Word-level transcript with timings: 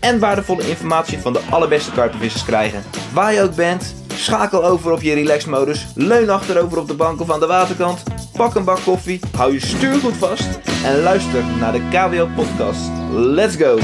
en 0.00 0.18
waardevolle 0.18 0.68
informatie 0.68 1.18
van 1.18 1.32
de 1.32 1.40
allerbeste 1.50 1.92
karpenvissers 1.92 2.44
krijgen. 2.44 2.82
Waar 3.12 3.32
je 3.32 3.42
ook 3.42 3.54
bent, 3.54 3.94
schakel 4.14 4.64
over 4.64 4.92
op 4.92 5.02
je 5.02 5.14
relaxmodus, 5.14 5.86
leun 5.94 6.30
achterover 6.30 6.78
op 6.78 6.88
de 6.88 6.94
bank 6.94 7.20
of 7.20 7.30
aan 7.30 7.40
de 7.40 7.46
waterkant, 7.46 8.02
pak 8.36 8.54
een 8.54 8.64
bak 8.64 8.78
koffie, 8.84 9.20
hou 9.36 9.52
je 9.52 9.60
stuur 9.60 9.94
goed 9.94 10.16
vast 10.16 10.48
en 10.84 11.02
luister 11.02 11.44
naar 11.60 11.72
de 11.72 11.82
KWO 11.90 12.28
podcast. 12.36 12.80
Let's 13.10 13.56
go! 13.56 13.78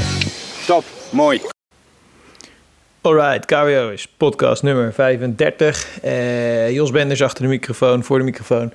Top, 0.65 0.83
mooi. 1.09 1.41
Alright, 3.01 3.45
KWO 3.45 3.89
is 3.89 4.07
podcast 4.17 4.63
nummer 4.63 4.93
35. 4.93 5.99
Eh, 6.01 6.71
Jos 6.71 6.91
Benders 6.91 7.21
achter 7.21 7.43
de 7.43 7.49
microfoon, 7.49 8.03
voor 8.03 8.17
de 8.17 8.23
microfoon. 8.23 8.73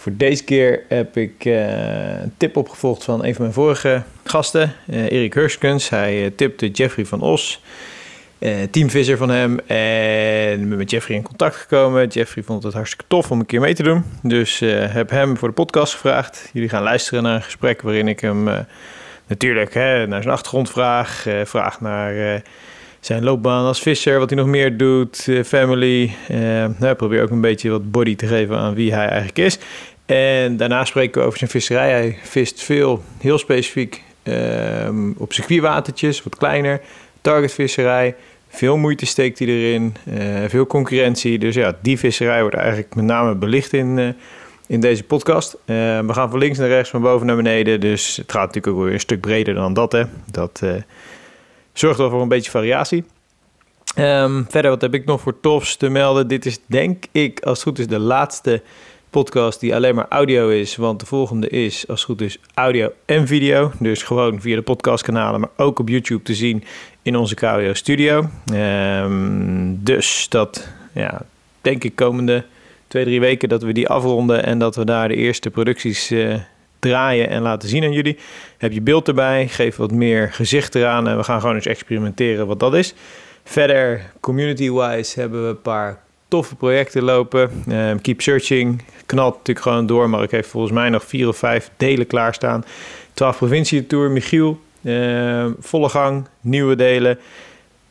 Voor 0.00 0.12
deze 0.16 0.44
keer 0.44 0.82
heb 0.88 1.16
ik 1.16 1.44
eh, 1.44 2.20
een 2.20 2.32
tip 2.36 2.56
opgevolgd 2.56 3.04
van 3.04 3.24
een 3.24 3.34
van 3.34 3.42
mijn 3.42 3.54
vorige 3.54 4.02
gasten, 4.24 4.74
eh, 4.86 5.10
Erik 5.10 5.34
Hurskens. 5.34 5.88
Hij 5.88 6.24
uh, 6.24 6.30
tipte 6.36 6.68
Jeffrey 6.68 7.04
van 7.04 7.20
Os, 7.20 7.62
teamvisser 8.70 9.16
van 9.16 9.28
hem. 9.28 9.58
En 9.66 10.68
ben 10.68 10.78
met 10.78 10.90
Jeffrey 10.90 11.16
in 11.16 11.22
contact 11.22 11.56
gekomen. 11.56 12.06
Jeffrey 12.06 12.44
vond 12.44 12.62
het 12.62 12.72
hartstikke 12.72 13.04
tof 13.08 13.30
om 13.30 13.40
een 13.40 13.46
keer 13.46 13.60
mee 13.60 13.74
te 13.74 13.82
doen. 13.82 14.04
Dus 14.22 14.58
heb 14.68 15.10
hem 15.10 15.36
voor 15.36 15.48
de 15.48 15.54
podcast 15.54 15.92
gevraagd. 15.92 16.50
Jullie 16.52 16.68
gaan 16.68 16.82
luisteren 16.82 17.22
naar 17.22 17.34
een 17.34 17.42
gesprek 17.42 17.82
waarin 17.82 18.08
ik 18.08 18.20
hem 18.20 18.66
natuurlijk 19.26 19.74
hè, 19.74 20.06
naar 20.06 20.22
zijn 20.22 20.34
achtergrond 20.34 20.70
vraag. 20.70 21.26
vraag 21.44 21.80
naar 21.80 22.42
zijn 23.00 23.22
loopbaan 23.24 23.64
als 23.64 23.80
visser, 23.80 24.18
wat 24.18 24.30
hij 24.30 24.38
nog 24.38 24.48
meer 24.48 24.76
doet, 24.76 25.28
family. 25.44 26.10
nou, 26.78 26.94
probeer 26.94 27.22
ook 27.22 27.30
een 27.30 27.40
beetje 27.40 27.70
wat 27.70 27.90
body 27.90 28.16
te 28.16 28.26
geven 28.26 28.56
aan 28.56 28.74
wie 28.74 28.94
hij 28.94 29.06
eigenlijk 29.06 29.38
is. 29.38 29.58
En 30.10 30.56
daarna 30.56 30.84
spreken 30.84 31.20
we 31.20 31.26
over 31.26 31.38
zijn 31.38 31.50
visserij. 31.50 31.90
Hij 31.90 32.18
vist 32.22 32.62
veel, 32.62 33.02
heel 33.18 33.38
specifiek 33.38 34.02
um, 34.22 35.14
op 35.18 35.32
circuitwatertjes, 35.32 36.22
wat 36.22 36.36
kleiner. 36.36 36.80
Targetvisserij. 37.20 38.14
Veel 38.48 38.76
moeite 38.76 39.06
steekt 39.06 39.38
hij 39.38 39.48
erin. 39.48 39.96
Uh, 40.08 40.44
veel 40.46 40.66
concurrentie. 40.66 41.38
Dus 41.38 41.54
ja, 41.54 41.76
die 41.82 41.98
visserij 41.98 42.40
wordt 42.40 42.56
eigenlijk 42.56 42.94
met 42.94 43.04
name 43.04 43.34
belicht 43.34 43.72
in, 43.72 43.98
uh, 43.98 44.08
in 44.66 44.80
deze 44.80 45.04
podcast. 45.04 45.54
Uh, 45.54 45.58
we 45.98 46.12
gaan 46.12 46.30
van 46.30 46.38
links 46.38 46.58
naar 46.58 46.68
rechts, 46.68 46.90
van 46.90 47.02
boven 47.02 47.26
naar 47.26 47.36
beneden. 47.36 47.80
Dus 47.80 48.16
het 48.16 48.32
gaat 48.32 48.46
natuurlijk 48.46 48.76
ook 48.76 48.82
weer 48.84 48.92
een 48.92 49.00
stuk 49.00 49.20
breder 49.20 49.54
dan 49.54 49.74
dat. 49.74 49.92
Hè. 49.92 50.02
Dat 50.30 50.62
zorgt 51.72 51.98
wel 51.98 52.10
voor 52.10 52.22
een 52.22 52.28
beetje 52.28 52.50
variatie. 52.50 53.04
Um, 53.98 54.46
verder, 54.48 54.70
wat 54.70 54.80
heb 54.80 54.94
ik 54.94 55.04
nog 55.04 55.20
voor 55.20 55.40
tofs 55.40 55.76
te 55.76 55.88
melden? 55.88 56.28
Dit 56.28 56.46
is 56.46 56.58
denk 56.66 57.04
ik, 57.12 57.40
als 57.40 57.58
het 57.58 57.68
goed 57.68 57.78
is, 57.78 57.86
de 57.86 57.98
laatste 57.98 58.62
podcast 59.10 59.60
die 59.60 59.74
alleen 59.74 59.94
maar 59.94 60.06
audio 60.08 60.48
is. 60.48 60.76
Want 60.76 61.00
de 61.00 61.06
volgende 61.06 61.48
is, 61.48 61.88
als 61.88 62.00
het 62.00 62.10
goed 62.10 62.20
is, 62.20 62.38
audio 62.54 62.92
en 63.04 63.26
video. 63.26 63.72
Dus 63.78 64.02
gewoon 64.02 64.40
via 64.40 64.56
de 64.56 64.62
podcastkanalen, 64.62 65.40
maar 65.40 65.50
ook 65.56 65.78
op 65.78 65.88
YouTube 65.88 66.22
te 66.22 66.34
zien 66.34 66.64
in 67.02 67.16
onze 67.16 67.34
KWO 67.34 67.74
Studio. 67.74 68.28
Um, 68.52 69.84
dus 69.84 70.26
dat, 70.28 70.68
ja, 70.92 71.22
denk 71.60 71.84
ik 71.84 71.96
komende 71.96 72.44
twee, 72.86 73.04
drie 73.04 73.20
weken 73.20 73.48
dat 73.48 73.62
we 73.62 73.72
die 73.72 73.88
afronden 73.88 74.44
en 74.44 74.58
dat 74.58 74.76
we 74.76 74.84
daar 74.84 75.08
de 75.08 75.16
eerste 75.16 75.50
producties 75.50 76.10
uh, 76.10 76.34
draaien 76.78 77.28
en 77.28 77.42
laten 77.42 77.68
zien 77.68 77.84
aan 77.84 77.92
jullie. 77.92 78.18
Heb 78.58 78.72
je 78.72 78.80
beeld 78.80 79.08
erbij, 79.08 79.48
geef 79.48 79.76
wat 79.76 79.92
meer 79.92 80.32
gezicht 80.32 80.74
eraan 80.74 81.08
en 81.08 81.16
we 81.16 81.24
gaan 81.24 81.40
gewoon 81.40 81.54
eens 81.54 81.66
experimenteren 81.66 82.46
wat 82.46 82.60
dat 82.60 82.74
is. 82.74 82.94
Verder, 83.44 84.12
community-wise, 84.20 85.20
hebben 85.20 85.42
we 85.42 85.48
een 85.48 85.62
paar 85.62 86.02
toffe 86.30 86.56
projecten 86.56 87.02
lopen. 87.02 87.50
Um, 87.68 88.00
keep 88.00 88.20
Searching 88.20 88.82
knalt 89.06 89.36
natuurlijk 89.36 89.66
gewoon 89.66 89.86
door, 89.86 90.10
maar 90.10 90.22
ik 90.22 90.30
heb 90.30 90.44
volgens 90.44 90.72
mij 90.72 90.88
nog 90.88 91.04
vier 91.04 91.28
of 91.28 91.36
vijf 91.36 91.70
delen 91.76 92.06
klaarstaan. 92.06 92.64
12 93.14 93.36
provincie 93.36 93.86
tour, 93.86 94.10
Michiel, 94.10 94.60
uh, 94.82 95.46
volle 95.60 95.88
gang, 95.88 96.26
nieuwe 96.40 96.76
delen. 96.76 97.18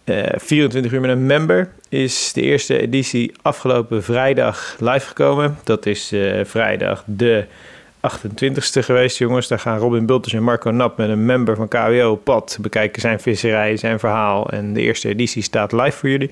Uh, 0.05 0.33
eh, 0.33 0.39
24 0.39 0.91
uur 0.91 1.01
met 1.01 1.09
een 1.09 1.25
member 1.25 1.71
is 1.89 2.33
de 2.33 2.41
eerste 2.41 2.79
editie 2.79 3.31
afgelopen 3.41 4.03
vrijdag 4.03 4.75
live 4.79 5.07
gekomen. 5.07 5.57
Dat 5.63 5.85
is 5.85 6.13
uh, 6.13 6.45
vrijdag 6.45 7.03
de 7.05 7.45
28ste 8.07 8.79
geweest, 8.79 9.17
jongens. 9.17 9.47
Daar 9.47 9.59
gaan 9.59 9.77
Robin 9.77 10.05
Bulters 10.05 10.33
en 10.33 10.43
Marco 10.43 10.71
Nap 10.71 10.97
met 10.97 11.09
een 11.09 11.25
member 11.25 11.55
van 11.55 11.67
KWO 11.67 12.15
pad 12.15 12.57
bekijken 12.61 13.01
zijn 13.01 13.19
visserij, 13.19 13.77
zijn 13.77 13.99
verhaal. 13.99 14.49
En 14.49 14.73
de 14.73 14.81
eerste 14.81 15.09
editie 15.09 15.43
staat 15.43 15.71
live 15.71 15.97
voor 15.97 16.09
jullie. 16.09 16.31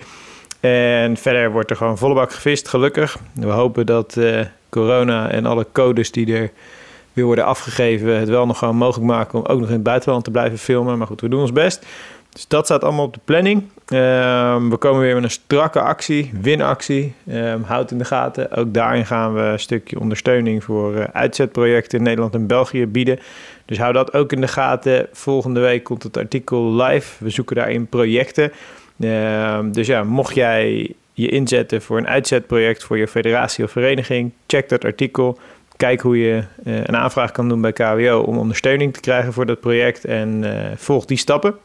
En 0.59 1.17
verder 1.17 1.51
wordt 1.51 1.69
er 1.69 1.75
gewoon 1.75 1.97
volle 1.97 2.13
bak 2.13 2.31
gevist, 2.31 2.67
gelukkig. 2.67 3.17
We 3.33 3.47
hopen 3.47 3.85
dat 3.85 4.15
uh, 4.17 4.39
corona 4.69 5.29
en 5.29 5.45
alle 5.45 5.67
codes 5.71 6.11
die 6.11 6.35
er 6.35 6.51
weer 7.13 7.25
worden 7.25 7.45
afgegeven... 7.45 8.19
het 8.19 8.29
wel 8.29 8.45
nog 8.45 8.57
gewoon 8.57 8.75
mogelijk 8.75 9.11
maken 9.11 9.39
om 9.39 9.45
ook 9.45 9.59
nog 9.59 9.67
in 9.67 9.73
het 9.73 9.83
buitenland 9.83 10.23
te 10.23 10.31
blijven 10.31 10.57
filmen. 10.57 10.97
Maar 10.97 11.07
goed, 11.07 11.21
we 11.21 11.29
doen 11.29 11.41
ons 11.41 11.51
best. 11.51 11.85
Dus 12.29 12.47
dat 12.47 12.65
staat 12.65 12.83
allemaal 12.83 13.05
op 13.05 13.13
de 13.13 13.19
planning. 13.25 13.63
Um, 13.87 14.69
we 14.69 14.77
komen 14.79 15.01
weer 15.01 15.15
met 15.15 15.23
een 15.23 15.29
strakke 15.29 15.81
actie, 15.81 16.31
winactie. 16.41 17.13
Um, 17.31 17.63
houd 17.63 17.91
in 17.91 17.97
de 17.97 18.05
gaten. 18.05 18.51
Ook 18.51 18.73
daarin 18.73 19.05
gaan 19.05 19.33
we 19.33 19.41
een 19.41 19.59
stukje 19.59 19.99
ondersteuning 19.99 20.63
voor 20.63 20.95
uh, 20.95 21.03
uitzetprojecten 21.13 21.97
in 21.97 22.03
Nederland 22.03 22.33
en 22.33 22.47
België 22.47 22.87
bieden. 22.87 23.19
Dus 23.65 23.77
hou 23.77 23.93
dat 23.93 24.13
ook 24.13 24.31
in 24.31 24.41
de 24.41 24.47
gaten. 24.47 25.07
Volgende 25.11 25.59
week 25.59 25.83
komt 25.83 26.03
het 26.03 26.17
artikel 26.17 26.75
live. 26.75 27.23
We 27.23 27.29
zoeken 27.29 27.55
daarin 27.55 27.87
projecten... 27.87 28.51
Ehm, 28.99 29.71
dus 29.71 29.87
ja, 29.87 30.03
mocht 30.03 30.35
jij 30.35 30.93
je 31.13 31.29
inzetten 31.29 31.81
voor 31.81 31.97
een 31.97 32.07
uitzetproject 32.07 32.83
voor 32.83 32.97
je 32.97 33.07
federatie 33.07 33.63
of 33.63 33.71
vereniging, 33.71 34.31
check 34.47 34.69
dat 34.69 34.85
artikel. 34.85 35.39
Kijk 35.75 36.01
hoe 36.01 36.17
je 36.17 36.43
uh, 36.63 36.77
een 36.77 36.95
aanvraag 36.95 37.31
kan 37.31 37.49
doen 37.49 37.61
bij 37.61 37.73
KWO 37.73 38.19
om 38.19 38.37
ondersteuning 38.37 38.93
te 38.93 38.99
krijgen 38.99 39.33
voor 39.33 39.45
dat 39.45 39.59
project 39.59 40.05
en 40.05 40.43
uh, 40.43 40.51
volg 40.75 41.05
die 41.05 41.17
stappen. 41.17 41.55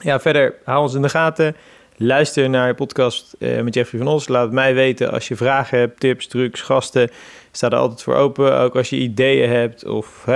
Ja, 0.00 0.20
verder 0.20 0.54
hou 0.64 0.82
ons 0.82 0.94
in 0.94 1.02
de 1.02 1.08
gaten. 1.08 1.56
Luister 1.96 2.50
naar 2.50 2.68
de 2.68 2.74
podcast 2.74 3.34
uh, 3.38 3.60
met 3.60 3.74
Jeffrey 3.74 4.00
van 4.00 4.12
Os. 4.12 4.28
Laat 4.28 4.52
mij 4.52 4.74
weten 4.74 5.12
als 5.12 5.28
je 5.28 5.36
vragen 5.36 5.78
hebt, 5.78 6.00
tips, 6.00 6.26
trucs, 6.26 6.60
gasten. 6.60 7.10
Sta 7.50 7.70
er 7.70 7.76
altijd 7.76 8.02
voor 8.02 8.14
open. 8.14 8.58
Ook 8.58 8.76
als 8.76 8.90
je 8.90 8.96
ideeën 8.96 9.50
hebt 9.50 9.84
of 9.84 10.26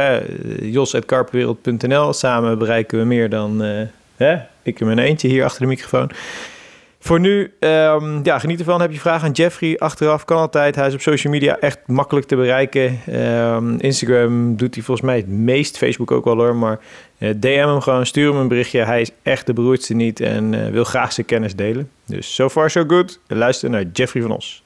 jos.karpenwereld.nl. 0.60 2.12
Samen 2.12 2.58
bereiken 2.58 2.98
we 2.98 3.04
meer 3.04 3.28
dan 3.28 3.62
Hè? 4.16 4.36
Ik 4.64 4.80
in 4.80 4.86
mijn 4.86 4.98
eentje 4.98 5.28
hier 5.28 5.44
achter 5.44 5.60
de 5.60 5.66
microfoon. 5.66 6.10
Voor 7.04 7.20
nu, 7.20 7.52
um, 7.60 8.20
ja, 8.22 8.38
geniet 8.38 8.58
ervan. 8.58 8.80
Heb 8.80 8.92
je 8.92 9.00
vragen 9.00 9.26
aan 9.26 9.32
Jeffrey 9.32 9.78
achteraf, 9.78 10.24
kan 10.24 10.38
altijd. 10.38 10.74
Hij 10.74 10.86
is 10.86 10.94
op 10.94 11.00
social 11.00 11.32
media 11.32 11.58
echt 11.58 11.78
makkelijk 11.86 12.26
te 12.26 12.36
bereiken. 12.36 13.00
Um, 13.08 13.80
Instagram 13.80 14.56
doet 14.56 14.74
hij 14.74 14.84
volgens 14.84 15.06
mij 15.06 15.16
het 15.16 15.28
meest. 15.28 15.78
Facebook 15.78 16.10
ook 16.10 16.24
wel 16.24 16.36
hoor. 16.36 16.56
Maar 16.56 16.78
eh, 17.18 17.30
DM 17.36 17.66
hem 17.66 17.80
gewoon, 17.80 18.06
stuur 18.06 18.30
hem 18.30 18.40
een 18.40 18.48
berichtje. 18.48 18.84
Hij 18.84 19.00
is 19.00 19.10
echt 19.22 19.46
de 19.46 19.52
beroerdste 19.52 19.94
niet 19.94 20.20
en 20.20 20.52
uh, 20.52 20.68
wil 20.68 20.84
graag 20.84 21.12
zijn 21.12 21.26
kennis 21.26 21.54
delen. 21.54 21.90
Dus 22.06 22.34
so 22.34 22.48
far 22.48 22.70
so 22.70 22.84
good. 22.86 23.20
Luister 23.26 23.70
naar 23.70 23.84
Jeffrey 23.92 24.22
van 24.22 24.30
Os. 24.30 24.64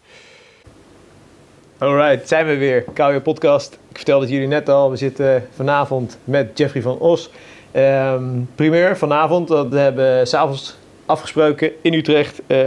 Alright, 1.79 2.29
zijn 2.29 2.47
we 2.47 2.57
weer. 2.57 2.83
KW 2.95 3.23
Podcast. 3.23 3.79
Ik 3.89 3.97
vertelde 3.97 4.25
het 4.25 4.35
jullie 4.35 4.49
net 4.49 4.69
al. 4.69 4.91
We 4.91 4.97
zitten 4.97 5.49
vanavond 5.55 6.19
met 6.25 6.59
Jeffrey 6.59 6.83
van 6.83 6.99
Os. 6.99 7.31
Um, 7.79 8.49
primeur 8.55 8.97
vanavond, 8.97 9.49
dat 9.49 9.73
hebben 9.73 10.19
we 10.19 10.27
s'avonds 10.27 10.77
afgesproken 11.07 11.71
in 11.81 11.95
Utrecht. 11.95 12.41
Uh, 12.47 12.59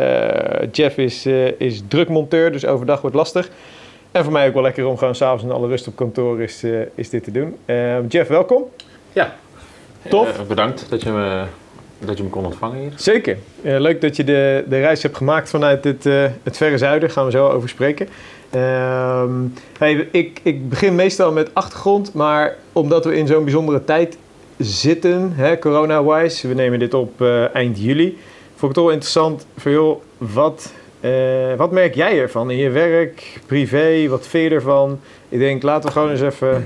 Jeff 0.72 0.98
is, 0.98 1.26
uh, 1.26 1.52
is 1.58 1.82
drukmonteur, 1.88 2.52
dus 2.52 2.66
overdag 2.66 3.02
wordt 3.02 3.16
lastig. 3.16 3.50
En 4.12 4.24
voor 4.24 4.34
mij 4.34 4.48
ook 4.48 4.54
wel 4.54 4.64
lekker 4.64 4.86
om 4.86 4.98
gewoon 4.98 5.16
s'avonds 5.16 5.44
in 5.44 5.52
alle 5.52 5.68
rust 5.68 5.88
op 5.88 5.96
kantoor 5.96 6.42
is, 6.42 6.64
uh, 6.64 6.82
is 6.96 7.10
dit 7.10 7.24
te 7.24 7.32
doen. 7.32 7.56
Ehm, 7.66 8.08
Jeff, 8.08 8.30
welkom. 8.30 8.64
Ja. 9.14 9.36
Tof. 10.10 10.48
bedankt 10.48 10.86
dat 10.90 11.02
je, 11.02 11.10
me, 11.10 11.44
dat 12.00 12.18
je 12.18 12.24
me 12.24 12.30
kon 12.30 12.46
ontvangen 12.46 12.80
hier. 12.80 12.92
Zeker. 12.96 13.38
leuk 13.62 14.02
dat 14.02 14.16
je 14.16 14.24
de, 14.24 14.64
de 14.68 14.80
reis 14.80 15.04
hebt 15.04 15.18
gemaakt 15.18 15.50
vanuit 15.50 15.84
het, 15.84 16.04
het 16.44 16.58
verre 16.58 16.78
zuiden. 16.78 17.02
Daar 17.02 17.10
gaan 17.10 17.26
we 17.26 17.32
zo 17.32 17.48
over 17.48 17.70
spreken. 17.70 18.08
Ehm, 18.50 19.32
hey, 19.78 20.08
ik, 20.12 20.40
ik 20.44 20.70
begin 20.70 20.96
meestal 20.96 21.32
met 21.32 21.50
achtergrond, 21.54 22.14
maar 22.14 22.56
omdat 22.74 23.06
we 23.06 23.16
in 23.16 23.28
zo'n 23.28 23.44
bijzondere 23.44 23.84
tijd 23.84 24.18
zitten, 24.64 25.36
corona-wise. 25.60 26.48
We 26.48 26.54
nemen 26.54 26.80
dit 26.80 26.94
op 26.94 27.22
uh, 27.22 27.56
eind 27.56 27.82
juli. 27.82 28.18
Vond 28.56 28.72
ik 28.72 28.78
het 28.78 28.86
wel 28.86 28.90
interessant 28.90 29.46
voor 29.58 29.72
jou, 29.72 29.98
wat, 30.18 30.74
uh, 31.02 31.12
wat 31.58 31.72
merk 31.72 31.96
jij 31.96 32.20
ervan 32.20 32.52
in 32.52 32.58
je 32.58 32.70
werk, 32.70 33.40
privé, 33.46 34.08
wat 34.08 34.28
vind 34.28 34.50
je 34.50 34.56
ervan? 34.56 35.00
Ik 35.30 35.40
denk, 35.40 35.64
laten 35.64 35.86
we 35.86 35.92
gewoon 35.92 36.10
eens 36.10 36.22
even 36.22 36.66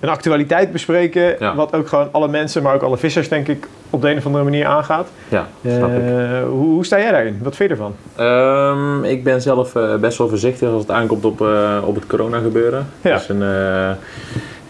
een 0.00 0.08
actualiteit 0.08 0.72
bespreken. 0.72 1.54
Wat 1.56 1.72
ook 1.74 1.88
gewoon 1.88 2.08
alle 2.12 2.28
mensen, 2.28 2.62
maar 2.62 2.74
ook 2.74 2.82
alle 2.82 2.96
vissers 2.96 3.28
denk 3.28 3.48
ik 3.48 3.66
op 3.90 4.02
de 4.02 4.10
een 4.10 4.16
of 4.16 4.26
andere 4.26 4.44
manier 4.44 4.66
aangaat. 4.66 5.08
Ja, 5.28 5.48
snap 5.62 5.90
ik. 5.90 6.02
Eh, 6.02 6.42
hoe, 6.42 6.66
hoe 6.66 6.84
sta 6.84 6.98
jij 6.98 7.10
daarin? 7.10 7.38
Wat 7.42 7.56
vind 7.56 7.70
je 7.70 7.76
ervan? 7.76 7.94
Ehm, 8.16 9.04
ik 9.04 9.24
ben 9.24 9.42
zelf 9.42 9.74
eh, 9.74 9.94
best 9.96 10.18
wel 10.18 10.28
voorzichtig 10.28 10.68
als 10.70 10.82
het 10.82 10.90
aankomt 10.90 11.24
op, 11.24 11.40
eh, 11.40 11.78
op 11.84 11.94
het 11.94 12.06
corona 12.06 12.38
gebeuren. 12.38 12.86
Ja. 13.00 13.14
Dus 13.14 13.28
een, 13.28 13.42
eh, 13.42 13.90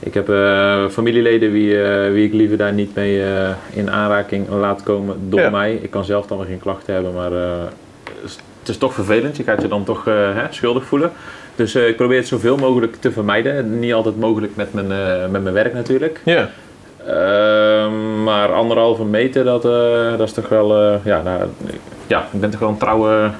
ik 0.01 0.15
heb 0.15 0.29
eh, 0.29 0.87
familieleden 0.89 1.53
wie, 1.53 1.83
eh, 1.83 2.13
wie 2.13 2.27
ik 2.27 2.33
liever 2.33 2.57
daar 2.57 2.73
niet 2.73 2.95
mee 2.95 3.23
eh, 3.25 3.49
in 3.73 3.91
aanraking 3.91 4.49
laat 4.49 4.83
komen 4.83 5.17
door 5.29 5.41
Ja. 5.41 5.51
mij. 5.51 5.79
Ik 5.83 5.91
kan 5.91 6.05
zelf 6.05 6.27
dan 6.27 6.45
geen 6.47 6.59
klachten 6.61 6.95
hebben, 6.95 7.13
maar 7.15 7.31
het 7.33 8.69
is- 8.69 8.79
toch 8.79 8.95
vervelend. 8.95 9.37
Je 9.37 9.43
gaat 9.43 9.63
je 9.63 9.69
dan 9.69 9.85
toch 9.85 10.05
hè, 10.05 10.43
schuldig 10.51 10.85
voelen. 10.85 11.13
Dus 11.57 11.75
ik 11.75 11.97
probeer 11.97 12.17
het 12.19 12.27
zoveel 12.27 12.57
mogelijk 12.57 12.97
te 12.97 13.13
vermijden. 13.13 13.79
Niet 13.79 13.93
altijd 13.93 14.19
mogelijk 14.19 14.57
met 14.57 14.73
mijn, 14.75 14.87
met 15.31 15.43
mijn 15.43 15.55
werk 15.55 15.75
natuurlijk. 15.75 16.21
Ja. 16.25 16.49
Ehm, 17.07 18.23
maar 18.23 18.53
anderhalve 18.53 19.05
meter, 19.05 19.45
dat, 19.45 19.63
dat 20.19 20.21
is 20.29 20.33
toch 20.33 20.49
wel... 20.49 20.83
ja, 21.05 21.23
nou, 21.23 21.41
ja, 22.07 22.27
ik 22.33 22.41
ben 22.41 22.51
toch 22.51 22.61
wel 22.61 22.69
een 22.69 22.77
trouwe... 22.79 23.31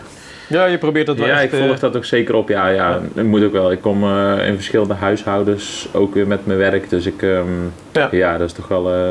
Ja, 0.49 0.65
je 0.65 0.79
probeert 0.79 1.07
dat 1.07 1.17
wel 1.17 1.27
Ja, 1.27 1.41
echt... 1.41 1.53
ik 1.53 1.59
volg 1.59 1.75
eh, 1.75 1.81
dat 1.81 1.97
ook 1.97 2.05
zeker 2.05 2.35
op. 2.35 2.49
Ja, 2.49 2.69
ja, 2.69 3.01
dat 3.15 3.25
moet 3.25 3.45
ook 3.45 3.53
wel. 3.53 3.73
Ik 3.73 3.81
kom 3.81 4.05
eh, 4.05 4.47
in 4.47 4.55
verschillende 4.55 4.95
huishoudens, 4.95 5.89
ook 5.93 6.15
weer 6.15 6.27
met 6.27 6.47
mijn 6.47 6.59
werk. 6.59 6.91
Dus 6.91 7.07
ik, 7.07 7.23
ehm, 7.23 7.47
Ja. 7.93 8.09
ja. 8.11 8.39
dat 8.39 8.47
is 8.47 8.53
toch 8.53 8.69
wel 8.69 8.93
eh, 8.93 9.11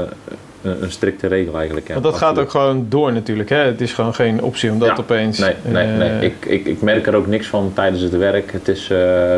een, 0.61 0.83
een 0.83 0.91
strikte 0.91 1.27
regel 1.27 1.57
eigenlijk. 1.57 1.87
Ja, 1.87 1.93
want 1.93 2.05
dat 2.05 2.15
gaat 2.17 2.39
ook 2.39 2.49
gewoon 2.49 2.85
door 2.89 3.13
natuurlijk. 3.13 3.49
Hè? 3.49 3.57
Het 3.57 3.81
is 3.81 3.93
gewoon 3.93 4.13
geen 4.13 4.41
optie 4.41 4.71
om 4.71 4.79
dat 4.79 4.99
opeens... 4.99 5.39
Nee, 5.39 5.53
nee, 5.63 5.87
nee. 5.87 6.19
Ik, 6.19 6.45
ik, 6.45 6.65
ik 6.65 6.81
merk 6.81 7.07
er 7.07 7.15
ook 7.15 7.27
niks 7.27 7.47
van 7.47 7.71
tijdens 7.73 8.01
het 8.01 8.17
werk. 8.17 8.51
Het 8.51 8.67
is 8.67 8.87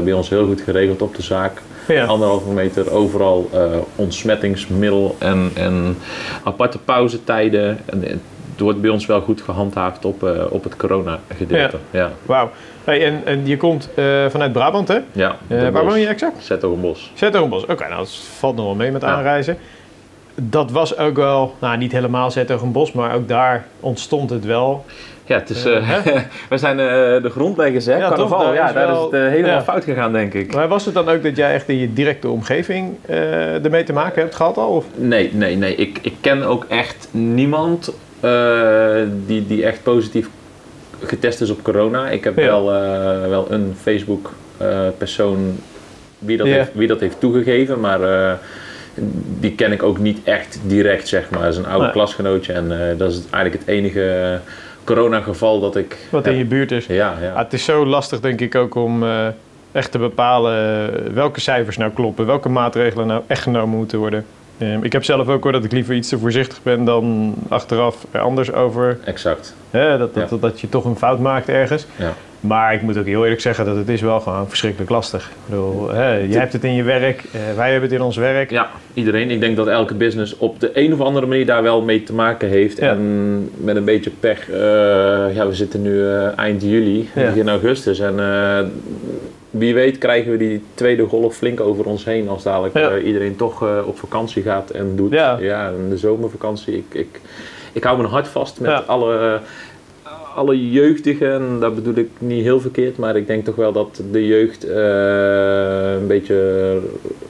bij 0.04 0.14
ons 0.14 0.30
heel 0.30 0.46
goed 0.46 0.62
geregeld 0.62 1.02
op 1.02 1.16
de 1.16 1.22
zaak. 1.22 1.62
Ja. 1.88 2.06
Anderhalve 2.06 2.50
meter 2.50 2.92
overal 2.92 3.50
ontsmettingsmiddel 3.96 5.16
en, 5.20 5.52
en 5.56 5.98
aparte 6.44 6.78
pauzetijden. 6.78 7.78
En 7.86 8.22
het 8.60 8.68
wordt 8.68 8.82
bij 8.82 8.90
ons 8.90 9.06
wel 9.06 9.22
goed 9.22 9.42
gehandhaafd 9.42 10.06
op, 10.06 10.24
eh, 10.24 10.46
op 10.50 10.64
het 10.64 10.76
corona 10.76 11.20
gedeelte. 11.38 11.78
Ja, 11.92 12.12
Wauw. 12.26 12.50
Hey, 12.84 13.06
en, 13.06 13.22
en 13.26 13.48
je 13.48 13.58
komt 13.58 13.90
eh, 13.96 14.26
vanuit 14.30 14.52
Brabant, 14.52 14.88
hè? 14.88 14.98
ja. 15.12 15.36
Eh, 15.48 15.70
waar 15.70 15.86
woon 15.86 16.00
je 16.00 16.08
exact? 16.08 16.44
Zettogenbos. 16.44 17.12
Zettogenbos. 17.14 17.66
Oké, 17.66 17.84
nou 17.88 17.96
dat 17.98 18.10
valt 18.38 18.56
nog 18.56 18.66
wel 18.66 18.76
mee 18.76 18.92
met 18.92 19.02
Ja. 19.02 19.08
aanreizen. 19.08 19.58
Dat 20.36 20.72
was 20.72 20.98
ook 20.98 21.16
wel, 21.16 21.56
nou 21.60 21.78
niet 21.78 21.92
helemaal 21.92 22.32
Zettogenbos, 22.32 22.92
maar 22.92 23.16
ook 23.16 23.28
daar 23.28 23.66
ontstond 23.80 24.30
het 24.30 24.46
wel. 24.46 24.86
Ja, 25.26 25.36
het 25.36 25.50
is, 25.50 25.64
we 26.50 26.58
zijn 26.58 26.78
de 27.22 27.30
grondleggers, 27.32 27.86
hè? 27.86 27.98
Ja, 27.98 28.08
Carnaval, 28.08 28.38
toch? 28.40 28.48
Daar 28.48 28.56
ja, 28.56 28.68
is 28.68 28.74
daar 28.74 28.88
wel- 28.88 29.12
is 29.14 29.20
het 29.20 29.30
helemaal 29.32 29.56
ja. 29.56 29.64
fout 29.64 29.84
gegaan, 29.84 30.12
denk 30.12 30.34
ik. 30.34 30.54
Maar 30.54 30.68
was 30.68 30.86
het 30.86 30.94
dan 30.94 31.10
ook 31.10 31.24
dat 31.24 31.36
jij 31.36 31.54
echt 31.54 31.70
in 31.70 31.78
je 31.78 31.94
directe 31.94 32.30
omgeving 32.30 32.96
ermee 33.64 33.84
te 33.84 33.94
maken 33.94 34.22
hebt 34.22 34.36
gehad 34.36 34.58
al? 34.58 34.70
Of? 34.70 34.86
Nee, 34.96 35.30
nee, 35.34 35.56
nee. 35.56 35.76
Ik, 35.76 36.00
ik 36.02 36.14
ken 36.22 36.44
ook 36.44 36.66
echt 36.70 37.08
niemand 37.12 37.92
die, 39.26 39.48
die 39.48 39.64
echt 39.66 39.84
positief 39.84 40.30
getest 41.04 41.42
is 41.42 41.50
op 41.50 41.64
corona. 41.64 42.10
Ik 42.10 42.24
heb 42.24 42.38
Ja. 42.38 42.46
wel, 42.46 42.74
eh, 42.74 43.28
wel 43.30 43.48
een 43.52 43.76
Facebook-persoon 43.82 45.58
wie, 46.20 46.38
dat 46.38 46.48
heeft, 46.48 46.70
wie 46.74 46.88
dat 46.88 47.00
heeft 47.00 47.20
toegegeven, 47.20 47.80
maar 47.80 48.02
eh, 48.02 48.34
die 49.40 49.52
ken 49.56 49.72
ik 49.72 49.84
ook 49.84 49.98
niet 50.00 50.20
echt 50.24 50.60
direct, 50.66 51.08
zeg 51.08 51.30
maar. 51.30 51.42
Dat 51.42 51.52
is 51.52 51.58
een 51.58 51.66
oude 51.66 51.84
Nee. 51.84 51.92
klasgenootje 51.94 52.54
en 52.54 52.72
eh, 52.90 52.98
dat 52.98 53.12
is 53.12 53.22
eigenlijk 53.32 53.54
het 53.66 53.68
enige 53.76 54.40
corona-geval 54.84 55.60
dat 55.60 55.76
ik... 55.76 55.98
Wat 56.10 56.24
heb. 56.26 56.34
in 56.34 56.40
je 56.40 56.46
buurt 56.46 56.72
is. 56.72 56.86
Ja, 56.86 57.18
ja. 57.22 57.32
Ah, 57.32 57.38
het 57.38 57.54
is 57.54 57.64
zo 57.64 57.86
lastig 57.86 58.20
denk 58.20 58.42
ik 58.42 58.56
ook 58.56 58.76
om 58.76 59.04
eh, 59.04 59.28
echt 59.72 59.92
te 59.92 59.98
bepalen 59.98 60.54
eh, 60.56 61.12
welke 61.14 61.40
cijfers 61.40 61.78
nou 61.78 61.92
kloppen. 61.92 62.26
Welke 62.26 62.50
maatregelen 62.50 63.08
nou 63.08 63.22
echt 63.28 63.42
genomen 63.42 63.78
moeten 63.78 64.00
worden. 64.00 64.26
Ehm, 64.60 64.84
ik 64.84 64.94
heb 64.94 65.04
zelf 65.04 65.28
ook 65.28 65.44
hoor 65.44 65.52
dat 65.52 65.64
ik 65.64 65.72
liever 65.72 65.96
iets 65.96 66.10
te 66.10 66.18
voorzichtig 66.20 66.60
ben 66.64 66.84
dan 66.86 67.34
achteraf 67.48 68.06
er 68.12 68.20
anders 68.20 68.52
over. 68.54 68.98
exact. 69.06 69.56
Hè, 69.72 69.98
dat, 69.98 70.14
dat, 70.14 70.24
Ja. 70.24 70.30
dat, 70.30 70.42
dat 70.42 70.62
je 70.62 70.70
toch 70.70 70.86
een 70.86 70.96
fout 70.98 71.20
maakt 71.20 71.50
ergens. 71.50 71.86
Ja. 71.96 72.14
Maar 72.40 72.74
ik 72.74 72.82
moet 72.82 72.98
ook 72.98 73.06
heel 73.06 73.24
eerlijk 73.24 73.42
zeggen 73.42 73.66
dat 73.66 73.76
het 73.76 73.90
is 73.90 74.02
wel 74.02 74.20
gewoon 74.20 74.48
verschrikkelijk 74.48 74.90
lastig. 74.92 75.26
Ik 75.26 75.36
bedoel, 75.46 75.90
hè, 75.90 76.14
jij 76.16 76.40
hebt 76.40 76.54
het 76.54 76.64
in 76.64 76.74
je 76.74 76.84
werk, 76.84 77.24
eh, 77.32 77.40
wij 77.56 77.72
hebben 77.72 77.90
het 77.90 78.00
in 78.00 78.06
ons 78.06 78.18
werk. 78.18 78.50
Ja, 78.50 78.70
iedereen. 78.94 79.32
Ik 79.32 79.40
denk 79.40 79.56
dat 79.56 79.68
elke 79.68 79.94
business 79.94 80.38
op 80.38 80.60
de 80.60 80.72
een 80.74 80.94
of 80.94 81.02
andere 81.02 81.26
manier 81.26 81.46
daar 81.46 81.64
wel 81.64 81.82
mee 81.82 82.04
te 82.04 82.14
maken 82.14 82.50
heeft. 82.50 82.78
Ja. 82.78 82.90
En 82.90 83.50
met 83.58 83.76
een 83.76 83.86
beetje 83.86 84.12
pech, 84.20 84.50
eh, 84.50 84.56
ja, 85.36 85.48
we 85.48 85.54
zitten 85.54 85.82
nu 85.82 86.06
eh, 86.06 86.38
eind 86.38 86.62
juli, 86.62 87.10
begin 87.14 87.50
augustus. 87.50 88.00
En 88.00 88.16
wie 89.50 89.74
weet 89.74 89.98
krijgen 89.98 90.32
we 90.32 90.38
die 90.38 90.64
tweede 90.74 91.06
golf 91.06 91.36
flink 91.36 91.60
over 91.60 91.86
ons 91.86 92.06
heen 92.06 92.30
als 92.30 92.44
dadelijk 92.44 92.78
Ja. 92.78 92.90
eh, 92.90 93.06
iedereen 93.06 93.36
toch 93.36 93.64
eh, 93.64 93.78
op 93.86 94.00
vakantie 94.00 94.44
gaat 94.44 94.70
en 94.70 94.96
doet. 94.96 95.12
Ja. 95.12 95.38
in 95.84 95.90
de 95.90 95.98
zomervakantie. 95.98 96.76
Ik, 96.76 96.86
ik, 97.00 97.22
ik 97.74 97.84
hou 97.84 97.98
mijn 97.98 98.10
hart 98.10 98.28
vast 98.28 98.60
met 98.60 98.70
Ja. 98.72 98.84
alle, 98.88 99.40
alle 100.36 100.70
jeugdigen. 100.72 101.34
En 101.34 101.58
dat 101.60 101.76
bedoel 101.76 101.96
ik 101.96 102.10
niet 102.18 102.44
heel 102.44 102.60
verkeerd, 102.60 102.98
maar 102.98 103.16
ik 103.16 103.28
denk 103.28 103.46
toch 103.46 103.56
wel 103.56 103.72
dat 103.72 104.02
de 104.12 104.26
jeugd 104.26 104.64
eh, 104.64 105.94
een 106.02 106.08
beetje 106.08 106.78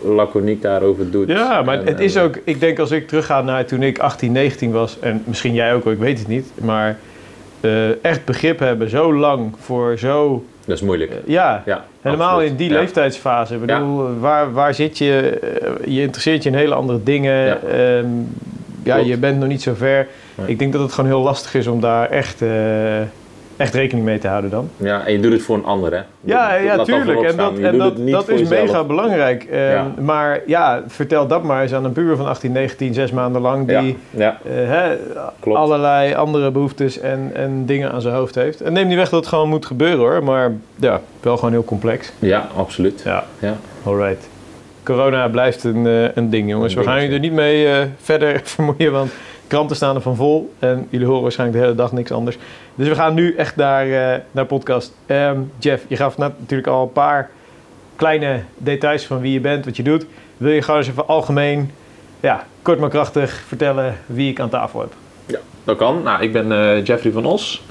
laconiek 0.03 0.61
daarover 0.61 1.11
doet. 1.11 1.27
Ja, 1.27 1.61
maar 1.61 1.79
En, 1.79 1.85
het 1.87 1.99
is 1.99 2.17
ook, 2.17 2.39
ik 2.43 2.59
denk 2.59 2.79
als 2.79 2.91
ik 2.91 3.07
terugga 3.07 3.41
naar 3.41 3.65
toen 3.65 3.83
ik 3.83 3.99
18, 3.99 4.31
19 4.31 4.71
was, 4.71 4.99
en 4.99 5.23
misschien 5.25 5.53
jij 5.53 5.73
ook, 5.73 5.85
ik 5.85 5.97
weet 5.97 6.19
het 6.19 6.27
niet, 6.27 6.51
maar 6.61 6.99
echt 8.01 8.25
begrip 8.25 8.59
hebben 8.59 8.89
zo 8.89 9.13
lang 9.13 9.53
voor 9.59 9.97
zo, 9.97 10.43
Dat 10.69 10.77
is 10.77 10.83
moeilijk. 10.83 11.11
eh, 11.11 11.17
ja, 11.25 11.63
ja, 11.65 11.83
helemaal 12.01 12.27
absoluut. 12.29 12.49
in 12.49 12.55
die 12.55 12.69
Ja. 12.69 12.79
leeftijdsfase. 12.79 13.53
Ik 13.53 13.59
bedoel, 13.59 14.19
waar, 14.19 14.53
waar 14.53 14.73
zit 14.73 14.97
je? 14.97 15.39
Eh, 15.83 15.93
je 15.95 16.01
interesseert 16.01 16.43
je 16.43 16.49
in 16.49 16.55
hele 16.55 16.73
andere 16.73 17.03
dingen. 17.03 17.45
Ja. 17.45 17.57
Ehm, 17.57 18.07
ja, 18.83 18.95
je 18.95 19.17
bent 19.17 19.39
nog 19.39 19.47
niet 19.47 19.61
zo 19.61 19.73
ver. 19.75 20.07
Nee. 20.35 20.47
Ik 20.47 20.59
denk 20.59 20.73
dat 20.73 20.81
het 20.81 20.91
gewoon 20.93 21.09
heel 21.09 21.21
lastig 21.21 21.53
is 21.53 21.67
om 21.67 21.81
daar 21.81 22.09
echt, 22.09 22.41
eh, 22.41 22.49
echt 23.59 23.73
rekening 23.73 24.05
mee 24.05 24.17
te 24.17 24.27
houden 24.27 24.49
dan. 24.49 24.69
Ja, 24.77 25.05
en 25.05 25.11
je 25.13 25.19
doet 25.19 25.31
het 25.31 25.41
voor 25.41 25.55
een 25.57 25.65
ander, 25.65 25.91
hè? 25.91 26.01
Ja, 26.21 26.53
ja 26.55 26.75
dat 26.75 26.85
tuurlijk. 26.85 27.21
En 27.21 27.37
dat, 27.37 27.57
en 27.57 27.77
dat, 27.77 27.97
dat 28.07 28.29
is 28.29 28.39
jezelf. 28.39 28.61
mega 28.65 28.83
belangrijk. 28.83 29.43
Ehm, 29.43 29.61
Ja. 29.61 29.91
Maar 30.01 30.41
ja, 30.45 30.83
vertel 30.87 31.27
dat 31.27 31.43
maar 31.43 31.61
eens 31.61 31.73
aan 31.73 31.85
een 31.85 31.91
puber 31.91 32.17
van 32.17 32.27
18, 32.27 32.51
19, 32.51 32.93
zes 32.93 33.11
maanden 33.11 33.41
lang... 33.41 33.67
die 33.67 33.97
Ja, 34.09 34.37
ja, 34.43 34.51
eh, 34.51 34.67
hè, 34.69 34.95
allerlei 35.53 36.13
andere 36.13 36.51
behoeftes 36.51 36.99
en, 36.99 37.31
en 37.33 37.65
dingen 37.65 37.91
aan 37.91 38.01
zijn 38.01 38.13
hoofd 38.15 38.35
heeft. 38.35 38.61
En 38.61 38.73
neem 38.73 38.87
niet 38.87 38.97
weg 38.97 39.09
dat 39.09 39.19
het 39.19 39.29
gewoon 39.29 39.49
moet 39.49 39.65
gebeuren 39.65 39.97
hoor. 39.99 40.23
Maar 40.23 40.51
ja, 40.75 41.01
wel 41.21 41.35
gewoon 41.37 41.51
heel 41.51 41.63
complex. 41.65 42.11
ja, 42.19 42.47
absoluut. 42.55 43.01
Ja, 43.05 43.23
Ja. 43.39 43.55
alright. 43.83 44.27
Corona 44.83 45.27
blijft 45.27 45.63
een, 45.63 45.87
eh, 45.87 46.15
een 46.15 46.29
ding 46.29 46.49
jongens. 46.49 46.73
Een 46.73 46.79
We 46.79 46.85
gaan 46.85 46.95
jullie 47.01 47.13
er 47.13 47.19
niet 47.19 47.31
mee 47.33 47.67
eh, 47.67 47.77
verder 48.01 48.41
vermoeien, 48.53 48.91
want 48.91 49.11
kranten 49.49 49.75
staan 49.75 49.95
er 49.95 50.01
van 50.01 50.15
vol. 50.15 50.53
En 50.59 50.87
jullie 50.89 51.07
horen 51.07 51.21
waarschijnlijk 51.21 51.59
de 51.59 51.65
hele 51.65 51.77
dag 51.77 51.91
niks 51.91 52.11
anders. 52.11 52.37
Dus 52.75 52.87
we 52.87 52.95
gaan 52.95 53.13
nu 53.13 53.35
echt 53.35 53.55
naar, 53.55 53.85
eh, 53.85 54.19
naar 54.31 54.45
podcast. 54.45 54.93
Ehm, 55.05 55.39
Jeff, 55.57 55.83
je 55.87 55.95
gaf 55.95 56.17
net 56.17 56.31
natuurlijk 56.39 56.67
al 56.67 56.83
een 56.83 56.91
paar 56.91 57.29
kleine 57.95 58.41
details 58.57 59.05
van 59.05 59.19
wie 59.19 59.33
je 59.33 59.39
bent, 59.39 59.65
wat 59.65 59.77
je 59.77 59.83
doet. 59.83 60.05
Wil 60.37 60.51
je 60.51 60.61
gewoon 60.61 60.79
eens 60.79 60.89
even 60.89 61.07
algemeen, 61.07 61.71
ja, 62.19 62.45
kort 62.61 62.79
maar 62.79 62.89
krachtig 62.89 63.43
vertellen 63.47 63.95
wie 64.05 64.31
ik 64.31 64.39
aan 64.39 64.49
tafel 64.49 64.79
heb? 64.79 64.93
Dat 65.63 65.77
kan. 65.77 66.03
Nou, 66.03 66.23
ik 66.23 66.31
ben 66.31 66.51
eh, 66.51 66.85
Jeffrey 66.85 67.11
van 67.11 67.25
Os, 67.25 67.63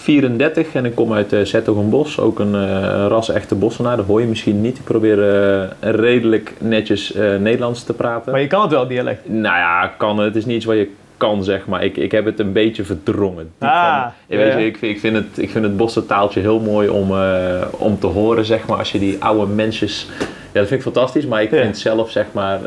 34 0.00 0.74
en 0.74 0.84
ik 0.84 0.94
kom 0.94 1.12
uit 1.12 1.32
uh, 1.32 1.44
Zettogenbos. 1.44 2.20
Ook 2.20 2.38
een 2.38 2.54
eh 2.54 3.06
ras-echte 3.08 3.54
bossenaar, 3.54 3.96
dat 3.96 4.06
hoor 4.06 4.20
je 4.20 4.26
misschien 4.26 4.60
niet. 4.60 4.78
Ik 4.78 4.84
probeer 4.84 5.18
eh, 5.22 5.68
redelijk 5.80 6.52
netjes 6.58 7.12
eh, 7.12 7.36
Nederlands 7.36 7.84
te 7.84 7.92
praten. 7.92 8.32
Maar 8.32 8.40
je 8.40 8.46
kan 8.46 8.62
het 8.62 8.70
wel, 8.70 8.86
dialect. 8.86 9.28
Nou 9.28 9.56
ja, 9.56 9.94
kan. 9.96 10.18
Het 10.18 10.36
is 10.36 10.44
niet 10.44 10.56
iets 10.56 10.64
wat 10.64 10.76
je 10.76 10.90
kan, 11.20 11.44
zeg 11.44 11.66
maar. 11.66 11.84
Ik, 11.84 11.96
ik 11.96 12.12
heb 12.12 12.24
het 12.24 12.38
een 12.38 12.52
beetje 12.52 12.84
verdrongen. 12.84 13.52
Ah, 13.58 14.02
van- 14.02 14.12
weet 14.26 14.52
je, 14.52 14.66
ik, 14.66 14.76
vind- 14.76 14.92
ik, 14.94 15.00
vind 15.00 15.16
het, 15.16 15.38
ik 15.38 15.50
vind 15.50 15.64
het 15.64 15.76
bossentaaltje 15.76 16.40
heel 16.40 16.60
mooi 16.60 16.88
om, 16.88 17.10
eh, 17.16 17.66
om 17.70 17.98
te 17.98 18.06
horen, 18.06 18.44
zeg 18.44 18.66
maar. 18.66 18.78
Als 18.78 18.92
je 18.92 18.98
die 18.98 19.16
oude 19.24 19.52
mensjes... 19.52 20.06
Ja, 20.52 20.58
dat 20.60 20.68
vind 20.68 20.70
ik 20.70 20.92
fantastisch. 20.92 21.26
Maar 21.26 21.42
ik 21.42 21.48
vind 21.48 21.78
zelf, 21.78 22.10
zeg 22.10 22.26
maar... 22.32 22.60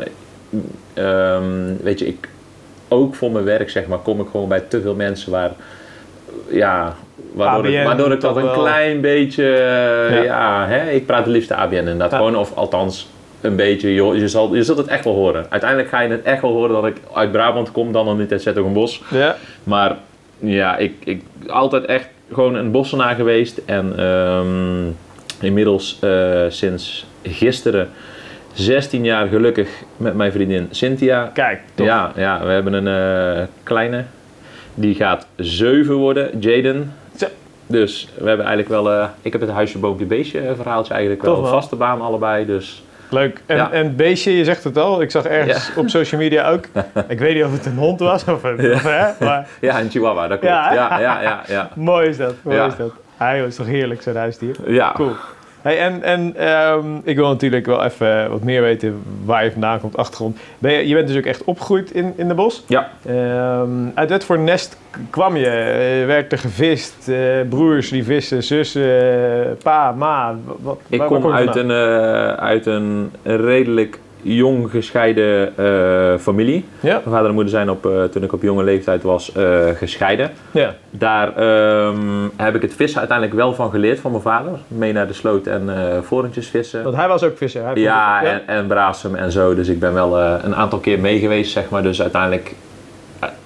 ehm, 0.94 1.42
weet 1.82 1.98
je, 1.98 2.06
ik... 2.06 2.28
Ook 2.88 3.14
voor 3.14 3.30
mijn 3.30 3.44
werk, 3.44 3.70
zeg 3.70 3.86
maar, 3.86 3.98
kom 3.98 4.20
ik 4.20 4.26
gewoon 4.30 4.48
bij 4.48 4.60
te 4.60 4.80
veel 4.80 4.94
mensen 4.94 5.30
waar... 5.30 5.50
Ja, 6.50 6.94
waardoor, 7.32 7.66
ik, 7.72 7.84
waardoor 7.84 8.12
ik 8.12 8.20
dat 8.20 8.36
een 8.36 8.42
wel. 8.42 8.52
klein 8.58 9.00
beetje... 9.00 9.44
Ja. 10.10 10.22
Ja, 10.22 10.66
hè, 10.66 10.90
ik 10.90 11.06
praat 11.06 11.18
het 11.24 11.34
liefst 11.34 11.52
ABN 11.52 11.74
inderdaad. 11.74 12.10
Ja. 12.10 12.16
Gewoon, 12.16 12.36
of 12.36 12.54
althans 12.54 13.08
een 13.44 13.56
beetje, 13.56 13.94
joh, 13.94 14.16
je, 14.16 14.28
zal, 14.28 14.54
je 14.54 14.62
zult 14.62 14.78
het 14.78 14.86
echt 14.86 15.04
wel 15.04 15.14
horen. 15.14 15.46
Uiteindelijk 15.48 15.90
ga 15.90 16.00
je 16.00 16.08
het 16.08 16.22
echt 16.22 16.42
wel 16.42 16.52
horen 16.52 16.70
dat 16.70 16.86
ik 16.86 16.96
uit 17.14 17.32
Brabant 17.32 17.72
kom, 17.72 17.92
dan 17.92 18.04
nog 18.04 18.18
niet 18.18 18.32
uit 18.32 18.42
Zettogenbos. 18.42 19.02
Ja. 19.10 19.36
Maar 19.64 19.96
ja, 20.38 20.76
ik, 20.76 20.92
ik 21.04 21.22
altijd 21.46 21.84
echt 21.84 22.08
gewoon 22.32 22.54
een 22.54 22.70
bossenaar 22.70 23.14
geweest. 23.14 23.60
En 23.66 23.98
ehm, 23.98 24.90
inmiddels 25.40 25.98
eh, 26.00 26.44
sinds 26.48 27.06
gisteren 27.22 27.88
16 28.52 29.04
jaar 29.04 29.26
gelukkig 29.26 29.68
met 29.96 30.14
mijn 30.14 30.32
vriendin 30.32 30.68
Cynthia. 30.70 31.30
Kijk, 31.34 31.60
top. 31.74 31.86
Ja, 31.86 32.12
ja, 32.16 32.44
we 32.44 32.50
hebben 32.50 32.72
een 32.72 33.36
eh, 33.38 33.46
kleine. 33.62 34.04
Die 34.74 34.94
gaat 34.94 35.26
7 35.36 35.94
worden, 35.94 36.38
Jaden. 36.38 36.92
Dus 37.66 38.08
we 38.18 38.28
hebben 38.28 38.46
eigenlijk 38.46 38.68
wel... 38.68 38.92
eh, 38.92 39.08
ik 39.22 39.32
heb 39.32 39.40
het 39.40 39.50
huisje, 39.50 39.78
boompje, 39.78 40.04
beestje 40.04 40.52
verhaaltje 40.56 40.92
eigenlijk 40.92 41.22
wel. 41.22 41.34
Toch 41.34 41.44
Een 41.44 41.50
wel. 41.50 41.60
vaste 41.60 41.76
baan 41.76 42.00
allebei, 42.00 42.46
dus... 42.46 42.83
Leuk. 43.08 43.42
En, 43.46 43.56
Ja. 43.56 43.70
en 43.72 43.96
beestje, 43.96 44.36
je 44.36 44.44
zegt 44.44 44.64
het 44.64 44.78
al. 44.78 45.02
Ik 45.02 45.10
zag 45.10 45.24
ergens 45.24 45.70
op 45.76 45.88
social 45.88 46.20
media 46.20 46.50
ook. 46.50 46.64
Ik 47.08 47.18
weet 47.18 47.34
niet 47.34 47.44
of 47.44 47.52
het 47.52 47.66
een 47.66 47.76
hond 47.76 48.00
was 48.00 48.24
of 48.24 48.42
een... 48.42 48.72
Of, 48.72 48.82
hè, 48.82 49.24
maar 49.24 49.46
Ja, 49.60 49.80
een 49.80 49.90
chihuahua, 49.90 50.28
dat 50.28 50.38
klopt. 50.38 50.54
Ja, 50.54 50.72
Ja, 50.72 51.00
ja, 51.00 51.20
ja, 51.22 51.42
ja. 51.46 51.68
mooi 51.90 52.08
is 52.08 52.16
dat. 52.16 52.34
Mooi 52.42 52.56
Ja. 52.56 52.66
is 52.66 52.76
dat. 52.76 52.92
Hij 53.16 53.44
is 53.44 53.56
toch 53.56 53.66
heerlijk, 53.66 54.02
zo'n 54.02 54.16
huisdier. 54.16 54.56
Ja, 54.66 54.92
Cool. 54.92 55.12
Hey, 55.64 55.78
en 55.78 56.02
en 56.02 56.36
ehm, 56.36 56.86
ik 57.04 57.16
wil 57.16 57.28
natuurlijk 57.28 57.66
wel 57.66 57.84
even 57.84 58.30
wat 58.30 58.42
meer 58.42 58.62
weten 58.62 59.02
waar 59.24 59.44
je 59.44 59.50
vandaan 59.52 59.80
komt, 59.80 59.96
achtergrond. 59.96 60.38
Ben 60.58 60.72
je, 60.72 60.88
je 60.88 60.94
bent 60.94 61.08
dus 61.08 61.16
ook 61.16 61.24
echt 61.24 61.44
opgegroeid 61.44 61.90
in, 61.90 62.12
in 62.16 62.28
de 62.28 62.34
bos. 62.34 62.64
ja. 62.66 62.90
Ehm, 63.06 63.70
uit 63.94 64.10
wat 64.10 64.24
voor 64.24 64.38
nest 64.38 64.78
kwam 65.10 65.36
je? 65.36 65.46
Eh, 65.46 66.06
werd 66.06 66.32
er 66.32 66.38
gevist? 66.38 67.08
Eh, 67.08 67.16
broers 67.48 67.88
die 67.88 68.04
vissen, 68.04 68.42
zussen, 68.42 68.82
eh, 68.82 69.50
pa, 69.62 69.92
ma? 69.92 70.34
Wat, 70.60 70.80
Ik 70.88 71.00
kom 71.00 71.32
uit 71.32 71.56
een, 71.56 71.70
uit 72.36 72.66
een 72.66 73.10
redelijk 73.22 73.98
jong 74.24 74.70
gescheiden 74.70 75.52
eh, 75.58 76.18
familie. 76.18 76.64
Ja? 76.80 76.90
Mijn 76.90 77.02
vader 77.10 77.26
en 77.28 77.34
moeder 77.34 77.52
zijn 77.52 77.70
op, 77.70 77.86
eh, 77.86 78.02
toen 78.04 78.22
ik 78.22 78.32
op 78.32 78.42
jonge 78.42 78.64
leeftijd 78.64 79.02
was 79.02 79.32
eh, 79.32 79.68
gescheiden. 79.76 80.30
Ja. 80.50 80.74
Daar 80.90 81.36
ehm, 81.36 81.98
heb 82.36 82.54
ik 82.54 82.62
het 82.62 82.74
vissen 82.74 82.98
uiteindelijk 82.98 83.36
wel 83.38 83.54
van 83.54 83.70
geleerd 83.70 84.00
van 84.00 84.10
mijn 84.10 84.22
vader. 84.22 84.52
Mee 84.68 84.92
naar 84.92 85.06
de 85.06 85.12
sloot 85.12 85.46
en 85.46 85.70
vorentjes 86.02 86.46
vissen. 86.48 86.82
Want 86.82 86.96
hij 86.96 87.08
was 87.08 87.22
ook 87.22 87.36
visser. 87.36 87.64
Hij 87.64 87.74
Ja, 87.74 88.20
het- 88.22 88.42
en, 88.46 88.70
en 88.70 89.16
en 89.16 89.32
zo. 89.32 89.54
Dus 89.54 89.68
ik 89.68 89.78
ben 89.80 89.94
wel 89.94 90.18
een 90.18 90.54
aantal 90.54 90.78
keer 90.78 90.98
mee 91.00 91.18
geweest, 91.18 91.52
zeg 91.52 91.68
maar. 91.68 91.82
Dus 91.82 92.02
uiteindelijk, 92.02 92.54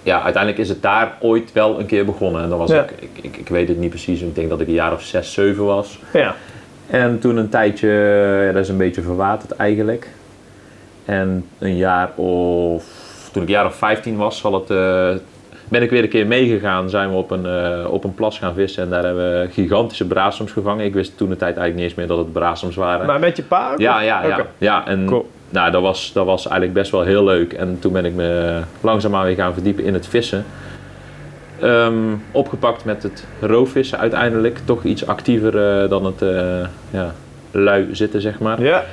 ja, 0.02 0.22
uiteindelijk 0.22 0.62
is 0.62 0.68
het 0.68 0.82
daar 0.82 1.12
ooit 1.20 1.52
wel 1.52 1.78
een 1.80 1.86
keer 1.86 2.04
begonnen. 2.04 2.42
En 2.42 2.48
dan 2.48 2.58
was 2.58 2.70
Ja. 2.70 2.82
ik, 2.82 2.90
ik, 3.00 3.24
ik, 3.24 3.36
ik 3.36 3.48
weet 3.48 3.68
het 3.68 3.78
niet 3.78 3.90
precies, 3.90 4.20
ik 4.20 4.34
denk 4.34 4.48
dat 4.48 4.60
ik 4.60 4.66
een 4.66 4.72
jaar 4.72 4.92
of 4.92 5.02
zes, 5.02 5.32
zeven 5.32 5.64
was. 5.64 5.98
ja. 6.12 6.34
En 6.90 7.18
toen 7.18 7.36
een 7.36 7.48
tijdje, 7.48 7.88
ja, 8.46 8.52
dat 8.52 8.62
is 8.62 8.68
een 8.68 8.76
beetje 8.76 9.02
verwaterd 9.02 9.56
eigenlijk. 9.56 10.08
En 11.08 11.44
een 11.58 11.76
jaar 11.76 12.10
of, 12.14 12.84
toen 13.32 13.42
ik 13.42 13.48
een 13.48 13.54
jaar 13.54 13.66
of 13.66 13.74
15 13.74 14.16
was, 14.16 14.38
zal 14.38 14.54
het, 14.54 14.70
eh, 14.70 15.10
ben 15.68 15.82
ik 15.82 15.90
weer 15.90 16.02
een 16.02 16.08
keer 16.08 16.26
meegegaan. 16.26 16.90
Zijn 16.90 17.10
we 17.10 17.16
op 17.16 17.30
een, 17.30 17.46
eh, 17.46 17.90
op 17.90 18.04
een 18.04 18.14
plas 18.14 18.38
gaan 18.38 18.54
vissen 18.54 18.82
en 18.82 18.90
daar 18.90 19.04
hebben 19.04 19.40
we 19.40 19.48
gigantische 19.52 20.06
braasums 20.06 20.52
gevangen. 20.52 20.84
Ik 20.84 20.94
wist 20.94 21.16
toen 21.16 21.28
de 21.28 21.36
tijd 21.36 21.56
eigenlijk 21.56 21.74
niet 21.74 21.84
eens 21.84 21.94
meer 21.94 22.06
dat 22.06 22.18
het 22.18 22.32
braasums 22.32 22.76
waren. 22.76 23.06
Maar 23.06 23.20
met 23.20 23.36
je 23.36 23.42
pa? 23.42 23.74
Ja, 23.76 24.00
ja, 24.00 24.26
ja. 24.26 24.46
Ja 24.58 24.86
en 24.86 25.06
Cool. 25.06 25.30
nou, 25.48 25.70
dat, 25.70 25.82
was, 25.82 26.12
dat 26.12 26.26
was 26.26 26.46
eigenlijk 26.46 26.78
best 26.78 26.90
wel 26.90 27.02
heel 27.02 27.24
leuk. 27.24 27.52
En 27.52 27.78
toen 27.78 27.92
ben 27.92 28.04
ik 28.04 28.14
me 28.14 28.60
langzaamaan 28.80 29.24
weer 29.24 29.34
gaan 29.34 29.52
verdiepen 29.52 29.84
in 29.84 29.94
het 29.94 30.06
vissen. 30.06 30.44
Ehm, 31.60 32.14
opgepakt 32.32 32.84
met 32.84 33.02
het 33.02 33.26
roofvissen 33.40 33.98
uiteindelijk. 33.98 34.58
Toch 34.64 34.84
iets 34.84 35.06
actiever 35.06 35.82
eh, 35.82 35.90
dan 35.90 36.04
het 36.04 36.24
ja, 36.90 37.14
lui 37.50 37.88
zitten, 37.92 38.20
zeg 38.20 38.38
maar. 38.38 38.62
Ja. 38.62 38.84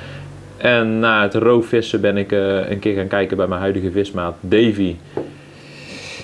En 0.56 0.98
na 0.98 1.22
het 1.22 1.34
roofvissen 1.34 2.00
ben 2.00 2.16
ik 2.16 2.32
eh, 2.32 2.70
een 2.70 2.78
keer 2.78 2.94
gaan 2.94 3.06
kijken 3.08 3.36
bij 3.36 3.46
mijn 3.46 3.60
huidige 3.60 3.90
vismaat 3.90 4.34
Davy. 4.40 4.96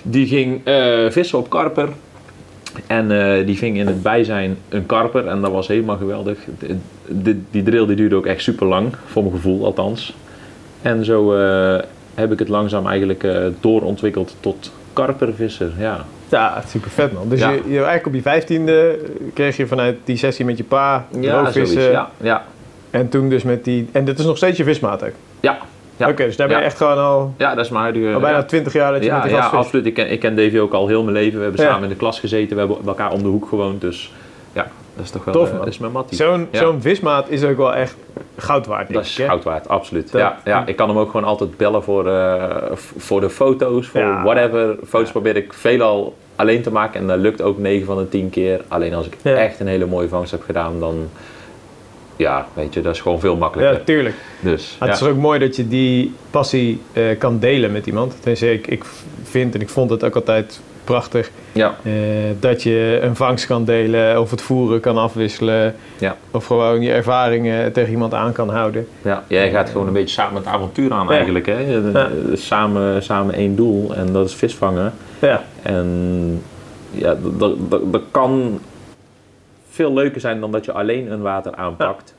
Die 0.02 0.26
ging 0.26 0.60
eh, 0.64 1.10
vissen 1.10 1.38
op 1.38 1.50
karper. 1.50 1.88
En 2.86 3.10
eh, 3.38 3.46
die 3.46 3.58
ving 3.58 3.76
in 3.78 3.86
het 3.86 4.02
bijzijn 4.02 4.56
een 4.68 4.86
karper. 4.86 5.26
En 5.26 5.40
dat 5.40 5.50
was 5.52 5.68
helemaal 5.68 5.96
geweldig. 5.96 6.38
De, 6.58 6.76
de- 7.22 7.40
die 7.50 7.62
drill 7.62 7.86
die 7.86 7.96
duurde 7.96 8.14
ook 8.16 8.26
echt 8.26 8.42
super 8.42 8.66
lang. 8.66 8.94
Voor 9.06 9.22
mijn 9.22 9.34
gevoel 9.34 9.64
althans. 9.64 10.14
En 10.82 11.04
zo 11.04 11.32
heb 12.14 12.32
ik 12.32 12.38
het 12.38 12.48
langzaam 12.48 12.86
eigenlijk 12.86 13.26
doorontwikkeld 13.60 14.36
tot 14.40 14.72
karpervisser. 14.92 15.70
Ja. 15.78 16.04
Ja, 16.28 16.62
super 16.66 16.90
vet 16.90 17.12
man. 17.12 17.28
Dus 17.28 17.40
Ja. 17.40 17.50
je, 17.50 17.56
je, 17.66 17.74
eigenlijk 17.74 18.06
op 18.06 18.14
je 18.14 18.22
vijftiende 18.22 18.98
kreeg 19.34 19.56
je 19.56 19.66
vanuit 19.66 19.96
die 20.04 20.16
sessie 20.16 20.44
met 20.44 20.56
je 20.56 20.64
pa 20.64 21.06
roofvissen. 21.20 21.66
zoiets. 21.66 21.92
Ja, 21.92 22.10
ja, 22.20 22.44
En 22.92 23.08
toen 23.08 23.28
dus 23.28 23.42
met 23.42 23.64
die... 23.64 23.88
En 23.92 24.04
dit 24.04 24.18
is 24.18 24.24
nog 24.24 24.36
steeds 24.36 24.56
je 24.58 24.64
vismaat 24.64 25.04
ook? 25.04 25.12
ja. 25.40 25.58
ja. 25.96 26.08
Oké, 26.08 26.24
dus 26.24 26.36
daar 26.36 26.46
ben 26.46 26.56
je 26.56 26.62
Ja. 26.62 26.68
echt 26.68 26.76
gewoon 26.76 26.98
al, 26.98 27.34
Ja, 27.36 27.54
dat 27.54 27.64
is 27.64 27.70
mijn 27.70 27.82
huidige... 27.82 28.14
al 28.14 28.20
bijna 28.20 28.42
twintig 28.42 28.72
jaar 28.72 28.92
dat 28.92 29.04
je 29.04 29.12
met 29.12 29.22
die 29.22 29.32
ja 29.32 29.46
absoluut. 29.46 29.86
Ik 29.86 29.94
ken, 29.94 30.10
ik 30.10 30.20
ken 30.20 30.36
Davy 30.36 30.58
ook 30.58 30.72
al 30.72 30.86
heel 30.88 31.02
mijn 31.02 31.16
leven. 31.16 31.36
We 31.38 31.42
hebben 31.44 31.60
samen 31.60 31.82
in 31.82 31.88
de 31.88 31.96
klas 31.96 32.20
gezeten. 32.20 32.56
We 32.56 32.58
hebben 32.62 32.78
elkaar 32.86 33.12
om 33.12 33.22
de 33.22 33.28
hoek 33.28 33.48
gewoond. 33.48 33.80
Dus 33.80 34.12
ja, 34.52 34.66
dat 34.96 35.04
is 35.04 35.10
toch 35.10 35.24
wel... 35.24 35.34
Tof, 35.34 35.50
eh, 35.52 35.58
dat 35.58 35.66
is 35.66 35.78
mijn 35.78 35.92
mattie. 35.92 36.16
Zo'n 36.16 36.48
zo'n 36.52 36.80
vismaat 36.82 37.28
is 37.28 37.44
ook 37.44 37.56
wel 37.56 37.74
echt 37.74 37.96
goud 38.36 38.66
waard, 38.66 38.92
Dat 38.92 39.04
is 39.04 39.18
ik, 39.18 39.26
goud 39.26 39.44
waard, 39.44 39.68
absoluut. 39.68 40.12
Dat- 40.12 40.20
Ja, 40.20 40.38
ja, 40.44 40.66
ik 40.66 40.76
kan 40.76 40.88
hem 40.88 40.98
ook 40.98 41.10
gewoon 41.10 41.26
altijd 41.26 41.56
bellen 41.56 41.82
voor, 41.82 42.06
eh, 42.08 42.44
voor 42.96 43.20
de 43.20 43.30
foto's, 43.30 43.86
voor 43.88 44.20
whatever. 44.24 44.76
Foto's 44.86 45.10
probeer 45.10 45.36
ik 45.36 45.52
veelal 45.52 46.14
alleen 46.36 46.62
te 46.62 46.70
maken 46.72 47.00
en 47.00 47.06
dat 47.06 47.18
lukt 47.18 47.42
ook 47.42 47.58
9 47.58 47.86
van 47.86 47.96
de 47.96 48.08
10 48.08 48.30
keer. 48.30 48.60
Alleen 48.68 48.94
als 48.94 49.06
ik 49.06 49.16
echt 49.22 49.60
een 49.60 49.66
hele 49.66 49.86
mooie 49.86 50.08
vangst 50.08 50.30
heb 50.30 50.42
gedaan, 50.42 50.80
dan... 50.80 51.08
Ja, 52.22 52.46
weet 52.54 52.74
je, 52.74 52.80
dat 52.80 52.94
is 52.94 53.00
gewoon 53.00 53.20
veel 53.20 53.36
makkelijker. 53.36 53.78
Ja, 53.78 53.84
tuurlijk. 53.84 54.14
Dus, 54.40 54.76
ja. 54.80 54.86
het 54.86 54.94
is 54.94 55.02
ook 55.02 55.16
mooi 55.16 55.38
dat 55.38 55.56
je 55.56 55.68
die 55.68 56.14
passie 56.30 56.80
eh, 56.92 57.18
kan 57.18 57.38
delen 57.38 57.72
met 57.72 57.86
iemand. 57.86 58.14
Tenminste, 58.20 58.52
ik, 58.52 58.66
ik 58.66 58.84
vind 59.22 59.54
en 59.54 59.60
ik 59.60 59.68
vond 59.68 59.90
het 59.90 60.04
ook 60.04 60.14
altijd 60.14 60.60
prachtig 60.84 61.30
ja, 61.52 61.74
eh, 61.82 61.92
dat 62.40 62.62
je 62.62 62.98
een 63.02 63.16
vangst 63.16 63.46
kan 63.46 63.64
delen 63.64 64.20
of 64.20 64.30
het 64.30 64.42
voeren 64.42 64.80
kan 64.80 64.96
afwisselen. 64.96 65.74
Ja. 65.98 66.16
Of 66.30 66.46
gewoon 66.46 66.80
je 66.80 66.92
ervaringen 66.92 67.72
tegen 67.72 67.90
iemand 67.90 68.14
aan 68.14 68.32
kan 68.32 68.48
houden. 68.48 68.88
ja, 69.02 69.24
jij 69.26 69.50
gaat 69.50 69.70
gewoon 69.70 69.86
een 69.86 69.92
beetje 69.92 70.14
samen 70.14 70.36
het 70.36 70.46
avontuur 70.46 70.92
aan 70.92 71.10
eigenlijk. 71.12 71.46
Hè? 71.46 71.82
Samen, 72.36 73.02
samen 73.02 73.34
één 73.34 73.56
doel 73.56 73.94
en 73.94 74.12
dat 74.12 74.28
is 74.28 74.34
visvangen. 74.34 74.92
Ja, 75.18 75.44
En 75.62 76.42
ja, 76.90 77.16
dat, 77.38 77.56
dat 77.92 78.02
kan 78.10 78.60
veel 79.72 79.92
leuker 79.92 80.20
zijn 80.20 80.40
dan 80.40 80.50
dat 80.52 80.64
je 80.64 80.72
alleen 80.72 81.12
een 81.12 81.22
water 81.22 81.54
aanpakt. 81.54 82.14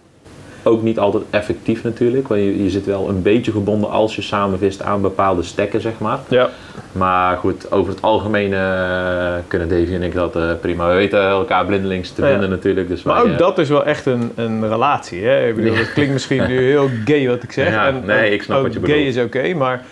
Ook 0.66 0.82
niet 0.82 1.00
altijd 1.00 1.24
effectief 1.30 1.84
natuurlijk, 1.84 2.28
want 2.28 2.42
je, 2.42 2.64
je 2.64 2.70
zit 2.70 2.86
wel 2.86 3.10
een 3.10 3.22
beetje 3.22 3.52
gebonden 3.52 3.90
als 3.90 4.16
je 4.16 4.22
samen 4.22 4.60
vist 4.60 4.82
aan 4.82 5.02
bepaalde 5.02 5.44
stekken, 5.44 5.82
zeg 5.82 6.00
maar. 6.00 6.20
ja. 6.30 6.50
Maar 6.92 7.38
goed, 7.38 7.72
over 7.72 7.94
het 7.94 8.02
algemeen 8.02 8.54
eh, 8.54 9.34
kunnen 9.48 9.70
Davy 9.70 9.94
en 9.94 10.02
ik 10.02 10.14
dat 10.14 10.36
eh, 10.36 10.52
prima. 10.62 10.88
We 10.90 10.94
weten 10.94 11.24
elkaar 11.24 11.66
blindelings 11.66 12.12
te 12.12 12.22
Ja. 12.22 12.28
vinden 12.28 12.50
natuurlijk. 12.50 12.88
Dus 12.88 13.04
Maar 13.04 13.16
wij, 13.16 13.24
ook 13.24 13.30
eh, 13.32 13.38
dat 13.38 13.58
is 13.58 13.70
wel 13.70 13.86
echt 13.86 14.06
een, 14.06 14.32
een 14.36 14.68
relatie. 14.70 15.24
Hè? 15.26 15.48
Ik 15.48 15.56
bedoel, 15.56 15.76
het 15.76 15.94
klinkt 15.94 16.14
misschien 16.14 16.48
nu 16.48 16.58
heel 16.60 16.90
gay 17.06 17.28
wat 17.28 17.44
ik 17.44 17.52
zeg. 17.52 17.76
En, 17.76 18.04
nee, 18.06 18.32
ik 18.32 18.44
snap 18.44 18.62
wat 18.62 18.74
je 18.74 18.80
Gay 18.80 18.88
bedoelt. 19.06 19.16
is 19.16 19.24
oké, 19.24 19.54
maar... 19.54 19.84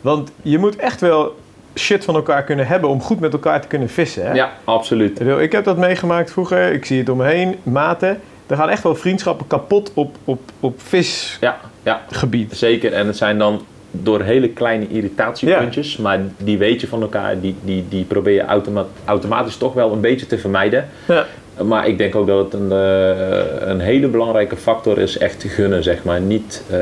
want 0.00 0.32
je 0.42 0.58
moet 0.58 0.76
echt 0.76 1.00
wel 1.00 1.34
shit 1.74 2.04
van 2.04 2.14
elkaar 2.14 2.44
kunnen 2.44 2.66
hebben 2.66 2.90
om 2.90 3.00
goed 3.00 3.20
met 3.20 3.32
elkaar 3.32 3.60
te 3.60 3.68
kunnen 3.68 3.88
vissen. 3.88 4.26
Hè? 4.26 4.32
Ja, 4.32 4.52
absoluut. 4.64 5.20
Ik 5.20 5.52
heb 5.52 5.64
dat 5.64 5.76
meegemaakt 5.76 6.32
vroeger. 6.32 6.72
Ik 6.72 6.84
zie 6.84 6.98
het 6.98 7.08
om 7.08 7.16
me 7.16 7.24
heen. 7.26 7.56
Maten. 7.62 8.20
Er 8.46 8.56
gaan 8.56 8.68
echt 8.70 8.82
wel 8.82 8.94
vriendschappen 8.94 9.46
kapot 9.46 9.90
op, 9.94 10.16
op, 10.24 10.40
op 10.60 10.80
visgebied. 10.82 12.50
Ja, 12.50 12.56
zeker. 12.56 12.92
En 12.92 13.06
het 13.06 13.16
zijn 13.16 13.38
dan 13.38 13.62
door 13.90 14.22
hele 14.22 14.48
kleine 14.48 14.88
irritatiepuntjes, 14.88 15.96
maar 15.96 16.20
die 16.36 16.58
weet 16.58 16.80
je 16.80 16.88
van 16.88 17.02
elkaar, 17.02 17.40
die, 17.40 17.54
die, 17.62 17.84
die 17.88 18.04
probeer 18.04 18.34
je 18.34 18.44
automa- 18.44 18.86
automatisch 19.04 19.56
toch 19.56 19.74
wel 19.74 19.92
een 19.92 20.00
beetje 20.00 20.26
te 20.26 20.38
vermijden. 20.38 20.88
Ja. 21.08 21.26
Maar 21.62 21.88
ik 21.88 21.98
denk 21.98 22.14
ook 22.14 22.26
dat 22.26 22.44
het 22.44 22.60
een, 22.60 22.72
eh, 22.72 23.68
een 23.68 23.80
hele 23.80 24.08
belangrijke 24.08 24.56
factor 24.56 24.98
is, 24.98 25.18
echt 25.18 25.40
te 25.40 25.48
gunnen, 25.48 25.82
zeg 25.82 26.04
maar. 26.04 26.20
Niet, 26.20 26.62
eh, 26.70 26.78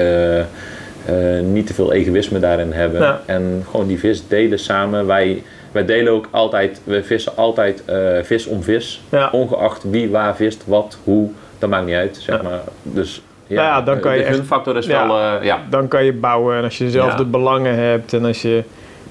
eh, 1.07 1.15
niet 1.45 1.67
te 1.67 1.75
veel 1.75 1.93
egoïsme 1.93 2.39
daarin 2.39 2.73
hebben. 2.73 3.01
Ja. 3.01 3.21
En 3.27 3.65
gewoon 3.71 3.87
die 3.87 3.99
vis 3.99 4.29
delen 4.29 4.59
samen. 4.59 5.07
Wij, 5.07 5.43
wij 5.73 5.85
delen 5.85 6.13
ook 6.13 6.29
altijd, 6.31 6.81
we 6.85 7.03
vissen 7.03 7.37
altijd 7.37 7.85
eh, 7.85 7.97
vis 8.23 8.47
om 8.47 8.63
vis. 8.63 9.03
Ja. 9.09 9.29
Ongeacht 9.33 9.85
wie 9.91 10.11
waar 10.11 10.37
vist, 10.37 10.63
wat, 10.67 10.99
hoe, 11.05 11.29
dat 11.59 11.71
maakt 11.71 11.87
niet 11.87 11.95
uit, 11.95 12.17
zeg 12.21 12.37
Ja. 12.37 12.43
maar. 12.43 12.61
Dus 12.83 13.23
ja, 13.47 13.55
Nou 13.63 13.67
ja, 13.69 13.83
dan 13.83 14.01
kan 14.01 14.13
je 14.13 14.19
de 14.19 14.25
echt- 14.25 14.37
gunfactor 14.37 14.77
is 14.77 14.87
Ja. 14.87 15.07
wel, 15.07 15.19
eh, 15.19 15.45
ja, 15.45 15.59
Dan 15.71 15.89
kan 15.89 16.05
je 16.05 16.13
bouwen. 16.13 16.57
En 16.57 16.65
als 16.65 16.79
je 16.79 16.85
dezelfde 16.85 17.23
Ja. 17.23 17.29
belangen 17.29 17.75
hebt. 17.79 18.13
En 18.13 18.25
als 18.25 18.43
je 18.43 18.63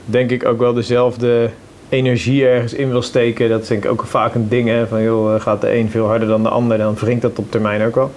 denk 0.05 0.31
ik 0.31 0.45
ook 0.45 0.59
wel 0.59 0.73
dezelfde 0.73 1.49
energie 1.89 2.47
ergens 2.47 2.73
in 2.73 2.89
wil 2.89 3.01
steken. 3.01 3.49
Dat 3.49 3.61
is 3.61 3.67
denk 3.67 3.83
ik 3.83 3.91
ook 3.91 4.05
vaak 4.05 4.35
een 4.35 4.47
ding. 4.49 4.67
Hè? 4.69 4.87
Van 4.87 5.03
joh, 5.03 5.41
gaat 5.41 5.61
de 5.61 5.75
een 5.75 5.89
veel 5.89 6.07
harder 6.07 6.27
dan 6.27 6.43
de 6.43 6.49
ander. 6.49 6.77
Dan 6.77 6.95
wringt 6.95 7.21
dat 7.21 7.39
op 7.39 7.51
termijn 7.51 7.85
ook 7.85 7.95
wel. 7.95 8.11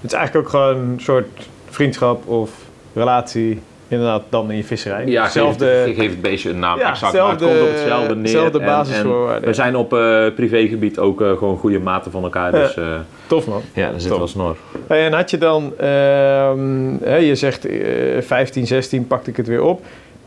Het 0.00 0.12
is 0.12 0.18
eigenlijk 0.18 0.46
ook 0.46 0.50
gewoon 0.52 0.76
een 0.76 1.00
soort 1.00 1.26
vriendschap 1.70 2.28
of 2.28 2.50
relatie. 2.94 3.60
Inderdaad, 3.88 4.22
dan 4.28 4.50
in 4.50 4.56
je 4.56 4.64
visserij. 4.64 5.06
Ja, 5.06 5.22
Hetzelfde- 5.22 5.64
geef, 5.66 5.86
het- 5.86 5.96
geef 5.96 6.10
het 6.10 6.20
beestje 6.22 6.50
een 6.50 6.58
naam 6.58 6.78
Ja, 6.78 6.90
exact, 6.90 7.12
maar 7.12 7.30
het 7.30 7.38
zelfde- 7.40 7.58
komt 7.58 7.68
op 7.68 7.74
hetzelfde 7.76 8.16
neer. 8.16 8.28
zelfde 8.28 8.58
En- 8.58 8.64
basisvoorwaarden, 8.66 9.40
ja. 9.40 9.46
we 9.46 9.52
zijn 9.54 9.76
op 9.76 9.92
eh, 9.92 10.26
privégebied 10.34 10.98
ook 10.98 11.20
eh, 11.20 11.28
gewoon 11.38 11.56
goede 11.58 11.78
maten 11.78 12.10
van 12.10 12.22
elkaar, 12.22 12.52
dus 12.52 12.76
eh, 12.76 12.84
Tof 13.26 13.46
man. 13.46 13.62
ja, 13.74 13.90
dat 13.90 14.02
zit 14.02 14.16
wel 14.16 14.26
snor. 14.26 14.56
Hey, 14.86 15.06
en 15.06 15.12
had 15.12 15.30
je 15.30 15.38
dan, 15.38 15.72
ehm, 15.78 17.20
je 17.20 17.34
zegt 17.34 17.64
eh 17.66 17.80
15, 18.20 18.66
16 18.66 19.06
pakte 19.06 19.30
ik 19.30 19.36
het 19.36 19.46
weer 19.46 19.62
op. 19.62 19.82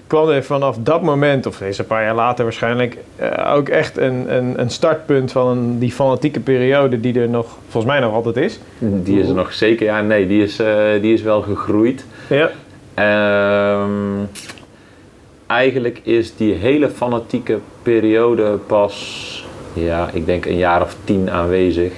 Kwam 0.07 0.29
er 0.29 0.43
vanaf 0.43 0.77
dat 0.79 1.01
moment, 1.01 1.45
of 1.45 1.61
is 1.61 1.77
een 1.77 1.85
paar 1.85 2.03
jaar 2.03 2.15
later 2.15 2.43
waarschijnlijk, 2.43 2.97
eh, 3.15 3.53
ook 3.55 3.69
echt 3.69 3.97
een, 3.97 4.35
een, 4.35 4.59
een 4.61 4.69
startpunt 4.69 5.31
van 5.31 5.47
een, 5.47 5.79
die 5.79 5.91
fanatieke 5.91 6.39
periode 6.39 6.99
die 6.99 7.19
er 7.19 7.29
nog, 7.29 7.57
volgens 7.69 7.93
mij 7.93 8.01
nog 8.01 8.13
altijd 8.13 8.37
is? 8.37 8.59
Die 8.79 9.19
is 9.19 9.27
er 9.27 9.35
nog 9.35 9.53
zeker, 9.53 9.85
ja 9.85 10.01
nee, 10.01 10.27
die 10.27 10.43
is, 10.43 10.59
eh, 10.59 10.75
die 11.01 11.13
is 11.13 11.21
wel 11.21 11.41
gegroeid. 11.41 12.05
Ja, 12.29 12.51
Ehm, 12.97 14.25
eigenlijk 15.47 15.99
is 16.03 16.35
die 16.35 16.53
hele 16.53 16.89
fanatieke 16.89 17.59
periode 17.81 18.57
pas, 18.67 19.45
ja, 19.73 20.09
ik 20.13 20.25
denk 20.25 20.45
een 20.45 20.57
jaar 20.57 20.81
of 20.81 20.95
tien 21.03 21.31
aanwezig. 21.31 21.93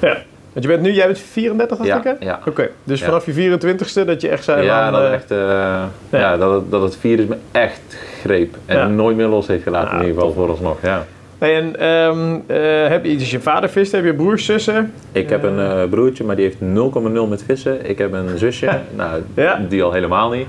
ja, 0.00 0.16
Want 0.52 0.64
je 0.64 0.70
bent 0.70 0.82
nu, 0.82 0.92
jij 0.92 1.06
bent 1.06 1.18
34 1.18 1.78
als 1.78 1.86
Ja, 1.86 1.96
ik 1.96 2.04
hè? 2.04 2.12
ja. 2.20 2.40
Oké, 2.48 2.68
dus 2.84 3.00
Ja. 3.00 3.06
vanaf 3.06 3.26
je 3.26 3.32
24ste 3.32 4.04
dat 4.06 4.20
je 4.20 4.28
echt 4.28 4.44
zei 4.44 4.64
ja, 4.64 4.90
van... 4.90 5.00
dat, 5.00 5.08
eh, 5.08 5.14
echt, 5.14 5.30
eh, 5.30 5.82
ja. 6.20 6.36
dat, 6.36 6.52
het, 6.54 6.70
dat 6.70 6.82
het 6.82 6.96
virus 6.96 7.26
me 7.26 7.36
echt 7.52 7.80
greep. 8.22 8.56
En 8.66 8.94
nooit 8.94 9.16
meer 9.16 9.26
los 9.26 9.46
heeft 9.46 9.62
gelaten 9.62 9.92
in 9.92 9.98
ieder 9.98 10.14
geval 10.14 10.32
vooralsnog. 10.32 10.78
Ja. 10.82 11.06
hey, 11.38 11.56
en 11.56 11.76
ehm, 11.78 12.34
eh, 12.46 12.88
heb 12.88 13.04
je, 13.04 13.16
dus 13.16 13.30
je 13.30 13.40
vader 13.40 13.68
vist, 13.68 13.92
heb 13.92 14.04
je 14.04 14.14
broers, 14.14 14.44
zussen? 14.44 14.92
Ik 15.12 15.28
heb 15.28 15.42
een 15.42 15.88
broertje, 15.88 16.24
maar 16.24 16.36
die 16.36 16.44
heeft 16.44 16.58
0,0 16.60 17.28
met 17.28 17.42
vissen. 17.46 17.88
Ik 17.88 17.98
heb 17.98 18.12
een 18.12 18.38
zusje, 18.38 18.78
nou, 18.96 19.22
die 19.68 19.82
al 19.82 19.92
helemaal 19.92 20.30
niet. 20.30 20.46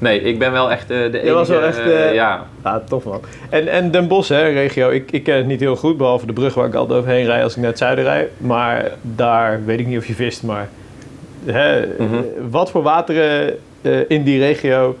Nee, 0.00 0.20
ik 0.20 0.38
ben 0.38 0.52
wel 0.52 0.70
echt 0.70 0.90
eh, 0.90 0.96
de 0.98 1.04
enige... 1.04 1.26
Je 1.26 1.32
was 1.32 1.48
wel 1.48 1.62
echt, 1.62 1.78
eh, 1.78 2.08
eh, 2.08 2.14
ja, 2.14 2.46
Ah, 2.62 2.76
tof 2.88 3.04
man. 3.04 3.20
En, 3.50 3.68
en 3.68 3.90
Den 3.90 4.08
Bosch, 4.08 4.28
hè, 4.28 4.42
regio, 4.48 4.88
ik, 4.90 5.10
ik 5.10 5.22
ken 5.22 5.36
het 5.36 5.46
niet 5.46 5.60
heel 5.60 5.76
goed, 5.76 5.96
behalve 5.96 6.26
de 6.26 6.32
brug 6.32 6.54
waar 6.54 6.66
ik 6.66 6.74
altijd 6.74 6.98
overheen 6.98 7.24
rijd 7.26 7.42
als 7.42 7.52
ik 7.52 7.58
naar 7.58 7.68
het 7.70 7.78
zuiden 7.78 8.04
rijd. 8.04 8.30
Maar 8.36 8.90
daar 9.02 9.60
weet 9.64 9.80
ik 9.80 9.86
niet 9.86 9.98
of 9.98 10.06
je 10.06 10.14
vist, 10.14 10.42
maar 10.42 10.68
hè, 11.44 11.86
Mhm. 11.98 12.16
wat 12.50 12.70
voor 12.70 12.82
wateren 12.82 13.56
in 14.08 14.22
die 14.22 14.38
regio 14.38 14.96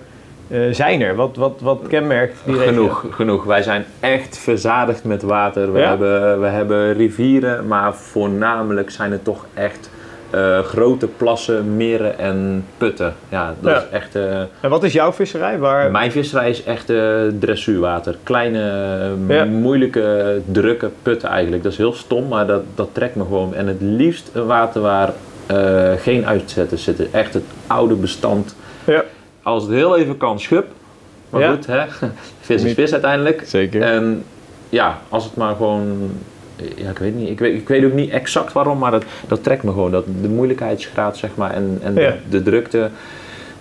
zijn 0.70 1.00
er? 1.00 1.14
Wat, 1.14 1.36
wat, 1.36 1.58
wat 1.62 1.80
kenmerkt 1.88 2.36
die 2.44 2.54
regio? 2.56 2.72
genoeg, 2.72 3.06
genoeg. 3.10 3.44
Wij 3.44 3.62
zijn 3.62 3.84
echt 4.00 4.38
verzadigd 4.38 5.04
met 5.04 5.22
water. 5.22 5.72
We, 5.72 5.78
Ja? 5.78 5.88
hebben, 5.88 6.40
we 6.40 6.46
hebben 6.46 6.92
rivieren, 6.92 7.66
maar 7.66 7.94
voornamelijk 7.94 8.90
zijn 8.90 9.12
het 9.12 9.24
toch 9.24 9.46
echt 9.54 9.89
eh, 10.30 10.58
grote 10.58 11.06
plassen, 11.06 11.76
meren 11.76 12.18
en 12.18 12.64
putten. 12.76 13.14
Ja, 13.28 13.54
dat 13.60 13.72
Ja. 13.72 13.78
is 13.78 13.88
echt... 13.90 14.14
eh, 14.14 14.40
En 14.60 14.70
wat 14.70 14.84
is 14.84 14.92
jouw 14.92 15.12
visserij? 15.12 15.58
Waar... 15.58 15.90
Mijn 15.90 16.12
visserij 16.12 16.50
is 16.50 16.62
echt 16.62 16.90
eh, 16.90 17.20
dressuurwater. 17.40 18.16
Kleine, 18.22 18.60
Ja. 19.28 19.44
moeilijke, 19.44 20.40
drukke 20.52 20.90
putten 21.02 21.28
eigenlijk. 21.28 21.62
Dat 21.62 21.72
is 21.72 21.78
heel 21.78 21.92
stom, 21.92 22.28
maar 22.28 22.46
dat, 22.46 22.62
dat 22.74 22.88
trekt 22.92 23.14
me 23.14 23.22
gewoon. 23.22 23.54
En 23.54 23.66
het 23.66 23.80
liefst 23.80 24.30
een 24.34 24.46
water 24.46 24.80
waar 24.82 25.12
geen 25.98 26.26
uitzetters 26.26 26.84
zitten. 26.84 27.08
Echt 27.12 27.34
het 27.34 27.44
oude 27.66 27.94
bestand. 27.94 28.54
Ja. 28.84 29.04
Als 29.42 29.62
het 29.62 29.72
heel 29.72 29.96
even 29.96 30.16
kan, 30.16 30.40
schub. 30.40 30.66
Maar 31.30 31.48
goed, 31.50 31.66
hè? 31.66 31.82
vis 32.40 32.62
is 32.62 32.72
vis 32.74 32.92
uiteindelijk. 32.92 33.42
Zeker. 33.46 33.82
En 33.82 34.24
ja, 34.68 34.98
als 35.08 35.24
het 35.24 35.36
maar 35.36 35.54
gewoon... 35.56 36.10
Ja, 36.76 36.90
ik 36.90 36.98
weet 36.98 37.14
niet. 37.16 37.28
Ik 37.30 37.38
weet, 37.38 37.54
ik 37.54 37.68
weet 37.68 37.84
ook 37.84 37.92
niet 37.92 38.10
exact 38.10 38.52
waarom, 38.52 38.78
maar 38.78 38.90
dat, 38.90 39.04
dat 39.28 39.42
trekt 39.42 39.62
me 39.62 39.70
gewoon. 39.70 39.90
Dat, 39.90 40.04
de 40.22 40.28
moeilijkheidsgraad, 40.28 41.16
zeg 41.16 41.30
maar, 41.34 41.50
en, 41.50 41.78
en 41.82 41.94
Ja. 41.94 42.10
de, 42.10 42.16
de 42.28 42.42
drukte. 42.42 42.90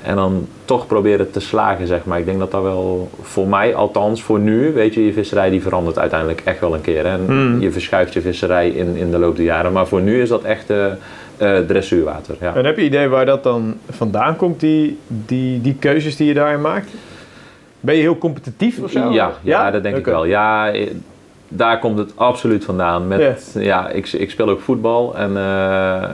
En 0.03 0.15
dan 0.15 0.47
toch 0.65 0.87
proberen 0.87 1.31
te 1.31 1.39
slagen, 1.39 1.87
zeg 1.87 2.05
maar. 2.05 2.19
Ik 2.19 2.25
denk 2.25 2.39
dat 2.39 2.51
dat 2.51 2.61
wel 2.61 3.09
voor 3.21 3.47
mij, 3.47 3.75
althans 3.75 4.23
voor 4.23 4.39
nu, 4.39 4.73
weet 4.73 4.93
je, 4.93 5.05
je 5.05 5.13
visserij 5.13 5.49
die 5.49 5.61
verandert 5.61 5.99
uiteindelijk 5.99 6.41
echt 6.45 6.59
wel 6.59 6.73
een 6.73 6.81
keer. 6.81 7.05
Hè? 7.05 7.11
En 7.11 7.25
Mm. 7.27 7.61
Je 7.61 7.71
verschuift 7.71 8.13
je 8.13 8.21
visserij 8.21 8.69
in, 8.69 8.95
in 8.95 9.11
de 9.11 9.17
loop 9.19 9.35
der 9.35 9.45
jaren. 9.45 9.71
Maar 9.71 9.87
voor 9.87 10.01
nu 10.01 10.21
is 10.21 10.29
dat 10.29 10.43
echt 10.43 10.69
eh 10.69 10.85
eh, 11.37 11.57
dressuurwater. 11.67 12.35
Ja. 12.39 12.55
En 12.55 12.65
heb 12.65 12.77
je 12.77 12.83
idee 12.83 13.07
waar 13.07 13.25
dat 13.25 13.43
dan 13.43 13.75
vandaan 13.89 14.35
komt, 14.35 14.59
die, 14.59 14.97
die, 15.07 15.61
die 15.61 15.75
keuzes 15.79 16.15
die 16.15 16.27
je 16.27 16.33
daarin 16.33 16.61
maakt? 16.61 16.89
Ben 17.79 17.95
je 17.95 18.01
heel 18.01 18.17
competitief 18.17 18.79
of 18.79 18.91
zo? 18.91 19.11
Ja, 19.11 19.31
ja, 19.41 19.71
dat 19.71 19.83
denk 19.83 19.97
ik 19.97 20.05
wel. 20.05 20.25
Ja, 20.25 20.71
daar 21.49 21.79
komt 21.79 21.97
het 21.97 22.11
absoluut 22.15 22.65
vandaan. 22.65 23.07
Met, 23.07 23.55
ja. 23.59 23.89
ik, 23.89 24.11
ik 24.11 24.31
speel 24.31 24.49
ook 24.49 24.59
voetbal 24.61 25.15
en 25.17 25.37
eh, 25.37 26.09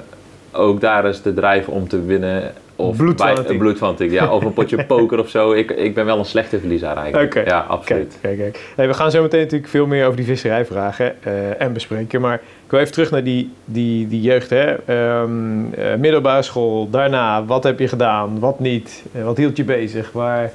ook 0.52 0.82
daar 0.82 1.06
is 1.06 1.22
de 1.22 1.34
drijf 1.34 1.68
om 1.68 1.88
te 1.88 2.06
winnen. 2.06 2.54
Of 2.78 2.98
Bloedfanatiek. 2.98 3.48
bij- 3.48 3.58
bloedfanatiek, 3.58 4.12
ja. 4.12 4.34
Of 4.34 4.44
een 4.44 4.54
potje 4.54 4.86
poker 4.94 5.20
of 5.20 5.30
zo. 5.30 5.52
Ik, 5.54 5.72
ik 5.72 5.94
ben 5.94 6.06
wel 6.06 6.20
een 6.20 6.26
slechte 6.26 6.60
verliezer 6.60 6.98
eigenlijk. 6.98 7.48
Ja, 7.48 7.60
absoluut. 7.60 8.18
kijk, 8.22 8.38
kijk. 8.38 8.74
Hey, 8.76 8.88
we 8.88 8.94
gaan 8.94 9.12
zo 9.12 9.22
meteen 9.22 9.42
natuurlijk 9.42 9.70
veel 9.70 9.86
meer 9.88 10.06
over 10.06 10.18
die 10.18 10.26
visserij 10.26 10.66
vragen 10.66 11.24
eh, 11.24 11.62
en 11.62 11.74
bespreken. 11.74 12.22
Maar 12.22 12.36
ik 12.36 12.72
wil 12.72 12.80
even 12.80 12.92
terug 12.92 13.12
naar 13.12 13.24
die, 13.24 13.52
die, 13.66 14.08
die 14.08 14.22
jeugd. 14.22 14.50
Hè? 14.50 14.74
Eh, 14.74 15.24
middelbare 16.00 16.42
school, 16.42 16.90
daarna, 16.90 17.46
wat 17.46 17.64
heb 17.64 17.80
je 17.80 17.88
gedaan, 17.88 18.40
wat 18.40 18.60
niet? 18.60 19.04
Wat 19.24 19.38
hield 19.38 19.58
je 19.58 19.64
bezig? 19.64 20.12
Waar... 20.12 20.52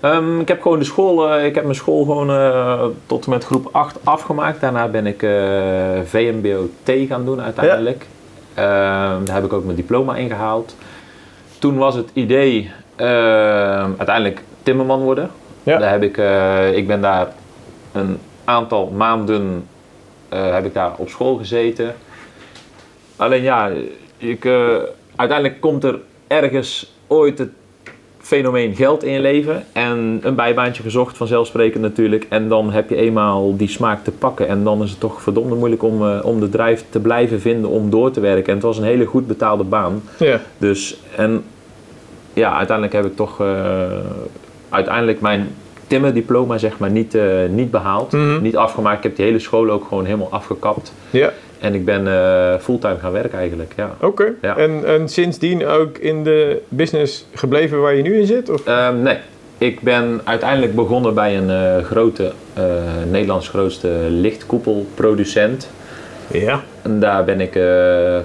Ehm, 0.00 0.40
ik 0.40 0.48
heb 0.48 0.62
gewoon 0.62 0.78
de 0.78 0.84
school, 0.84 1.30
eh, 1.30 1.44
ik 1.44 1.54
heb 1.54 1.64
mijn 1.64 1.76
school 1.76 2.04
gewoon 2.04 2.30
eh, 2.30 2.84
tot 3.06 3.24
en 3.24 3.30
met 3.30 3.44
groep 3.44 3.68
8 3.72 3.98
afgemaakt. 4.04 4.60
Daarna 4.60 4.88
ben 4.88 5.06
ik 5.06 5.22
eh 5.22 6.00
VMBO-T 6.04 6.90
gaan 7.08 7.24
doen 7.24 7.40
uiteindelijk. 7.40 8.06
Ehm, 8.54 9.24
daar 9.24 9.34
heb 9.34 9.44
ik 9.44 9.52
ook 9.52 9.64
mijn 9.64 9.76
diploma 9.76 10.16
ingehaald. 10.16 10.76
Toen 11.58 11.76
was 11.76 11.94
het 11.94 12.10
idee 12.12 12.70
ehm, 12.96 13.90
uiteindelijk 13.96 14.42
timmerman 14.62 15.00
worden. 15.00 15.30
Ja. 15.62 15.78
Daar 15.78 15.90
heb 15.90 16.02
ik, 16.02 16.16
ik 16.76 16.86
ben 16.86 17.00
daar 17.00 17.28
een 17.92 18.18
aantal 18.44 18.86
maanden 18.86 19.68
heb 20.28 20.64
ik 20.64 20.74
daar 20.74 20.92
op 20.96 21.08
school 21.08 21.36
gezeten. 21.36 21.94
Alleen 23.16 23.42
ja, 23.42 23.70
ik, 24.16 24.44
uiteindelijk 25.16 25.60
komt 25.60 25.84
er 25.84 25.98
ergens 26.26 26.94
ooit 27.06 27.38
het 27.38 27.50
fenomeen 28.30 28.74
geld 28.74 29.04
in 29.04 29.12
je 29.12 29.20
leven 29.20 29.64
en 29.72 30.20
een 30.22 30.34
bijbaantje 30.34 30.82
gezocht, 30.82 31.16
vanzelfsprekend 31.16 31.82
natuurlijk. 31.82 32.26
En 32.28 32.48
dan 32.48 32.72
heb 32.72 32.88
je 32.88 32.96
eenmaal 32.96 33.56
die 33.56 33.68
smaak 33.68 34.04
te 34.04 34.10
pakken 34.10 34.48
en 34.48 34.64
dan 34.64 34.82
is 34.82 34.90
het 34.90 35.00
toch 35.00 35.22
verdomde 35.22 35.54
moeilijk 35.54 35.82
om, 35.82 36.06
eh, 36.06 36.18
om 36.24 36.40
de 36.40 36.48
drijf 36.48 36.84
te 36.90 37.00
blijven 37.00 37.40
vinden 37.40 37.70
om 37.70 37.90
door 37.90 38.10
te 38.10 38.20
werken. 38.20 38.46
En 38.46 38.54
het 38.54 38.62
was 38.62 38.78
een 38.78 38.84
hele 38.84 39.04
goed 39.04 39.26
betaalde 39.26 39.64
baan. 39.64 40.02
Ja. 40.18 40.40
Dus, 40.58 41.00
en 41.16 41.44
ja, 42.32 42.56
uiteindelijk 42.56 42.96
heb 42.96 43.06
ik 43.06 43.16
toch 43.16 43.40
eh, 43.40 43.46
uiteindelijk 44.68 45.20
mijn 45.20 45.48
timmerdiploma 45.86 46.58
zeg 46.58 46.78
maar 46.78 46.90
niet, 46.90 47.14
eh, 47.14 47.24
niet 47.48 47.70
behaald. 47.70 48.12
Mhm. 48.12 48.42
Niet 48.42 48.56
afgemaakt. 48.56 48.96
Ik 48.96 49.02
heb 49.02 49.16
die 49.16 49.24
hele 49.24 49.38
school 49.38 49.70
ook 49.70 49.84
gewoon 49.88 50.04
helemaal 50.04 50.30
afgekapt. 50.30 50.92
ja. 51.10 51.32
En 51.60 51.74
ik 51.74 51.84
ben 51.84 52.06
eh, 52.06 52.58
fulltime 52.60 52.98
gaan 52.98 53.12
werken 53.12 53.38
eigenlijk, 53.38 53.72
ja. 53.76 53.96
Oké. 54.00 54.32
Ja. 54.42 54.56
En, 54.56 54.84
en 54.86 55.08
sindsdien 55.08 55.66
ook 55.66 55.98
in 55.98 56.24
de 56.24 56.62
business 56.68 57.26
gebleven 57.34 57.80
waar 57.80 57.94
je 57.94 58.02
nu 58.02 58.18
in 58.18 58.26
zit? 58.26 58.50
Of? 58.50 58.66
Ehm, 58.66 59.02
nee, 59.02 59.16
ik 59.58 59.80
ben 59.80 60.20
uiteindelijk 60.24 60.74
begonnen 60.74 61.14
bij 61.14 61.36
een 61.36 61.50
eh, 61.50 61.84
grote, 61.84 62.32
eh, 62.52 62.64
Nederlands 63.10 63.48
grootste 63.48 63.88
lichtkoepelproducent. 64.08 65.70
Ja. 66.32 66.60
En 66.82 67.00
daar 67.00 67.24
ben 67.24 67.40
ik 67.40 67.52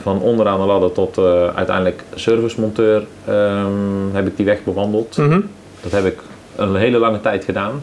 van 0.01 0.21
onderaan 0.21 0.59
de 0.59 0.65
ladder 0.65 0.91
tot 0.91 1.17
uiteindelijk 1.55 2.03
servicemonteur 2.15 3.03
ehm, 3.27 4.13
heb 4.13 4.27
ik 4.27 4.37
die 4.37 4.45
weg 4.45 4.63
bewandeld. 4.63 5.17
Mhm. 5.17 5.41
Dat 5.81 5.91
heb 5.91 6.05
ik 6.05 6.19
een 6.55 6.75
hele 6.75 6.97
lange 6.97 7.21
tijd 7.21 7.43
gedaan. 7.43 7.81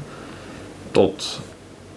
Tot 0.90 1.40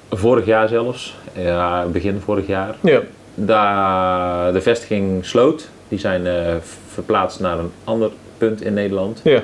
vorig 0.10 0.46
jaar 0.46 0.68
zelfs. 0.68 1.16
Ja, 1.34 1.86
begin 1.92 2.20
vorig 2.20 2.48
jaar. 2.48 2.76
Ja. 2.82 3.02
Daar 3.36 4.54
de 4.54 4.62
vestiging 4.62 5.26
sloot. 5.26 5.70
Die 5.88 6.00
zijn 6.00 6.28
eh, 6.28 6.56
verplaatst 6.88 7.40
naar 7.40 7.60
een 7.60 7.72
ander 7.84 8.10
punt 8.38 8.62
in 8.62 8.74
Nederland. 8.74 9.22
Ja. 9.24 9.42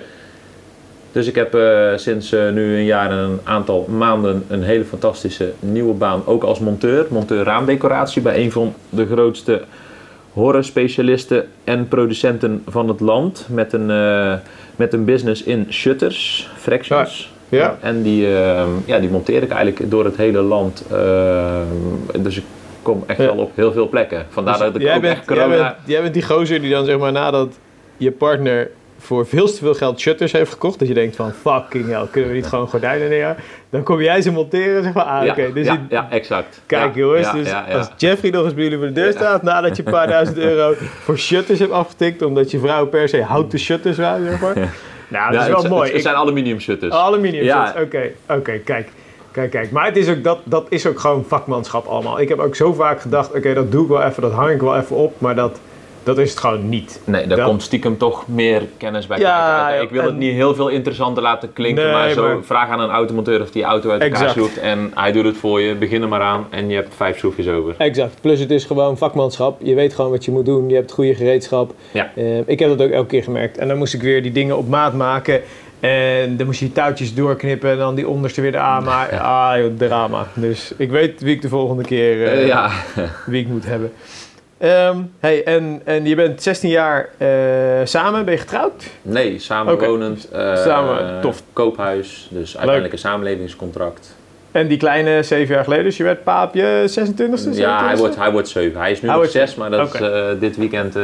Dus 1.12 1.28
ik 1.28 1.36
heb 1.36 1.56
eh, 1.56 1.92
sinds 1.96 2.32
eh, 2.32 2.50
nu 2.50 2.76
een 2.76 2.86
jaar 2.86 3.12
en 3.12 3.18
een 3.18 3.40
aantal 3.44 3.86
maanden 3.90 4.44
een 4.48 4.64
hele 4.64 4.86
fantastische 4.86 5.52
nieuwe 5.60 5.94
baan. 5.94 6.22
Ook 6.26 6.44
als 6.44 6.60
monteur. 6.60 7.06
Monteur 7.10 7.44
raamdecoratie 7.44 8.22
bij 8.22 8.44
een 8.44 8.52
van 8.52 8.74
de 8.90 9.06
grootste 9.06 9.62
horrorspecialisten 10.34 11.48
en 11.64 11.88
producenten 11.88 12.64
van 12.68 12.88
het 12.88 13.00
land. 13.00 13.48
Met 13.50 13.74
een, 13.74 13.86
met 14.76 14.94
een 14.94 15.06
business 15.06 15.44
in 15.44 15.66
shutters, 15.70 16.50
fractions. 16.58 17.32
Ja. 17.52 17.78
En 17.82 18.02
die, 18.02 18.28
ja, 18.86 19.00
die 19.00 19.10
monteer 19.10 19.44
ik 19.44 19.50
eigenlijk 19.52 19.92
door 19.92 20.06
het 20.06 20.18
hele 20.18 20.42
land. 20.42 20.84
eh, 20.92 21.62
dus 22.20 22.38
ik 22.38 22.44
kom 22.82 23.04
echt 23.08 23.17
wel 23.17 23.36
op 23.38 23.52
heel 23.56 23.72
veel 23.72 23.89
plekken. 23.89 24.26
Vandaar 24.30 24.54
Dus 24.54 24.63
dat 24.63 24.76
ik 24.76 24.82
jij, 24.82 24.96
ook 24.96 25.02
bent, 25.02 25.17
echt 25.17 25.28
jij, 25.28 25.38
corona... 25.38 25.58
bent, 25.63 25.76
jij 25.86 26.02
bent 26.02 26.13
die 26.13 26.24
gozer 26.24 26.62
die 26.62 26.72
dan 26.72 26.86
zeg 26.86 26.98
maar 26.98 27.12
nadat 27.12 27.48
je 27.98 28.12
partner 28.12 28.70
voor 29.00 29.28
veel 29.28 29.46
te 29.46 29.56
veel 29.58 29.74
geld 29.74 30.00
shutters 30.00 30.32
heeft 30.32 30.52
gekocht, 30.52 30.80
dat 30.80 30.88
je 30.88 30.94
denkt 30.94 31.15
van 31.15 31.32
fucking 31.32 31.88
hell, 31.88 32.06
kunnen 32.12 32.30
we 32.30 32.36
niet 32.36 32.46
gewoon 32.46 32.67
gordijnen 32.67 33.10
neer? 33.10 33.36
Dan 33.70 33.84
kom 33.84 34.02
jij 34.02 34.22
ze 34.22 34.32
monteren 34.32 34.78
en 34.78 34.84
zeg 34.84 34.94
van 34.94 35.06
ah 35.06 35.26
ja, 35.26 35.32
oké, 35.32 35.54
dus 35.54 35.65
ja, 35.65 35.74
je- 35.74 35.80
ja, 35.89 36.08
exact. 36.10 36.62
Kijk 36.65 36.96
Ja, 36.96 37.00
jongens, 37.00 37.32
dus 37.32 37.54
als 37.74 37.89
Jeffrey 37.98 38.32
nog 38.32 38.44
eens 38.44 38.54
bij 38.54 38.63
jullie 38.63 38.78
voor 38.78 38.88
de 38.88 38.94
deur 38.94 39.12
staat 39.12 39.44
nadat 39.44 39.78
je 39.78 39.84
een 39.86 39.91
paar 39.91 40.08
duizend 40.08 40.38
euro 40.50 40.74
voor 40.78 41.17
shutters 41.17 41.60
hebt 41.60 41.72
afgetikt, 41.72 42.22
omdat 42.22 42.52
je 42.52 42.60
vrouw 42.60 42.86
per 42.86 43.10
se 43.10 43.24
houten 43.24 43.60
shutters 43.60 43.98
wou, 43.98 44.24
zeg 44.26 44.41
maar. 44.41 44.60
Ja. 44.60 44.67
Nou, 45.08 45.32
dat 45.32 45.41
is 45.41 45.48
wel 45.48 45.58
het, 45.62 45.70
mooi. 45.70 45.91
Het, 45.91 46.02
zijn 46.02 46.15
aluminium 46.15 46.60
shutters. 46.60 46.94
Aluminium 46.94 47.44
Ja. 47.44 47.65
shutters, 47.65 47.86
oké, 47.86 48.12
oké, 48.38 48.58
kijk. 48.58 48.88
Kijk, 49.32 49.52
kijk. 49.52 49.72
Maar 49.72 49.86
het 49.86 49.98
is 49.98 50.10
ook, 50.10 50.24
dat, 50.24 50.39
dat 50.44 50.65
is 50.70 50.88
ook 50.88 51.00
gewoon 51.00 51.24
vakmanschap 51.28 51.86
allemaal. 51.86 52.20
Ik 52.20 52.30
heb 52.30 52.39
ook 52.39 52.56
zo 52.56 52.74
vaak 52.74 53.02
gedacht, 53.02 53.34
oké, 53.36 53.54
dat 53.54 53.72
doe 53.72 53.84
ik 53.84 53.89
wel 53.89 54.02
even, 54.04 54.22
dat 54.22 54.32
hang 54.32 54.50
ik 54.52 54.62
wel 54.62 54.76
even 54.78 54.96
op, 54.96 55.13
maar 55.17 55.36
dat, 55.36 55.60
dat 56.04 56.17
is 56.17 56.30
het 56.30 56.39
gewoon 56.39 56.70
niet. 56.70 57.02
Nee, 57.04 57.28
daar 57.28 57.38
Dat- 57.38 57.48
komt 57.48 57.62
stiekem 57.62 57.98
toch 57.98 58.28
meer 58.28 58.62
kennis 58.78 59.08
bij 59.08 59.20
Ja, 59.20 59.65
kijken. 59.67 59.84
Ik 59.84 59.89
wil 59.89 60.02
en- 60.02 60.08
het 60.08 60.17
niet 60.17 60.34
heel 60.34 60.56
veel 60.56 60.67
interessanter 60.67 61.24
laten 61.24 61.54
klinken, 61.54 61.84
Nee, 61.84 61.94
maar 61.94 62.10
zo 62.10 62.22
maar- 62.22 62.44
vraag 62.44 62.70
aan 62.70 62.80
een 62.80 62.89
automonteur 62.89 63.41
of 63.41 63.52
die 63.52 63.63
auto 63.63 63.89
uit 63.89 64.02
elkaar 64.02 64.17
Exact. 64.20 64.32
schroeft 64.32 64.58
en 64.58 64.91
hij 64.96 65.12
doet 65.12 65.26
het 65.26 65.38
voor 65.38 65.62
je. 65.62 65.76
Begin 65.76 66.02
er 66.02 66.08
maar 66.08 66.22
aan 66.22 66.46
en 66.50 66.70
je 66.70 66.76
hebt 66.76 66.96
vijf 66.96 67.17
schroefjes 67.17 67.48
over. 67.48 67.76
Exact. 67.78 68.15
Plus 68.22 68.39
het 68.39 68.52
is 68.52 68.63
gewoon 68.65 68.98
vakmanschap. 68.98 69.60
Je 69.63 69.76
weet 69.76 69.94
gewoon 69.94 70.12
wat 70.12 70.26
je 70.26 70.32
moet 70.32 70.46
doen. 70.46 70.70
Je 70.70 70.76
hebt 70.76 70.91
goede 70.91 71.15
gereedschap. 71.15 71.74
Ja. 71.91 72.12
Eh, 72.15 72.38
ik 72.48 72.60
heb 72.60 72.70
dat 72.78 72.82
ook 72.88 72.91
elke 72.94 73.08
keer 73.08 73.24
gemerkt. 73.24 73.58
En 73.58 73.67
dan 73.67 73.78
moest 73.78 73.94
ik 73.94 74.02
weer 74.02 74.22
die 74.24 74.32
dingen 74.32 74.58
op 74.58 74.67
maat 74.70 74.94
maken. 74.94 75.41
En 75.82 76.38
dan 76.38 76.46
moest 76.46 76.60
je 76.60 76.65
die 76.65 76.74
touwtjes 76.74 77.13
doorknippen 77.13 77.72
en 77.72 77.78
dan 77.78 77.96
die 77.96 78.08
onderste 78.08 78.41
weer 78.41 78.54
eraan 78.54 78.84
maken. 78.84 79.20
Ah, 79.22 79.58
joh, 79.58 79.78
drama. 79.78 80.28
Dus 80.34 80.74
ik 80.78 80.89
weet 80.89 81.22
wie 81.22 81.36
ik 81.36 81.41
de 81.41 81.50
volgende 81.50 81.84
keer 81.84 82.26
eh, 82.26 82.41
Eh, 82.41 82.48
ja, 82.48 82.70
wie 83.26 83.41
ik 83.41 83.48
moet 83.48 83.65
hebben. 83.65 83.91
Ehm, 84.58 84.98
hey, 85.20 85.44
en, 85.44 85.82
en 85.84 86.06
je 86.06 86.15
bent 86.15 86.41
16 86.41 86.70
jaar 86.70 87.10
eh, 87.17 87.28
samen, 87.84 88.26
ben 88.26 88.34
je 88.34 88.39
getrouwd? 88.39 88.84
Nee, 89.02 89.39
samenwonend. 89.39 90.30
Samen, 90.56 91.22
tof. 91.22 91.44
Koophuis, 91.54 92.28
dus 92.32 92.56
uiteindelijk 92.56 92.94
een 92.94 93.00
samenlevingscontract. 93.00 94.15
En 94.52 94.67
die 94.67 94.78
kleine 94.78 95.24
7 95.24 95.54
jaar 95.56 95.63
geleden, 95.63 95.84
dus 95.84 95.98
je 95.98 96.04
werd 96.04 96.24
paapje 96.24 96.89
26e? 96.89 97.50
Ja, 97.52 97.86
hij 97.86 97.96
27e? 97.96 98.00
wordt, 98.00 98.15
hij 98.15 98.32
wordt 98.32 98.50
zeven. 98.50 98.80
Hij 98.80 98.91
is 98.91 99.02
nu 99.02 99.08
Hij 99.10 99.17
nog 99.17 99.28
wordt 99.28 99.32
zes, 99.32 99.56
maar 99.56 99.70
dat 99.70 99.94
is, 99.94 100.00
dit 100.39 100.58
weekend 100.58 100.96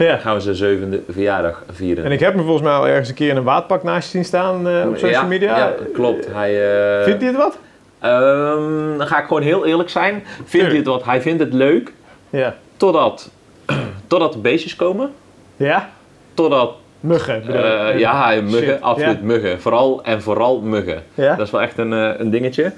Ja. 0.08 0.16
gaan 0.16 0.34
we 0.34 0.40
zijn 0.40 0.54
zevende 0.54 1.00
verjaardag 1.08 1.62
vieren. 1.70 2.04
En 2.04 2.12
ik 2.12 2.20
heb 2.20 2.34
hem 2.34 2.42
volgens 2.42 2.64
mij 2.64 2.72
al 2.74 2.86
ergens 2.88 3.08
een 3.08 3.14
keer 3.14 3.28
in 3.28 3.36
een 3.36 3.42
waadpak 3.42 3.82
naast 3.82 4.04
je 4.04 4.10
zien 4.10 4.24
staan 4.24 4.68
eh, 4.68 4.86
op 4.88 4.94
social 4.96 5.10
ja, 5.10 5.22
media. 5.22 5.56
Ja, 5.58 5.74
klopt. 5.92 6.26
Hij, 6.32 6.50
eh, 6.98 7.04
Vindt 7.04 7.20
hij 7.20 7.30
het 7.30 7.38
wat? 7.40 7.58
ehm, 8.00 8.98
dan 8.98 9.06
ga 9.06 9.18
ik 9.18 9.26
gewoon 9.26 9.42
heel 9.42 9.66
eerlijk 9.66 9.88
zijn. 9.88 10.22
Vindt 10.44 10.66
hij 10.66 10.76
het 10.76 10.86
wat? 10.86 11.04
Hij 11.04 11.20
vindt 11.20 11.42
het 11.42 11.52
leuk, 11.52 11.92
Ja. 12.30 12.54
totdat, 12.76 13.30
totdat 14.06 14.32
de 14.32 14.38
beestjes 14.38 14.76
komen. 14.76 15.12
Ja? 15.56 15.90
Totdat, 16.34 16.74
Muggen 17.00 17.36
ik. 17.36 17.98
ja, 17.98 18.34
muggen, 18.42 18.50
Shit, 18.62 18.80
absoluut 18.80 19.18
ja. 19.18 19.24
muggen. 19.24 19.60
Vooral 19.60 20.00
en 20.04 20.22
vooral 20.22 20.60
muggen. 20.60 21.02
Ja? 21.14 21.36
Dat 21.36 21.46
is 21.46 21.52
wel 21.52 21.62
echt 21.62 21.78
een, 21.78 21.92
een 21.92 22.30
dingetje. 22.30 22.72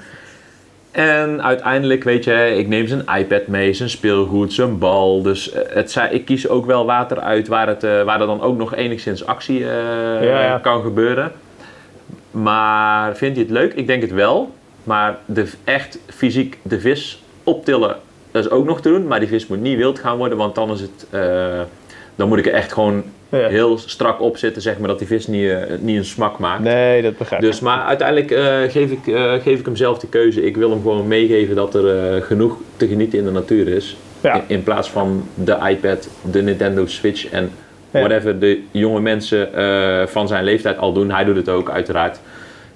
En 0.93 1.43
uiteindelijk, 1.43 2.05
weet 2.05 2.25
je, 2.25 2.55
ik 2.57 2.69
neem 2.69 2.87
zijn 2.87 3.05
iPad 3.19 3.47
mee, 3.47 3.73
zijn 3.73 3.91
speelgoed, 3.91 4.53
zijn 4.53 4.79
bal. 4.79 5.23
Dus 5.23 5.53
eh, 5.53 5.75
het, 5.75 5.99
ik 6.11 6.25
kies 6.25 6.49
ook 6.49 6.67
wel 6.67 6.87
water 6.87 7.21
uit 7.21 7.49
waar, 7.49 7.69
het, 7.69 7.85
eh, 7.85 8.03
waar 8.03 8.21
er 8.21 8.27
dan 8.27 8.41
ook 8.41 8.57
nog 8.57 8.75
enigszins 8.75 9.27
actie 9.27 9.59
eh, 9.59 10.23
Ja, 10.23 10.43
ja. 10.43 10.59
kan 10.59 10.83
gebeuren. 10.83 11.33
Maar 12.31 13.17
vindt 13.17 13.37
hij 13.37 13.45
het 13.45 13.55
leuk? 13.55 13.73
Ik 13.75 13.87
denk 13.87 14.03
het 14.03 14.13
wel. 14.13 14.55
Maar 14.85 15.19
de, 15.25 15.51
echt 15.65 15.99
fysiek 16.09 16.59
de 16.63 16.81
vis 16.81 17.23
optillen, 17.45 17.97
dat 18.31 18.45
is 18.45 18.51
ook 18.51 18.65
nog 18.65 18.81
te 18.81 18.89
doen. 18.89 19.07
Maar 19.07 19.21
die 19.21 19.29
vis 19.29 19.47
moet 19.47 19.61
niet 19.61 19.77
wild 19.77 19.99
gaan 19.99 20.17
worden, 20.17 20.39
want 20.39 20.55
dan 20.55 20.71
is 20.71 20.81
het... 20.81 21.07
dan 22.15 22.29
moet 22.29 22.39
ik 22.39 22.47
er 22.47 22.53
echt 22.53 22.73
gewoon 22.73 23.05
Ja. 23.39 23.49
heel 23.49 23.79
strak 23.79 24.21
op 24.21 24.37
zitten, 24.37 24.63
zeg 24.63 24.79
maar, 24.79 24.89
dat 24.89 24.99
die 24.99 25.07
vis 25.07 25.27
niet, 25.27 25.49
eh, 25.51 25.59
niet 25.81 25.97
een 25.97 26.05
smak 26.05 26.39
maakt. 26.39 26.63
Nee, 26.63 27.03
dat 27.03 27.17
begrijp 27.17 27.43
ik. 27.43 27.49
Dus, 27.49 27.61
maar 27.61 27.83
uiteindelijk 27.83 28.31
eh, 28.31 28.71
geef, 28.71 28.91
ik, 28.91 29.07
eh, 29.07 29.33
geef 29.33 29.59
ik 29.59 29.65
hem 29.65 29.77
zelf 29.77 29.99
de 29.99 30.07
keuze. 30.09 30.45
Ik 30.45 30.57
wil 30.57 30.71
hem 30.71 30.81
gewoon 30.81 31.09
meegeven 31.09 31.55
dat 31.57 31.75
er 31.75 32.23
genoeg 32.23 32.57
te 32.77 32.89
genieten 32.89 33.19
in 33.19 33.25
de 33.25 33.31
natuur 33.31 33.69
is. 33.69 33.97
Ja. 34.21 34.35
In, 34.35 34.43
in 34.47 34.63
plaats 34.63 34.91
van 34.91 35.29
de 35.35 35.57
iPad, 35.69 36.09
de 36.31 36.43
Nintendo 36.43 36.87
Switch 36.87 37.29
en 37.31 37.51
whatever 37.91 38.39
de 38.39 38.61
jonge 38.71 39.01
mensen 39.01 39.49
van 40.09 40.29
zijn 40.29 40.45
leeftijd 40.45 40.79
al 40.79 40.93
doen. 40.93 41.11
Hij 41.11 41.25
doet 41.25 41.37
het 41.37 41.49
ook, 41.49 41.71
uiteraard. 41.71 42.21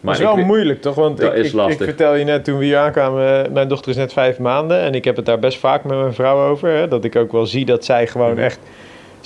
Maar 0.00 0.14
het 0.14 0.22
is 0.22 0.28
wel 0.28 0.38
ik- 0.38 0.44
moeilijk, 0.46 0.80
toch? 0.80 0.94
Want 0.94 1.18
Dat 1.18 1.32
ik, 1.32 1.38
is 1.38 1.46
ik, 1.48 1.52
lastig. 1.54 1.78
ik 1.78 1.84
vertel 1.84 2.14
je 2.14 2.24
net 2.24 2.44
toen 2.44 2.58
we 2.58 2.64
hier 2.64 2.76
aankwamen, 2.76 3.52
mijn 3.52 3.68
dochter 3.68 3.90
is 3.90 3.96
net 3.96 4.12
vijf 4.12 4.38
maanden 4.38 4.80
en 4.80 4.94
ik 4.94 5.04
heb 5.04 5.16
het 5.16 5.26
daar 5.26 5.38
best 5.38 5.58
vaak 5.58 5.84
met 5.84 5.98
mijn 5.98 6.14
vrouw 6.14 6.48
over. 6.50 6.68
Hè, 6.68 6.88
dat 6.88 7.04
ik 7.04 7.16
ook 7.16 7.32
wel 7.32 7.46
zie 7.46 7.64
dat 7.64 7.84
zij 7.84 8.06
gewoon 8.06 8.32
Mhm. 8.32 8.40
echt, 8.42 8.58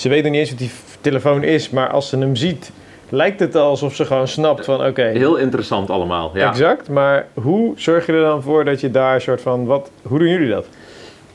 ze 0.00 0.08
weet 0.08 0.22
nog 0.22 0.32
niet 0.32 0.40
eens 0.40 0.50
wat 0.50 0.58
die 0.58 0.70
telefoon 1.00 1.42
is, 1.42 1.70
maar 1.70 1.88
als 1.90 2.08
ze 2.08 2.18
hem 2.18 2.36
ziet, 2.36 2.70
lijkt 3.08 3.40
het 3.40 3.54
alsof 3.56 3.94
ze 3.94 4.04
gewoon 4.04 4.28
snapt 4.28 4.64
van 4.64 4.86
oké, 4.86 5.02
Heel 5.02 5.36
interessant 5.36 5.90
allemaal. 5.90 6.30
Ja. 6.34 6.48
exact. 6.48 6.88
Maar 6.88 7.26
hoe 7.34 7.72
zorg 7.76 8.06
je 8.06 8.12
er 8.12 8.22
dan 8.22 8.42
voor 8.42 8.64
dat 8.64 8.80
je 8.80 8.90
daar 8.90 9.14
een 9.14 9.20
soort 9.20 9.40
van, 9.40 9.64
wat, 9.64 9.90
hoe 10.02 10.18
doen 10.18 10.28
jullie 10.28 10.48
dat? 10.50 10.66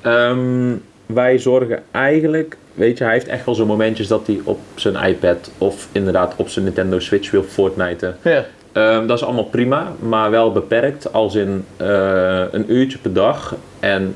Ehm, 0.01 0.73
wij 1.05 1.37
zorgen 1.37 1.83
eigenlijk, 1.91 2.57
weet 2.73 2.97
je, 2.97 3.03
hij 3.03 3.13
heeft 3.13 3.27
echt 3.27 3.45
wel 3.45 3.55
zo'n 3.55 3.67
momentjes 3.67 4.07
dat 4.07 4.27
hij 4.27 4.39
op 4.43 4.59
zijn 4.75 4.95
iPad 4.95 5.51
of 5.57 5.87
inderdaad 5.91 6.33
op 6.35 6.49
zijn 6.49 6.65
Nintendo 6.65 6.99
Switch 6.99 7.31
wil 7.31 7.43
Fortniten. 7.43 8.17
Ja, 8.21 8.45
Ehm, 8.75 9.07
dat 9.07 9.17
is 9.17 9.23
allemaal 9.23 9.43
prima, 9.43 9.91
maar 9.99 10.31
wel 10.31 10.51
beperkt, 10.51 11.13
als 11.13 11.35
in 11.35 11.65
eh, 11.77 12.43
een 12.51 12.73
uurtje 12.73 12.97
per 12.97 13.13
dag. 13.13 13.55
En 13.79 14.15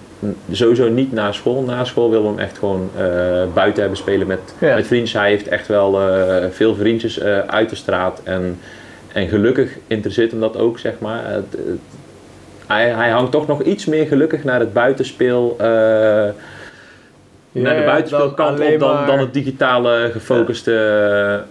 sowieso 0.51 0.89
niet 0.89 1.11
na 1.11 1.31
school. 1.31 1.61
Na 1.63 1.83
school 1.85 2.09
willen 2.09 2.25
we 2.25 2.29
hem 2.31 2.39
echt 2.39 2.57
gewoon 2.57 2.89
eh, 2.97 3.01
buiten 3.53 3.79
hebben 3.81 3.97
spelen 3.97 4.27
met, 4.27 4.39
Ja. 4.59 4.75
met 4.75 4.87
vriendjes. 4.87 5.13
Hij 5.13 5.29
heeft 5.29 5.47
echt 5.47 5.67
wel 5.67 6.01
eh, 6.01 6.45
veel 6.51 6.75
vriendjes 6.75 7.19
eh, 7.19 7.39
uit 7.39 7.69
de 7.69 7.75
straat. 7.75 8.21
En, 8.23 8.59
en 9.13 9.27
gelukkig 9.27 9.77
interesseert 9.87 10.31
hem 10.31 10.39
dat 10.39 10.57
ook, 10.57 10.79
zeg 10.79 10.93
maar. 10.99 11.23
Het- 11.31 11.51
het- 11.65 11.79
hij, 12.67 12.89
hij 12.89 13.09
hangt 13.09 13.31
toch 13.31 13.47
nog 13.47 13.61
iets 13.63 13.85
meer 13.85 14.05
gelukkig 14.05 14.43
naar 14.43 14.59
het 14.59 14.73
buitenspeel. 14.73 15.57
Eh, 17.53 17.61
naar 17.61 17.75
de 17.75 17.83
buitenspeelkant 17.83 18.59
op 18.59 18.79
dan, 18.79 19.05
dan 19.05 19.19
het 19.19 19.33
digitale 19.33 20.09
gefocuste. 20.11 20.73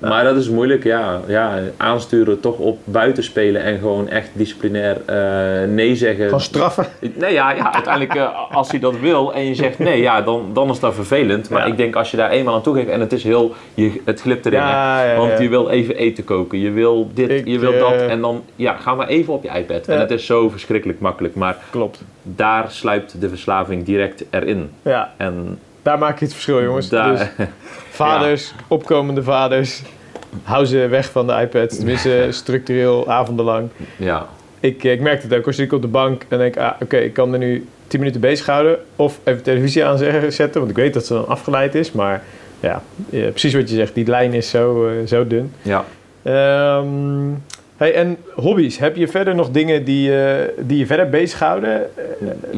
eh, 0.00 0.08
Maar 0.08 0.24
dat 0.24 0.36
is 0.36 0.48
moeilijk, 0.48 0.84
ja. 0.84 1.20
ja. 1.26 1.58
Aansturen 1.76 2.40
toch 2.40 2.58
op 2.58 2.78
buitenspelen 2.84 3.62
en 3.62 3.78
gewoon 3.78 4.08
echt 4.08 4.28
disciplinair 4.32 4.96
eh, 5.06 5.68
nee 5.68 5.96
zeggen. 5.96 6.24
Gewoon 6.24 6.40
straffen. 6.40 6.86
Nee, 7.14 7.32
ja, 7.32 7.50
ja 7.52 7.72
uiteindelijk 7.72 8.14
eh, 8.14 8.28
als 8.54 8.70
hij 8.70 8.80
dat 8.80 8.98
wil 9.00 9.34
en 9.34 9.44
je 9.46 9.54
zegt 9.54 9.78
nee, 9.78 10.00
ja, 10.00 10.22
dan, 10.22 10.50
dan 10.52 10.70
is 10.70 10.80
dat 10.80 10.94
vervelend. 10.94 11.50
Maar 11.50 11.60
Ja. 11.60 11.66
ik 11.66 11.76
denk 11.76 11.96
als 11.96 12.10
je 12.10 12.16
daar 12.16 12.30
eenmaal 12.30 12.54
aan 12.54 12.62
toegeeft 12.62 12.88
en 12.88 13.00
het 13.00 13.12
is 13.12 13.22
heel, 13.24 13.54
je, 13.74 14.00
het 14.04 14.20
glipt 14.20 14.46
erin. 14.46 14.58
hè. 14.58 14.64
Ja, 14.70 15.04
ja, 15.04 15.16
Want 15.16 15.32
ja. 15.32 15.40
je 15.40 15.48
wil 15.48 15.68
even 15.68 15.96
eten 15.96 16.24
koken, 16.24 16.58
je 16.60 16.70
wil 16.70 17.10
dit, 17.14 17.30
Ik, 17.30 17.46
je 17.46 17.58
wil 17.58 17.78
dat. 17.78 17.92
En 18.08 18.20
dan, 18.20 18.44
ja, 18.56 18.76
ga 18.76 18.94
maar 18.94 19.08
even 19.08 19.32
op 19.32 19.42
je 19.42 19.50
iPad. 19.58 19.86
En 19.88 19.98
het 20.00 20.10
is 20.10 20.26
zo 20.26 20.48
verschrikkelijk 20.48 21.00
makkelijk. 21.00 21.34
Maar 21.34 21.56
Klopt. 21.70 22.02
daar 22.22 22.70
sluipt 22.70 23.20
de 23.20 23.28
verslaving 23.28 23.84
direct 23.84 24.24
erin. 24.30 24.70
Ja, 24.82 25.12
En 25.16 25.58
daar 25.88 25.98
maak 25.98 26.18
je 26.18 26.24
het 26.24 26.34
verschil 26.34 26.62
jongens. 26.62 26.88
daar, 26.88 27.32
Dus 27.36 27.46
vaders, 27.90 28.52
opkomende 28.68 29.22
vaders, 29.22 29.82
hou 30.42 30.64
ze 30.64 30.86
weg 30.88 31.10
van 31.10 31.26
de 31.26 31.32
iPad. 31.40 31.76
Tenminste, 31.76 32.26
structureel, 32.30 33.10
avondenlang. 33.10 33.68
ja. 33.96 34.26
Ik, 34.60 34.84
eh, 34.84 34.92
ik 34.92 35.00
merk 35.00 35.22
het 35.22 35.34
ook. 35.34 35.46
Als 35.46 35.58
ik 35.58 35.72
op 35.72 35.82
de 35.82 35.88
bank 35.88 36.22
en 36.28 36.38
denk, 36.38 36.56
ah, 36.56 36.70
oké, 36.82 36.96
ik 36.96 37.12
kan 37.12 37.32
er 37.32 37.38
nu 37.38 37.66
10 37.86 37.98
minuten 38.00 38.20
bezig 38.20 38.46
houden. 38.46 38.78
Of 38.96 39.18
even 39.24 39.42
televisie 39.42 39.84
aanzetten, 39.84 40.58
want 40.60 40.70
ik 40.70 40.76
weet 40.76 40.94
dat 40.94 41.06
ze 41.06 41.12
dan 41.12 41.28
afgeleid 41.28 41.74
is. 41.74 41.92
Maar 41.92 42.22
ja, 42.60 42.82
eh, 43.10 43.28
precies 43.28 43.54
wat 43.54 43.68
je 43.70 43.74
zegt, 43.76 43.94
die 43.94 44.06
lijn 44.06 44.32
is 44.32 44.50
zo, 44.50 44.86
eh, 44.88 44.94
zo 45.06 45.26
dun. 45.26 45.52
Ja. 45.62 45.84
Ehm, 46.22 46.86
hey, 47.76 47.94
en 47.94 48.16
hobby's, 48.34 48.78
heb 48.78 48.96
je 48.96 49.08
verder 49.08 49.34
nog 49.34 49.50
dingen 49.50 49.84
die, 49.84 50.10
die 50.58 50.78
je 50.78 50.86
verder 50.86 51.08
bezighouden? 51.08 51.90
Eh, 51.96 52.04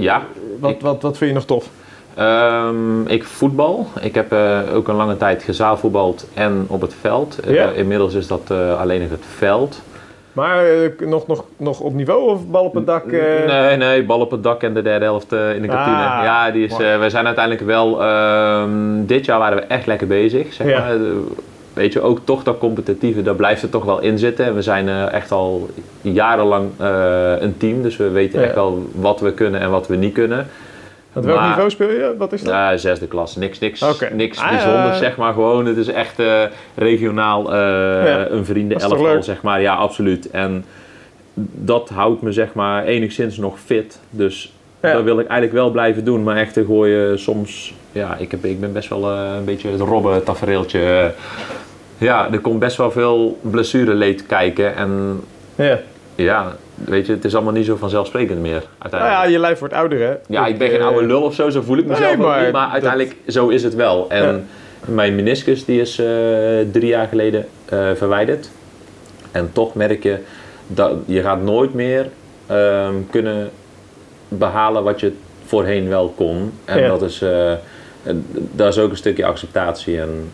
Ja, 0.03 0.23
wat, 0.59 0.71
ik- 0.71 0.81
wat, 0.81 1.03
wat 1.03 1.17
vind 1.19 1.31
je 1.31 1.37
nog 1.37 1.47
tof? 1.47 1.69
Ehm, 2.15 3.07
ik 3.07 3.25
voetbal. 3.25 3.87
Ik 4.01 4.15
heb 4.15 4.33
eh, 4.33 4.59
ook 4.75 4.89
een 4.89 4.95
lange 4.95 5.17
tijd 5.17 5.43
gezaalvoetbald 5.43 6.27
en 6.35 6.65
op 6.67 6.81
het 6.81 6.95
veld. 7.01 7.39
Eh, 7.41 7.77
inmiddels 7.77 8.15
is 8.15 8.27
dat 8.27 8.43
eh, 8.49 8.81
alleen 8.81 9.01
nog 9.01 9.11
het 9.11 9.25
veld. 9.37 9.81
Maar 10.33 10.65
nog, 10.99 11.27
nog, 11.27 11.45
nog 11.57 11.81
op 11.81 11.95
niveau 11.95 12.31
of 12.31 12.47
bal 12.47 12.65
op 12.65 12.75
het 12.75 12.87
dak? 12.87 13.07
Nee, 13.47 13.77
nee, 13.77 14.05
bal 14.05 14.21
op 14.21 14.31
het 14.31 14.43
dak 14.43 14.63
en 14.63 14.75
de 14.75 14.83
derde 14.83 15.05
helft 15.05 15.33
in 15.33 15.63
de 15.63 15.69
kantine. 15.69 15.97
Ah, 15.97 16.21
ja, 16.25 16.51
die 16.51 16.65
is, 16.65 16.77
we 16.77 17.07
zijn 17.09 17.27
uiteindelijk 17.27 17.67
wel... 17.67 18.03
ehm, 18.03 18.71
dit 19.07 19.25
jaar 19.25 19.39
waren 19.39 19.59
we 19.59 19.65
echt 19.65 19.87
lekker 19.87 20.07
bezig, 20.07 20.53
zeg 20.53 20.67
Ja. 20.67 20.79
maar. 20.79 20.97
Weet 21.73 21.93
je, 21.93 22.01
ook 22.01 22.19
toch 22.25 22.43
dat 22.43 22.59
competitieve, 22.59 23.23
daar 23.23 23.35
blijft 23.35 23.63
er 23.63 23.71
toch 23.71 23.85
wel 23.85 24.01
in 24.01 24.19
zitten. 24.19 24.45
En 24.45 24.55
we 24.55 24.63
zijn 24.63 24.89
echt 25.09 25.33
al 25.33 25.69
jarenlang 26.01 26.69
een 27.41 27.55
team, 27.57 27.83
dus 27.83 27.97
we 27.97 28.09
weten 28.09 28.41
Ja. 28.41 28.47
echt 28.47 28.55
wel 28.55 28.87
wat 28.95 29.21
we 29.21 29.33
kunnen 29.33 29.61
en 29.61 29.71
wat 29.71 29.87
we 29.87 29.97
niet 29.97 30.15
kunnen. 30.15 30.47
Want 31.13 31.27
welk 31.27 31.39
maar- 31.39 31.49
niveau 31.49 31.71
speel 31.71 31.91
je? 31.91 32.15
Wat 32.19 32.33
is 32.33 32.43
dat? 32.43 32.53
Ja, 32.53 32.77
zesde 32.77 33.07
klas. 33.07 33.37
Niks, 33.37 33.59
niks, 33.59 33.81
niks 34.13 34.39
Ah, 34.39 34.49
bijzonders, 34.51 34.85
ja. 34.87 34.95
zeg 34.97 35.17
maar. 35.17 35.33
Gewoon, 35.33 35.67
het 35.67 35.77
is 35.77 35.89
echt 35.89 36.19
eh, 36.19 36.43
regionaal 36.75 37.55
eh, 37.55 38.25
een 38.31 38.45
leuk? 39.03 39.25
zeg 39.25 39.43
maar. 39.43 39.61
Ja, 39.61 39.75
absoluut. 39.75 40.31
En 40.31 40.65
dat 41.55 41.89
houdt 41.89 42.23
me, 42.23 42.33
zeg 42.33 42.53
maar, 42.55 42.85
enigszins 42.85 43.37
nog 43.37 43.59
fit. 43.65 44.01
Dus 44.11 44.53
Ja. 44.83 44.93
dat 44.93 45.03
wil 45.03 45.19
ik 45.19 45.27
eigenlijk 45.27 45.53
wel 45.61 45.71
blijven 45.71 46.05
doen. 46.05 46.23
Maar 46.23 46.37
echt 46.37 46.53
te 46.53 46.65
gooien 46.65 47.19
soms... 47.19 47.75
Ja, 47.93 48.17
ik, 48.17 48.31
heb, 48.31 48.45
ik 48.45 48.61
ben 48.61 48.73
best 48.73 48.89
wel 48.89 49.11
eh, 49.11 49.35
een 49.39 49.45
beetje 49.45 49.69
het 49.71 49.81
robben 49.81 50.25
tafereeltje. 50.25 51.13
ja, 51.99 52.29
er 52.33 52.41
komt 52.41 52.59
best 52.59 52.77
wel 52.77 52.91
veel 52.91 53.39
blessureleed 53.43 54.27
kijken. 54.27 54.77
En 54.77 55.21
Ja. 55.55 55.79
ja, 56.15 56.57
weet 56.85 57.07
je, 57.07 57.13
het 57.13 57.25
is 57.25 57.35
allemaal 57.35 57.53
niet 57.53 57.67
zo 57.67 57.77
vanzelfsprekend 57.77 58.41
meer, 58.41 58.51
Nou 58.53 58.65
uiteindelijk. 58.79 59.23
ja, 59.23 59.31
je 59.31 59.39
lijf 59.39 59.59
wordt 59.59 59.75
ouder, 59.75 60.01
hè? 60.01 60.15
Ja, 60.29 60.47
ik 60.47 60.59
ben 60.59 60.69
geen 60.71 60.81
eh, 60.81 60.87
oude 60.87 61.07
lul 61.07 61.23
of 61.23 61.35
zo, 61.35 61.51
zo 61.51 61.63
voel 61.63 61.77
ik 61.79 61.87
mezelf 61.87 62.07
Nee, 62.17 62.19
ook 62.19 62.27
maar 62.27 62.43
niet. 62.45 62.53
Maar 62.53 62.63
dat- 62.65 62.73
uiteindelijk, 62.73 63.17
zo 63.27 63.49
is 63.49 63.63
het 63.63 63.75
wel. 63.75 64.07
En 64.11 64.47
mijn 64.85 65.15
meniscus 65.15 65.65
die 65.65 65.81
is 65.81 65.99
eh, 65.99 66.07
drie 66.73 66.87
jaar 66.87 67.07
geleden 67.07 67.47
eh, 67.65 67.91
verwijderd. 67.95 68.51
En 69.33 69.51
toch 69.53 69.75
merk 69.75 70.03
je 70.03 70.19
dat 70.67 70.93
je 71.07 71.21
gaat 71.23 71.43
nooit 71.43 71.75
meer 71.75 72.09
ehm, 72.47 72.95
kunnen 73.11 73.51
behalen 74.29 74.83
wat 74.83 75.01
je 75.01 75.13
voorheen 75.47 75.89
wel 75.89 76.13
kon. 76.17 76.53
En 76.65 76.79
Ja. 76.81 76.89
dat, 76.89 77.03
is, 77.03 77.25
dat 78.53 78.69
is 78.69 78.79
ook 78.79 78.91
een 78.91 78.97
stukje 78.97 79.25
acceptatie. 79.25 80.01
En 80.01 80.31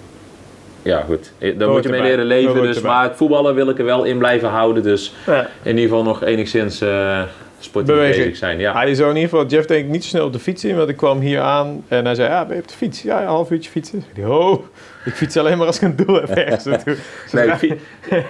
ja, 0.86 1.00
goed. 1.06 1.32
Eh, 1.38 1.58
Daar 1.58 1.68
moet 1.70 1.82
je 1.82 1.88
mee 1.88 2.02
leren 2.02 2.24
leven. 2.24 2.62
Dus, 2.62 2.80
maar 2.80 3.02
het 3.02 3.16
voetballen 3.16 3.54
wil 3.54 3.68
ik 3.68 3.78
er 3.78 3.84
wel 3.84 4.04
in 4.04 4.18
blijven 4.18 4.48
houden. 4.48 4.82
Dus 4.82 5.12
Ja. 5.26 5.48
in 5.62 5.70
ieder 5.78 5.82
geval 5.82 6.02
nog 6.02 6.22
enigszins 6.24 6.80
eh, 6.80 7.22
sportief 7.58 7.94
Beweging. 7.94 8.16
bezig 8.24 8.36
zijn. 8.36 8.58
Ja. 8.58 8.72
Hij 8.72 8.90
is 8.90 8.96
zo 8.98 9.08
in 9.10 9.14
ieder 9.16 9.30
geval, 9.30 9.46
Jeff 9.46 9.66
denk 9.66 9.84
ik 9.84 9.90
niet 9.90 10.02
zo 10.02 10.08
snel 10.08 10.26
op 10.26 10.32
de 10.32 10.38
fiets 10.38 10.64
in, 10.64 10.76
want 10.76 10.88
ik 10.88 10.96
kwam 10.96 11.20
hier 11.20 11.40
aan 11.40 11.84
en 11.88 12.04
hij 12.04 12.14
zei, 12.14 12.28
ja, 12.30 12.44
ben 12.44 12.56
je 12.56 12.62
op 12.62 12.68
de 12.68 12.74
fiets? 12.74 13.02
Ja, 13.02 13.20
een 13.20 13.26
half 13.26 13.50
uurtje 13.50 13.70
fietsen. 13.70 14.04
Ik 14.14 14.22
dacht, 14.22 14.28
oh, 14.40 14.64
ik 15.04 15.12
fiets 15.12 15.36
alleen 15.36 15.58
maar 15.58 15.66
als 15.66 15.76
ik 15.76 15.82
een 15.82 15.96
doel 15.96 16.14
heb 16.14 16.28
ergens 16.30 16.64
naartoe. 16.74 16.96
Nee, 17.32 17.50
fi- 17.56 17.78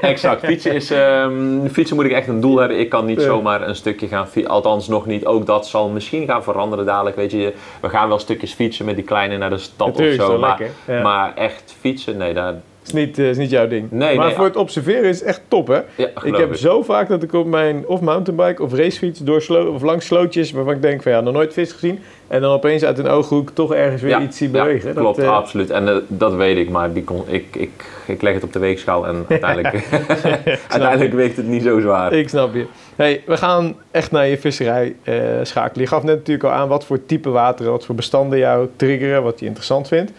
exact. 0.01 0.47
Fietsen, 0.47 0.73
is, 0.75 0.91
ehm, 0.91 1.67
fietsen 1.73 1.97
moet 1.97 2.05
ik 2.05 2.13
echt 2.13 2.29
een 2.29 2.41
doel 2.41 2.57
hebben. 2.59 2.79
Ik 2.79 2.89
kan 2.89 3.05
niet 3.07 3.21
zomaar 3.23 3.69
een 3.69 3.77
stukje 3.77 4.09
gaan 4.09 4.29
fietsen. 4.29 4.53
Althans, 4.53 4.89
nog 4.89 5.07
niet. 5.07 5.27
Ook 5.27 5.47
dat 5.47 5.67
zal 5.67 5.89
misschien 5.89 6.27
gaan 6.27 6.43
veranderen 6.43 6.87
dadelijk. 6.87 7.17
Weet 7.17 7.31
je, 7.31 7.53
we 7.81 7.89
gaan 7.89 8.09
wel 8.09 8.19
stukjes 8.19 8.53
fietsen 8.53 8.85
met 8.85 8.95
die 8.97 9.05
kleine 9.05 9.37
naar 9.37 9.51
de 9.51 9.59
stad 9.59 9.87
Natuurlijk, 9.87 10.21
of 10.23 10.27
zo. 10.27 10.39
Maar. 10.39 10.63
Ja. 10.87 11.03
maar 11.03 11.35
echt 11.35 11.75
fietsen, 11.81 12.17
nee, 12.17 12.35
daar. 12.35 12.55
Is 12.87 12.93
niet, 12.93 13.19
eh, 13.19 13.29
is 13.29 13.37
niet 13.37 13.51
jouw 13.51 13.69
ding. 13.69 13.91
Nee, 13.91 14.17
maar 14.17 14.27
nee, 14.27 14.35
voor 14.35 14.45
het 14.45 14.57
observeren 14.57 15.05
is 15.05 15.19
het 15.19 15.29
echt 15.29 15.41
top, 15.49 15.67
hè? 15.67 15.81
Ja, 15.95 16.09
Ik 16.23 16.37
heb 16.37 16.57
zo 16.57 16.83
vaak 16.83 17.09
dat 17.09 17.23
ik 17.23 17.33
op 17.33 17.47
mijn 17.47 17.87
of 17.87 18.01
mountainbike 18.01 18.63
of 18.63 18.75
racefiets 18.75 19.21
door 19.21 19.43
slo 19.43 19.73
of 19.73 19.83
langs 19.83 20.07
slootjes 20.07 20.51
waarvan 20.51 20.75
ik 20.75 20.83
denk 20.83 21.03
van 21.03 21.13
ja, 21.13 21.21
nog 21.21 21.33
nooit 21.33 21.53
vis 21.53 21.73
gezien. 21.73 22.01
En 22.29 22.41
dan 22.41 22.53
opeens 22.53 22.85
uit 22.85 22.99
een 22.99 23.09
ooghoek 23.09 23.51
toch 23.51 23.75
ergens 23.75 24.03
weer 24.03 24.11
Ja, 24.11 24.21
iets 24.21 24.37
zie 24.37 24.51
ja, 24.51 24.63
bewegen. 24.63 24.95
Dat, 24.95 25.03
klopt, 25.03 25.19
eh, 25.19 25.29
absoluut. 25.29 25.71
En 25.71 25.89
eh, 25.89 25.97
dat 26.09 26.35
weet 26.35 26.57
ik, 26.57 26.69
maar 26.69 26.93
die 26.93 27.05
kon, 27.05 27.25
ik, 27.27 27.57
ik, 27.57 27.85
ik 28.07 28.23
leg 28.23 28.35
het 28.35 28.43
op 28.43 28.53
de 28.53 28.59
weegschaal 28.59 29.07
en 29.07 29.25
uiteindelijk, 29.29 29.89
uiteindelijk 30.69 31.13
weegt 31.15 31.37
het 31.37 31.47
niet 31.47 31.63
zo 31.63 31.81
zwaar. 31.81 32.13
Ik 32.13 32.29
snap 32.29 32.55
je. 32.55 32.67
Hey, 32.97 33.23
we 33.27 33.37
gaan 33.37 33.77
echt 33.91 34.11
naar 34.11 34.27
je 34.27 34.39
visserij 34.39 34.97
eh, 35.03 35.15
schakelen. 35.43 35.83
Je 35.83 35.91
gaf 35.91 36.03
net 36.03 36.17
natuurlijk 36.17 36.45
al 36.45 36.53
aan 36.53 36.69
wat 36.69 36.85
voor 36.85 37.07
type 37.07 37.31
water, 37.31 37.71
wat 37.71 37.85
voor 37.85 37.95
bestanden 37.95 38.39
jou 38.39 38.69
triggeren, 38.77 39.23
wat 39.23 39.41
je 39.41 39.47
interessant 39.47 39.89
vindt. 39.89 40.13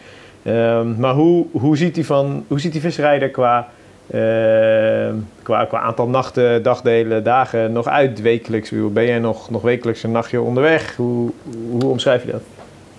Ehm, 0.47 0.99
maar 0.99 1.13
hoe, 1.13 1.45
hoe, 1.51 1.77
ziet 1.77 1.95
die 1.95 2.05
van, 2.05 2.45
hoe 2.47 2.59
ziet 2.59 2.71
die 2.71 2.81
visserij 2.81 3.21
er 3.21 3.29
qua, 3.29 3.67
ehm, 4.11 5.15
qua, 5.43 5.65
qua 5.65 5.79
aantal 5.79 6.07
nachten, 6.07 6.63
dagdelen, 6.63 7.23
dagen 7.23 7.71
nog 7.71 7.87
uit 7.87 8.21
wekelijks? 8.21 8.71
Ben 8.91 9.05
jij 9.05 9.19
nog, 9.19 9.49
nog 9.49 9.61
wekelijks 9.61 10.03
een 10.03 10.11
nachtje 10.11 10.41
onderweg? 10.41 10.95
Hoe, 10.95 11.31
hoe 11.71 11.85
omschrijf 11.85 12.25
je 12.25 12.31
dat? 12.31 12.41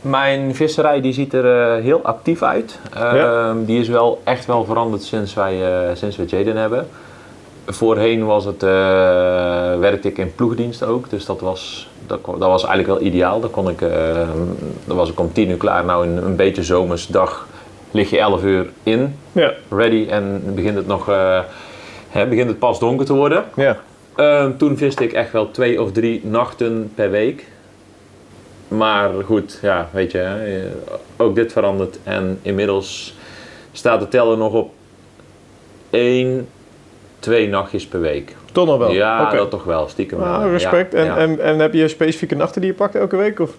Mijn 0.01 0.55
visserij 0.55 1.01
die 1.01 1.13
ziet 1.13 1.33
er 1.33 1.77
eh, 1.77 1.83
heel 1.83 2.03
actief 2.03 2.43
uit. 2.43 2.79
Ja. 2.95 3.49
Ehm, 3.49 3.65
Die 3.65 3.81
is 3.81 3.89
wel 3.89 4.21
echt 4.25 4.47
wel 4.47 4.65
veranderd 4.65 5.03
sinds 5.03 5.35
wij, 5.35 5.63
eh, 5.63 5.95
sinds 5.95 6.17
we 6.17 6.25
Jaden 6.25 6.57
hebben. 6.57 6.87
Voorheen 7.67 8.25
was 8.25 8.45
het, 8.45 8.63
eh, 8.63 8.69
werkte 9.79 10.09
ik 10.09 10.19
in 10.19 10.35
ploegdienst 10.35 10.83
ook, 10.83 11.11
dus 11.11 11.25
dat 11.25 11.41
was, 11.41 11.91
dat, 12.09 12.21
kon- 12.21 12.39
dat 12.39 12.49
was 12.49 12.65
eigenlijk 12.67 12.99
wel 13.01 13.09
ideaal. 13.09 13.41
Dan, 13.41 13.51
kon 13.51 13.69
ik, 13.69 13.81
eh, 13.83 14.29
dan 14.85 14.97
was 14.97 15.11
ik 15.11 15.21
om 15.21 15.33
tien 15.33 15.51
uur 15.51 15.57
klaar. 15.57 15.85
Nou, 15.85 16.07
in 16.07 16.17
een 16.17 16.37
beetje 16.37 16.63
zomersdag 16.63 17.47
lig 17.91 18.11
je 18.11 18.19
11 18.19 18.43
uur 18.43 18.71
in, 18.83 19.15
Ja, 19.33 19.53
ready, 19.71 20.07
en 20.11 20.43
begint 20.55 20.77
het, 20.77 20.87
nog, 20.87 21.09
eh, 21.09 21.41
hè, 22.09 22.27
begint 22.27 22.49
het 22.49 22.59
pas 22.59 22.79
donker 22.79 23.07
te 23.07 23.15
worden. 23.15 23.45
ja. 23.57 23.77
Ehm, 24.17 24.57
toen 24.57 24.77
viste 24.77 25.05
ik 25.05 25.13
echt 25.13 25.33
wel 25.33 25.51
twee 25.51 25.83
of 25.83 25.93
drie 25.93 26.21
nachten 26.25 26.93
per 26.95 27.11
week. 27.11 27.47
Maar 28.69 29.11
goed, 29.25 29.59
ja, 29.63 29.89
weet 29.93 30.13
je, 30.13 30.19
hè, 30.19 30.59
eh, 30.59 30.65
ook 31.17 31.35
dit 31.35 31.53
verandert. 31.53 31.99
En 32.03 32.39
inmiddels 32.43 33.15
staat 33.73 34.01
de 34.01 34.09
teller 34.09 34.37
nog 34.37 34.53
op 34.53 34.71
één, 35.91 36.49
twee 37.19 37.49
nachtjes 37.49 37.87
per 37.87 38.01
week. 38.01 38.37
toch 38.53 38.67
nog 38.67 38.79
wel. 38.79 38.93
Ja, 38.93 39.23
Oké. 39.27 39.37
dat 39.37 39.51
toch 39.51 39.65
wel, 39.65 39.89
stiekem 39.89 40.19
wel. 40.19 40.27
Ah, 40.27 40.51
respect. 40.51 40.93
Ja, 40.93 40.99
en, 40.99 41.05
ja. 41.05 41.17
En, 41.17 41.41
en 41.41 41.59
heb 41.59 41.73
je 41.73 41.89
specifieke 41.89 42.35
nachten 42.35 42.61
die 42.61 42.71
je 42.71 42.77
pakt 42.77 42.95
elke 42.95 43.17
week? 43.17 43.41
Of? 43.41 43.51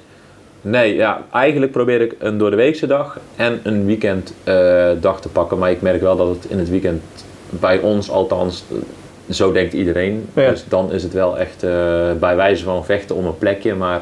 Nee, 0.61 0.95
ja, 0.95 1.21
eigenlijk 1.31 1.71
probeer 1.71 2.01
ik 2.01 2.15
een 2.19 2.37
doordeweekse 2.37 2.87
dag 2.87 3.19
en 3.35 3.59
een 3.63 3.85
weekenddag 3.85 4.99
dag 4.99 5.21
te 5.21 5.29
pakken. 5.29 5.57
Maar 5.57 5.71
ik 5.71 5.81
merk 5.81 6.01
wel 6.01 6.17
dat 6.17 6.27
het 6.27 6.45
in 6.45 6.59
het 6.59 6.69
weekend, 6.69 7.03
bij 7.49 7.79
ons 7.79 8.09
althans, 8.09 8.63
eh, 8.71 8.77
zo 9.33 9.51
denkt 9.51 9.73
iedereen. 9.73 10.29
Ja. 10.33 10.49
Dus 10.49 10.65
dan 10.67 10.91
is 10.91 11.03
het 11.03 11.13
wel 11.13 11.37
echt 11.37 11.63
eh, 11.63 11.69
bij 12.19 12.35
wijze 12.35 12.63
van 12.63 12.85
vechten 12.85 13.15
om 13.15 13.25
een 13.25 13.37
plekje. 13.37 13.75
Maar 13.75 14.01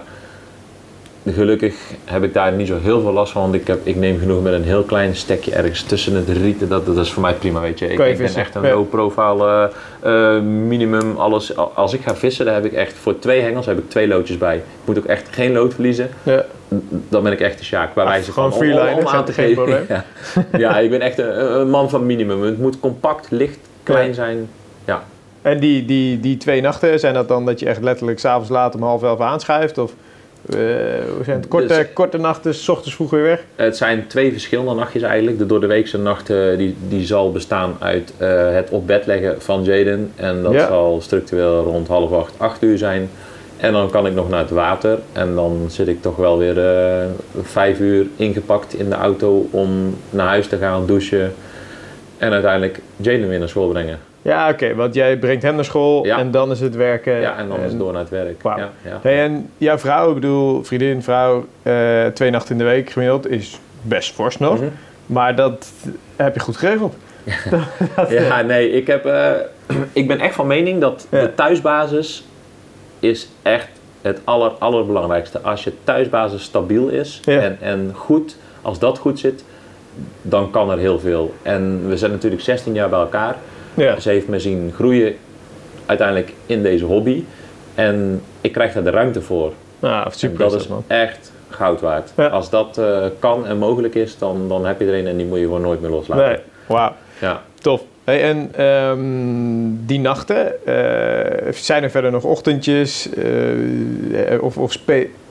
gelukkig 1.33 1.75
heb 2.05 2.23
ik 2.23 2.33
daar 2.33 2.51
niet 2.51 2.67
zo 2.67 2.77
heel 2.81 3.01
veel 3.01 3.11
last 3.11 3.31
van. 3.31 3.41
Want 3.41 3.53
ik, 3.53 3.67
heb, 3.67 3.79
ik 3.83 3.95
neem 3.95 4.19
genoeg 4.19 4.43
met 4.43 4.53
een 4.53 4.63
heel 4.63 4.83
klein 4.83 5.15
stekje 5.15 5.51
ergens 5.51 5.83
tussen 5.83 6.15
het 6.15 6.29
rieten. 6.29 6.69
Dat, 6.69 6.85
dat 6.85 6.97
is 6.97 7.11
voor 7.11 7.21
mij 7.21 7.33
prima, 7.33 7.61
weet 7.61 7.79
je. 7.79 7.87
Ik, 7.87 7.97
je 7.97 8.09
ik 8.09 8.17
ben 8.17 8.35
echt 8.35 8.55
een 8.55 8.63
ja. 8.63 8.73
low 8.73 8.89
profile 8.89 9.71
eh, 10.01 10.35
eh, 10.35 10.43
minimum. 10.43 11.17
Alles. 11.17 11.55
Als 11.55 11.93
ik 11.93 12.01
ga 12.01 12.15
vissen, 12.15 12.45
dan 12.45 12.53
heb 12.53 12.65
ik 12.65 12.73
echt 12.73 12.93
voor 12.93 13.19
twee 13.19 13.41
hengels 13.41 13.65
heb 13.65 13.77
ik 13.77 13.89
twee 13.89 14.07
loodjes 14.07 14.37
bij. 14.37 14.55
Ik 14.55 14.63
moet 14.85 14.97
ook 14.97 15.05
echt 15.05 15.27
geen 15.31 15.51
lood 15.51 15.73
verliezen 15.73 16.09
Ja. 16.23 16.45
dan 17.09 17.23
ben 17.23 17.31
ik 17.31 17.39
echt 17.39 17.57
de 17.57 17.63
Sjaak. 17.63 17.93
Bij 17.93 18.03
Ach, 18.03 18.09
wijze 18.09 18.33
van 18.33 18.53
om, 18.53 18.71
om 18.71 19.07
aan 19.07 19.25
te 19.25 19.33
geven. 19.33 19.53
probleem. 19.53 19.85
Ja. 19.89 20.03
ja, 20.57 20.79
ik 20.79 20.89
ben 20.89 21.01
echt 21.01 21.17
een, 21.17 21.59
een 21.59 21.69
man 21.69 21.89
van 21.89 22.05
minimum. 22.05 22.41
Het 22.41 22.57
moet 22.57 22.79
compact, 22.79 23.31
licht, 23.31 23.59
klein 23.83 24.13
zijn. 24.13 24.49
Ja. 24.85 25.03
En 25.41 25.59
die, 25.59 25.85
die, 25.85 26.19
die 26.19 26.37
twee 26.37 26.61
nachten, 26.61 26.99
zijn 26.99 27.13
dat 27.13 27.27
dan 27.27 27.45
dat 27.45 27.59
je 27.59 27.65
echt 27.65 27.83
letterlijk 27.83 28.19
s'avonds 28.19 28.49
laat 28.49 28.75
om 28.75 28.81
half 28.81 29.03
elf 29.03 29.19
aanschuift? 29.19 29.77
Of 29.77 29.93
eh, 30.49 30.57
hoe 31.15 31.23
zijn 31.23 31.37
het 31.39 31.47
korte, 31.47 31.67
Dus- 31.67 31.85
korte 31.93 32.17
nachten, 32.17 32.55
s 32.55 32.69
ochtends 32.69 32.95
vroeg 32.95 33.09
weer 33.09 33.23
weg? 33.23 33.43
Het 33.55 33.77
zijn 33.77 34.07
twee 34.07 34.31
verschillende 34.31 34.73
nachtjes 34.73 35.01
eigenlijk. 35.01 35.37
De 35.37 35.45
doordeweekse 35.45 35.97
nacht 35.97 36.29
eh, 36.29 36.57
die, 36.57 36.75
die 36.87 37.05
zal 37.05 37.31
bestaan 37.31 37.75
uit 37.79 38.13
eh, 38.17 38.51
het 38.53 38.69
op 38.69 38.87
bed 38.87 39.05
leggen 39.05 39.41
van 39.41 39.63
Jaden. 39.63 40.11
En 40.15 40.43
dat 40.43 40.53
Ja. 40.53 40.67
zal 40.67 40.99
structureel 41.01 41.63
rond 41.63 41.87
half 41.87 42.11
acht, 42.11 42.33
acht 42.37 42.63
uur 42.63 42.77
zijn. 42.77 43.09
En 43.57 43.71
dan 43.71 43.89
kan 43.89 44.05
ik 44.07 44.13
nog 44.13 44.29
naar 44.29 44.39
het 44.39 44.49
water. 44.49 44.99
En 45.13 45.35
dan 45.35 45.65
zit 45.69 45.87
ik 45.87 46.01
toch 46.01 46.15
wel 46.15 46.37
weer 46.37 46.55
vijf 47.41 47.79
uur 47.79 48.05
ingepakt 48.15 48.73
in 48.73 48.89
de 48.89 48.95
auto 48.95 49.47
om 49.51 49.95
naar 50.09 50.27
huis 50.27 50.47
te 50.47 50.57
gaan, 50.57 50.85
douchen. 50.85 51.33
En 52.17 52.31
uiteindelijk 52.31 52.79
Jaden 52.95 53.29
weer 53.29 53.39
naar 53.39 53.49
school 53.49 53.67
brengen. 53.67 53.99
Ja, 54.27 54.49
oké, 54.49 54.75
want 54.75 54.93
jij 54.93 55.17
brengt 55.17 55.43
hem 55.43 55.55
naar 55.55 55.65
school 55.65 56.05
Ja. 56.05 56.17
en 56.17 56.31
dan 56.31 56.51
is 56.51 56.59
het 56.59 56.75
werken. 56.75 57.19
Ja, 57.19 57.37
en 57.37 57.47
dan 57.47 57.59
is 57.59 57.69
het 57.69 57.79
door 57.79 57.91
naar 57.91 58.01
het 58.01 58.09
werk. 58.09 58.43
Ja, 58.43 58.57
ja. 58.83 58.99
Hey, 59.01 59.23
en 59.23 59.49
jouw 59.57 59.77
vrouw, 59.77 60.07
ik 60.07 60.13
bedoel, 60.13 60.63
vriendin, 60.63 61.03
vrouw, 61.03 61.45
eh, 61.63 62.05
twee 62.05 62.29
nachten 62.29 62.51
in 62.51 62.57
de 62.57 62.63
week 62.63 62.89
gemiddeld, 62.89 63.29
is 63.29 63.59
best 63.81 64.13
fors 64.13 64.37
nog. 64.37 64.55
Mhm. 64.59 64.69
Maar 65.05 65.35
dat 65.35 65.71
heb 66.15 66.33
je 66.33 66.39
goed 66.39 66.57
geregeld. 66.57 66.95
Ja, 68.09 68.41
nee, 68.41 68.71
ik, 68.71 68.87
heb, 68.87 69.05
eh, 69.05 69.31
ik 70.01 70.07
ben 70.07 70.19
echt 70.19 70.35
van 70.35 70.47
mening 70.47 70.81
dat 70.81 71.07
de 71.09 71.31
thuisbasis 71.35 72.25
is 72.99 73.29
echt 73.41 73.67
het 74.01 74.19
aller, 74.23 74.51
allerbelangrijkste. 74.59 75.39
Als 75.41 75.63
je 75.63 75.73
thuisbasis 75.83 76.43
stabiel 76.43 76.87
is 76.87 77.21
en, 77.25 77.57
en 77.61 77.91
goed, 77.95 78.37
als 78.61 78.79
dat 78.79 78.97
goed 78.97 79.19
zit, 79.19 79.43
dan 80.21 80.51
kan 80.51 80.71
er 80.71 80.77
heel 80.77 80.99
veel. 80.99 81.33
En 81.41 81.89
we 81.89 81.97
zijn 81.97 82.11
natuurlijk 82.11 82.41
16 82.41 82.73
jaar 82.73 82.89
bij 82.89 82.99
elkaar. 82.99 83.35
Ja, 83.77 83.99
Ze 83.99 84.09
heeft 84.09 84.27
me 84.27 84.39
zien 84.39 84.71
groeien 84.75 85.15
uiteindelijk 85.85 86.33
in 86.45 86.63
deze 86.63 86.85
hobby. 86.85 87.23
En 87.75 88.21
ik 88.41 88.51
krijg 88.51 88.73
daar 88.73 88.83
de 88.83 88.89
ruimte 88.89 89.21
voor. 89.21 89.53
En 89.79 90.03
super 90.09 90.37
dat 90.37 90.51
dat 90.51 90.61
is 90.61 90.67
man. 90.67 90.83
echt 90.87 91.31
goud 91.49 91.81
waard. 91.81 92.11
Ja. 92.15 92.27
Als 92.27 92.49
dat 92.49 92.77
eh, 92.77 93.05
kan 93.19 93.47
en 93.47 93.57
mogelijk 93.57 93.95
is, 93.95 94.17
dan, 94.17 94.47
dan 94.47 94.65
heb 94.65 94.79
je 94.79 94.85
er 94.85 94.99
een 94.99 95.07
en 95.07 95.17
die 95.17 95.25
moet 95.25 95.37
je 95.37 95.43
gewoon 95.43 95.61
nooit 95.61 95.81
meer 95.81 95.89
loslaten. 95.89 96.25
Nee, 96.25 96.37
wauw. 96.67 96.93
Ja. 97.21 97.41
Tof. 97.59 97.81
Hey, 98.03 98.21
en 98.23 98.49
ehm, 98.55 99.85
die 99.85 99.99
nachten, 99.99 100.65
eh, 100.65 101.51
zijn 101.53 101.83
er 101.83 101.89
verder 101.89 102.11
nog 102.11 102.23
ochtendjes 102.23 103.09
eh, 103.09 104.41
of, 104.41 104.57
of 104.57 104.77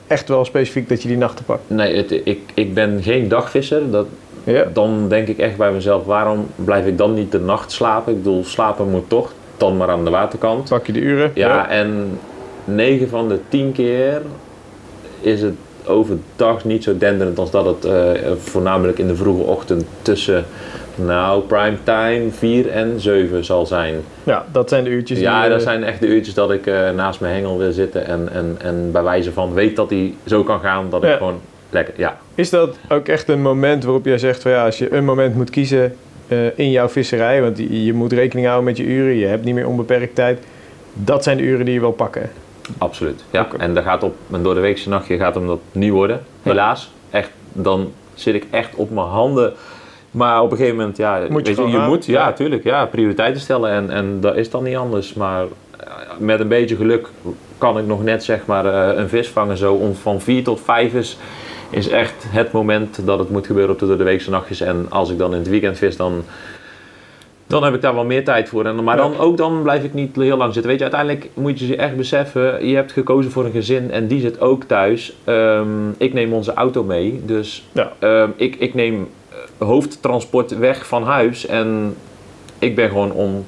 echt 0.07 0.27
wel 0.27 0.45
specifiek 0.45 0.89
dat 0.89 1.01
je 1.01 1.07
die 1.07 1.17
nachten 1.17 1.45
pakt? 1.45 1.61
Nee, 1.67 1.95
het, 1.95 2.11
ik, 2.11 2.39
ik 2.53 2.73
ben 2.73 3.03
geen 3.03 3.27
dagvisser. 3.27 3.91
Dat, 3.91 4.07
Ja. 4.53 4.65
Dan 4.73 5.05
denk 5.09 5.27
ik 5.27 5.37
echt 5.37 5.57
bij 5.57 5.71
mezelf, 5.71 6.05
waarom 6.05 6.47
blijf 6.55 6.85
ik 6.85 6.97
dan 6.97 7.13
niet 7.13 7.31
de 7.31 7.39
nacht 7.39 7.71
slapen? 7.71 8.13
Ik 8.13 8.23
bedoel, 8.23 8.43
slapen 8.45 8.89
moet 8.89 9.09
toch, 9.09 9.31
dan 9.57 9.77
maar 9.77 9.89
aan 9.89 10.03
de 10.05 10.09
waterkant. 10.09 10.69
Pak 10.69 10.85
je 10.85 10.93
de 10.93 10.99
uren? 10.99 11.31
Ja, 11.33 11.69
en 11.69 12.19
9 12.65 13.09
van 13.09 13.27
de 13.27 13.39
10 13.49 13.71
keer 13.71 14.21
is 15.21 15.41
het 15.41 15.53
overdag 15.85 16.65
niet 16.65 16.83
zo 16.83 16.97
denderend 16.97 17.39
als 17.39 17.51
dat 17.51 17.65
het 17.65 17.85
eh, 17.85 18.11
voornamelijk 18.37 18.99
in 18.99 19.07
de 19.07 19.15
vroege 19.15 19.43
ochtend 19.43 19.85
tussen, 20.01 20.45
nou, 20.95 21.41
prime 21.41 21.77
time 21.83 22.31
4 22.31 22.69
en 22.69 22.99
7 22.99 23.45
zal 23.45 23.65
zijn. 23.65 23.95
Ja, 24.23 24.45
dat 24.51 24.69
zijn 24.69 24.83
de 24.83 24.89
uurtjes 24.89 25.19
Ja, 25.19 25.41
die... 25.41 25.49
dat 25.49 25.59
eh, 25.59 25.65
zijn 25.65 25.83
echt 25.83 25.99
de 25.99 26.07
uurtjes 26.07 26.33
dat 26.33 26.51
ik 26.51 26.67
eh, 26.67 26.89
naast 26.95 27.19
mijn 27.19 27.33
hengel 27.33 27.57
wil 27.57 27.71
zitten 27.71 28.05
en, 28.05 28.29
en, 28.33 28.55
en 28.61 28.91
bij 28.91 29.03
wijze 29.03 29.31
van 29.31 29.53
weet 29.53 29.75
dat 29.75 29.89
hij 29.89 30.13
zo 30.25 30.43
kan 30.43 30.59
gaan, 30.59 30.89
dat 30.89 31.01
Ja. 31.01 31.11
ik 31.11 31.17
gewoon 31.17 31.39
lekker, 31.69 31.93
ja. 31.97 32.17
Is 32.35 32.49
dat 32.49 32.77
ook 32.89 33.07
echt 33.07 33.27
een 33.27 33.41
moment 33.41 33.83
waarop 33.83 34.05
jij 34.05 34.17
zegt 34.17 34.41
van 34.41 34.51
ja, 34.51 34.65
als 34.65 34.77
je 34.77 34.93
een 34.93 35.05
moment 35.05 35.35
moet 35.35 35.49
kiezen 35.49 35.95
eh, 36.27 36.59
in 36.59 36.71
jouw 36.71 36.89
visserij, 36.89 37.41
want 37.41 37.57
je, 37.57 37.93
moet 37.93 38.13
rekening 38.13 38.47
houden 38.47 38.65
met 38.65 38.77
je 38.77 38.83
uren, 38.83 39.15
je 39.15 39.25
hebt 39.25 39.43
niet 39.43 39.55
meer 39.55 39.67
onbeperkt 39.67 40.15
tijd, 40.15 40.39
dat 40.93 41.23
zijn 41.23 41.37
de 41.37 41.43
uren 41.43 41.65
die 41.65 41.73
je 41.73 41.79
wil 41.79 41.91
pakken. 41.91 42.29
Absoluut. 42.77 43.23
Ja. 43.29 43.47
En 43.57 43.73
daar 43.73 43.83
gaat 43.83 44.03
op 44.03 44.15
een 44.31 44.43
door 44.43 44.53
de 44.53 44.59
weekse 44.59 44.89
nachtje 44.89 45.17
gaat 45.17 45.35
hem 45.35 45.47
dat 45.47 45.59
niet 45.71 45.91
worden. 45.91 46.15
Ja. 46.43 46.49
Helaas. 46.51 46.91
Echt, 47.09 47.29
dan 47.51 47.91
zit 48.13 48.35
ik 48.35 48.45
echt 48.49 48.75
op 48.75 48.91
mijn 48.91 49.07
handen. 49.07 49.53
Maar 50.11 50.41
op 50.41 50.51
een 50.51 50.57
gegeven 50.57 50.77
moment, 50.77 50.97
ja, 50.97 51.19
Moet 51.29 51.47
je 51.47 51.55
weet 51.55 51.65
je, 51.65 51.71
je 51.71 51.85
moet, 51.85 52.05
ja, 52.05 52.27
Ja. 52.27 52.33
tuurlijk, 52.33 52.63
ja, 52.63 52.85
prioriteiten 52.85 53.41
stellen 53.41 53.71
en, 53.71 53.89
en 53.89 54.19
dat 54.19 54.35
is 54.35 54.49
dan 54.49 54.63
niet 54.63 54.75
anders. 54.75 55.13
Maar 55.13 55.43
eh, 55.79 55.87
met 56.17 56.39
een 56.39 56.47
beetje 56.47 56.75
geluk 56.75 57.07
kan 57.57 57.77
ik 57.77 57.85
nog 57.85 58.03
net 58.03 58.23
zeg 58.23 58.45
maar 58.45 58.65
eh, 58.65 58.97
een 58.97 59.09
vis 59.09 59.27
vangen. 59.27 59.57
Zo 59.57 59.73
om 59.73 59.95
van 59.95 60.21
4 60.21 60.43
tot 60.43 60.61
5 60.61 60.93
is, 60.93 61.17
is 61.69 61.89
echt 61.89 62.25
het 62.27 62.51
moment 62.51 62.99
dat 63.05 63.19
het 63.19 63.29
moet 63.29 63.45
gebeuren 63.45 63.71
op 63.73 63.79
de 63.79 63.87
door 63.87 63.97
de 63.97 64.03
weekse 64.03 64.29
nachtjes. 64.29 64.61
En 64.61 64.85
als 64.89 65.09
ik 65.11 65.17
dan 65.17 65.31
in 65.33 65.39
het 65.39 65.49
weekend 65.49 65.77
vis, 65.77 65.97
dan 65.97 66.23
Dan 67.49 67.63
heb 67.63 67.73
ik 67.73 67.81
daar 67.81 67.93
wel 67.93 68.05
meer 68.05 68.23
tijd 68.23 68.49
voor. 68.49 68.65
En, 68.65 68.83
maar 68.83 68.97
dan, 68.97 69.17
ook 69.17 69.37
dan 69.37 69.61
blijf 69.61 69.83
ik 69.83 69.93
niet 69.93 70.15
heel 70.15 70.37
lang 70.37 70.53
zitten. 70.53 70.71
Weet 70.71 70.79
je, 70.79 70.91
uiteindelijk 70.91 71.29
moet 71.33 71.59
je 71.59 71.67
je 71.67 71.75
echt 71.75 71.95
beseffen, 71.95 72.67
je 72.67 72.75
hebt 72.75 72.91
gekozen 72.91 73.31
voor 73.31 73.45
een 73.45 73.51
gezin 73.51 73.91
en 73.91 74.07
die 74.07 74.19
zit 74.21 74.41
ook 74.41 74.63
thuis. 74.63 75.15
Ehm, 75.23 75.89
ik 75.97 76.13
neem 76.13 76.33
onze 76.33 76.53
auto 76.53 76.83
mee, 76.83 77.21
dus 77.25 77.63
Ja. 77.71 77.91
ehm, 77.99 78.29
ik, 78.35 78.55
ik 78.55 78.73
neem 78.73 79.07
eh, 79.29 79.67
hoofdtransport 79.67 80.57
weg 80.57 80.87
van 80.87 81.03
huis 81.03 81.45
en 81.45 81.95
ik 82.59 82.75
ben 82.75 82.87
gewoon 82.87 83.11
om 83.11 83.45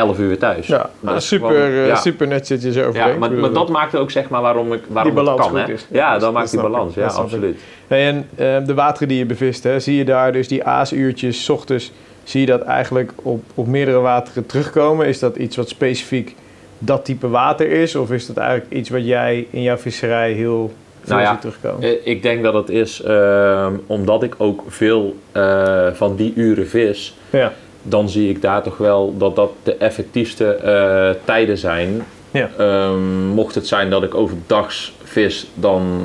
11 0.00 0.18
uur 0.18 0.38
thuis. 0.38 0.66
Ja, 0.66 0.90
super, 1.16 1.48
gewoon- 1.48 1.62
eh, 1.62 1.86
ja. 1.86 1.94
super 1.96 2.26
netjes 2.26 2.48
dat 2.62 2.74
je 2.74 2.80
zo 2.80 2.90
Ja, 2.92 3.06
maar, 3.18 3.32
maar 3.32 3.52
dat 3.52 3.68
maakt 3.68 3.96
ook 3.96 4.10
zeg 4.10 4.28
maar 4.28 4.42
waarom 4.42 4.72
ik 4.72 4.80
waarom 4.88 5.14
Die 5.14 5.22
balans 5.24 5.44
het 5.46 5.54
kan. 5.54 5.64
goed 5.64 5.74
is. 5.74 5.86
Ja, 5.90 6.12
Dat- 6.12 6.20
dan 6.20 6.32
maakt 6.32 6.50
die 6.50 6.60
balans. 6.60 6.96
ik. 6.96 7.02
Ja, 7.02 7.08
absoluut. 7.08 7.58
Hey, 7.86 8.06
en 8.08 8.28
eh, 8.36 8.66
de 8.66 8.74
wateren 8.74 9.08
die 9.08 9.18
je 9.18 9.26
bevist, 9.26 9.64
hè, 9.64 9.80
zie 9.80 9.96
je 9.96 10.04
daar 10.04 10.32
dus 10.32 10.48
die 10.48 10.64
aasuurtjes 10.64 11.44
's 11.44 11.48
ochtends, 11.48 11.92
zie 12.24 12.40
je 12.40 12.46
dat 12.46 12.62
eigenlijk 12.62 13.12
op, 13.22 13.42
op 13.54 13.66
meerdere 13.66 13.98
wateren 13.98 14.46
terugkomen? 14.46 15.06
Is 15.06 15.18
dat 15.18 15.36
iets 15.36 15.56
wat 15.56 15.68
specifiek 15.68 16.34
dat 16.78 17.04
type 17.04 17.28
water 17.28 17.68
is? 17.70 17.94
Of 17.96 18.10
is 18.10 18.26
dat 18.26 18.36
eigenlijk 18.36 18.72
iets 18.72 18.88
wat 18.90 19.06
jij 19.06 19.46
in 19.50 19.62
jouw 19.62 19.76
visserij 19.76 20.32
heel 20.32 20.72
Nou 21.06 21.20
ja? 21.20 21.38
Eh, 21.80 21.90
Ik 22.04 22.22
denk 22.22 22.42
dat 22.42 22.54
het 22.54 22.68
is 22.68 23.02
ehm, 23.02 23.72
omdat 23.86 24.22
ik 24.22 24.34
ook 24.38 24.62
veel 24.68 25.16
eh, 25.32 25.86
van 25.92 26.16
die 26.16 26.32
uren 26.36 26.68
vis, 26.68 27.16
ja. 27.30 27.52
Dan 27.82 28.08
zie 28.08 28.28
ik 28.28 28.42
daar 28.42 28.62
toch 28.62 28.76
wel 28.76 29.14
dat 29.18 29.36
dat 29.36 29.50
de 29.62 29.74
effectiefste 29.74 30.54
eh, 30.54 31.10
tijden 31.24 31.58
zijn. 31.58 32.04
Ja. 32.30 32.50
Ehm, 32.58 33.26
mocht 33.26 33.54
het 33.54 33.66
zijn 33.66 33.90
dat 33.90 34.02
ik 34.02 34.14
overdags 34.14 34.92
vis, 35.02 35.46
dan, 35.54 36.00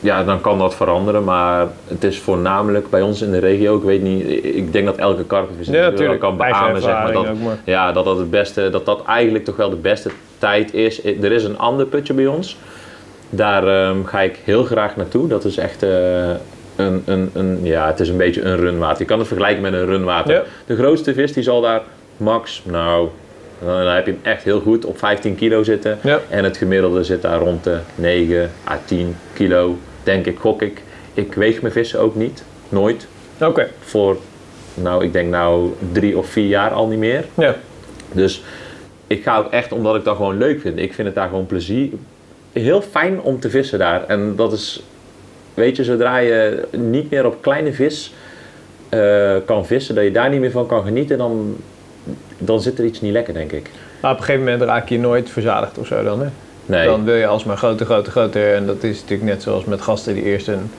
ja, 0.00 0.24
dan 0.24 0.40
kan 0.40 0.58
dat 0.58 0.74
veranderen. 0.74 1.24
Maar 1.24 1.66
het 1.86 2.04
is 2.04 2.18
voornamelijk 2.18 2.90
bij 2.90 3.02
ons 3.02 3.22
in 3.22 3.30
de 3.30 3.38
regio, 3.38 3.76
ik 3.76 3.82
weet 3.82 4.02
niet, 4.02 4.44
ik 4.44 4.72
denk 4.72 4.86
dat 4.86 4.96
elke 4.96 5.24
karpenvis 5.24 5.66
ja, 5.66 6.16
kan 6.18 6.36
beamen. 6.36 6.82
Zeg 6.82 6.92
maar, 6.92 7.12
dat, 7.12 7.24
maar. 7.24 7.58
ja, 7.64 7.92
dat 7.92 8.04
dat 8.04 8.18
het 8.18 8.30
beste, 8.30 8.70
dat 8.70 8.86
dat 8.86 9.04
eigenlijk 9.04 9.44
toch 9.44 9.56
wel 9.56 9.70
de 9.70 9.76
beste 9.76 10.10
tijd 10.38 10.74
is. 10.74 11.04
Er 11.04 11.32
is 11.32 11.44
een 11.44 11.58
ander 11.58 11.86
putje 11.86 12.14
bij 12.14 12.26
ons. 12.26 12.56
Daar 13.30 13.66
ehm, 13.66 14.04
ga 14.04 14.20
ik 14.20 14.40
heel 14.44 14.64
graag 14.64 14.96
naartoe. 14.96 15.28
Dat 15.28 15.44
is 15.44 15.56
echt 15.56 15.82
eh, 15.82 16.30
een, 16.80 17.02
een, 17.06 17.30
een, 17.32 17.58
ja, 17.62 17.86
het 17.86 18.00
is 18.00 18.08
een 18.08 18.16
beetje 18.16 18.42
een 18.42 18.56
runwater. 18.56 18.98
Je 18.98 19.04
kan 19.04 19.18
het 19.18 19.26
vergelijken 19.28 19.62
met 19.62 19.72
een 19.72 19.86
runwater. 19.86 20.34
Ja. 20.34 20.42
De 20.66 20.76
grootste 20.76 21.14
vis 21.14 21.32
die 21.32 21.42
zal 21.42 21.60
daar 21.60 21.82
max, 22.16 22.62
nou, 22.64 23.08
dan 23.64 23.86
heb 23.86 24.06
je 24.06 24.12
hem 24.12 24.20
echt 24.22 24.42
heel 24.42 24.60
goed 24.60 24.84
op 24.84 24.98
15 24.98 25.34
kilo 25.34 25.62
zitten. 25.62 25.98
Ja. 26.02 26.20
En 26.28 26.44
het 26.44 26.56
gemiddelde 26.56 27.04
zit 27.04 27.22
daar 27.22 27.38
rond 27.38 27.64
de 27.64 27.78
9 27.94 28.50
à 28.68 28.78
10 28.84 29.16
kilo, 29.32 29.76
denk 30.02 30.26
ik, 30.26 30.38
gok 30.38 30.62
ik. 30.62 30.82
Ik 31.14 31.34
weeg 31.34 31.60
mijn 31.60 31.72
vissen 31.72 32.00
ook 32.00 32.14
niet, 32.14 32.44
nooit. 32.68 33.06
Oké, 33.40 33.68
Voor, 33.80 34.16
nou, 34.74 35.04
ik 35.04 35.12
denk 35.12 35.30
nou 35.30 35.72
drie 35.92 36.18
of 36.18 36.26
vier 36.26 36.46
jaar 36.46 36.70
al 36.70 36.86
niet 36.88 36.98
meer. 36.98 37.24
ja. 37.34 37.54
Dus 38.12 38.42
ik 39.06 39.22
ga 39.22 39.38
ook 39.38 39.50
echt 39.50 39.72
omdat 39.72 39.94
ik 39.96 40.04
dat 40.04 40.16
gewoon 40.16 40.38
leuk 40.38 40.60
vind. 40.60 40.78
Ik 40.78 40.94
vind 40.94 41.06
het 41.06 41.16
daar 41.16 41.28
gewoon 41.28 41.46
plezier. 41.46 41.88
Heel 42.52 42.82
fijn 42.82 43.20
om 43.20 43.40
te 43.40 43.50
vissen 43.50 43.78
daar. 43.78 44.06
En 44.06 44.36
dat 44.36 44.52
is, 44.52 44.82
weet 45.60 45.76
je, 45.76 45.84
zodra 45.84 46.16
je 46.18 46.64
niet 46.70 47.10
meer 47.10 47.26
op 47.26 47.42
kleine 47.42 47.72
vis 47.72 48.12
eh, 48.88 49.36
kan 49.44 49.66
vissen, 49.66 49.94
dat 49.94 50.04
je 50.04 50.10
daar 50.10 50.30
niet 50.30 50.40
meer 50.40 50.50
van 50.50 50.66
kan 50.66 50.84
genieten, 50.84 51.18
dan, 51.18 51.56
dan 52.38 52.60
zit 52.60 52.78
er 52.78 52.84
iets 52.84 53.00
niet 53.00 53.12
lekker, 53.12 53.34
denk 53.34 53.52
ik. 53.52 53.70
Maar 54.00 54.10
op 54.12 54.18
een 54.18 54.24
gegeven 54.24 54.44
moment 54.44 54.62
raak 54.62 54.88
je 54.88 54.98
nooit 54.98 55.30
verzadigd 55.30 55.78
of 55.78 55.86
zo 55.86 56.02
dan, 56.02 56.20
hè? 56.20 56.26
Nee. 56.66 56.86
Dan 56.86 57.04
wil 57.04 57.14
je 57.14 57.26
alsmaar 57.26 57.56
groter, 57.56 57.86
groter, 57.86 58.12
groter. 58.12 58.54
En 58.54 58.66
dat 58.66 58.82
is 58.82 59.00
natuurlijk 59.00 59.30
net 59.30 59.42
zoals 59.42 59.64
met 59.64 59.80
gasten 59.80 60.14
die 60.14 60.22
eerst 60.22 60.48
een, 60.48 60.70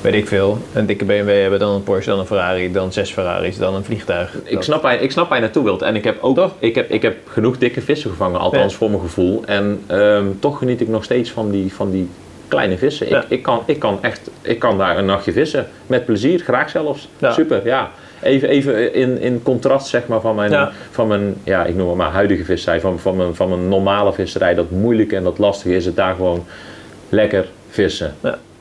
weet 0.00 0.14
ik 0.14 0.28
veel, 0.28 0.58
een 0.74 0.86
dikke 0.86 1.04
BMW 1.04 1.40
hebben, 1.40 1.58
dan 1.58 1.74
een 1.74 1.82
Porsche, 1.82 2.10
dan 2.10 2.18
een 2.18 2.26
Ferrari, 2.26 2.72
dan 2.72 2.92
zes 2.92 3.10
Ferraris, 3.12 3.58
dan 3.58 3.74
een 3.74 3.84
vliegtuig. 3.84 4.34
Ik 4.44 4.54
Dat- 4.54 4.64
snap, 4.64 4.82
waar, 4.82 5.00
ik 5.02 5.10
snap 5.10 5.28
waar 5.28 5.36
je 5.38 5.44
naartoe 5.44 5.64
wilt. 5.64 5.82
En 5.82 5.96
ik 5.96 6.04
heb 6.04 6.16
ook 6.20 6.36
Toch? 6.36 6.52
ik 6.58 6.74
heb, 6.74 6.90
ik 6.90 7.02
heb 7.02 7.16
genoeg 7.28 7.58
dikke 7.58 7.80
vissen 7.80 8.10
gevangen, 8.10 8.40
althans 8.40 8.72
Ja. 8.72 8.78
voor 8.78 8.88
mijn 8.90 9.02
gevoel. 9.02 9.42
En 9.46 9.80
ehm, 9.86 10.24
toch 10.38 10.58
geniet 10.58 10.80
ik 10.80 10.88
nog 10.88 11.04
steeds 11.04 11.30
van 11.30 11.50
die, 11.50 11.72
van 11.72 11.90
die 11.90 12.08
kleine 12.54 12.78
vissen. 12.78 13.08
Ja. 13.08 13.18
Ik, 13.18 13.24
ik, 13.28 13.42
kan, 13.42 13.62
ik, 13.66 13.78
kan 13.78 13.98
echt, 14.02 14.30
ik 14.42 14.58
kan 14.58 14.78
daar 14.78 14.98
een 14.98 15.04
nachtje 15.04 15.32
vissen. 15.32 15.66
Met 15.86 16.04
plezier, 16.04 16.40
graag 16.40 16.70
zelfs. 16.70 17.08
Ja. 17.18 17.32
Super, 17.32 17.60
ja. 17.64 17.90
Even, 18.22 18.48
even 18.48 18.94
in, 18.94 19.20
in 19.20 19.42
contrast 19.42 19.86
zeg 19.86 20.06
maar, 20.06 20.20
van 20.20 20.34
mijn, 20.34 20.50
Ja. 20.50 20.72
van 20.90 21.08
mijn 21.08 21.34
ja, 21.44 21.64
ik 21.64 21.74
noem 21.74 21.88
het 21.88 21.96
maar 21.96 22.10
huidige 22.10 22.44
visserij. 22.44 22.80
Van, 22.80 22.98
van, 22.98 23.16
mijn, 23.16 23.34
van 23.34 23.48
mijn 23.48 23.68
normale 23.68 24.12
visserij. 24.12 24.54
Dat 24.54 24.70
moeilijke 24.70 25.16
en 25.16 25.22
dat 25.22 25.38
lastige 25.38 25.74
is 25.74 25.84
het 25.84 25.96
daar 25.96 26.14
gewoon 26.14 26.44
lekker 27.08 27.48
vissen. 27.68 28.14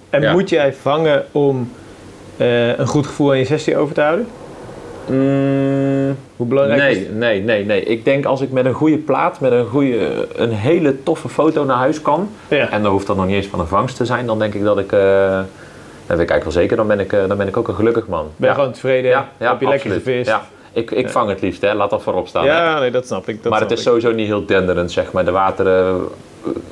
En 0.09 0.31
moet 0.31 0.49
jij 0.49 0.73
vangen 0.73 1.25
om 1.31 1.71
eh, 2.37 2.77
een 2.77 2.87
goed 2.87 3.07
gevoel 3.07 3.31
aan 3.31 3.37
je 3.37 3.45
sessie 3.45 3.77
over 3.77 3.93
te 3.95 4.01
houden? 4.01 4.27
Mm, 5.07 6.15
Hoe 6.35 6.47
belangrijk 6.47 6.91
is 6.91 6.97
Nee, 6.97 7.09
nee, 7.09 7.43
nee, 7.43 7.65
nee. 7.65 7.83
Ik 7.83 8.05
denk 8.05 8.25
als 8.25 8.41
ik 8.41 8.51
met 8.51 8.65
een 8.65 8.73
goede 8.73 8.97
plaat, 8.97 9.39
met 9.39 9.51
een, 9.51 9.65
goede, 9.65 10.27
een 10.35 10.51
hele 10.51 11.03
toffe 11.03 11.29
foto 11.29 11.63
naar 11.65 11.77
huis 11.77 12.01
kan. 12.01 12.29
Ja. 12.47 12.69
En 12.69 12.83
dan 12.83 12.91
hoeft 12.91 13.07
dat 13.07 13.15
nog 13.15 13.25
niet 13.25 13.35
eens 13.35 13.47
van 13.47 13.59
een 13.59 13.67
vangst 13.67 13.95
te 13.97 14.05
zijn. 14.05 14.25
Dan 14.25 14.39
denk 14.39 14.53
ik 14.53 14.63
dat 14.63 14.77
ik, 14.79 14.91
eh 14.91 15.39
dat 16.05 16.19
weet 16.19 16.29
ik 16.29 16.33
eigenlijk 16.35 16.43
wel 16.43 16.51
zeker, 16.51 16.77
dan 16.77 16.87
ben 16.87 16.99
ik, 16.99 17.13
eh, 17.13 17.27
dan 17.27 17.37
ben 17.37 17.47
ik 17.47 17.57
ook 17.57 17.67
een 17.67 17.75
gelukkig 17.75 18.07
man. 18.07 18.21
Ben 18.23 18.31
je 18.37 18.45
ja. 18.45 18.53
gewoon 18.53 18.71
tevreden? 18.71 19.09
ja, 19.11 19.29
ja, 19.39 19.49
heb 19.51 19.59
je 19.59 19.67
lekker 19.67 19.91
gevist? 19.91 20.29
Ja. 20.29 20.47
Ik, 20.73 20.91
ik 20.91 21.09
vang 21.09 21.29
het 21.29 21.41
liefst, 21.41 21.61
hè. 21.61 21.73
laat 21.73 21.89
dat 21.89 22.01
voorop 22.01 22.27
staan. 22.27 22.45
hè. 22.45 22.49
Ja, 22.57 22.79
nee, 22.79 22.91
dat 22.91 23.05
snap 23.05 23.27
ik. 23.27 23.35
Dat 23.43 23.51
maar 23.51 23.59
snap 23.59 23.69
het 23.69 23.79
is 23.79 23.85
ik. 23.85 23.91
sowieso 23.91 24.11
niet 24.11 24.27
heel 24.27 24.45
denderend, 24.45 24.91
zeg 24.91 25.11
maar. 25.11 25.25
De 25.25 25.31
wateren 25.31 26.01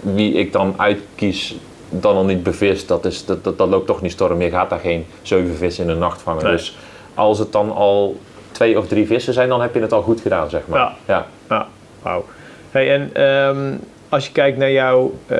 wie 0.02 0.34
ik 0.34 0.52
dan 0.52 0.74
uitkies, 0.78 1.56
dan 1.90 2.16
al 2.16 2.26
niet 2.26 2.44
bevist, 2.44 2.88
dat, 2.88 3.06
is, 3.06 3.26
dat, 3.26 3.44
dat, 3.44 3.58
dat 3.58 3.70
loopt 3.70 3.88
toch 3.88 4.02
niet 4.02 4.12
storm. 4.12 4.42
Je 4.42 4.50
gaat 4.50 4.70
daar 4.70 4.80
geen 4.80 5.06
zeven 5.22 5.56
vissen 5.56 5.84
in 5.84 5.90
een 5.90 5.98
nacht 5.98 6.22
vangen. 6.22 6.44
Nee. 6.44 6.52
Dus 6.52 6.78
als 7.20 7.40
het 7.40 7.52
dan 7.52 7.72
al 7.76 8.18
twee 8.52 8.78
of 8.78 8.88
drie 8.88 9.08
vissen 9.08 9.34
zijn, 9.34 9.50
dan 9.50 9.62
heb 9.62 9.74
je 9.74 9.82
het 9.82 9.94
al 9.94 10.02
goed 10.02 10.22
gedaan, 10.22 10.50
zeg 10.50 10.62
maar. 10.66 10.80
Ja. 10.80 10.96
ja. 11.06 11.26
Ja, 11.50 11.68
wauw. 12.02 12.26
Hey, 12.72 12.94
en 12.94 13.10
ehm, 13.14 13.76
als 14.10 14.26
je 14.26 14.32
kijkt 14.32 14.58
naar 14.58 14.72
jouw 14.72 15.14
eh, 15.28 15.40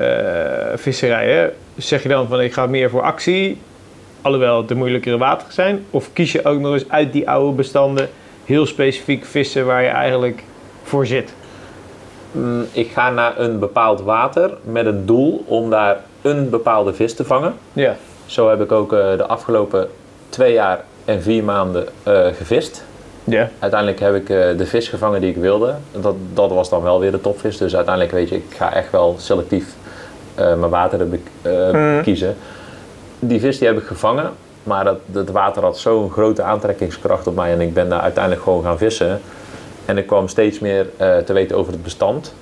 visserij, 0.74 1.30
hè, 1.32 1.48
zeg 1.76 2.02
je 2.02 2.08
dan 2.08 2.28
van 2.28 2.40
ik 2.40 2.52
ga 2.52 2.66
meer 2.66 2.90
voor 2.90 3.02
actie, 3.02 3.58
alhoewel 4.22 4.56
het 4.56 4.68
de 4.68 4.74
moeilijkere 4.74 5.18
wateren 5.18 5.52
zijn? 5.52 5.84
Of 5.90 6.12
kies 6.12 6.32
je 6.32 6.44
ook 6.44 6.60
nog 6.60 6.72
eens 6.72 6.88
uit 6.88 7.12
die 7.12 7.28
oude 7.30 7.56
bestanden 7.56 8.08
heel 8.44 8.66
specifiek 8.66 9.24
vissen 9.24 9.66
waar 9.66 9.82
je 9.82 9.88
eigenlijk 9.88 10.42
voor 10.82 11.06
zit? 11.06 11.34
Mm, 12.32 12.66
Ik 12.72 12.90
ga 12.90 13.10
naar 13.10 13.38
een 13.38 13.58
bepaald 13.58 14.00
water 14.00 14.50
met 14.62 14.84
het 14.84 15.06
doel 15.06 15.44
om 15.46 15.70
daar 15.70 16.00
een 16.22 16.50
bepaalde 16.50 16.94
vis 16.94 17.14
te 17.14 17.24
vangen. 17.24 17.54
Ja. 17.72 17.96
Zo 18.26 18.48
heb 18.48 18.60
ik 18.60 18.72
ook 18.72 18.92
eh, 18.92 19.16
de 19.16 19.26
afgelopen 19.26 19.88
twee 20.28 20.52
jaar 20.52 20.84
en 21.04 21.22
vier 21.22 21.44
maanden 21.44 21.86
eh, 22.02 22.26
gevist. 22.26 22.84
Ja. 23.24 23.48
Uiteindelijk 23.58 24.00
heb 24.00 24.14
ik 24.14 24.28
eh, 24.30 24.58
de 24.58 24.66
vis 24.66 24.88
gevangen 24.88 25.20
die 25.20 25.30
ik 25.30 25.36
wilde. 25.36 25.74
Dat, 26.00 26.14
dat 26.34 26.50
was 26.50 26.68
dan 26.68 26.82
wel 26.82 27.00
weer 27.00 27.10
de 27.10 27.20
topvis. 27.20 27.56
Dus 27.56 27.76
uiteindelijk 27.76 28.14
weet 28.14 28.28
je, 28.28 28.34
ik 28.36 28.54
ga 28.56 28.72
echt 28.72 28.90
wel 28.90 29.14
selectief 29.18 29.74
eh, 30.34 30.54
mijn 30.54 30.90
eh, 31.42 31.70
Mhm. 31.72 32.02
kiezen. 32.02 32.36
Die 33.18 33.40
vis 33.40 33.58
die 33.58 33.66
heb 33.68 33.78
ik 33.78 33.84
gevangen. 33.84 34.30
Maar 34.62 34.84
dat, 34.84 34.98
dat 35.06 35.28
water 35.30 35.62
had 35.62 35.78
zo'n 35.78 36.10
grote 36.10 36.42
aantrekkingskracht 36.42 37.26
op 37.26 37.34
mij. 37.34 37.52
En 37.52 37.60
ik 37.60 37.74
ben 37.74 37.88
daar 37.88 38.00
uiteindelijk 38.00 38.42
gewoon 38.42 38.62
gaan 38.62 38.78
vissen. 38.78 39.20
En 39.84 39.98
ik 39.98 40.06
kwam 40.06 40.28
steeds 40.28 40.58
meer 40.58 40.86
te 41.24 41.32
weten 41.32 41.56
over 41.56 41.72
het 41.72 41.82
bestand. 41.82 42.34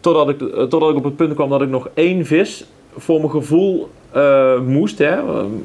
Totdat 0.00 0.28
ik, 0.28 0.38
totdat 0.70 0.90
ik 0.90 0.96
op 0.96 1.04
het 1.04 1.16
punt 1.16 1.34
kwam 1.34 1.48
dat 1.50 1.62
ik 1.62 1.68
nog 1.68 1.88
één 1.94 2.26
vis 2.26 2.64
voor 2.96 3.18
mijn 3.18 3.30
gevoel 3.30 3.88
eh, 4.12 4.60
moest. 4.60 4.98
Hè, 4.98 5.16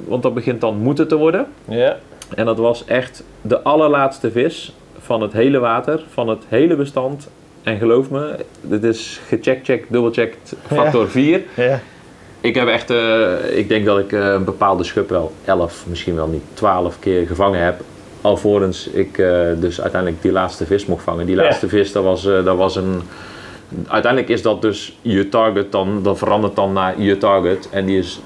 want 0.08 0.24
dat 0.24 0.34
begint 0.34 0.62
dan 0.62 0.78
moeten 0.78 1.08
te 1.08 1.16
worden. 1.16 1.46
Ja. 1.66 1.98
En 2.36 2.46
dat 2.46 2.58
was 2.58 2.86
echt 2.86 3.24
de 3.42 3.62
allerlaatste 3.62 4.32
vis 4.32 4.74
van 5.00 5.22
het 5.22 5.34
hele 5.34 5.60
water, 5.60 6.04
van 6.10 6.28
het 6.28 6.44
hele 6.48 6.76
bestand. 6.76 7.30
En 7.64 7.78
geloof 7.78 8.10
me, 8.10 8.36
dit 8.62 8.84
is 8.84 9.22
gecheckt, 9.28 9.66
check, 9.66 9.86
dubbelcheckt, 9.90 10.56
factor 10.68 11.10
4. 11.10 11.42
Ja. 11.56 11.80
Ik 12.42 12.56
heb 12.56 12.68
echt, 12.68 12.90
eh, 12.90 13.58
ik 13.58 13.70
denk 13.70 13.86
dat 13.86 14.00
ik 14.00 14.12
eh, 14.12 14.32
een 14.32 14.44
bepaalde 14.44 14.84
schub 14.84 15.10
wel 15.10 15.32
11, 15.46 15.84
misschien 15.88 16.16
wel 16.16 16.28
niet 16.28 16.44
12 16.54 17.00
keer 17.00 17.28
gevangen 17.28 17.60
heb. 17.64 17.82
Alvorens 18.22 18.88
ik 18.88 19.16
dus 19.60 19.82
uiteindelijk 19.82 20.22
die 20.22 20.32
laatste 20.32 20.66
vis 20.66 20.86
mocht 20.86 21.04
vangen. 21.04 21.26
Die 21.26 21.36
Ja. 21.36 21.42
laatste 21.42 21.68
vis, 21.68 21.92
dat 21.92 22.04
was, 22.04 22.24
dat 22.24 22.58
was 22.58 22.76
een. 22.76 23.02
Uiteindelijk 23.88 24.32
is 24.32 24.42
dat 24.42 24.62
dus 24.62 24.98
je 25.02 25.30
target 25.30 25.72
dan, 25.72 26.04
dat 26.04 26.18
verandert 26.18 26.56
dan 26.56 26.74
naar 26.74 27.02
je 27.02 27.18
target. 27.18 27.70
En 27.72 27.86
die 27.86 27.98
is 27.98 28.20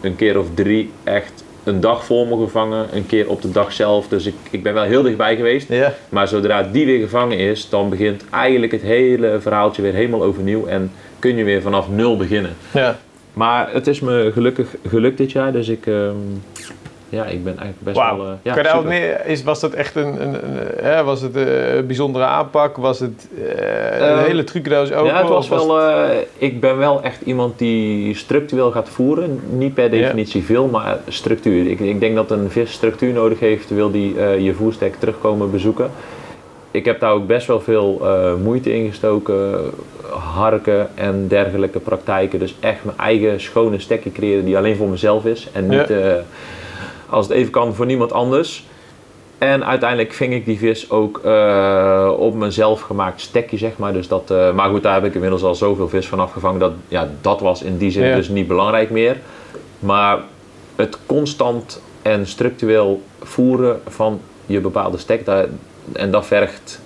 een 0.00 0.16
keer 0.16 0.38
of 0.38 0.46
drie 0.54 0.90
echt 1.04 1.44
een 1.64 1.80
dag 1.80 2.04
voor 2.04 2.26
me 2.26 2.36
gevangen, 2.36 2.86
een 2.92 3.06
keer 3.06 3.28
op 3.28 3.42
de 3.42 3.50
dag 3.50 3.72
zelf. 3.72 4.08
Dus 4.08 4.26
ik, 4.26 4.34
ik 4.50 4.62
ben 4.62 4.74
wel 4.74 4.82
heel 4.82 5.02
dichtbij 5.02 5.36
geweest. 5.36 5.68
Ja. 5.68 5.94
Maar 6.08 6.28
zodra 6.28 6.62
die 6.62 6.86
weer 6.86 7.00
gevangen 7.00 7.38
is, 7.38 7.68
dan 7.68 7.88
begint 7.88 8.24
eigenlijk 8.30 8.72
het 8.72 8.82
hele 8.82 9.40
verhaaltje 9.40 9.82
weer 9.82 9.94
helemaal 9.94 10.22
overnieuw. 10.22 10.66
En 10.66 10.92
kun 11.18 11.36
je 11.36 11.44
weer 11.44 11.62
vanaf 11.62 11.88
nul 11.88 12.16
beginnen. 12.16 12.56
Ja. 12.74 12.98
Maar 13.32 13.72
het 13.72 13.86
is 13.86 14.00
me 14.00 14.30
gelukkig 14.32 14.74
gelukt 14.88 15.18
dit 15.18 15.32
jaar, 15.32 15.52
dus 15.52 15.68
ik, 15.68 15.86
ehm, 15.86 16.16
ja, 17.10 17.24
ik 17.24 17.44
ben 17.44 17.58
eigenlijk 17.58 17.80
best 17.80 17.96
wel... 17.96 18.26
eh, 18.26 18.32
ja, 18.42 18.54
kan 18.62 18.86
meer, 18.86 19.26
is, 19.26 19.42
was 19.42 19.60
dat 19.60 19.72
echt 19.72 19.94
een, 19.94 20.22
een, 20.22 20.34
een, 20.34 20.76
eh, 20.76 20.82
hè, 20.82 21.04
was 21.04 21.20
het 21.20 21.36
eh, 21.36 21.74
een 21.74 21.86
bijzondere 21.86 22.24
aanpak? 22.24 22.76
Was 22.76 23.00
het 23.00 23.28
een 23.38 24.00
Eh, 24.00 24.22
hele 24.22 24.44
trucendoos 24.44 24.92
open? 24.92 25.12
Ja, 25.12 25.18
het 25.18 25.28
was 25.28 25.48
wel, 25.48 25.78
ik 26.38 26.60
ben 26.60 26.78
wel 26.78 27.02
echt 27.02 27.20
iemand 27.20 27.58
die 27.58 28.14
structureel 28.16 28.70
gaat 28.70 28.88
voeren. 28.88 29.40
Niet 29.50 29.74
per 29.74 29.90
definitie 29.90 30.44
veel, 30.44 30.66
maar 30.66 30.98
structuur. 31.08 31.70
Ik, 31.70 31.80
ik 31.80 32.00
denk 32.00 32.14
dat 32.14 32.30
een 32.30 32.50
vis 32.50 32.72
structuur 32.72 33.12
nodig 33.12 33.40
heeft, 33.40 33.70
wil 33.70 33.90
die 33.90 34.14
je 34.42 34.54
voerstek 34.54 34.94
terugkomen 34.98 35.50
bezoeken. 35.50 35.90
ik 36.70 36.84
heb 36.84 37.00
daar 37.00 37.12
ook 37.12 37.26
best 37.26 37.46
wel 37.46 37.60
veel 37.60 38.02
moeite 38.42 38.74
in 38.74 38.88
gestoken. 38.88 39.60
Harken 40.34 40.88
en 40.94 41.28
dergelijke 41.28 41.78
praktijken. 41.78 42.38
Dus 42.38 42.54
echt 42.60 42.84
mijn 42.84 42.98
eigen 42.98 43.40
schone 43.40 43.78
stekje 43.78 44.12
creëren 44.12 44.44
die 44.44 44.56
alleen 44.56 44.76
voor 44.76 44.88
mezelf 44.88 45.24
is. 45.24 45.48
En 45.52 45.66
niet, 45.68 45.88
Ja. 45.88 46.22
Als 47.10 47.26
het 47.28 47.36
even 47.36 47.52
kan, 47.52 47.74
voor 47.74 47.86
niemand 47.86 48.12
anders. 48.12 48.64
En 49.38 49.64
uiteindelijk 49.64 50.12
ving 50.12 50.34
ik 50.34 50.44
die 50.44 50.58
vis 50.58 50.90
ook 50.90 51.20
eh, 51.24 52.12
op 52.18 52.34
mijn 52.34 52.52
zelfgemaakt 52.52 53.20
stekje, 53.20 53.56
zeg 53.56 53.76
maar. 53.76 53.92
Dus 53.92 54.08
dat, 54.08 54.30
eh, 54.30 54.52
maar 54.52 54.70
goed, 54.70 54.82
daar 54.82 54.94
heb 54.94 55.04
ik 55.04 55.14
inmiddels 55.14 55.42
al 55.42 55.54
zoveel 55.54 55.88
vis 55.88 56.08
van 56.08 56.20
afgevangen. 56.20 56.60
Dat, 56.60 56.72
ja, 56.88 57.08
dat 57.20 57.40
was 57.40 57.62
in 57.62 57.76
die 57.76 57.90
zin 57.90 58.04
Ja. 58.04 58.16
dus 58.16 58.28
niet 58.28 58.48
belangrijk 58.48 58.90
meer. 58.90 59.16
Maar 59.78 60.18
het 60.76 60.98
constant 61.06 61.82
en 62.02 62.26
structureel 62.26 63.02
voeren 63.22 63.80
van 63.88 64.20
je 64.46 64.60
bepaalde 64.60 64.98
stek, 64.98 65.24
daar, 65.24 65.46
en 65.92 66.10
dat 66.10 66.26
vergt 66.26 66.80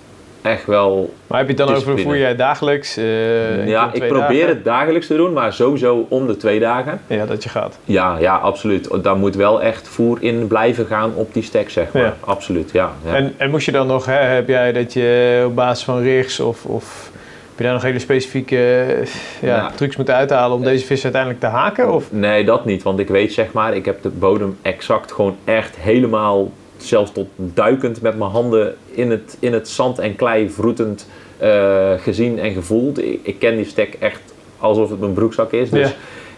echt 0.45 0.67
wel 0.67 1.15
Maar 1.27 1.39
heb 1.39 1.49
je 1.49 1.55
het 1.55 1.67
dan 1.67 1.77
over, 1.77 1.99
voer 1.99 2.19
jij 2.19 2.37
dagelijks? 2.37 2.97
eh, 2.97 3.67
ja, 3.69 3.91
ik 3.93 4.09
probeer 4.09 4.21
dagen? 4.29 4.47
het 4.49 4.65
dagelijks 4.65 5.07
te 5.07 5.17
doen, 5.17 5.33
maar 5.33 5.53
sowieso 5.53 6.07
om 6.09 6.27
de 6.27 6.37
twee 6.37 6.61
dagen. 6.61 7.01
Ja, 7.07 7.27
dat 7.27 7.43
je 7.43 7.49
gaat. 7.49 7.79
Ja, 7.85 8.17
ja, 8.19 8.37
absoluut. 8.37 8.89
Daar 9.03 9.17
moet 9.17 9.35
wel 9.35 9.63
echt 9.63 9.89
voer 9.89 10.19
in 10.21 10.47
blijven 10.47 10.87
gaan 10.87 11.13
op 11.15 11.35
die 11.35 11.43
stek, 11.43 11.71
zeg 11.71 11.93
maar. 11.93 12.03
Ja. 12.03 12.17
Absoluut, 12.21 12.71
ja. 12.71 12.93
ja. 13.05 13.15
En, 13.15 13.35
en 13.37 13.51
moest 13.51 13.67
je 13.67 13.73
dan 13.73 13.87
nog, 13.87 14.07
hè, 14.07 14.13
heb 14.13 14.49
jij 14.49 14.73
dat 14.73 14.93
je 14.93 15.43
op 15.47 15.55
basis 15.55 15.85
van 15.85 16.03
rigs 16.03 16.41
of, 16.41 16.65
of 16.65 17.11
heb 17.49 17.57
je 17.59 17.65
daar 17.65 17.73
nog 17.73 17.83
hele 17.83 17.99
specifieke 17.99 18.57
eh, 18.81 19.07
ja, 19.41 19.57
Ja. 19.57 19.71
trucs 19.75 19.97
moeten 19.97 20.15
uithalen 20.15 20.57
om 20.57 20.63
deze 20.65 20.87
vis 20.87 21.03
uiteindelijk 21.03 21.41
te 21.43 21.49
haken? 21.49 21.93
Of? 21.93 22.05
Nee, 22.13 22.45
dat 22.45 22.65
niet. 22.65 22.83
Want 22.83 22.99
ik 22.99 23.09
weet, 23.09 23.33
zeg 23.33 23.53
maar, 23.53 23.75
ik 23.77 23.85
heb 23.85 24.03
de 24.03 24.09
bodem 24.09 24.57
exact 24.63 25.13
gewoon 25.13 25.37
echt 25.45 25.77
helemaal, 25.77 26.51
zelfs 26.77 27.13
tot 27.13 27.29
duikend 27.37 28.01
met 28.03 28.19
mijn 28.19 28.31
handen 28.31 28.75
in 28.95 29.11
het, 29.11 29.37
in 29.41 29.53
het 29.53 29.69
zand 29.69 29.99
en 29.99 30.17
klei 30.17 30.51
vroetend 30.51 31.09
eh, 31.39 31.93
gezien 31.99 32.39
en 32.39 32.53
gevoeld. 32.53 32.99
Ik, 33.05 33.21
ik 33.23 33.39
ken 33.39 33.57
die 33.57 33.65
stek 33.65 33.95
echt 34.01 34.21
alsof 34.59 34.91
het 34.91 35.01
mijn 35.01 35.13
broekzak 35.13 35.53
is. 35.53 35.71
Dus 35.71 35.89
Ja. 35.89 35.95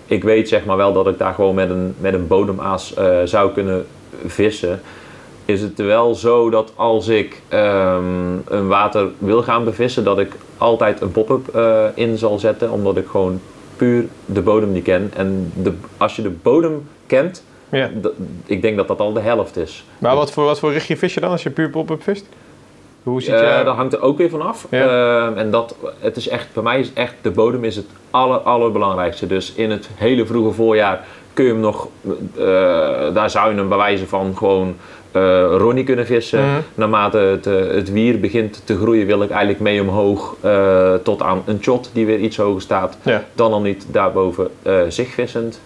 ik 0.06 0.24
weet, 0.24 0.48
zeg 0.48 0.64
maar, 0.64 0.76
wel 0.76 0.92
dat 0.92 1.06
ik 1.06 1.18
daar 1.18 1.34
gewoon 1.34 1.54
met 1.54 1.70
een, 1.70 1.94
met 2.00 2.14
een 2.14 2.26
bodemaas 2.26 2.94
eh, 2.94 3.18
zou 3.24 3.52
kunnen 3.52 3.86
vissen. 4.26 4.80
Is 5.44 5.60
het 5.60 5.78
wel 5.78 6.14
zo 6.14 6.50
dat 6.50 6.72
als 6.74 7.08
ik 7.08 7.42
ehm, 7.48 8.04
een 8.48 8.66
water 8.68 9.06
wil 9.18 9.42
gaan 9.42 9.64
bevissen, 9.64 10.04
dat 10.04 10.18
ik 10.18 10.32
altijd 10.58 11.00
een 11.00 11.10
pop-up 11.12 11.54
eh, 11.54 11.84
in 11.94 12.18
zal 12.18 12.38
zetten, 12.38 12.70
omdat 12.70 12.96
ik 12.96 13.06
gewoon 13.06 13.40
puur 13.76 14.04
de 14.26 14.40
bodem 14.40 14.72
niet 14.72 14.84
ken. 14.84 15.10
En 15.16 15.52
de, 15.62 15.72
als 15.96 16.16
je 16.16 16.22
de 16.22 16.30
bodem 16.30 16.88
kent, 17.06 17.44
Ja. 17.68 17.90
ik 18.46 18.62
denk 18.62 18.76
dat 18.76 18.88
dat 18.88 19.00
al 19.00 19.12
de 19.12 19.20
helft 19.20 19.56
is. 19.56 19.84
Maar 19.98 20.16
wat 20.16 20.30
voor, 20.32 20.44
wat 20.44 20.58
voor 20.58 20.72
richtje 20.72 20.96
vis 20.96 21.14
je 21.14 21.20
dan 21.20 21.30
als 21.30 21.42
je 21.42 21.50
puur 21.50 21.70
pop-up 21.70 22.02
vist? 22.02 22.26
Hoe 23.06 23.22
ziet 23.22 23.34
Eh 23.34 23.58
je... 23.58 23.64
dat 23.64 23.76
hangt 23.76 23.92
er 23.92 24.00
ook 24.00 24.18
weer 24.18 24.30
van 24.30 24.42
af. 24.42 24.66
Ja. 24.70 25.26
Ehm, 25.26 25.38
en 25.38 25.50
dat, 25.50 25.76
het 25.98 26.16
is 26.16 26.28
echt, 26.28 26.48
bij 26.52 26.62
mij 26.62 26.80
is 26.80 26.92
echt, 26.92 27.14
de 27.22 27.30
bodem 27.30 27.64
is 27.64 27.76
het 27.76 27.86
aller, 28.10 28.38
allerbelangrijkste. 28.38 29.26
Dus 29.26 29.52
in 29.52 29.70
het 29.70 29.88
hele 29.94 30.26
vroege 30.26 30.54
voorjaar 30.54 31.04
kun 31.32 31.44
je 31.44 31.50
hem 31.50 31.60
nog, 31.60 31.88
eh, 32.36 32.44
daar 33.14 33.30
zou 33.30 33.50
je 33.50 33.56
hem 33.56 33.68
bij 33.68 33.78
wijze 33.78 34.06
van 34.06 34.36
gewoon 34.36 34.76
eh 35.12 35.44
Ronnie 35.50 35.84
kunnen 35.84 36.06
vissen. 36.06 36.40
Mhm. 36.40 36.60
Naarmate 36.74 37.18
het, 37.18 37.44
het 37.44 37.92
wier 37.92 38.20
begint 38.20 38.62
te 38.64 38.76
groeien 38.76 39.06
wil 39.06 39.22
ik 39.22 39.30
eigenlijk 39.30 39.60
mee 39.60 39.80
omhoog 39.80 40.36
tot 41.02 41.22
aan 41.22 41.42
een 41.46 41.58
shot 41.62 41.90
die 41.92 42.06
weer 42.06 42.18
iets 42.18 42.36
hoger 42.36 42.60
staat. 42.60 42.98
Ja. 43.02 43.24
Dan 43.34 43.52
al 43.52 43.60
niet 43.60 43.86
daarboven 43.90 44.50
zich 44.88 45.08
vissend. 45.08 45.60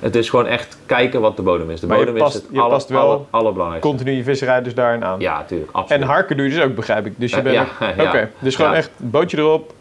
Het 0.00 0.16
is 0.16 0.30
gewoon 0.30 0.46
echt 0.46 0.76
kijken 0.86 1.20
wat 1.20 1.36
de 1.36 1.42
bodem 1.42 1.70
is. 1.70 1.80
De 1.80 1.86
Maar 1.86 1.98
bodem 1.98 2.14
past- 2.14 2.34
is 2.36 2.42
het 2.42 2.50
je 2.52 2.58
aller, 2.60 2.70
past 2.72 2.88
wel 2.88 3.00
aller, 3.00 3.18
allerbelangrijkste. 3.30 3.88
Continu 3.90 4.12
je 4.16 4.22
visserij 4.22 4.62
dus 4.62 4.74
daarin 4.74 5.04
aan. 5.04 5.20
Ja, 5.20 5.38
natuurlijk. 5.38 5.70
Absoluut. 5.72 6.02
En 6.02 6.08
harken 6.08 6.36
doe 6.36 6.48
je 6.48 6.54
dus 6.54 6.62
ook, 6.64 6.74
begrijp 6.74 7.06
ik. 7.06 7.12
Dus 7.16 7.30
je 7.30 7.36
Eh, 7.36 7.42
bent... 7.42 7.54
ja. 7.54 7.66
Oké, 8.06 8.30
dus 8.38 8.56
gewoon 8.56 8.72
echt 8.74 8.90
bootje 8.96 9.36
erop, 9.38 9.72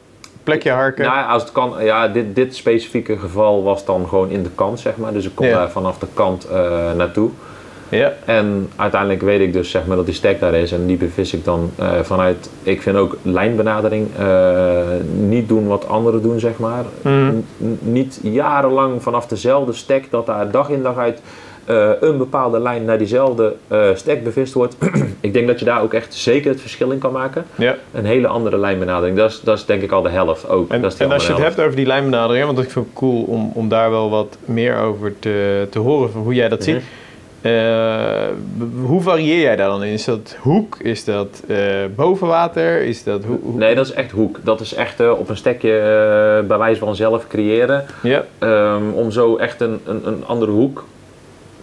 plekje 0.43 0.71
harken. 0.71 1.05
Nou, 1.05 1.29
als 1.29 1.41
het 1.41 1.51
kan, 1.51 1.73
ja, 1.79 2.07
dit, 2.07 2.35
dit 2.35 2.55
specifieke 2.55 3.17
geval 3.17 3.63
was 3.63 3.85
dan 3.85 4.07
gewoon 4.07 4.29
in 4.29 4.43
de 4.43 4.49
kant, 4.55 4.79
zeg 4.79 4.97
maar. 4.97 5.13
Dus 5.13 5.25
ik 5.25 5.35
kom 5.35 5.45
Ja. 5.45 5.53
daar 5.57 5.69
vanaf 5.69 5.97
de 5.97 6.07
kant 6.13 6.45
eh, 6.45 6.91
naartoe. 6.93 7.29
Ja. 7.89 8.13
En 8.25 8.69
uiteindelijk 8.75 9.21
weet 9.21 9.39
ik 9.39 9.53
dus 9.53 9.71
zeg 9.71 9.85
maar, 9.85 9.97
dat 9.97 10.05
die 10.05 10.15
stek 10.15 10.39
daar 10.39 10.53
is 10.53 10.71
en 10.71 10.85
die 10.85 10.97
bevis 10.97 11.33
ik 11.33 11.45
dan 11.45 11.71
eh, 11.75 11.91
vanuit, 12.01 12.49
ik 12.63 12.81
vind 12.81 12.97
ook 12.97 13.17
lijnbenadering, 13.21 14.07
eh, 14.17 14.79
niet 15.15 15.47
doen 15.47 15.67
wat 15.67 15.87
anderen 15.87 16.21
doen, 16.21 16.39
zeg 16.39 16.57
maar. 16.57 16.83
Mhm. 17.01 17.33
Niet 17.79 18.19
jarenlang 18.23 19.03
vanaf 19.03 19.27
dezelfde 19.27 19.73
stek, 19.73 20.07
dat 20.11 20.25
daar 20.25 20.51
dag 20.51 20.69
in 20.69 20.81
dag 20.83 20.97
uit 20.97 21.21
eh, 21.65 21.89
een 21.99 22.17
bepaalde 22.17 22.59
lijn 22.59 22.85
naar 22.85 22.97
diezelfde 22.97 23.55
stek 23.95 24.23
bevist 24.23 24.53
wordt. 24.53 24.75
ik 25.19 25.33
denk 25.33 25.47
dat 25.47 25.59
je 25.59 25.65
daar 25.65 25.81
ook 25.81 25.93
echt 25.93 26.13
zeker 26.13 26.51
het 26.51 26.61
verschil 26.61 26.91
in 26.91 26.99
kan 26.99 27.11
maken. 27.11 27.45
ja. 27.55 27.75
Een 27.93 28.05
hele 28.05 28.27
andere 28.27 28.57
lijnbenadering, 28.57 29.17
dat 29.17 29.29
is, 29.29 29.41
dat 29.43 29.57
is 29.57 29.65
denk 29.65 29.81
ik 29.81 29.91
al 29.91 30.01
de 30.01 30.09
helft 30.09 30.49
ook. 30.49 30.71
En, 30.71 30.81
dat 30.81 30.93
is 30.93 30.99
en 30.99 31.11
als 31.11 31.27
je 31.27 31.33
het 31.33 31.41
hebt 31.41 31.59
over 31.59 31.75
die 31.75 31.85
lijnbenadering, 31.85 32.45
want 32.45 32.59
ik 32.59 32.71
vind 32.71 32.85
het 32.85 32.93
cool 32.93 33.23
om, 33.23 33.51
om 33.53 33.69
daar 33.69 33.89
wel 33.89 34.09
wat 34.09 34.37
meer 34.45 34.77
over 34.77 35.19
te, 35.19 35.67
te 35.69 35.79
horen, 35.79 36.11
van 36.11 36.21
hoe 36.21 36.33
jij 36.33 36.49
dat 36.49 36.59
Mhm. 36.59 36.69
ziet. 36.69 36.81
Eh, 37.41 38.27
hoe 38.81 39.01
varieer 39.01 39.41
jij 39.41 39.55
daar 39.55 39.69
dan 39.69 39.83
in? 39.83 39.93
Is 39.93 40.05
dat 40.05 40.37
hoek? 40.39 40.77
Is 40.81 41.03
dat 41.03 41.43
eh 41.47 41.57
bovenwater? 41.95 42.81
Is 42.81 43.03
dat 43.03 43.21
Nee, 43.55 43.75
dat 43.75 43.85
is 43.85 43.91
echt 43.93 44.11
hoek. 44.11 44.39
Dat 44.43 44.59
is 44.59 44.73
echt 44.73 44.99
eh, 44.99 45.11
op 45.19 45.29
een 45.29 45.37
stekje 45.37 45.69
bij 46.47 46.57
wijze 46.57 46.79
van 46.79 46.95
zelf 46.95 47.27
creëren. 47.27 47.85
Ja, 48.03 48.23
ehm, 48.39 48.89
om 48.93 49.11
zo 49.11 49.35
echt 49.37 49.61
een, 49.61 49.79
een, 49.85 50.07
een 50.07 50.23
andere 50.25 50.51
hoek 50.51 50.85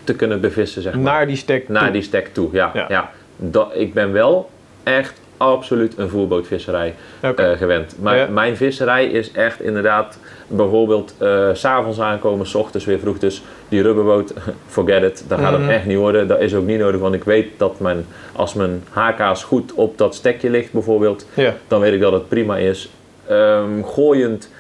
te 0.04 0.14
kunnen 0.14 0.40
bevissen, 0.40 0.82
zeg 0.82 0.94
maar. 0.94 1.02
naar 1.02 1.26
die 1.26 1.36
stek 1.36 1.68
Naar 1.68 1.82
toe. 1.82 1.92
die 1.92 2.02
stek 2.02 2.34
toe, 2.34 2.48
ja. 2.52 2.70
Ja. 2.74 2.84
ja. 2.88 3.10
Dat, 3.36 3.70
ik 3.74 3.94
ben 3.94 4.12
wel 4.12 4.50
echt 4.82 5.20
absoluut 5.36 5.98
een 5.98 6.08
voerbootvisserij 6.08 6.94
gewend. 7.36 7.94
Maar 8.00 8.16
Ja. 8.16 8.26
mijn 8.26 8.56
visserij 8.56 9.06
is 9.06 9.32
echt 9.32 9.60
inderdaad 9.60 10.18
bijvoorbeeld 10.46 11.14
s 11.52 11.60
s'avonds 11.60 12.00
aankomen, 12.00 12.46
s 12.46 12.54
ochtends 12.54 12.86
weer 12.86 12.98
vroeg. 12.98 13.18
Dus 13.18 13.42
die 13.68 13.82
rubberboot, 13.82 14.34
forget 14.68 15.02
it, 15.02 15.24
dat 15.28 15.38
gaat 15.38 15.52
Mhm. 15.52 15.60
hem 15.60 15.70
echt 15.70 15.86
niet 15.86 15.96
worden. 15.98 16.28
Dat 16.28 16.40
is 16.40 16.54
ook 16.54 16.66
niet 16.66 16.78
nodig, 16.78 17.00
want 17.00 17.14
ik 17.14 17.24
weet 17.24 17.46
dat 17.56 17.80
mijn, 17.80 18.06
als 18.32 18.54
mijn 18.54 18.82
HK's 18.90 19.42
goed 19.44 19.72
op 19.74 19.98
dat 19.98 20.14
stekje 20.14 20.50
ligt 20.50 20.72
bijvoorbeeld, 20.72 21.26
dan 21.68 21.80
weet 21.80 21.92
ik 21.92 22.00
dat 22.00 22.12
het 22.12 22.28
prima 22.28 22.56
is. 22.56 22.90
Ehm, 23.26 23.82
gooiend 23.82 24.50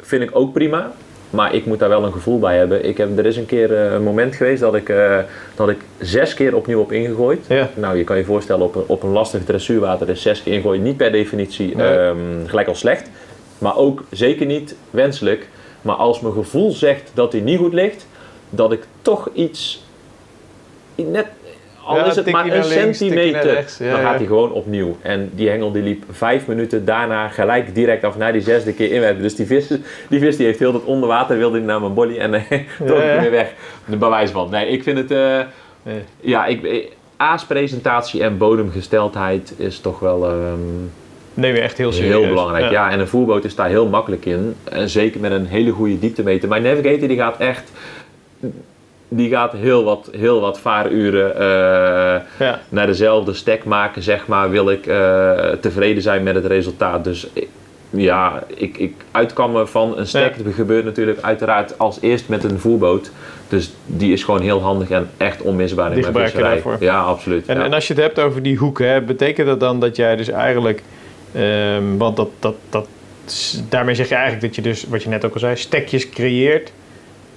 vind 0.00 0.22
ik 0.22 0.30
ook 0.32 0.52
prima. 0.52 0.92
Maar 1.30 1.54
ik 1.54 1.66
moet 1.66 1.78
daar 1.78 1.88
wel 1.88 2.04
een 2.04 2.12
gevoel 2.12 2.38
bij 2.38 2.56
hebben. 2.56 2.84
Ik 2.84 2.96
heb, 2.96 3.18
er 3.18 3.26
is 3.26 3.36
een 3.36 3.46
keer 3.46 3.74
eh, 3.74 3.92
een 3.92 4.02
moment 4.02 4.34
geweest 4.34 4.60
dat 4.60 4.74
ik, 4.74 4.88
eh, 4.88 5.18
dat 5.54 5.68
ik 5.68 5.76
zes 5.98 6.34
keer 6.34 6.54
opnieuw 6.56 6.80
op 6.80 6.92
ingegooid. 6.92 7.38
Ja. 7.48 7.68
Nou, 7.74 7.96
je 7.96 8.04
kan 8.04 8.16
je 8.16 8.24
voorstellen, 8.24 8.64
op 8.64 8.74
een, 8.74 8.82
op 8.86 9.02
een 9.02 9.10
lastig 9.10 9.44
dressuurwater 9.44 10.08
is 10.08 10.22
zes 10.22 10.42
keer 10.42 10.52
ingooien 10.52 10.82
niet 10.82 10.96
per 10.96 11.12
definitie 11.12 11.76
Nee. 11.76 11.96
ehm, 11.96 12.16
gelijk 12.46 12.68
al 12.68 12.74
slecht. 12.74 13.10
Maar 13.58 13.76
ook 13.76 14.04
zeker 14.10 14.46
niet 14.46 14.74
wenselijk. 14.90 15.48
Maar 15.82 15.94
als 15.94 16.20
mijn 16.20 16.34
gevoel 16.34 16.70
zegt 16.72 17.10
dat 17.14 17.32
hij 17.32 17.40
niet 17.40 17.58
goed 17.58 17.72
ligt, 17.72 18.06
dat 18.50 18.72
ik 18.72 18.86
toch 19.02 19.28
iets, 19.32 19.84
net, 20.94 21.26
al 21.84 21.96
Ja, 21.96 22.04
is 22.04 22.16
het 22.16 22.30
maar 22.30 22.44
een 22.46 22.50
links, 22.50 22.68
centimeter, 22.98 23.42
rechts. 23.52 23.78
Ja, 23.78 23.90
dan 23.90 24.00
gaat 24.00 24.16
hij 24.16 24.26
gewoon 24.26 24.52
opnieuw. 24.52 24.96
En 25.02 25.30
die 25.34 25.48
hengel 25.48 25.72
die 25.72 25.82
liep 25.82 26.04
vijf 26.10 26.46
minuten 26.46 26.84
daarna 26.84 27.28
gelijk 27.28 27.74
direct 27.74 28.04
af 28.04 28.16
naar 28.16 28.32
die 28.32 28.42
zesde 28.42 28.72
keer 28.72 28.92
inwerpen. 28.92 29.22
Dus 29.22 29.34
die 29.34 29.46
vis, 29.46 29.68
die 30.08 30.20
vis 30.20 30.36
die 30.36 30.46
heeft 30.46 30.58
heel 30.58 30.72
dat 30.72 30.84
onder 30.84 31.08
water, 31.08 31.36
wilde 31.38 31.56
hij 31.56 31.66
naar 31.66 31.80
mijn 31.80 31.94
body 31.94 32.16
en 32.18 32.34
eh, 32.34 32.42
trok 32.86 32.98
ja. 32.98 33.04
hij 33.04 33.20
weer 33.20 33.30
weg. 33.30 33.52
De 33.86 33.96
bewijs 33.96 34.30
van. 34.30 34.50
Nee, 34.50 34.68
ik 34.68 34.82
vind 34.82 34.98
het... 34.98 35.10
eh, 35.10 35.40
Nee. 35.86 36.02
ja, 36.20 36.46
ik, 36.46 36.64
eh, 36.64 36.84
aaspresentatie 37.16 38.22
en 38.22 38.38
bodemgesteldheid 38.38 39.54
is 39.56 39.80
toch 39.80 39.98
wel 39.98 40.24
ehm, 40.24 40.58
Neem 41.34 41.54
je 41.54 41.60
echt 41.60 41.78
heel 41.78 41.92
serieus. 41.92 42.14
heel 42.20 42.28
belangrijk. 42.28 42.70
Ja. 42.70 42.90
en 42.90 43.00
een 43.00 43.08
voerboot 43.08 43.44
is 43.44 43.54
daar 43.54 43.68
heel 43.68 43.86
makkelijk 43.88 44.24
in. 44.24 44.54
En 44.64 44.88
zeker 44.88 45.20
met 45.20 45.32
een 45.32 45.46
hele 45.46 45.70
goede 45.70 45.98
dieptemeter. 45.98 46.48
Mijn 46.48 46.62
Navigator 46.62 47.08
die 47.08 47.16
gaat 47.16 47.36
echt... 47.38 47.70
Die 49.08 49.28
gaat 49.30 49.52
heel 49.52 49.84
wat, 49.84 50.08
heel 50.16 50.40
wat 50.40 50.60
vaaruren 50.60 51.34
eh, 51.36 52.20
Ja. 52.46 52.60
naar 52.68 52.86
dezelfde 52.86 53.32
stek 53.34 53.64
maken, 53.64 54.02
zeg 54.02 54.26
maar. 54.26 54.50
Wil 54.50 54.70
ik 54.70 54.86
eh, 54.86 55.48
tevreden 55.60 56.02
zijn 56.02 56.22
met 56.22 56.34
het 56.34 56.46
resultaat. 56.46 57.04
Dus 57.04 57.26
ja, 57.90 58.42
ik, 58.54 58.78
ik 58.78 58.94
uitkammen 59.10 59.68
van 59.68 59.98
een 59.98 60.06
stek 60.06 60.36
Ja. 60.36 60.42
dat 60.44 60.54
gebeurt 60.54 60.84
natuurlijk 60.84 61.18
uiteraard 61.20 61.78
als 61.78 61.98
eerst 62.00 62.28
met 62.28 62.44
een 62.44 62.58
voerboot. 62.58 63.10
Dus 63.48 63.72
die 63.86 64.12
is 64.12 64.24
gewoon 64.24 64.40
heel 64.40 64.60
handig 64.62 64.90
en 64.90 65.08
echt 65.16 65.42
onmisbaar 65.42 65.88
in 65.92 66.02
Die 66.02 66.12
mijn 66.12 66.24
visserij. 66.28 66.62
Ja, 66.80 67.00
absoluut. 67.00 67.46
En, 67.46 67.56
ja. 67.56 67.64
en 67.64 67.72
als 67.72 67.86
je 67.88 67.94
het 67.94 68.02
hebt 68.02 68.18
over 68.20 68.42
die 68.42 68.56
hoeken, 68.56 68.88
hè, 68.88 69.00
betekent 69.02 69.46
dat 69.46 69.60
dan 69.60 69.80
dat 69.80 69.96
jij 69.96 70.16
dus 70.16 70.28
eigenlijk, 70.28 70.82
ehm, 71.34 71.96
want 71.96 72.16
dat, 72.16 72.28
dat, 72.38 72.54
dat, 72.70 72.88
daarmee 73.68 73.94
zeg 73.94 74.08
je 74.08 74.14
eigenlijk 74.14 74.44
dat 74.46 74.54
je 74.54 74.62
dus, 74.62 74.84
wat 74.84 75.02
je 75.02 75.08
net 75.08 75.24
ook 75.24 75.34
al 75.34 75.40
zei, 75.40 75.56
stekjes 75.56 76.10
creëert 76.10 76.72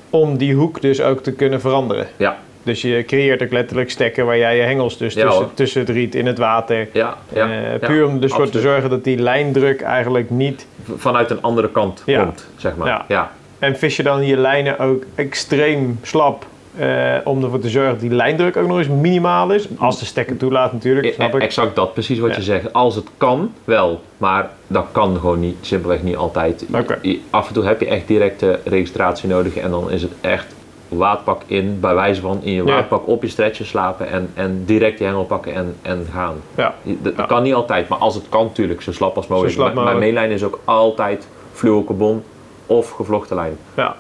om 0.10 0.38
die 0.38 0.54
hoek 0.56 0.82
dus 0.82 1.02
ook 1.02 1.24
te 1.24 1.32
kunnen 1.32 1.62
veranderen. 1.62 2.08
ja, 2.18 2.38
Dus 2.64 2.82
je 2.82 3.04
creëert 3.06 3.44
ook 3.44 3.52
letterlijk 3.52 3.90
stekken 3.90 4.26
waar 4.26 4.38
jij 4.38 4.58
je 4.58 4.62
hengels 4.62 4.98
dus 4.98 5.14
Ja, 5.14 5.28
tussen, 5.28 5.50
tussen 5.54 5.80
het 5.82 5.90
riet 5.90 6.16
in 6.16 6.26
het 6.26 6.38
water. 6.38 6.88
ja, 6.94 7.18
ja, 7.34 7.50
eh, 7.74 7.88
puur 7.88 8.06
om 8.08 8.20
dus 8.20 8.34
voor 8.34 8.50
te 8.50 8.60
zorgen 8.60 8.90
dat 8.90 9.04
die 9.04 9.18
lijndruk 9.18 9.82
eigenlijk 9.82 10.30
niet. 10.30 10.68
Vanuit 10.96 11.30
een 11.30 11.42
andere 11.42 11.70
kant 11.72 12.04
komt, 12.06 12.48
zeg 12.56 12.76
maar. 12.76 12.88
Ja. 12.88 13.06
Ja. 13.08 13.32
En 13.60 13.78
vis 13.78 13.96
je 13.96 14.04
dan 14.04 14.26
je 14.26 14.38
lijnen 14.38 14.80
ook 14.80 15.04
extreem 15.16 16.00
slap 16.02 16.46
eh, 16.80 17.14
om 17.24 17.44
ervoor 17.44 17.60
te 17.60 17.70
zorgen 17.70 17.92
dat 17.92 18.00
die 18.02 18.12
lijndruk 18.14 18.58
ook 18.58 18.68
nog 18.68 18.78
eens 18.78 18.88
minimaal 18.88 19.52
is. 19.52 19.68
Als 19.78 20.00
de 20.00 20.06
stekker 20.06 20.38
toelaat 20.38 20.74
natuurlijk, 20.74 21.14
snap 21.14 21.36
ik. 21.36 21.42
Exact 21.42 21.76
dat, 21.76 21.94
precies 21.94 22.20
wat 22.20 22.30
Ja. 22.30 22.36
je 22.36 22.42
zegt. 22.44 22.74
Als 22.74 22.96
het 22.96 23.08
kan, 23.18 23.54
wel. 23.64 24.02
Maar 24.18 24.50
dat 24.68 24.86
kan 24.92 25.18
gewoon 25.20 25.40
niet, 25.40 25.56
simpelweg 25.62 26.04
niet 26.04 26.16
altijd. 26.16 26.66
Af 27.30 27.48
en 27.48 27.54
toe 27.54 27.64
heb 27.66 27.80
je 27.80 27.88
echt 27.88 28.08
directe 28.08 28.60
registratie 28.64 29.30
nodig. 29.30 29.56
En 29.58 29.70
dan 29.72 29.92
is 29.92 30.02
het 30.02 30.12
echt 30.22 30.56
waadpak 30.90 31.42
in, 31.46 31.78
bij 31.80 31.96
wijze 31.96 32.22
van 32.22 32.40
in 32.44 32.52
je 32.52 32.64
Ja. 32.64 32.74
waadpak 32.74 33.08
op 33.08 33.22
je 33.22 33.28
stretcher 33.30 33.66
slapen. 33.66 34.10
En, 34.10 34.30
en 34.34 34.64
direct 34.66 35.00
je 35.00 35.06
hengel 35.06 35.26
pakken 35.26 35.54
en, 35.54 35.76
en 35.82 36.08
gaan. 36.14 36.36
Ja. 36.56 36.74
Dat 36.84 37.14
Ja. 37.18 37.26
kan 37.26 37.44
niet 37.44 37.54
altijd, 37.54 37.88
maar 37.88 37.98
als 37.98 38.16
het 38.16 38.26
kan, 38.30 38.44
natuurlijk, 38.44 38.82
zo 38.82 38.92
slap 38.92 39.16
als 39.16 39.28
mogelijk. 39.28 39.74
Mijn- 39.74 39.98
mainlijn 40.00 40.32
is 40.32 40.44
ook 40.44 40.60
altijd 40.66 41.28
fluorocarbon 41.54 42.24
of 42.68 42.90
gevlochten 42.92 43.36
lijn. 43.36 43.58
Ja. 43.74 43.96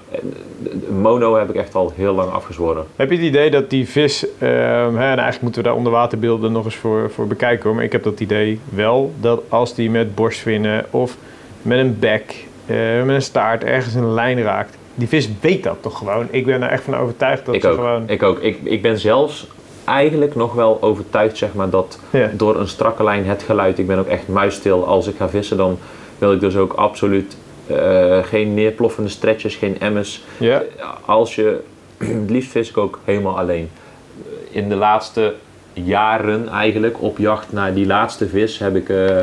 De 0.64 0.92
Mono 1.02 1.36
heb 1.36 1.50
ik 1.50 1.56
echt 1.56 1.76
al 1.76 1.94
heel 1.96 2.14
lang 2.14 2.32
afgezworen. 2.32 2.86
Heb 2.96 3.10
je 3.10 3.16
het 3.18 3.26
idee 3.26 3.50
dat 3.52 3.70
die 3.70 3.88
vis, 3.90 4.26
ehm, 4.40 4.50
hè, 4.96 5.12
en 5.12 5.18
eigenlijk 5.18 5.42
moeten 5.42 5.62
we 5.62 5.68
daar 5.68 5.78
onderwaterbeelden 5.78 6.52
nog 6.52 6.66
eens 6.66 6.76
voor, 6.76 7.12
voor 7.12 7.28
bekijken 7.28 7.64
hoor, 7.64 7.76
maar 7.76 7.84
ik 7.84 7.92
heb 7.92 8.04
dat 8.04 8.20
idee 8.20 8.60
wel, 8.70 9.14
dat 9.20 9.42
als 9.50 9.76
die 9.76 9.90
met 9.90 10.16
borstvinnen 10.16 10.86
of 10.90 11.16
met 11.62 11.80
een 11.80 12.00
bek, 12.00 12.46
eh, 12.66 12.76
met 13.04 13.16
een 13.16 13.22
staart 13.22 13.64
ergens 13.64 13.94
een 13.94 14.14
lijn 14.14 14.42
raakt, 14.42 14.78
die 14.96 15.08
vis 15.08 15.30
weet 15.42 15.64
dat 15.64 15.78
toch 15.82 15.98
gewoon. 15.98 16.28
Ik 16.30 16.46
ben 16.46 16.62
er 16.62 16.70
echt 16.70 16.84
van 16.84 16.96
overtuigd 16.96 17.46
dat 17.46 17.56
ik 17.56 17.62
ze 17.62 17.68
ook. 17.68 17.76
gewoon... 17.76 18.04
Ik 18.10 18.24
ook. 18.24 18.40
Ik, 18.40 18.58
ik 18.64 18.82
ben 18.82 19.00
zelfs 19.00 19.48
eigenlijk 19.84 20.36
nog 20.36 20.54
wel 20.54 20.78
overtuigd 20.82 21.38
zeg 21.38 21.54
maar, 21.54 21.70
dat 21.70 22.00
Ja. 22.10 22.30
door 22.34 22.60
een 22.60 22.68
strakke 22.68 23.04
lijn 23.04 23.26
het 23.26 23.44
geluid. 23.44 23.80
Ik 23.80 23.88
ben 23.88 24.00
ook 24.00 24.08
echt 24.08 24.28
muisstil 24.28 24.86
als 24.86 25.08
ik 25.08 25.16
ga 25.18 25.30
vissen. 25.30 25.58
Dan 25.58 25.78
wil 26.18 26.34
ik 26.34 26.40
dus 26.40 26.56
ook 26.56 26.74
absoluut 26.74 27.38
eh, 27.70 28.24
geen 28.24 28.54
neerploffende 28.54 29.10
stretches, 29.10 29.56
geen 29.56 29.80
emmers. 29.80 30.24
Ja, 30.38 30.64
Als 31.06 31.36
je, 31.36 31.60
het 31.98 32.30
liefst 32.30 32.52
vis 32.52 32.70
ik 32.70 32.78
ook 32.78 33.00
helemaal 33.04 33.38
alleen. 33.38 33.70
In 34.52 34.70
de 34.70 34.76
laatste 34.76 35.34
jaren 35.86 36.48
eigenlijk 36.48 37.02
op 37.02 37.18
jacht 37.18 37.52
naar 37.52 37.74
die 37.74 37.86
laatste 37.86 38.28
vis 38.28 38.60
heb 38.60 38.76
ik, 38.76 38.90
eh, 38.90 39.18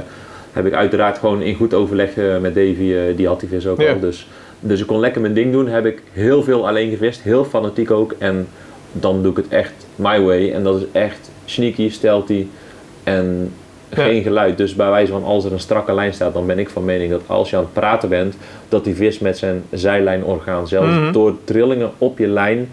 heb 0.52 0.66
ik 0.66 0.72
uiteraard 0.72 1.18
gewoon 1.18 1.42
in 1.42 1.54
goed 1.54 1.74
overleg 1.74 2.16
eh, 2.16 2.38
met 2.38 2.54
Davy, 2.54 2.92
eh, 2.92 3.16
die 3.16 3.26
had 3.26 3.40
die 3.40 3.48
vis 3.48 3.66
ook 3.66 3.80
al. 3.80 4.00
Dus, 4.00 4.28
dus 4.60 4.80
ik 4.80 4.86
kon 4.86 5.00
lekker 5.00 5.20
mijn 5.20 5.34
ding 5.34 5.52
doen. 5.52 5.68
Heb 5.68 5.86
ik 5.86 6.02
heel 6.12 6.42
veel 6.42 6.68
alleen 6.68 6.90
gevist, 6.90 7.22
heel 7.22 7.44
fanatiek 7.44 7.90
ook. 7.90 8.14
En 8.18 8.48
dan 8.92 9.22
doe 9.22 9.30
ik 9.30 9.36
het 9.36 9.48
echt 9.48 9.86
my 9.96 10.20
way. 10.20 10.52
En 10.52 10.62
dat 10.62 10.76
is 10.76 10.86
echt 10.92 11.30
sneaky, 11.44 11.90
stealthy 11.90 12.46
en. 13.02 13.52
Geen 13.96 14.22
geluid. 14.22 14.56
Dus 14.56 14.74
bij 14.74 14.90
wijze 14.90 15.12
van 15.12 15.24
als 15.24 15.44
er 15.44 15.52
een 15.52 15.60
strakke 15.60 15.92
lijn 15.94 16.14
staat, 16.14 16.34
dan 16.34 16.46
ben 16.46 16.58
ik 16.58 16.68
van 16.68 16.84
mening 16.84 17.10
dat 17.10 17.22
als 17.26 17.50
je 17.50 17.56
aan 17.56 17.62
het 17.62 17.72
praten 17.72 18.08
bent, 18.08 18.36
dat 18.68 18.84
die 18.84 18.94
vis 18.94 19.18
met 19.18 19.38
zijn 19.38 19.62
zijlijnorgaan 19.70 20.68
zelfs 20.68 20.88
Mhm. 20.94 21.12
door 21.12 21.34
trillingen 21.44 21.90
op 21.98 22.18
je 22.18 22.26
lijn. 22.26 22.70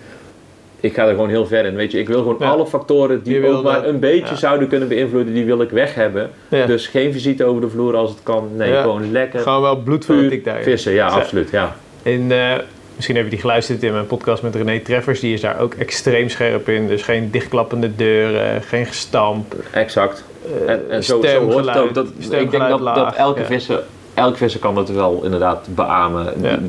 Ik 0.80 0.94
ga 0.94 1.04
er 1.06 1.10
gewoon 1.14 1.30
heel 1.30 1.46
ver 1.46 1.66
in. 1.66 1.76
Weet 1.76 1.92
je, 1.92 2.00
ik 2.00 2.08
wil 2.08 2.18
gewoon 2.22 2.36
Ja. 2.40 2.50
alle 2.50 2.66
factoren 2.68 3.24
die 3.24 3.48
ook 3.48 3.64
maar 3.64 3.88
een 3.88 4.00
beetje 4.00 4.26
ja. 4.34 4.36
zouden 4.36 4.68
kunnen 4.68 4.88
beïnvloeden, 4.88 5.34
die 5.34 5.46
wil 5.46 5.62
ik 5.62 5.70
weg 5.70 5.96
hebben. 5.96 6.30
Ja. 6.48 6.66
Dus 6.66 6.88
geen 6.88 7.12
visite 7.14 7.44
over 7.46 7.62
de 7.62 7.70
vloer 7.70 7.96
als 7.96 8.10
het 8.10 8.20
kan. 8.24 8.50
Nee, 8.56 8.74
gewoon 8.74 9.12
lekker 9.12 9.40
gewoon 9.40 9.62
wel 9.62 9.76
bloedfanatiek 9.78 10.44
daar. 10.44 10.62
vissen. 10.62 10.92
Ja, 10.94 11.08
absoluut. 11.08 11.50
Ja. 11.50 11.76
In, 12.04 12.32
eh, 12.32 12.54
misschien 12.96 13.16
heb 13.16 13.26
je 13.26 13.30
die 13.32 13.40
geluisterd 13.40 13.84
in 13.84 13.92
mijn 13.92 14.06
podcast 14.08 14.44
met 14.44 14.56
René 14.56 14.80
Treffers. 14.80 15.20
Die 15.20 15.34
is 15.34 15.42
daar 15.42 15.60
ook 15.60 15.74
extreem 15.74 16.30
scherp 16.30 16.70
in. 16.70 16.88
Dus 16.88 17.02
geen 17.02 17.32
dichtklappende 17.32 17.96
deuren, 17.96 18.62
geen 18.62 18.86
gestamp. 18.86 19.56
Exact. 19.72 20.24
En, 20.68 20.89
en 20.89 21.04
zo, 21.04 21.24
hoort 21.24 21.66
het 21.66 21.78
ook. 21.78 21.94
Dat, 21.94 22.08
ik 22.30 22.52
denk 22.52 22.70
dat, 22.70 22.80
laag, 22.80 22.96
dat 22.96 23.16
elke, 23.16 23.39
ja. 23.39 23.46
visser, 23.46 23.84
elke 24.14 24.38
visser 24.38 24.60
kan 24.60 24.76
dat 24.76 24.89
wel 24.89 25.22
inderdaad 25.24 25.68
beamen. 25.76 26.34
Ja. 26.42 26.60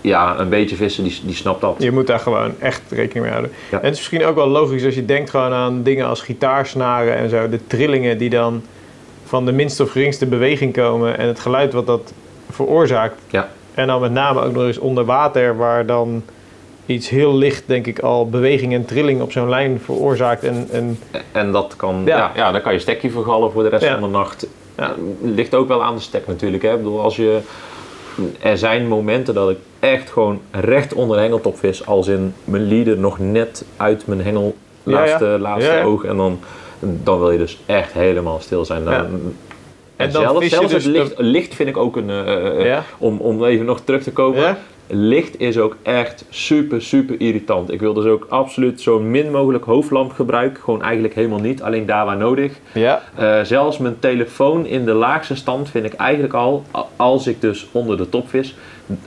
Ja, 0.00 0.38
een 0.38 0.48
beetje 0.48 0.76
vissen, 0.76 1.04
die, 1.04 1.20
die 1.24 1.34
snapt 1.34 1.60
dat. 1.60 1.74
Je 1.78 1.92
moet 1.92 2.06
daar 2.06 2.18
gewoon 2.18 2.54
echt 2.58 2.82
rekening 2.88 3.24
mee 3.24 3.30
houden. 3.30 3.52
Ja. 3.70 3.78
En 3.78 3.84
het 3.84 3.92
is 3.92 3.98
misschien 3.98 4.24
ook 4.24 4.34
wel 4.34 4.48
logisch 4.48 4.84
als 4.84 4.94
je 4.94 5.04
denkt 5.04 5.30
gewoon 5.30 5.52
aan 5.52 5.82
dingen 5.82 6.06
als 6.06 6.20
gitaarsnaren 6.20 7.14
en 7.14 7.28
zo. 7.28 7.48
De 7.48 7.66
trillingen 7.66 8.18
die 8.18 8.30
dan 8.30 8.62
van 9.24 9.44
de 9.44 9.52
minste 9.52 9.82
of 9.82 9.90
geringste 9.90 10.26
beweging 10.26 10.72
komen. 10.72 11.18
En 11.18 11.26
het 11.26 11.40
geluid 11.40 11.72
wat 11.72 11.86
dat 11.86 12.12
veroorzaakt. 12.50 13.20
Ja. 13.30 13.48
En 13.74 13.86
dan 13.86 14.00
met 14.00 14.12
name 14.12 14.40
ook 14.40 14.52
nog 14.52 14.62
eens 14.62 14.78
onder 14.78 15.04
water 15.04 15.56
waar 15.56 15.86
dan 15.86 16.22
iets 16.88 17.08
heel 17.08 17.34
licht 17.36 17.62
denk 17.66 17.86
ik 17.86 17.98
al 17.98 18.28
beweging 18.28 18.74
en 18.74 18.84
trilling 18.84 19.20
op 19.22 19.32
zo'n 19.32 19.48
lijn 19.48 19.80
veroorzaakt. 19.84 20.44
En, 20.44 20.68
en 20.72 20.98
En 21.32 21.52
dat 21.52 21.74
kan, 21.76 22.02
Ja. 22.04 22.16
ja. 22.18 22.30
Ja, 22.36 22.52
dan 22.52 22.60
kan 22.60 22.72
je 22.72 22.78
stekje 22.78 23.10
vergallen 23.10 23.52
voor 23.52 23.62
de 23.62 23.68
rest 23.68 23.84
Ja. 23.84 23.92
van 23.98 24.02
de 24.02 24.16
nacht. 24.18 24.46
Ja. 24.76 24.94
Ligt 25.22 25.54
ook 25.54 25.68
wel 25.68 25.82
aan 25.84 25.94
de 25.94 26.00
stek 26.00 26.26
natuurlijk. 26.26 26.62
Hè. 26.62 26.70
Ik 26.70 26.76
bedoel, 26.76 27.00
als 27.00 27.16
je, 27.16 27.38
er 28.40 28.58
zijn 28.58 28.88
momenten 28.88 29.34
dat 29.34 29.50
ik 29.50 29.56
echt 29.80 30.10
gewoon 30.10 30.40
recht 30.50 30.94
onder 30.94 31.16
de 31.16 31.22
hengeltop 31.22 31.58
vis. 31.58 31.86
Als 31.86 32.06
in 32.08 32.34
mijn 32.44 32.68
leader 32.68 32.98
nog 32.98 33.18
net 33.18 33.64
uit 33.76 34.06
mijn 34.06 34.20
hengel 34.22 34.56
laatste, 34.82 35.24
laatste 35.40 35.80
oog. 35.84 36.04
En 36.04 36.16
dan, 36.16 36.38
dan 36.80 37.18
wil 37.18 37.30
je 37.30 37.38
dus 37.38 37.58
echt 37.66 37.92
helemaal 37.92 38.40
stil 38.40 38.64
zijn. 38.64 38.84
Dan, 38.84 38.92
Ja. 38.92 38.98
En, 38.98 39.36
En 39.96 40.10
dan 40.12 40.22
zelfs, 40.22 40.48
zelfs 40.48 40.72
dus 40.72 40.84
het 40.84 40.92
licht, 40.92 41.14
licht 41.16 41.54
vind 41.54 41.68
ik 41.68 41.76
ook 41.76 41.96
een... 41.96 42.10
eh, 42.10 42.72
eh, 42.76 42.78
om, 42.98 43.18
om 43.18 43.44
even 43.44 43.66
nog 43.66 43.80
terug 43.80 44.02
te 44.02 44.12
komen. 44.12 44.56
Licht 44.90 45.40
is 45.40 45.58
ook 45.58 45.76
echt 45.82 46.24
super, 46.28 46.82
super 46.82 47.14
irritant. 47.20 47.72
Ik 47.72 47.80
wil 47.80 47.92
dus 47.94 48.04
ook 48.04 48.26
absoluut 48.28 48.80
zo 48.80 49.00
min 49.00 49.30
mogelijk 49.30 49.64
hoofdlamp 49.64 50.12
gebruiken. 50.12 50.62
Gewoon 50.62 50.82
eigenlijk 50.82 51.14
helemaal 51.14 51.38
niet, 51.40 51.62
alleen 51.62 51.86
daar 51.86 52.04
waar 52.04 52.16
nodig. 52.16 52.52
ja, 52.72 53.02
Eh, 53.14 53.40
zelfs 53.42 53.78
mijn 53.78 53.98
telefoon 53.98 54.66
in 54.66 54.84
de 54.84 54.92
laagste 54.92 55.34
stand 55.34 55.70
vind 55.70 55.84
ik 55.84 55.92
eigenlijk 55.94 56.34
al, 56.34 56.64
als 56.96 57.26
ik 57.26 57.40
dus 57.40 57.66
onder 57.72 57.96
de 57.96 58.08
top 58.08 58.28
vis, 58.28 58.54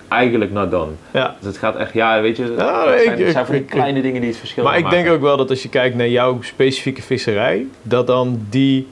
eigenlijk 0.07 0.51
not 0.51 0.71
done. 0.71 0.91
ja. 1.11 1.35
Dus 1.39 1.47
het 1.47 1.57
gaat 1.57 1.75
echt, 1.75 1.93
ja, 1.93 2.21
weet 2.21 2.37
je, 2.37 2.53
Ja, 2.57 2.85
het 2.89 2.95
ik- 2.99 3.03
zijn, 3.05 3.19
het 3.21 3.31
zijn 3.31 3.45
van 3.45 3.53
die 3.55 3.63
ik- 3.63 3.69
kleine 3.69 4.01
dingen 4.01 4.19
die 4.21 4.29
het 4.29 4.39
verschil 4.39 4.63
Maar 4.63 4.77
ik 4.77 4.83
maken. 4.83 5.03
denk 5.03 5.15
ook 5.15 5.21
wel 5.21 5.37
dat 5.37 5.49
als 5.49 5.63
je 5.63 5.69
kijkt 5.69 5.95
naar 5.95 6.07
jouw 6.09 6.37
specifieke 6.41 7.01
visserij, 7.01 7.65
dat 7.81 8.07
dan 8.07 8.45
die 8.49 8.87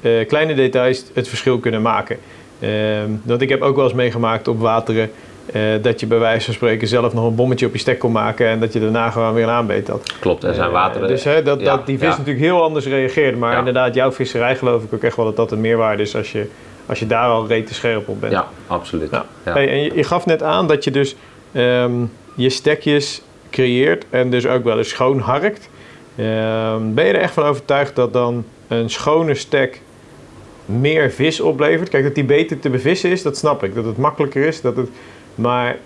eh, 0.00 0.26
kleine 0.26 0.54
details 0.54 1.04
het 1.14 1.28
verschil 1.28 1.58
kunnen 1.58 1.82
maken. 1.82 2.18
Ehm 2.60 3.10
want 3.22 3.40
ik 3.40 3.48
heb 3.48 3.62
ook 3.62 3.76
wel 3.76 3.84
eens 3.84 3.94
meegemaakt 3.94 4.48
op 4.48 4.60
wateren 4.60 5.10
eh, 5.52 5.62
dat 5.82 6.00
je 6.00 6.06
bij 6.06 6.18
wijze 6.18 6.44
van 6.44 6.54
spreken 6.54 6.88
zelf 6.88 7.14
nog 7.14 7.26
een 7.26 7.34
bommetje 7.34 7.66
op 7.66 7.72
je 7.72 7.78
stek 7.78 7.98
kon 7.98 8.12
maken 8.12 8.46
en 8.48 8.60
dat 8.60 8.72
je 8.72 8.80
daarna 8.80 9.10
gewoon 9.10 9.34
weer 9.34 9.42
een 9.42 9.48
aanbeet 9.50 9.88
had. 9.88 10.12
Klopt, 10.20 10.44
er 10.44 10.54
zijn 10.54 10.66
Eh, 10.66 10.72
wateren. 10.72 11.08
dus 11.08 11.24
hè, 11.24 11.42
dat, 11.42 11.60
ja, 11.60 11.76
dat 11.76 11.86
die 11.86 11.98
vis 11.98 12.08
ja. 12.08 12.16
natuurlijk 12.16 12.44
heel 12.44 12.62
anders 12.62 12.86
reageert. 12.86 13.38
Maar 13.38 13.52
Ja. 13.52 13.58
inderdaad, 13.58 13.94
jouw 13.94 14.12
visserij 14.12 14.56
geloof 14.56 14.82
ik 14.84 14.92
ook 14.94 15.02
echt 15.02 15.16
wel 15.16 15.24
dat 15.24 15.36
dat 15.36 15.52
een 15.52 15.60
meerwaarde 15.60 16.02
is 16.02 16.16
als 16.16 16.32
je, 16.32 16.46
als 16.86 16.98
je 16.98 17.06
daar 17.06 17.28
al 17.28 17.46
rete 17.46 17.74
scherp 17.74 18.08
op 18.08 18.20
bent. 18.20 18.32
Ja, 18.32 18.48
absoluut. 18.66 19.10
Hey, 19.42 19.68
en 19.68 19.82
je, 19.82 19.94
je 19.94 20.04
gaf 20.04 20.26
net 20.26 20.42
aan 20.42 20.66
dat 20.66 20.84
je 20.84 20.90
dus 20.90 21.16
ehm, 21.52 21.92
je 22.34 22.50
stekjes 22.50 23.22
creëert 23.50 24.04
en 24.10 24.30
dus 24.30 24.46
ook 24.46 24.64
wel 24.64 24.78
eens 24.78 24.88
schoon 24.88 25.18
harkt. 25.18 25.68
Ehm, 26.16 26.94
ben 26.94 27.04
je 27.06 27.12
er 27.12 27.20
echt 27.20 27.32
van 27.34 27.44
overtuigd 27.44 27.96
dat 27.96 28.12
dan 28.12 28.44
een 28.68 28.90
schone 28.90 29.34
stek 29.34 29.80
meer 30.64 31.10
vis 31.10 31.40
oplevert? 31.40 31.88
Kijk, 31.88 32.04
dat 32.04 32.14
die 32.14 32.24
beter 32.24 32.58
te 32.58 32.70
bevissen 32.70 33.10
is, 33.10 33.22
dat 33.22 33.36
snap 33.36 33.64
ik. 33.64 33.74
Dat 33.74 33.84
het 33.84 33.96
makkelijker 33.96 34.44
is. 34.46 34.60
Dat 34.60 34.76
het, 34.76 34.88
maar 35.38 35.76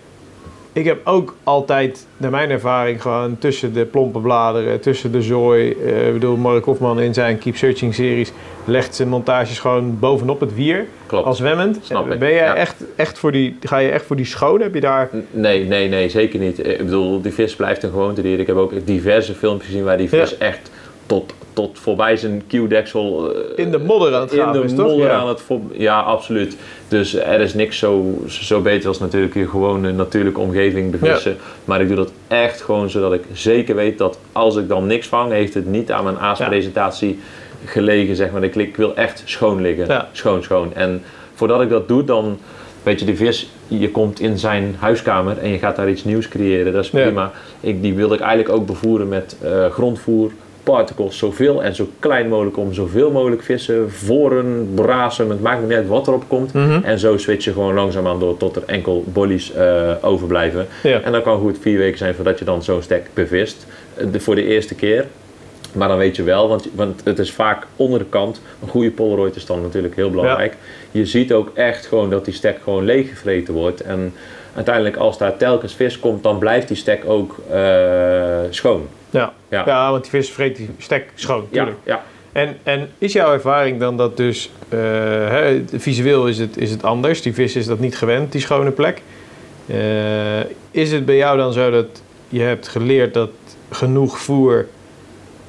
ik 0.74 0.84
heb 0.84 1.00
ook 1.06 1.34
altijd, 1.44 2.06
naar 2.16 2.30
mijn 2.30 2.50
ervaring, 2.50 3.02
gewoon 3.02 3.38
tussen 3.38 3.72
de 3.72 3.84
plompe 3.84 4.18
bladeren, 4.18 4.80
tussen 4.80 5.12
de 5.12 5.22
zooi. 5.22 5.70
eh, 5.72 6.06
ik 6.06 6.12
bedoel, 6.12 6.36
Mark 6.36 6.64
Hofman 6.64 7.00
in 7.00 7.14
zijn 7.14 7.38
Keep 7.38 7.56
Searching 7.56 7.94
series 7.94 8.32
legt 8.64 8.94
zijn 8.94 9.08
montages 9.08 9.58
gewoon 9.58 9.98
bovenop 9.98 10.40
het 10.40 10.54
wier 10.54 10.86
Klopt. 11.06 11.26
als 11.26 11.36
zwemmend. 11.36 11.78
Snap 11.82 12.10
ik, 12.10 12.18
ben 12.18 12.28
jij 12.28 12.44
ja. 12.44 12.54
echt, 12.54 12.84
echt 12.96 13.18
voor 13.18 13.32
die, 13.32 13.56
ga 13.60 13.78
je 13.78 13.90
echt 13.90 14.04
voor 14.04 14.16
die 14.16 14.24
schoon? 14.24 14.60
Heb 14.60 14.74
je 14.74 14.80
daar... 14.80 15.08
Nee, 15.30 15.64
nee, 15.64 15.88
nee, 15.88 16.08
zeker 16.08 16.38
niet. 16.38 16.66
Ik 16.66 16.78
bedoel, 16.78 17.20
die 17.22 17.32
vis 17.32 17.56
blijft 17.56 17.82
een 17.82 17.90
gewoontedier. 17.90 18.40
Ik 18.40 18.46
heb 18.46 18.56
ook 18.56 18.72
diverse 18.86 19.34
filmpjes 19.34 19.68
gezien 19.70 19.84
waar 19.84 19.96
die 19.96 20.08
vis 20.08 20.30
Ja. 20.30 20.46
echt 20.46 20.70
tot, 21.12 21.32
tot 21.52 21.78
voorbij 21.78 22.16
zijn 22.16 22.42
kieuwdeksel... 22.46 23.34
eh, 23.34 23.64
In 23.64 23.70
de 23.70 23.78
modder 23.78 24.14
aan 24.14 24.20
het 24.20 24.32
in 24.32 24.38
graven 24.40 24.66
de 24.66 24.74
toch? 24.74 24.86
modder 24.86 25.06
Ja. 25.06 25.12
aan 25.18 25.28
het... 25.28 25.42
Ja, 25.72 26.00
absoluut. 26.00 26.56
Dus 26.88 27.14
er 27.14 27.40
is 27.40 27.54
niks 27.54 27.78
zo, 27.78 28.18
zo 28.26 28.60
beter 28.60 28.88
als 28.88 28.98
natuurlijk 28.98 29.34
je 29.34 29.48
gewone 29.48 29.92
natuurlijke 29.92 30.40
omgeving 30.40 30.90
bevissen. 30.90 31.36
Maar 31.64 31.80
ik 31.80 31.86
doe 31.86 31.96
dat 31.96 32.12
echt 32.28 32.60
gewoon 32.60 32.90
zodat 32.90 33.12
ik 33.12 33.22
zeker 33.32 33.74
weet 33.74 33.98
dat 33.98 34.18
als 34.32 34.56
ik 34.56 34.68
dan 34.68 34.86
niks 34.86 35.06
vang, 35.06 35.32
heeft 35.32 35.54
het 35.54 35.66
niet 35.66 35.92
aan 35.92 36.04
mijn 36.04 36.18
aaspresentatie 36.18 37.18
gelegen, 37.64 38.16
zeg 38.16 38.30
maar. 38.30 38.42
Ik, 38.42 38.54
ik 38.54 38.76
wil 38.76 38.94
echt 38.96 39.22
schoon 39.24 39.60
liggen. 39.60 39.86
Ja. 39.86 40.08
Schoon, 40.12 40.42
schoon. 40.42 40.74
En 40.74 41.02
voordat 41.34 41.60
ik 41.60 41.68
dat 41.68 41.88
doe, 41.88 42.04
dan... 42.04 42.38
Weet 42.82 43.00
je, 43.00 43.06
die 43.06 43.16
vis, 43.16 43.50
je 43.68 43.90
komt 43.90 44.20
in 44.20 44.38
zijn 44.38 44.76
huiskamer 44.78 45.38
en 45.38 45.48
je 45.50 45.58
gaat 45.58 45.76
daar 45.76 45.90
iets 45.90 46.04
nieuws 46.04 46.28
creëren. 46.28 46.72
Dat 46.72 46.84
is 46.84 46.90
Ja. 46.90 47.02
prima. 47.02 47.30
Ik, 47.60 47.82
die 47.82 47.94
wilde 47.94 48.14
ik 48.14 48.20
eigenlijk 48.20 48.54
ook 48.54 48.66
bevoeren 48.66 49.08
met 49.08 49.36
eh, 49.42 49.66
grondvoer, 49.70 50.30
particles, 50.62 51.18
zoveel 51.18 51.62
en 51.62 51.74
zo 51.74 51.88
klein 51.98 52.28
mogelijk 52.28 52.56
om 52.56 52.72
zoveel 52.74 53.10
mogelijk 53.10 53.42
vissen, 53.42 53.90
voren, 53.92 54.70
brazen, 54.74 55.30
het 55.30 55.40
maakt 55.42 55.62
niet 55.62 55.72
uit 55.72 55.86
wat 55.86 56.06
erop 56.06 56.24
komt. 56.28 56.52
Mhm. 56.52 56.80
En 56.84 56.98
zo 56.98 57.16
switch 57.16 57.44
je 57.44 57.52
gewoon 57.52 57.74
langzaamaan 57.74 58.18
door 58.18 58.36
tot 58.36 58.56
er 58.56 58.62
enkel 58.66 59.04
bollies 59.06 59.52
eh, 59.52 59.90
overblijven. 60.00 60.66
Ja. 60.82 61.00
En 61.00 61.12
dan 61.12 61.22
kan 61.22 61.38
goed 61.40 61.58
vier 61.60 61.78
weken 61.78 61.98
zijn 61.98 62.14
voordat 62.14 62.38
je 62.38 62.44
dan 62.44 62.62
zo'n 62.62 62.82
stek 62.82 63.06
bevist. 63.14 63.66
Eh, 63.94 64.06
de- 64.12 64.20
voor 64.20 64.34
de 64.34 64.44
eerste 64.46 64.74
keer. 64.74 65.06
Maar 65.72 65.88
dan 65.88 65.98
weet 65.98 66.16
je 66.16 66.22
wel, 66.22 66.48
want, 66.48 66.68
want 66.74 67.00
het 67.04 67.18
is 67.18 67.32
vaak 67.32 67.66
onder 67.76 67.98
de 67.98 68.04
kant. 68.08 68.40
Een 68.62 68.68
goede 68.68 68.90
Polaroid 68.90 69.36
is 69.36 69.46
dan 69.46 69.62
natuurlijk 69.62 69.96
heel 69.96 70.10
belangrijk. 70.10 70.56
Je 70.90 71.06
ziet 71.06 71.32
ook 71.32 71.50
echt 71.54 71.86
gewoon 71.86 72.10
dat 72.10 72.24
die 72.24 72.34
stek 72.34 72.58
gewoon 72.62 72.84
leeggevreten 72.84 73.54
wordt. 73.54 73.80
En 73.80 74.14
uiteindelijk 74.54 74.96
als 74.96 75.18
daar 75.18 75.36
telkens 75.36 75.74
vis 75.74 75.98
komt, 75.98 76.22
dan 76.22 76.38
blijft 76.38 76.68
die 76.68 76.76
stek 76.76 77.02
ook 77.06 77.36
eh, 77.50 78.38
schoon. 78.50 78.88
Ja. 79.10 79.32
Ja. 79.48 79.62
Ja. 79.66 79.90
want 79.90 80.02
die 80.02 80.10
vis 80.10 80.30
vreet 80.30 80.56
die 80.56 80.70
stek 80.78 81.10
schoon, 81.14 81.46
Ja, 81.50 81.62
tuurlijk. 81.64 81.76
ja. 81.84 82.02
En, 82.32 82.56
en 82.62 82.88
is 82.98 83.12
jouw 83.12 83.32
ervaring 83.32 83.80
dan 83.80 83.96
dat 83.96 84.16
dus, 84.16 84.50
eh, 84.68 85.48
visueel 85.72 86.28
is 86.28 86.38
het, 86.38 86.56
is 86.56 86.70
het 86.70 86.84
anders, 86.84 87.22
die 87.22 87.34
vis 87.34 87.56
is 87.56 87.66
dat 87.66 87.78
niet 87.78 87.96
gewend, 87.96 88.32
die 88.32 88.40
schone 88.40 88.70
plek. 88.70 89.02
Eh, 89.66 90.40
is 90.70 90.92
het 90.92 91.04
bij 91.04 91.16
jou 91.16 91.36
dan 91.36 91.52
zo 91.52 91.70
dat 91.70 92.02
je 92.28 92.40
hebt 92.40 92.68
geleerd 92.68 93.14
dat 93.14 93.30
genoeg 93.70 94.18
voer 94.18 94.66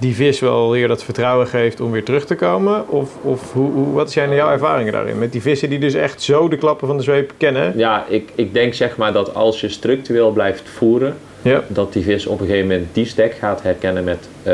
die 0.03 0.15
vis 0.15 0.39
wel 0.39 0.71
weer 0.71 0.87
dat 0.87 1.03
vertrouwen 1.03 1.47
geeft 1.47 1.79
om 1.81 1.91
weer 1.91 2.03
terug 2.03 2.25
te 2.25 2.35
komen? 2.35 2.89
Of, 2.89 3.09
of 3.21 3.53
hoe, 3.53 3.71
hoe, 3.71 3.93
wat 3.93 4.11
zijn 4.11 4.33
jouw 4.33 4.51
ervaringen 4.51 4.93
daarin? 4.93 5.19
Met 5.19 5.31
die 5.31 5.41
vissen 5.41 5.69
die 5.69 5.79
dus 5.79 5.93
echt 5.93 6.21
zo 6.21 6.47
de 6.47 6.57
klappen 6.57 6.87
van 6.87 6.97
de 6.97 7.03
zweep 7.03 7.31
kennen? 7.37 7.73
ja 7.77 8.05
ik, 8.09 8.29
ik 8.35 8.53
denk 8.53 8.73
zeg 8.73 8.97
maar 8.97 9.13
dat 9.13 9.35
als 9.35 9.61
je 9.61 9.69
structureel 9.69 10.31
blijft 10.31 10.69
voeren, 10.69 11.15
Ja. 11.41 11.63
dat 11.67 11.93
die 11.93 12.03
vis 12.03 12.25
op 12.25 12.39
een 12.39 12.45
gegeven 12.45 12.67
moment 12.67 12.87
die 12.93 13.05
stek 13.05 13.33
gaat 13.33 13.61
herkennen 13.61 14.03
met 14.03 14.27
eh, 14.43 14.53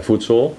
voedsel. 0.00 0.56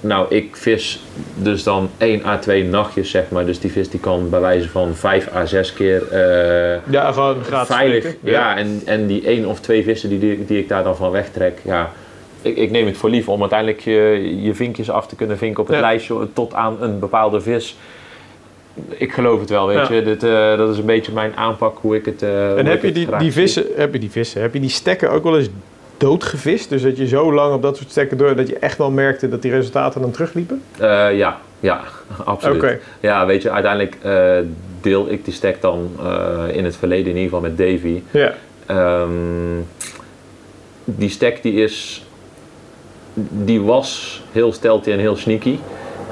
Nou, 0.00 0.26
ik 0.34 0.56
vis 0.56 1.02
dus 1.34 1.62
dan 1.62 1.90
1 1.98 2.24
à 2.24 2.38
2 2.38 2.64
nachtjes, 2.64 3.10
zeg 3.10 3.24
maar. 3.28 3.46
Dus 3.46 3.60
die 3.60 3.72
vis 3.72 3.90
die 3.90 4.00
kan 4.00 4.30
bij 4.30 4.40
wijze 4.40 4.68
van 4.68 4.94
5 4.94 5.34
à 5.34 5.46
6 5.46 5.72
keer 5.72 6.02
eh, 6.10 6.80
Ja, 6.90 7.12
gewoon 7.12 7.36
veilig. 7.66 8.14
Ja, 8.22 8.56
en, 8.56 8.82
en 8.84 9.06
die 9.06 9.26
één 9.26 9.46
of 9.46 9.60
twee 9.60 9.82
vissen 9.84 10.08
die, 10.08 10.18
die, 10.18 10.44
die 10.44 10.58
ik 10.58 10.68
daar 10.68 10.84
dan 10.84 10.96
van 10.96 11.10
wegtrek, 11.10 11.58
ja. 11.64 11.92
Ik, 12.46 12.56
ik 12.56 12.70
neem 12.70 12.86
het 12.86 12.96
voor 12.96 13.10
lief 13.10 13.28
om 13.28 13.40
uiteindelijk 13.40 13.80
je, 13.80 14.34
je 14.42 14.54
vinkjes 14.54 14.90
af 14.90 15.06
te 15.06 15.16
kunnen 15.16 15.38
vinken 15.38 15.60
op 15.62 15.66
het 15.66 15.76
Ja. 15.76 15.82
lijstje 15.82 16.28
tot 16.32 16.54
aan 16.54 16.76
een 16.82 16.98
bepaalde 16.98 17.40
vis. 17.40 17.76
Ik 18.88 19.12
geloof 19.12 19.40
het 19.40 19.50
wel, 19.50 19.66
weet 19.66 19.88
Ja. 19.88 19.94
je. 19.94 20.02
Dit, 20.02 20.22
eh, 20.22 20.56
dat 20.56 20.70
is 20.70 20.78
een 20.78 20.86
beetje 20.86 21.12
mijn 21.12 21.36
aanpak 21.36 21.78
hoe 21.80 21.96
ik 21.96 22.04
het. 22.04 22.22
eh, 22.22 22.58
En 22.58 22.66
heb 22.66 22.82
je 22.82 22.92
die, 22.92 23.06
die 23.06 23.20
zie. 23.20 23.32
vissen, 23.32 23.64
heb 23.76 23.92
je 23.92 23.98
die 23.98 24.10
vissen, 24.10 24.40
heb 24.40 24.52
je 24.54 24.60
die 24.60 24.68
stekken 24.70 25.10
ook 25.10 25.22
wel 25.22 25.38
eens 25.38 25.48
doodgevist? 25.96 26.68
Dus 26.68 26.82
dat 26.82 26.96
je 26.96 27.06
zo 27.08 27.32
lang 27.34 27.54
op 27.54 27.62
dat 27.62 27.76
soort 27.76 27.90
stekken 27.90 28.16
door, 28.18 28.36
dat 28.36 28.48
je 28.48 28.58
echt 28.58 28.78
wel 28.78 28.90
merkte 28.90 29.28
dat 29.28 29.42
die 29.42 29.50
resultaten 29.50 30.00
dan 30.00 30.10
terugliepen? 30.10 30.62
Eh, 30.78 31.16
ja, 31.16 31.40
ja, 31.60 31.80
absoluut. 32.24 32.78
Ja, 33.00 33.26
weet 33.26 33.42
je, 33.42 33.50
uiteindelijk 33.50 33.96
deel 34.80 35.10
ik 35.10 35.24
die 35.24 35.34
stack 35.34 35.60
dan 35.60 35.90
in 36.52 36.64
het 36.64 36.76
verleden 36.76 37.06
in 37.12 37.18
ieder 37.18 37.22
geval 37.38 37.40
met 37.40 37.58
Davy. 37.58 38.02
Ja. 38.10 38.34
Ehm, 38.66 39.10
die 40.84 41.08
stack 41.08 41.42
die 41.42 41.52
is, 41.62 42.05
die 43.30 43.62
was 43.62 44.22
heel 44.32 44.52
stealthy 44.52 44.90
en 44.90 44.98
heel 44.98 45.16
sneaky, 45.16 45.58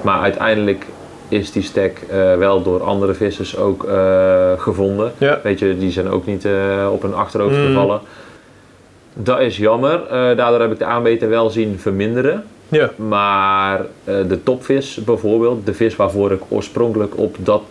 maar 0.03 0.21
uiteindelijk 0.21 0.87
is 1.29 1.53
die 1.53 1.63
stack 1.63 1.99
eh, 2.11 2.37
wel 2.37 2.63
door 2.63 2.83
andere 2.83 3.15
vissers 3.15 3.57
ook 3.57 3.85
eh, 3.85 4.53
gevonden. 4.57 5.13
Ja. 5.19 5.41
Weet 5.43 5.59
je, 5.59 5.79
die 5.79 5.91
zijn 5.91 6.09
ook 6.09 6.27
niet 6.27 6.45
eh, 6.45 6.89
op 6.93 7.03
hun 7.03 7.15
achterhoofd 7.15 7.57
Mm. 7.57 7.67
gevallen. 7.67 8.01
Dat 9.15 9.41
is 9.41 9.57
jammer. 9.57 10.01
Daardoor 10.37 10.61
heb 10.61 10.73
ik 10.73 10.79
de 10.79 10.85
aanbeter 10.85 11.29
wel 11.29 11.51
zien 11.51 11.79
verminderen. 11.79 12.45
Ja. 12.69 12.91
Maar 12.97 13.81
de 14.05 14.43
topvis 14.43 14.95
bijvoorbeeld, 15.05 15.67
de 15.67 15.75
vis 15.75 15.97
waarvoor 15.97 16.33
ik 16.33 16.41
oorspronkelijk 16.49 17.19
op 17.19 17.37
dat 17.39 17.63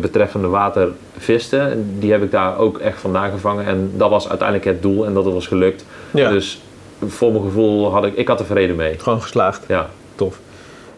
betreffende 0.00 0.48
water 0.48 0.88
viste, 1.18 1.76
die 1.98 2.12
heb 2.12 2.22
ik 2.22 2.30
daar 2.30 2.58
ook 2.58 2.78
echt 2.78 3.00
vandaan 3.00 3.30
gevangen. 3.30 3.66
En 3.66 3.90
dat 3.96 4.10
was 4.10 4.28
uiteindelijk 4.28 4.68
het 4.68 4.82
doel 4.82 5.06
en 5.06 5.14
dat 5.14 5.24
was 5.24 5.46
gelukt. 5.46 5.84
ja. 6.10 6.30
Dus 6.30 6.60
voor 7.06 7.32
mijn 7.32 7.44
gevoel 7.44 7.90
had 7.92 8.04
ik, 8.04 8.14
ik 8.16 8.28
had 8.28 8.40
er 8.40 8.46
vrede 8.46 8.72
mee. 8.72 8.98
Gewoon 8.98 9.22
geslaagd. 9.22 9.64
Ja. 9.68 9.90
Tof. 10.14 10.38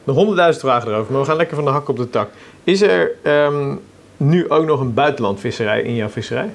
Nog 0.04 0.16
honderdduizend 0.16 0.64
vragen 0.64 0.88
erover, 0.92 1.12
maar 1.12 1.20
we 1.20 1.26
gaan 1.26 1.36
lekker 1.36 1.56
van 1.56 1.64
de 1.64 1.70
hak 1.70 1.88
op 1.88 1.96
de 1.96 2.10
tak. 2.10 2.28
Is 2.64 2.82
er 2.82 3.10
ehm, 3.22 3.74
nu 4.16 4.50
ook 4.50 4.64
nog 4.66 4.80
een 4.80 4.94
buitenlandvisserij 4.94 5.82
in 5.82 5.94
jouw 5.94 6.08
visserij? 6.08 6.50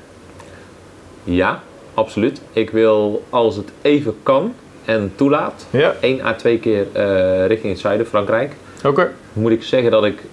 ja, 1.23 1.59
absoluut. 1.93 2.41
Ik 2.53 2.69
wil 2.69 3.23
als 3.29 3.55
het 3.55 3.71
even 3.81 4.15
kan 4.23 4.53
en 4.85 5.11
toelaat, 5.15 5.65
Ja. 5.69 5.93
één 5.99 6.25
à 6.25 6.33
twee 6.33 6.59
keer 6.59 6.85
eh, 6.91 7.45
richting 7.47 7.71
het 7.71 7.81
zuiden, 7.81 8.05
Frankrijk. 8.05 8.53
Oké. 8.85 9.11
moet 9.33 9.51
ik 9.51 9.63
zeggen 9.63 9.91
dat 9.91 10.05
ik 10.05 10.23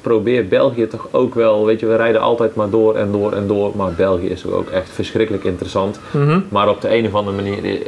probeer 0.00 0.46
België 0.48 0.86
toch 0.86 1.08
ook 1.10 1.34
wel, 1.34 1.64
weet 1.64 1.80
je, 1.80 1.86
we 1.86 1.96
rijden 1.96 2.20
altijd 2.20 2.54
maar 2.54 2.70
door 2.70 2.96
en 2.96 3.12
door 3.12 3.32
en 3.32 3.46
door, 3.46 3.76
maar 3.76 3.92
België 3.92 4.26
is 4.28 4.46
ook 4.46 4.68
echt 4.70 4.90
verschrikkelijk 4.90 5.44
interessant. 5.44 6.00
Mhm. 6.10 6.40
Maar 6.48 6.68
op 6.68 6.80
de 6.80 6.96
een 6.96 7.06
of 7.06 7.14
andere 7.14 7.36
manier, 7.36 7.78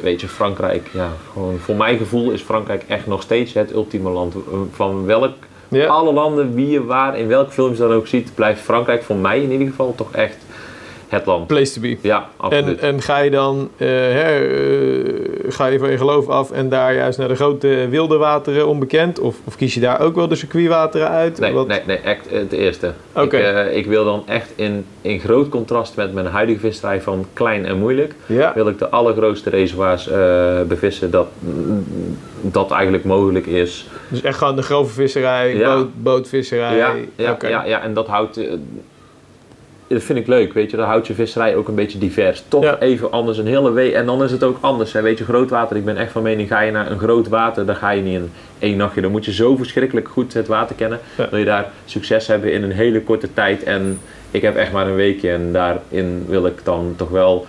weet 0.00 0.20
je, 0.20 0.28
Frankrijk, 0.28 0.88
ja, 0.92 1.08
gewoon 1.32 1.58
voor 1.58 1.76
mijn 1.76 1.98
gevoel 1.98 2.30
is 2.30 2.42
Frankrijk 2.42 2.84
echt 2.88 3.06
nog 3.06 3.22
steeds 3.22 3.52
het 3.52 3.72
ultieme 3.72 4.10
land. 4.10 4.34
Van 4.72 5.04
welk, 5.06 5.32
Ja. 5.68 5.86
alle 5.86 6.12
landen, 6.12 6.54
wie 6.54 6.70
je 6.70 6.84
waar, 6.84 7.18
in 7.18 7.28
welk 7.28 7.52
film 7.52 7.72
je 7.72 7.78
dan 7.78 7.92
ook 7.92 8.06
ziet, 8.06 8.34
blijft 8.34 8.60
Frankrijk 8.60 9.02
voor 9.02 9.16
mij 9.16 9.42
in 9.42 9.50
ieder 9.50 9.66
geval 9.68 9.94
toch 9.94 10.12
echt 10.12 10.36
het 11.08 11.26
land. 11.26 11.46
Place 11.46 11.72
to 11.72 11.80
be. 11.80 11.96
Ja, 12.00 12.28
absoluut. 12.36 12.78
En, 12.78 12.88
en 12.94 13.02
ga 13.02 13.18
je 13.18 13.30
dan 13.30 13.70
eh, 13.76 14.36
eh, 14.36 15.14
ga 15.48 15.66
je 15.66 15.78
van 15.78 15.90
je 15.90 15.96
geloof 15.98 16.28
af 16.28 16.50
en 16.50 16.68
daar 16.68 16.94
juist 16.94 17.18
naar 17.18 17.28
de 17.28 17.34
grote 17.34 17.86
wilde 17.90 18.16
wateren 18.16 18.66
onbekend? 18.68 19.18
Of, 19.18 19.36
of 19.44 19.56
kies 19.56 19.74
je 19.74 19.80
daar 19.80 20.00
ook 20.00 20.14
wel 20.14 20.28
de 20.28 20.34
circuitwateren 20.34 21.08
uit? 21.08 21.38
Nee, 21.38 21.52
Wat- 21.52 21.66
nee, 21.66 21.80
nee, 21.86 21.96
echt 21.96 22.30
het 22.30 22.52
eerste. 22.52 22.92
Oké. 23.12 23.36
Ik, 23.36 23.42
eh, 23.44 23.76
ik 23.76 23.86
wil 23.86 24.04
dan 24.04 24.22
echt 24.26 24.52
in, 24.54 24.84
in 25.00 25.20
groot 25.20 25.48
contrast 25.48 25.96
met 25.96 26.12
mijn 26.12 26.26
huidige 26.26 26.60
visserij 26.60 27.00
van 27.00 27.26
klein 27.32 27.66
en 27.66 27.78
moeilijk, 27.78 28.14
Ja. 28.26 28.52
wil 28.54 28.68
ik 28.68 28.78
de 28.78 28.88
allergrootste 28.88 29.50
reservoirs 29.50 30.08
eh, 30.08 30.62
bevissen 30.62 31.10
dat, 31.10 31.26
dat 32.40 32.70
eigenlijk 32.70 33.04
mogelijk 33.04 33.46
is. 33.46 33.86
Dus 34.08 34.22
echt 34.22 34.38
gewoon 34.38 34.56
de 34.56 34.62
grove 34.62 34.92
visserij, 34.92 35.56
Ja. 35.56 35.74
boot, 35.74 35.88
bootvisserij. 36.02 36.76
Ja, 36.76 36.94
ja, 37.40 37.64
ja, 37.64 37.82
en 37.82 37.94
dat 37.94 38.06
houdt. 38.06 38.40
Dat 39.88 40.02
vind 40.02 40.18
ik 40.18 40.26
leuk, 40.26 40.52
weet 40.52 40.70
je. 40.70 40.76
Dat 40.76 40.86
houdt 40.86 41.06
je 41.06 41.14
visserij 41.14 41.56
ook 41.56 41.68
een 41.68 41.74
beetje 41.74 41.98
divers. 41.98 42.42
Toch 42.48 42.62
Ja. 42.64 42.78
even 42.78 43.10
anders, 43.12 43.38
een 43.38 43.46
hele 43.46 43.70
week. 43.72 43.92
En 43.92 44.06
dan 44.06 44.22
is 44.24 44.30
het 44.30 44.42
ook 44.42 44.58
anders. 44.60 44.92
Hè. 44.92 45.02
Weet 45.02 45.18
je, 45.18 45.24
groot 45.24 45.50
water. 45.50 45.76
Ik 45.76 45.84
ben 45.84 45.96
echt 45.96 46.12
van 46.12 46.22
mening, 46.22 46.48
ga 46.48 46.60
je 46.60 46.70
naar 46.72 46.90
een 46.90 46.98
groot 46.98 47.28
water, 47.28 47.66
dan 47.66 47.76
ga 47.76 47.90
je 47.90 48.02
niet 48.02 48.14
in 48.14 48.30
één 48.58 48.76
nachtje. 48.76 49.00
Dan 49.00 49.10
moet 49.10 49.24
je 49.24 49.32
zo 49.32 49.56
verschrikkelijk 49.56 50.08
goed 50.08 50.32
het 50.34 50.46
water 50.46 50.76
kennen. 50.76 50.98
Ja. 51.16 51.28
Wil 51.30 51.38
je 51.38 51.44
daar 51.44 51.70
succes 51.84 52.26
hebben 52.26 52.52
in 52.52 52.62
een 52.62 52.72
hele 52.72 53.02
korte 53.02 53.28
tijd. 53.34 53.62
En 53.62 54.00
ik 54.30 54.42
heb 54.42 54.56
echt 54.56 54.72
maar 54.72 54.86
een 54.86 54.94
weekje. 54.94 55.30
En 55.30 55.52
daarin 55.52 56.24
wil 56.28 56.46
ik 56.46 56.60
dan 56.64 56.94
toch 56.96 57.08
wel 57.10 57.46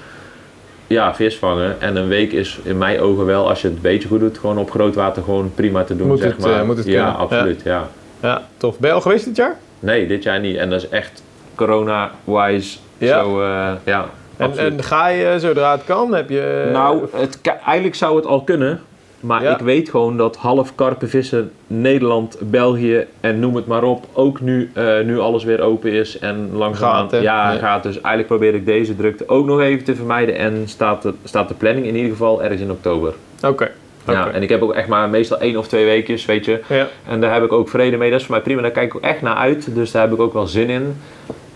ja, 0.87 1.15
vis 1.15 1.37
vangen. 1.37 1.81
En 1.81 1.95
een 1.95 2.07
week 2.07 2.31
is 2.31 2.59
in 2.63 2.77
mijn 2.77 2.99
ogen 2.99 3.25
wel, 3.25 3.49
als 3.49 3.61
je 3.61 3.67
het 3.67 3.75
een 3.75 3.81
beetje 3.81 4.07
goed 4.07 4.19
doet, 4.19 4.37
gewoon 4.37 4.57
op 4.57 4.71
groot 4.71 4.95
water 4.95 5.23
gewoon 5.23 5.51
prima 5.55 5.83
te 5.83 5.95
doen. 5.95 6.07
Moet 6.07 6.19
zeg 6.19 6.31
het, 6.35 6.45
maar. 6.45 6.59
eh, 6.59 6.65
moet 6.65 6.77
het 6.77 6.85
ja, 6.85 6.93
kunnen. 7.03 7.15
absoluut. 7.17 7.61
Ja. 7.63 7.87
Ja, 8.21 8.47
tof. 8.57 8.79
Ben 8.79 8.89
je 8.89 8.95
al 8.95 9.01
geweest 9.01 9.25
dit 9.25 9.35
jaar? 9.35 9.57
Nee, 9.79 10.07
dit 10.07 10.23
jaar 10.23 10.39
niet. 10.39 10.57
En 10.57 10.69
dat 10.69 10.81
is 10.83 10.89
echt 10.89 11.23
corona-wise 11.65 12.77
Ja. 12.97 13.23
zo, 13.23 13.41
eh, 13.41 13.71
ja, 13.83 14.05
En, 14.37 14.57
en 14.57 14.83
ga 14.83 15.07
je 15.07 15.39
zodra 15.39 15.71
het 15.71 15.83
kan? 15.83 16.13
Heb 16.13 16.29
je... 16.29 16.69
nou, 16.73 17.05
het, 17.15 17.39
eigenlijk 17.65 17.95
zou 17.95 18.15
het 18.15 18.25
al 18.25 18.41
kunnen. 18.43 18.81
Maar 19.19 19.43
Ja. 19.43 19.51
ik 19.53 19.59
weet 19.59 19.89
gewoon 19.89 20.17
dat 20.17 20.35
half 20.35 20.75
karpenvissen 20.75 21.51
Nederland, 21.67 22.37
België 22.41 23.05
en 23.19 23.39
noem 23.39 23.55
het 23.55 23.67
maar 23.67 23.83
op, 23.83 24.05
ook 24.13 24.41
nu, 24.41 24.71
eh, 24.73 24.99
nu 25.05 25.19
alles 25.19 25.43
weer 25.43 25.61
open 25.61 25.91
is 25.91 26.19
en 26.19 26.49
langzaamaan 26.53 27.09
Gaat, 27.09 27.21
ja, 27.21 27.51
Ja. 27.51 27.57
gaat. 27.57 27.83
Dus 27.83 27.93
eigenlijk 27.93 28.27
probeer 28.27 28.53
ik 28.55 28.65
deze 28.65 28.95
drukte 28.95 29.23
ook 29.27 29.45
nog 29.45 29.61
even 29.61 29.83
te 29.85 29.95
vermijden 29.95 30.35
en 30.35 30.63
staat 30.65 31.01
de, 31.01 31.13
staat 31.23 31.47
de 31.47 31.53
planning 31.53 31.85
in 31.85 31.95
ieder 31.95 32.11
geval 32.11 32.43
ergens 32.43 32.61
in 32.61 32.71
oktober. 32.71 33.13
Oké. 33.45 33.69
Ja, 34.07 34.31
en 34.31 34.41
ik 34.41 34.49
heb 34.49 34.61
ook 34.61 34.73
echt 34.73 34.87
maar 34.87 35.09
meestal 35.09 35.39
één 35.39 35.57
of 35.57 35.67
twee 35.67 35.85
weekjes, 35.85 36.25
weet 36.25 36.45
je. 36.45 36.59
Ja. 36.67 36.87
En 37.07 37.21
daar 37.21 37.33
heb 37.33 37.43
ik 37.43 37.51
ook 37.51 37.69
vrede 37.69 37.97
mee. 37.97 38.09
Dat 38.11 38.19
is 38.19 38.25
voor 38.25 38.35
mij 38.35 38.43
prima. 38.43 38.61
Daar 38.61 38.71
kijk 38.71 38.85
ik 38.87 38.95
ook 38.95 39.01
echt 39.01 39.21
naar 39.21 39.35
uit. 39.35 39.75
Dus 39.75 39.91
daar 39.91 40.01
heb 40.01 40.13
ik 40.13 40.19
ook 40.19 40.33
wel 40.33 40.47
zin 40.47 40.69
in. 40.69 40.95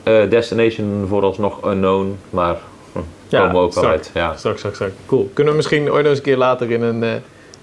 Eh, 0.03 0.29
destination 0.29 1.05
vooralsnog 1.07 1.65
unknown. 1.65 2.17
Maar 2.29 2.57
hm, 2.91 2.99
Ja, 3.27 3.39
komen 3.39 3.55
we 3.55 3.61
ook 3.61 3.73
wel 3.73 3.85
uit. 3.85 4.11
Ja. 4.13 4.35
Straks, 4.35 4.57
straks, 4.57 4.75
straks. 4.75 4.93
Cool. 5.05 5.29
Kunnen 5.33 5.53
we 5.53 5.57
misschien 5.57 5.91
ooit 5.91 6.01
nog 6.01 6.09
eens 6.09 6.17
een 6.17 6.23
keer 6.23 6.37
later 6.37 6.71
in 6.71 6.81
een, 6.81 7.03
eh, 7.03 7.13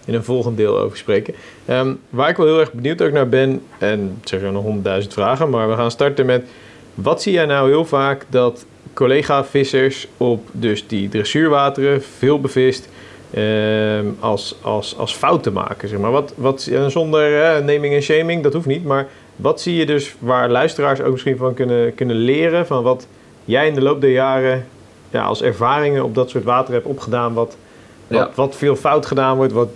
in 0.04 0.14
een 0.14 0.24
volgend 0.24 0.56
deel 0.56 0.78
over 0.78 0.96
spreken. 0.96 1.34
Ehm, 1.64 1.94
waar 2.10 2.28
ik 2.28 2.36
wel 2.36 2.46
heel 2.46 2.60
erg 2.60 2.72
benieuwd 2.72 3.02
ook 3.02 3.12
naar 3.12 3.28
ben, 3.28 3.62
en 3.78 4.18
zeg 4.24 4.42
er 4.42 4.52
nog 4.52 4.62
honderdduizend 4.62 5.14
vragen, 5.14 5.50
maar 5.50 5.68
we 5.68 5.74
gaan 5.74 5.90
starten 5.90 6.26
met, 6.26 6.44
wat 6.94 7.22
zie 7.22 7.32
jij 7.32 7.46
nou 7.46 7.68
heel 7.68 7.84
vaak 7.84 8.24
dat 8.28 8.64
collega-vissers 8.92 10.06
op 10.16 10.48
dus 10.52 10.86
die 10.86 11.08
dressuurwateren, 11.08 12.02
veel 12.02 12.40
bevist, 12.40 12.88
ehm, 13.30 14.06
als, 14.18 14.56
als, 14.62 14.96
als 14.98 15.14
fouten 15.14 15.52
maken? 15.52 15.88
Zeg 15.88 15.98
maar. 15.98 16.10
wat, 16.10 16.32
wat, 16.36 16.66
en 16.72 16.90
zonder 16.90 17.42
eh, 17.42 17.64
naming 17.64 17.94
en 17.94 18.02
shaming, 18.02 18.42
dat 18.42 18.52
hoeft 18.52 18.66
niet, 18.66 18.84
maar 18.84 19.08
wat 19.40 19.60
zie 19.60 19.76
je 19.76 19.86
dus 19.86 20.14
waar 20.18 20.50
luisteraars 20.50 21.00
ook 21.00 21.12
misschien 21.12 21.36
van 21.36 21.54
kunnen, 21.54 21.94
kunnen 21.94 22.16
leren, 22.16 22.66
van 22.66 22.82
wat 22.82 23.06
jij 23.44 23.66
in 23.66 23.74
de 23.74 23.82
loop 23.82 24.00
der 24.00 24.10
jaren 24.10 24.66
ja, 25.10 25.22
als 25.22 25.42
ervaringen 25.42 26.04
op 26.04 26.14
dat 26.14 26.30
soort 26.30 26.44
water 26.44 26.74
hebt 26.74 26.86
opgedaan, 26.86 27.34
wat, 27.34 27.56
wat, 28.06 28.18
Ja. 28.18 28.30
wat 28.34 28.56
veel 28.56 28.76
fout 28.76 29.06
gedaan 29.06 29.36
wordt, 29.36 29.52
wat, 29.52 29.68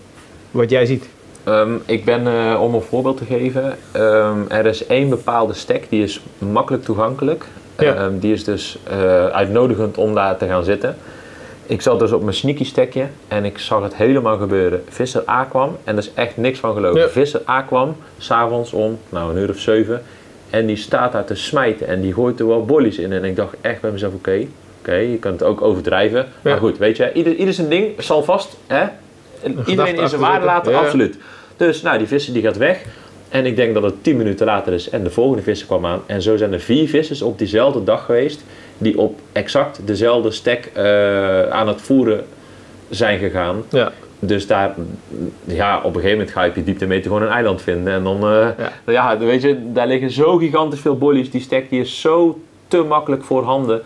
wat 0.50 0.70
jij 0.70 0.86
ziet. 0.86 1.08
Ehm, 1.44 1.74
ik 1.86 2.04
ben, 2.04 2.26
eh, 2.26 2.62
om 2.62 2.74
een 2.74 2.80
voorbeeld 2.82 3.16
te 3.16 3.24
geven, 3.24 3.76
ehm, 3.92 4.38
er 4.48 4.66
is 4.66 4.86
één 4.86 5.08
bepaalde 5.08 5.54
stek 5.54 5.86
die 5.88 6.02
is 6.02 6.20
makkelijk 6.38 6.84
toegankelijk. 6.84 7.44
Ja. 7.78 7.94
Ehm, 7.94 8.18
die 8.18 8.32
is 8.32 8.44
dus 8.44 8.78
eh, 8.88 9.26
uitnodigend 9.26 9.98
om 9.98 10.14
daar 10.14 10.36
te 10.36 10.46
gaan 10.46 10.64
zitten. 10.64 10.96
Ik 11.66 11.82
zat 11.82 11.98
dus 11.98 12.12
op 12.12 12.22
mijn 12.22 12.34
sneaky 12.34 12.64
stekje 12.64 13.06
en 13.28 13.44
ik 13.44 13.58
zag 13.58 13.82
het 13.82 13.96
helemaal 13.96 14.38
gebeuren. 14.38 14.84
Visser 14.88 15.22
A 15.28 15.44
kwam 15.44 15.76
en 15.84 15.96
er 15.96 16.02
is 16.02 16.10
echt 16.14 16.36
niks 16.36 16.58
van 16.58 16.74
gelogen. 16.74 17.00
Ja. 17.00 17.08
Visser 17.08 17.40
A 17.48 17.62
kwam 17.62 17.96
s'avonds 18.18 18.72
om 18.72 18.98
nou, 19.08 19.30
een 19.30 19.42
uur 19.42 19.50
of 19.50 19.58
zeven 19.58 20.02
en 20.50 20.66
die 20.66 20.76
staat 20.76 21.12
daar 21.12 21.24
te 21.24 21.34
smijten 21.34 21.86
en 21.86 22.00
die 22.00 22.12
gooit 22.12 22.40
er 22.40 22.46
wel 22.46 22.64
bollies 22.64 22.98
in. 22.98 23.12
En 23.12 23.24
ik 23.24 23.36
dacht 23.36 23.54
echt 23.60 23.80
bij 23.80 23.90
mezelf, 23.90 24.14
oké, 24.14 24.46
oké, 24.80 24.94
je 24.94 25.18
kan 25.18 25.32
het 25.32 25.42
ook 25.42 25.62
overdrijven. 25.62 26.18
Ja. 26.18 26.26
Maar 26.42 26.58
goed, 26.58 26.78
weet 26.78 26.96
je, 26.96 27.12
ieder, 27.12 27.34
ieder 27.34 27.54
zijn 27.54 27.68
ding 27.68 28.02
zal 28.02 28.22
vast, 28.22 28.56
hè? 28.66 28.86
Iedereen 29.66 29.96
in 29.96 30.08
zijn 30.08 30.20
waarde 30.20 30.46
laten, 30.46 30.72
Ja. 30.72 30.78
absoluut. 30.78 31.18
Dus 31.56 31.82
nou, 31.82 31.98
die 31.98 32.06
visser 32.06 32.32
die 32.32 32.42
gaat 32.42 32.56
weg. 32.56 32.84
En 33.28 33.46
ik 33.46 33.56
denk 33.56 33.74
dat 33.74 33.82
het 33.82 33.94
10 34.02 34.16
minuten 34.16 34.46
later 34.46 34.72
is 34.72 34.90
en 34.90 35.04
de 35.04 35.10
volgende 35.10 35.42
visser 35.42 35.66
kwam 35.66 35.86
aan. 35.86 36.02
En 36.06 36.22
zo 36.22 36.36
zijn 36.36 36.52
er 36.52 36.60
vier 36.60 36.88
vissers 36.88 37.22
op 37.22 37.38
diezelfde 37.38 37.84
dag 37.84 38.04
geweest. 38.04 38.44
Die 38.78 38.98
op 38.98 39.18
exact 39.32 39.80
dezelfde 39.84 40.30
stek 40.30 40.70
eh, 40.74 41.48
aan 41.48 41.68
het 41.68 41.80
voeren 41.82 42.24
zijn 42.90 43.18
gegaan. 43.18 43.62
Ja. 43.70 43.92
Dus 44.18 44.46
daar, 44.46 44.74
ja, 45.44 45.76
op 45.76 45.84
een 45.84 45.92
gegeven 45.92 46.10
moment 46.10 46.30
ga 46.30 46.42
je 46.42 46.50
op 46.50 46.56
je 46.56 46.64
dieptemeter 46.64 47.10
gewoon 47.10 47.22
een 47.22 47.32
eiland 47.32 47.62
vinden. 47.62 47.92
En 47.92 48.02
dan, 48.02 48.16
eh, 48.22 48.48
ja. 48.86 49.18
weet 49.18 49.42
je, 49.42 49.72
daar 49.72 49.86
liggen 49.86 50.10
zo 50.10 50.36
gigantisch 50.36 50.80
veel 50.80 50.98
bollies. 50.98 51.30
Die 51.30 51.40
stek 51.40 51.70
die 51.70 51.80
is 51.80 52.00
zo 52.00 52.38
te 52.68 52.82
makkelijk 52.82 53.24
voorhanden. 53.24 53.82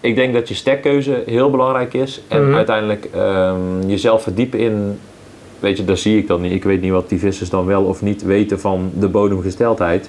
Ik 0.00 0.14
denk 0.14 0.34
dat 0.34 0.48
je 0.48 0.54
stekkeuze 0.54 1.22
heel 1.26 1.50
belangrijk 1.50 1.94
is. 1.94 2.22
En 2.28 2.46
Mhm. 2.46 2.54
uiteindelijk 2.56 3.08
ehm, 3.14 3.86
jezelf 3.86 4.22
verdiepen 4.22 4.58
in, 4.58 4.98
weet 5.60 5.76
je, 5.76 5.84
daar 5.84 5.96
zie 5.96 6.18
ik 6.18 6.26
dan 6.26 6.40
niet. 6.40 6.52
Ik 6.52 6.64
weet 6.64 6.80
niet 6.80 6.92
wat 6.92 7.08
die 7.08 7.18
vissers 7.18 7.50
dan 7.50 7.66
wel 7.66 7.82
of 7.84 8.02
niet 8.02 8.22
weten 8.22 8.60
van 8.60 8.90
de 8.98 9.08
bodemgesteldheid. 9.08 10.08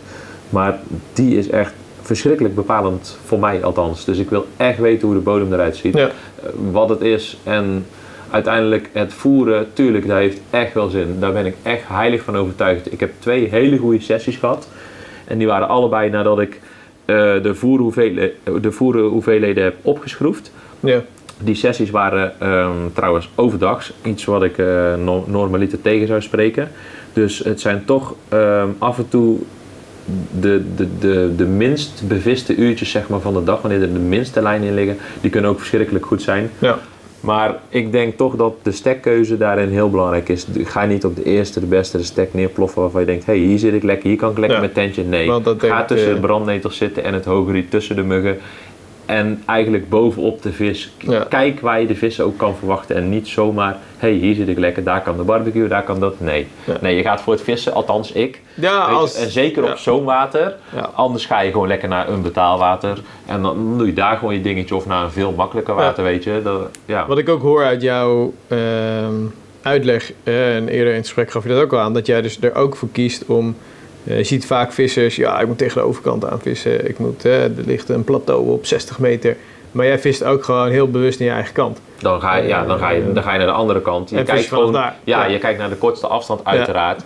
Maar 0.50 0.80
die 1.14 1.38
is 1.38 1.50
echt 1.50 1.74
verschrikkelijk 2.04 2.56
bepalend 2.56 3.18
voor 3.26 3.40
mij 3.40 3.64
althans. 3.64 4.06
Dus 4.06 4.18
ik 4.18 4.30
wil 4.30 4.46
echt 4.58 4.80
weten 4.80 5.08
hoe 5.08 5.18
de 5.18 5.24
bodem 5.24 5.54
eruit 5.54 5.76
ziet. 5.76 5.98
Ja. 5.98 6.08
Eh, 6.08 6.50
wat 6.72 6.90
het 6.90 7.02
is 7.02 7.38
en 7.44 7.86
uiteindelijk 8.30 8.90
het 8.94 9.14
voeren, 9.14 9.68
tuurlijk, 9.74 10.08
dat 10.08 10.18
heeft 10.18 10.40
echt 10.50 10.74
wel 10.74 10.90
zin. 10.90 11.16
Daar 11.20 11.32
ben 11.34 11.46
ik 11.46 11.56
echt 11.64 11.88
heilig 11.88 12.24
van 12.24 12.38
overtuigd. 12.38 12.92
Ik 12.92 13.00
heb 13.00 13.12
twee 13.20 13.48
hele 13.50 13.78
goede 13.78 14.02
sessies 14.02 14.38
gehad. 14.38 14.68
En 15.26 15.38
die 15.38 15.48
waren 15.48 15.68
allebei 15.68 16.10
nadat 16.10 16.40
ik 16.40 16.60
eh, 17.06 17.16
de, 17.44 17.56
voerhoeveelheden, 17.56 18.62
de 18.62 18.72
voerhoeveelheden 18.72 19.64
heb 19.64 19.76
opgeschroefd. 19.82 20.52
Ja. 20.80 21.02
Die 21.40 21.56
sessies 21.56 21.90
waren 21.90 22.40
ehm, 22.40 22.78
trouwens 22.94 23.30
overdags, 23.36 23.94
iets 24.04 24.26
wat 24.26 24.44
ik 24.44 24.58
no- 24.98 25.26
normaliter 25.28 25.82
tegen 25.82 26.08
zou 26.08 26.22
spreken. 26.22 26.72
Dus 27.14 27.40
het 27.40 27.62
zijn 27.62 27.86
toch 27.86 28.16
ehm, 28.30 28.68
af 28.78 28.98
en 28.98 29.10
toe 29.10 29.40
de, 30.40 30.62
de, 30.76 30.88
de, 31.00 31.34
de 31.36 31.46
minst 31.46 32.04
beviste 32.08 32.56
uurtjes 32.56 32.92
zeg 32.92 33.08
maar, 33.08 33.20
van 33.20 33.34
de 33.34 33.44
dag, 33.44 33.62
wanneer 33.62 33.82
er 33.82 33.94
de 33.94 34.00
minste 34.00 34.42
lijnen 34.42 34.68
in 34.68 34.74
liggen. 34.74 34.98
Die 35.22 35.30
kunnen 35.30 35.50
ook 35.50 35.60
verschrikkelijk 35.60 36.06
goed 36.06 36.22
zijn. 36.22 36.50
Ja. 36.60 36.80
Maar 37.20 37.56
ik 37.70 37.92
denk 37.92 38.18
toch 38.18 38.36
dat 38.36 38.54
de 38.62 38.72
stekkeuze 38.72 39.38
daarin 39.38 39.70
heel 39.70 39.90
belangrijk 39.90 40.30
is. 40.30 40.48
Ga 40.64 40.86
niet 40.86 41.06
op 41.06 41.16
de 41.16 41.24
eerste, 41.24 41.60
de 41.60 41.66
beste 41.66 41.98
de 41.98 42.04
stek 42.04 42.34
neerploffen 42.34 42.82
waarvan 42.82 43.02
je 43.02 43.08
denkt, 43.08 43.26
hé, 43.26 43.34
hey, 43.34 43.42
hier 43.42 43.60
zit 43.60 43.74
ik 43.74 43.84
lekker, 43.84 44.10
hier 44.10 44.18
kan 44.18 44.32
ik 44.32 44.38
lekker 44.38 44.58
Ja. 44.58 44.64
met 44.64 44.74
tentje. 44.74 45.04
Nee, 45.04 45.32
ga 45.58 45.86
tussen 45.86 46.10
eh, 46.10 46.16
de 46.16 46.20
brandnetels 46.22 46.78
zitten 46.78 47.04
en 47.04 47.14
het 47.14 47.26
hogeriet 47.26 47.72
tussen 47.72 47.96
de 47.96 48.04
muggen. 48.04 48.38
En 49.06 49.44
eigenlijk 49.46 49.90
bovenop 49.90 50.42
de 50.42 50.52
vis. 50.52 50.92
Ja. 50.98 51.26
Kijk 51.30 51.60
waar 51.60 51.82
je 51.82 51.88
de 51.88 51.96
vissen 51.96 52.26
ook 52.26 52.38
kan 52.38 52.56
verwachten. 52.56 52.96
En 52.96 53.10
niet 53.10 53.28
zomaar, 53.28 53.78
hé, 53.98 54.10
hey, 54.10 54.18
hier 54.18 54.36
zit 54.36 54.48
ik 54.48 54.58
lekker, 54.58 54.84
daar 54.84 55.02
kan 55.02 55.18
de 55.18 55.24
barbecue, 55.24 55.68
daar 55.68 55.84
kan 55.84 56.00
dat. 56.00 56.20
Nee. 56.20 56.48
Ja. 56.64 56.78
Nee, 56.82 56.96
je 56.96 57.02
gaat 57.02 57.22
voor 57.22 57.34
het 57.34 57.42
vissen, 57.42 57.74
althans 57.74 58.12
ik. 58.12 58.42
Ja, 58.54 58.80
als... 58.80 59.16
en 59.16 59.30
zeker 59.30 59.64
op 59.72 59.78
zo'n 59.78 60.04
water. 60.04 60.56
Anders 60.94 61.26
ga 61.26 61.40
je 61.40 61.52
gewoon 61.52 61.68
lekker 61.68 61.90
naar 61.90 62.10
een 62.10 62.22
betaalwater. 62.22 63.02
En 63.26 63.42
dan 63.42 63.78
doe 63.78 63.88
je 63.88 63.94
daar 63.94 64.18
gewoon 64.18 64.34
je 64.34 64.42
dingetje. 64.42 64.76
Of 64.76 64.86
naar 64.86 65.04
een 65.04 65.12
veel 65.12 65.32
makkelijker 65.32 65.76
water, 65.76 66.04
weet 66.04 66.24
je. 66.24 66.42
Dat, 66.44 66.70
ja. 66.86 67.08
Wat 67.08 67.18
ik 67.18 67.30
ook 67.30 67.42
hoor 67.42 67.64
uit 67.64 67.82
jouw 67.82 68.34
ehm, 68.48 69.16
uitleg, 69.62 70.12
eh, 70.24 70.56
en 70.56 70.68
eerder 70.68 70.90
in 70.90 70.96
het 70.96 71.06
gesprek 71.06 71.32
gaf 71.32 71.44
je 71.44 71.50
dat 71.50 71.62
ook 71.62 71.74
al 71.74 71.80
aan, 71.80 71.94
dat 71.94 72.06
jij 72.06 72.22
dus 72.22 72.42
er 72.42 72.56
ook 72.56 72.76
voor 72.76 72.90
kiest 72.92 73.26
om, 73.26 73.56
je 74.04 74.24
ziet 74.24 74.46
vaak 74.46 74.74
vissers, 74.74 75.16
ja, 75.16 75.40
ik 75.40 75.48
moet 75.48 75.58
tegen 75.58 75.82
de 75.82 75.88
overkant 75.88 76.26
aan 76.26 76.40
vissen, 76.42 76.88
ik 76.90 77.00
moet, 77.00 77.26
eh, 77.26 77.44
er 77.44 77.52
ligt 77.66 77.90
een 77.90 78.04
plateau 78.04 78.50
op 78.52 78.66
60 78.66 79.00
meter. 79.00 79.36
Maar 79.72 79.86
jij 79.86 80.00
vist 80.00 80.24
ook 80.24 80.44
gewoon 80.44 80.70
heel 80.70 80.90
bewust 80.90 81.20
in 81.20 81.26
je 81.26 81.32
eigen 81.32 81.54
kant. 81.54 81.80
Dan 82.00 82.22
ga, 82.22 82.36
je, 82.36 82.48
ja, 82.48 82.66
dan, 82.66 82.78
ga 82.78 82.90
je, 82.90 83.14
dan 83.14 83.24
ga 83.24 83.32
je 83.32 83.38
naar 83.38 83.48
de 83.48 83.54
andere 83.54 83.82
kant. 83.82 84.10
Je 84.10 84.18
En 84.18 84.24
kijkt 84.26 84.48
gewoon, 84.48 84.72
daar. 84.74 84.96
Ja, 85.04 85.26
Ja. 85.26 85.32
je 85.32 85.38
kijkt 85.38 85.60
naar 85.60 85.70
de 85.70 85.76
kortste 85.76 86.08
afstand, 86.08 86.46
uiteraard. 86.46 87.04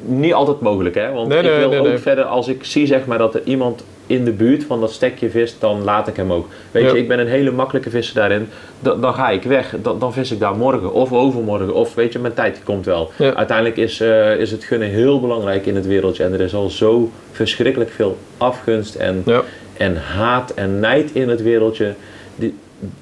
Niet 0.00 0.34
altijd 0.34 0.60
mogelijk, 0.60 0.94
hè? 0.94 1.12
Want 1.12 1.28
Nee, 1.28 1.38
ik 1.38 1.58
wil 1.58 1.82
nee, 1.82 1.92
ook 1.92 1.98
verder, 1.98 2.24
als 2.24 2.48
ik 2.48 2.64
zie 2.64 2.86
zeg 2.86 3.06
maar, 3.06 3.18
dat 3.18 3.34
er 3.34 3.42
iemand 3.44 3.84
in 4.06 4.24
de 4.24 4.30
buurt 4.32 4.64
van 4.64 4.80
dat 4.80 4.92
stekje 4.92 5.30
vist, 5.30 5.60
dan 5.60 5.82
laat 5.84 6.08
ik 6.08 6.16
hem 6.16 6.32
ook. 6.32 6.48
Weet 6.70 6.82
Ja. 6.84 6.92
je, 6.92 6.98
ik 6.98 7.08
ben 7.08 7.18
een 7.18 7.26
hele 7.28 7.50
makkelijke 7.50 7.90
visser 7.90 8.14
daarin. 8.14 8.48
Dan, 8.80 9.00
dan 9.00 9.14
ga 9.14 9.28
ik 9.30 9.42
weg. 9.42 9.74
Dan, 9.82 9.98
dan 9.98 10.12
vis 10.12 10.30
ik 10.30 10.38
daar 10.38 10.56
morgen 10.56 10.92
of 10.92 11.12
overmorgen. 11.12 11.74
Of 11.74 11.94
weet 11.94 12.12
je, 12.12 12.18
mijn 12.18 12.34
tijd 12.34 12.60
komt 12.64 12.84
wel. 12.84 13.10
Ja. 13.18 13.34
Uiteindelijk 13.34 13.76
is, 13.76 14.00
eh, 14.00 14.36
is 14.36 14.50
het 14.50 14.64
gunnen 14.64 14.88
heel 14.88 15.20
belangrijk 15.20 15.66
in 15.66 15.74
het 15.74 15.86
wereldje. 15.86 16.24
En 16.24 16.32
er 16.32 16.40
is 16.40 16.54
al 16.54 16.70
zo 16.70 17.10
verschrikkelijk 17.32 17.90
veel 17.90 18.18
afgunst 18.38 18.94
en, 18.94 19.22
Ja. 19.26 19.42
en 19.76 19.96
haat 19.96 20.50
en 20.54 20.80
nijd 20.80 21.10
in 21.12 21.28
het 21.28 21.42
wereldje. 21.42 21.94
Die, 22.36 22.54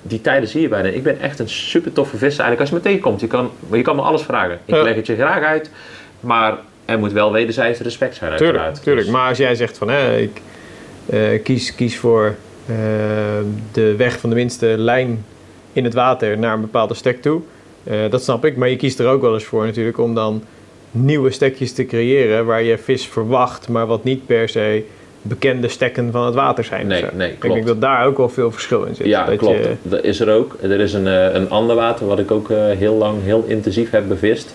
die 0.03 0.21
tijden 0.21 0.49
zie 0.49 0.61
je 0.61 0.69
bijna. 0.69 0.89
Ik 0.89 1.03
ben 1.03 1.21
echt 1.21 1.39
een 1.39 1.49
super 1.49 1.93
toffe 1.93 2.17
visser. 2.17 2.45
Eigenlijk 2.45 2.61
als 2.61 2.69
je 2.69 2.75
me 2.75 2.81
tegenkomt, 2.95 3.21
je 3.21 3.27
kan, 3.27 3.51
je 3.73 3.83
kan 3.83 3.97
me 3.97 4.03
alles 4.03 4.23
vragen. 4.23 4.59
Ik 4.65 4.75
leg 4.83 4.95
het 4.95 5.07
je 5.07 5.15
graag 5.15 5.43
uit. 5.45 5.71
Maar 6.21 6.57
er 6.85 6.99
moet 6.99 7.13
wel 7.13 7.33
wederzijds 7.33 7.81
respect 7.81 8.15
zijn 8.17 8.31
Tuurlijk, 8.31 8.51
uiteraard. 8.59 8.83
tuurlijk. 8.83 9.07
Dus- 9.07 9.15
Maar 9.17 9.29
als 9.29 9.39
jij 9.39 9.55
zegt 9.55 9.79
van, 9.79 9.89
hè, 9.91 10.17
ik 10.19 10.41
kies, 11.43 11.75
kies 11.75 11.99
voor 11.99 12.35
eh, 12.67 12.77
de 13.73 13.97
weg 13.97 14.19
van 14.19 14.31
de 14.31 14.37
minste 14.37 14.67
lijn 14.67 15.25
in 15.73 15.85
het 15.85 15.95
water 15.95 16.39
naar 16.39 16.55
een 16.55 16.61
bepaalde 16.61 16.95
stek 16.95 17.23
toe, 17.23 17.41
eh, 17.85 17.99
dat 18.11 18.23
snap 18.23 18.45
ik. 18.45 18.57
Maar 18.57 18.69
je 18.69 18.77
kiest 18.77 18.99
er 18.99 19.07
ook 19.07 19.21
wel 19.21 19.35
eens 19.35 19.45
voor 19.45 19.65
natuurlijk 19.65 19.99
om 19.99 20.15
dan 20.15 20.43
nieuwe 20.91 21.31
stekjes 21.31 21.73
te 21.73 21.87
creëren 21.87 22.47
waar 22.47 22.63
je 22.63 22.79
vis 22.79 23.07
verwacht, 23.07 23.69
maar 23.69 23.87
wat 23.87 24.05
niet 24.05 24.27
per 24.27 24.49
se 24.49 24.85
bekende 25.23 25.69
stekken 25.69 26.13
van 26.13 26.27
het 26.27 26.35
water 26.35 26.65
zijn. 26.65 26.87
Nee, 26.87 27.05
nee, 27.13 27.31
Ik 27.31 27.39
klopt. 27.39 27.55
denk 27.55 27.67
dat 27.67 27.81
daar 27.81 28.07
ook 28.07 28.17
wel 28.17 28.29
veel 28.29 28.51
verschil 28.51 28.85
in 28.85 28.95
zit. 28.95 29.07
Ja, 29.07 29.25
dat 29.25 29.37
klopt. 29.37 29.59
Je, 29.59 29.77
Dat 29.83 30.05
is 30.05 30.21
er 30.21 30.35
ook. 30.35 30.57
Er 30.61 30.81
is 30.81 30.93
een, 30.93 31.07
eh, 31.07 31.35
een 31.35 31.51
ander 31.51 31.77
water 31.77 32.07
wat 32.07 32.19
ik 32.19 32.31
ook 32.31 32.51
eh, 32.51 32.71
heel 32.71 32.95
lang, 32.95 33.23
heel 33.23 33.45
intensief 33.47 33.91
heb 33.91 34.09
bevist. 34.09 34.55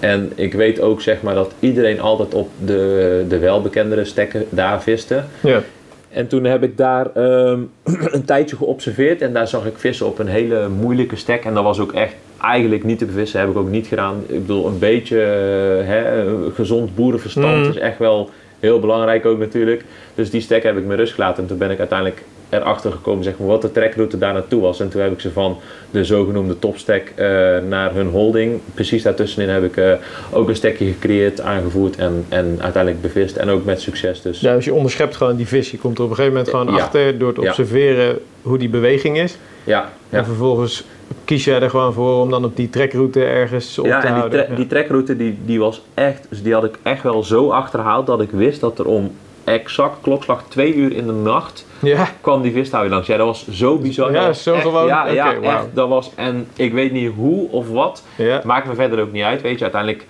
En 0.00 0.32
ik 0.34 0.54
weet 0.54 0.80
ook 0.80 1.00
zeg 1.00 1.22
maar 1.22 1.34
dat 1.34 1.52
iedereen 1.60 2.00
altijd 2.00 2.34
op 2.34 2.48
de, 2.64 3.24
de 3.28 3.38
welbekendere 3.38 4.04
stekken 4.04 4.44
daar 4.48 4.82
viste. 4.82 5.22
ja. 5.40 5.62
En 6.10 6.26
toen 6.26 6.44
heb 6.44 6.62
ik 6.62 6.76
daar 6.76 7.12
ehm, 7.14 7.60
een 8.16 8.24
tijdje 8.24 8.56
geobserveerd 8.56 9.22
en 9.22 9.32
daar 9.32 9.48
zag 9.48 9.66
ik 9.66 9.78
vissen 9.78 10.06
op 10.06 10.18
een 10.18 10.26
hele 10.26 10.68
moeilijke 10.68 11.16
stek. 11.16 11.44
En 11.44 11.54
dat 11.54 11.64
was 11.64 11.80
ook 11.80 11.92
echt 11.92 12.14
eigenlijk 12.40 12.84
niet 12.84 12.98
te 12.98 13.04
bevissen, 13.04 13.40
heb 13.40 13.48
ik 13.48 13.56
ook 13.56 13.68
niet 13.70 13.86
gedaan. 13.86 14.22
Ik 14.26 14.40
bedoel, 14.40 14.66
een 14.66 14.78
beetje 14.78 15.22
eh, 15.22 15.86
hè, 15.88 16.24
gezond 16.54 16.94
boerenverstand 16.94 17.56
Mm. 17.64 17.68
is 17.70 17.76
echt 17.78 17.98
wel 17.98 18.30
heel 18.60 18.80
belangrijk 18.80 19.26
ook 19.26 19.38
natuurlijk. 19.38 19.84
Dus 20.14 20.30
die 20.30 20.40
stek 20.40 20.62
heb 20.62 20.76
ik 20.76 20.84
me 20.84 20.94
rust 20.94 21.12
gelaten 21.14 21.42
en 21.42 21.48
toen 21.48 21.58
ben 21.58 21.70
ik 21.70 21.78
uiteindelijk 21.78 22.22
erachter 22.48 22.92
gekomen 22.92 23.24
zeg 23.24 23.38
maar, 23.38 23.46
wat 23.48 23.62
de 23.62 23.72
trekroute 23.72 24.18
daar 24.18 24.32
naartoe 24.32 24.60
was. 24.60 24.80
En 24.80 24.88
toen 24.88 25.00
heb 25.00 25.12
ik 25.12 25.20
ze 25.20 25.30
van 25.32 25.58
de 25.90 26.04
zogenoemde 26.04 26.58
topstek 26.58 27.12
eh, 27.14 27.26
naar 27.68 27.94
hun 27.94 28.08
holding. 28.08 28.60
Precies 28.74 29.02
daartussenin 29.02 29.48
heb 29.48 29.64
ik 29.64 29.76
eh, 29.76 29.92
ook 30.32 30.48
een 30.48 30.56
stekje 30.56 30.86
gecreëerd, 30.86 31.40
aangevoerd 31.40 31.96
en, 31.96 32.24
en 32.28 32.58
uiteindelijk 32.60 33.02
bevist. 33.02 33.36
En 33.36 33.48
ook 33.48 33.64
met 33.64 33.80
succes 33.80 34.22
dus. 34.22 34.40
Ja, 34.40 34.54
dus 34.54 34.64
je 34.64 34.74
onderschept 34.74 35.16
gewoon 35.16 35.36
die 35.36 35.46
vis. 35.46 35.70
Je 35.70 35.78
komt 35.78 35.98
er 35.98 36.04
op 36.04 36.10
een 36.10 36.16
gegeven 36.16 36.36
moment 36.38 36.56
gewoon 36.56 36.74
Ja. 36.74 36.82
achter 36.82 37.18
door 37.18 37.32
te 37.32 37.40
Ja. 37.40 37.48
observeren 37.48 38.18
hoe 38.42 38.58
die 38.58 38.68
beweging 38.68 39.18
is. 39.18 39.36
Ja, 39.64 39.90
ja. 40.08 40.18
En 40.18 40.24
vervolgens 40.24 40.84
kies 41.24 41.44
jij 41.44 41.60
er 41.60 41.70
gewoon 41.70 41.92
voor 41.92 42.20
om 42.22 42.30
dan 42.30 42.44
op 42.44 42.56
die 42.56 42.70
trekroute 42.70 43.24
ergens 43.24 43.78
op 43.78 43.86
Ja, 43.86 44.00
te 44.00 44.06
en 44.06 44.14
die, 44.20 44.28
tre- 44.30 44.54
die 44.56 44.66
trekroute 44.66 45.16
die, 45.16 45.38
die 45.44 45.58
was 45.58 45.82
echt, 45.94 46.26
dus 46.28 46.42
die 46.42 46.52
had 46.52 46.64
ik 46.64 46.78
echt 46.82 47.02
wel 47.02 47.22
zo 47.22 47.50
achterhaald 47.50 48.06
dat 48.06 48.20
ik 48.20 48.30
wist 48.30 48.60
dat 48.60 48.78
er 48.78 48.86
om 48.86 49.10
exact 49.46 49.96
klokslag 50.00 50.42
twee 50.48 50.74
uur 50.74 50.92
in 50.92 51.06
de 51.06 51.12
nacht 51.12 51.66
ja. 51.78 52.08
kwam 52.20 52.42
die 52.42 52.52
visstouw 52.52 52.88
langs. 52.88 53.06
Ja, 53.06 53.16
dat 53.16 53.26
was 53.26 53.48
zo 53.50 53.78
bizar. 53.78 54.12
Ja, 54.12 54.32
zo 54.32 54.54
echt- 54.54 54.62
gewoon? 54.62 54.86
Ja, 54.86 55.08
ja 55.08 55.34
echt. 55.40 55.66
Dat 55.72 55.88
was, 55.88 56.10
en 56.14 56.46
ik 56.56 56.72
weet 56.72 56.92
niet 56.92 57.12
hoe 57.16 57.50
of 57.50 57.68
wat, 57.70 58.02
ja. 58.16 58.40
maakt 58.44 58.66
me 58.66 58.74
verder 58.74 59.00
ook 59.00 59.12
niet 59.12 59.24
uit. 59.24 59.42
Weet 59.42 59.56
je, 59.58 59.62
uiteindelijk 59.62 60.06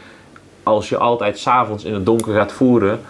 als 0.62 0.88
je 0.88 0.96
altijd 0.96 1.38
s'avonds 1.38 1.84
in 1.84 1.94
het 1.94 2.06
donker 2.06 2.34
gaat 2.34 2.52
voeren, 2.52 3.00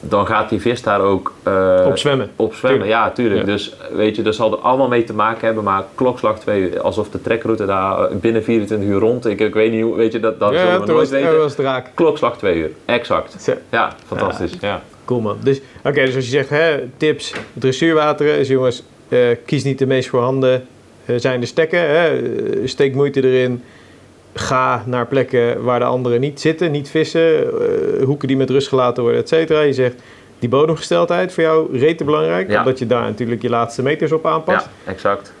dan 0.00 0.26
gaat 0.26 0.48
die 0.48 0.60
vis 0.60 0.82
daar 0.82 1.00
ook 1.00 1.32
eh, 1.42 1.84
Op 1.86 1.98
zwemmen. 1.98 2.30
op 2.36 2.54
zwemmen. 2.54 2.80
Tuurlijk. 2.80 3.02
Ja, 3.02 3.10
tuurlijk. 3.10 3.40
Ja. 3.40 3.46
Dus 3.46 3.74
weet 3.92 4.16
je, 4.16 4.22
dat 4.22 4.34
zal 4.34 4.52
er 4.52 4.58
allemaal 4.58 4.88
mee 4.88 5.04
te 5.04 5.14
maken 5.14 5.46
hebben. 5.46 5.64
Maar 5.64 5.84
klokslag 5.94 6.38
twee 6.38 6.60
uur, 6.60 6.80
alsof 6.80 7.08
de 7.10 7.22
trekroute 7.22 7.66
daar 7.66 8.08
binnen 8.16 8.44
24 8.44 8.88
uur 8.88 8.98
rond. 9.00 9.26
Ik, 9.26 9.40
ik 9.40 9.54
weet 9.54 9.72
niet 9.72 9.82
hoe, 9.82 9.96
weet 9.96 10.12
je, 10.12 10.20
dat, 10.20 10.40
dat 10.40 10.48
zullen 10.52 10.66
ja, 10.72 10.80
we 10.80 10.86
nooit 10.86 11.08
weten. 11.08 11.30
toen 11.30 11.38
was 11.38 11.56
het 11.56 11.60
raak. 11.66 11.90
Klokslag 11.94 12.36
twee 12.38 12.56
uur, 12.56 12.70
exact. 12.84 13.52
Ja, 13.70 13.92
fantastisch. 14.06 14.52
Ja. 14.60 14.82
Cool 15.06 15.20
man. 15.20 15.36
Dus, 15.42 15.60
oké, 15.84 16.04
dus 16.04 16.14
als 16.14 16.24
je 16.24 16.30
zegt 16.30 16.48
hè, 16.48 16.78
tips, 16.96 17.32
dressuurwateren, 17.52 18.38
is 18.38 18.48
jongens, 18.48 18.82
eh, 19.08 19.18
kies 19.46 19.64
niet 19.64 19.78
de 19.78 19.86
meest 19.86 20.08
voorhanden 20.08 20.66
eh, 21.04 21.16
zijn 21.18 21.40
de 21.40 21.46
stekken. 21.46 21.78
Hè, 21.80 22.08
eh, 22.08 22.60
steek 22.64 22.94
moeite 22.94 23.22
erin. 23.22 23.62
Ga 24.34 24.82
naar 24.86 25.06
plekken 25.06 25.62
waar 25.62 25.78
de 25.78 25.84
anderen 25.84 26.20
niet 26.20 26.40
zitten, 26.40 26.70
niet 26.70 26.88
vissen, 26.90 27.38
eh, 27.38 28.04
hoeken 28.04 28.28
die 28.28 28.36
met 28.36 28.50
rust 28.50 28.68
gelaten 28.68 29.02
worden, 29.02 29.20
et 29.20 29.28
cetera. 29.28 29.60
Je 29.60 29.72
zegt 29.72 29.94
die 30.38 30.48
bodemgesteldheid 30.48 31.32
voor 31.32 31.42
jou 31.42 31.78
rete 31.78 32.04
belangrijk, 32.04 32.50
Ja. 32.50 32.58
omdat 32.58 32.78
je 32.78 32.86
daar 32.86 33.02
natuurlijk 33.02 33.42
je 33.42 33.48
laatste 33.48 33.82
meters 33.82 34.12
op 34.12 34.26
aanpast. 34.26 34.68
ja, 34.84 34.90
exact. 34.92 35.32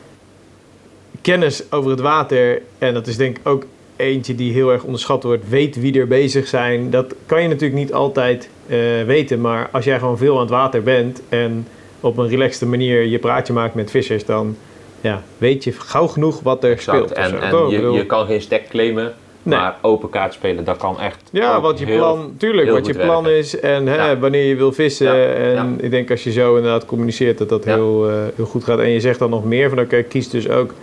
kennis 1.22 1.62
over 1.70 1.90
het 1.90 2.00
water, 2.00 2.62
en 2.78 2.94
dat 2.94 3.06
is 3.06 3.16
denk 3.16 3.38
ik 3.38 3.48
ook 3.48 3.64
eentje 3.96 4.34
die 4.34 4.52
heel 4.52 4.72
erg 4.72 4.82
onderschat 4.82 5.22
wordt, 5.22 5.48
weet 5.48 5.76
wie 5.80 6.00
er 6.00 6.06
bezig 6.06 6.46
zijn. 6.48 6.90
Dat 6.90 7.14
kan 7.26 7.42
je 7.42 7.48
natuurlijk 7.48 7.80
niet 7.80 7.92
altijd 7.92 8.48
eh, 8.66 8.78
weten, 9.06 9.40
maar 9.40 9.68
als 9.72 9.84
jij 9.84 9.98
gewoon 9.98 10.18
veel 10.18 10.34
aan 10.34 10.40
het 10.40 10.50
water 10.50 10.82
bent 10.82 11.22
en 11.28 11.66
op 12.00 12.16
een 12.18 12.28
relaxte 12.28 12.66
manier 12.66 13.02
je 13.02 13.18
praatje 13.18 13.52
maakt 13.52 13.74
met 13.74 13.90
vissers, 13.90 14.24
dan 14.24 14.56
ja, 15.00 15.22
weet 15.38 15.64
je 15.64 15.72
gauw 15.72 16.06
genoeg 16.06 16.40
wat 16.40 16.64
er 16.64 16.70
Exact. 16.70 16.96
speelt. 16.98 17.12
En, 17.12 17.40
en 17.40 17.68
je, 17.68 17.76
bedoel- 17.76 17.94
je 17.96 18.06
kan 18.06 18.26
geen 18.26 18.40
stek 18.40 18.68
claimen, 18.68 19.14
Nee. 19.42 19.58
maar 19.58 19.76
open 19.82 20.10
kaart 20.10 20.32
spelen, 20.32 20.64
dat 20.64 20.76
kan 20.76 21.00
echt. 21.00 21.22
Ja, 21.32 21.60
wat 21.60 21.78
je 21.78 21.84
heel- 21.86 21.96
plan, 21.96 22.34
tuurlijk, 22.38 22.70
wat 22.70 22.86
je 22.86 22.94
plan 22.94 23.22
werken. 23.24 23.38
is 23.40 23.60
en 23.60 23.86
hè, 23.86 23.94
Ja. 23.96 24.18
wanneer 24.18 24.44
je 24.44 24.56
wil 24.56 24.72
vissen. 24.72 25.06
Ja, 25.06 25.24
En 25.34 25.52
ja. 25.54 25.68
ik 25.78 25.90
denk 25.90 26.10
als 26.10 26.24
je 26.24 26.32
zo 26.32 26.56
inderdaad 26.56 26.86
communiceert 26.86 27.38
dat 27.38 27.48
dat 27.48 27.64
heel, 27.64 28.08
eh, 28.08 28.14
heel 28.36 28.44
goed 28.44 28.64
gaat. 28.64 28.78
En 28.78 28.90
je 28.90 29.00
zegt 29.00 29.18
dan 29.18 29.30
nog 29.30 29.44
meer 29.44 29.68
van 29.68 29.80
oké, 29.80 30.02
kies 30.02 30.28
dus 30.30 30.48
ook 30.48 30.74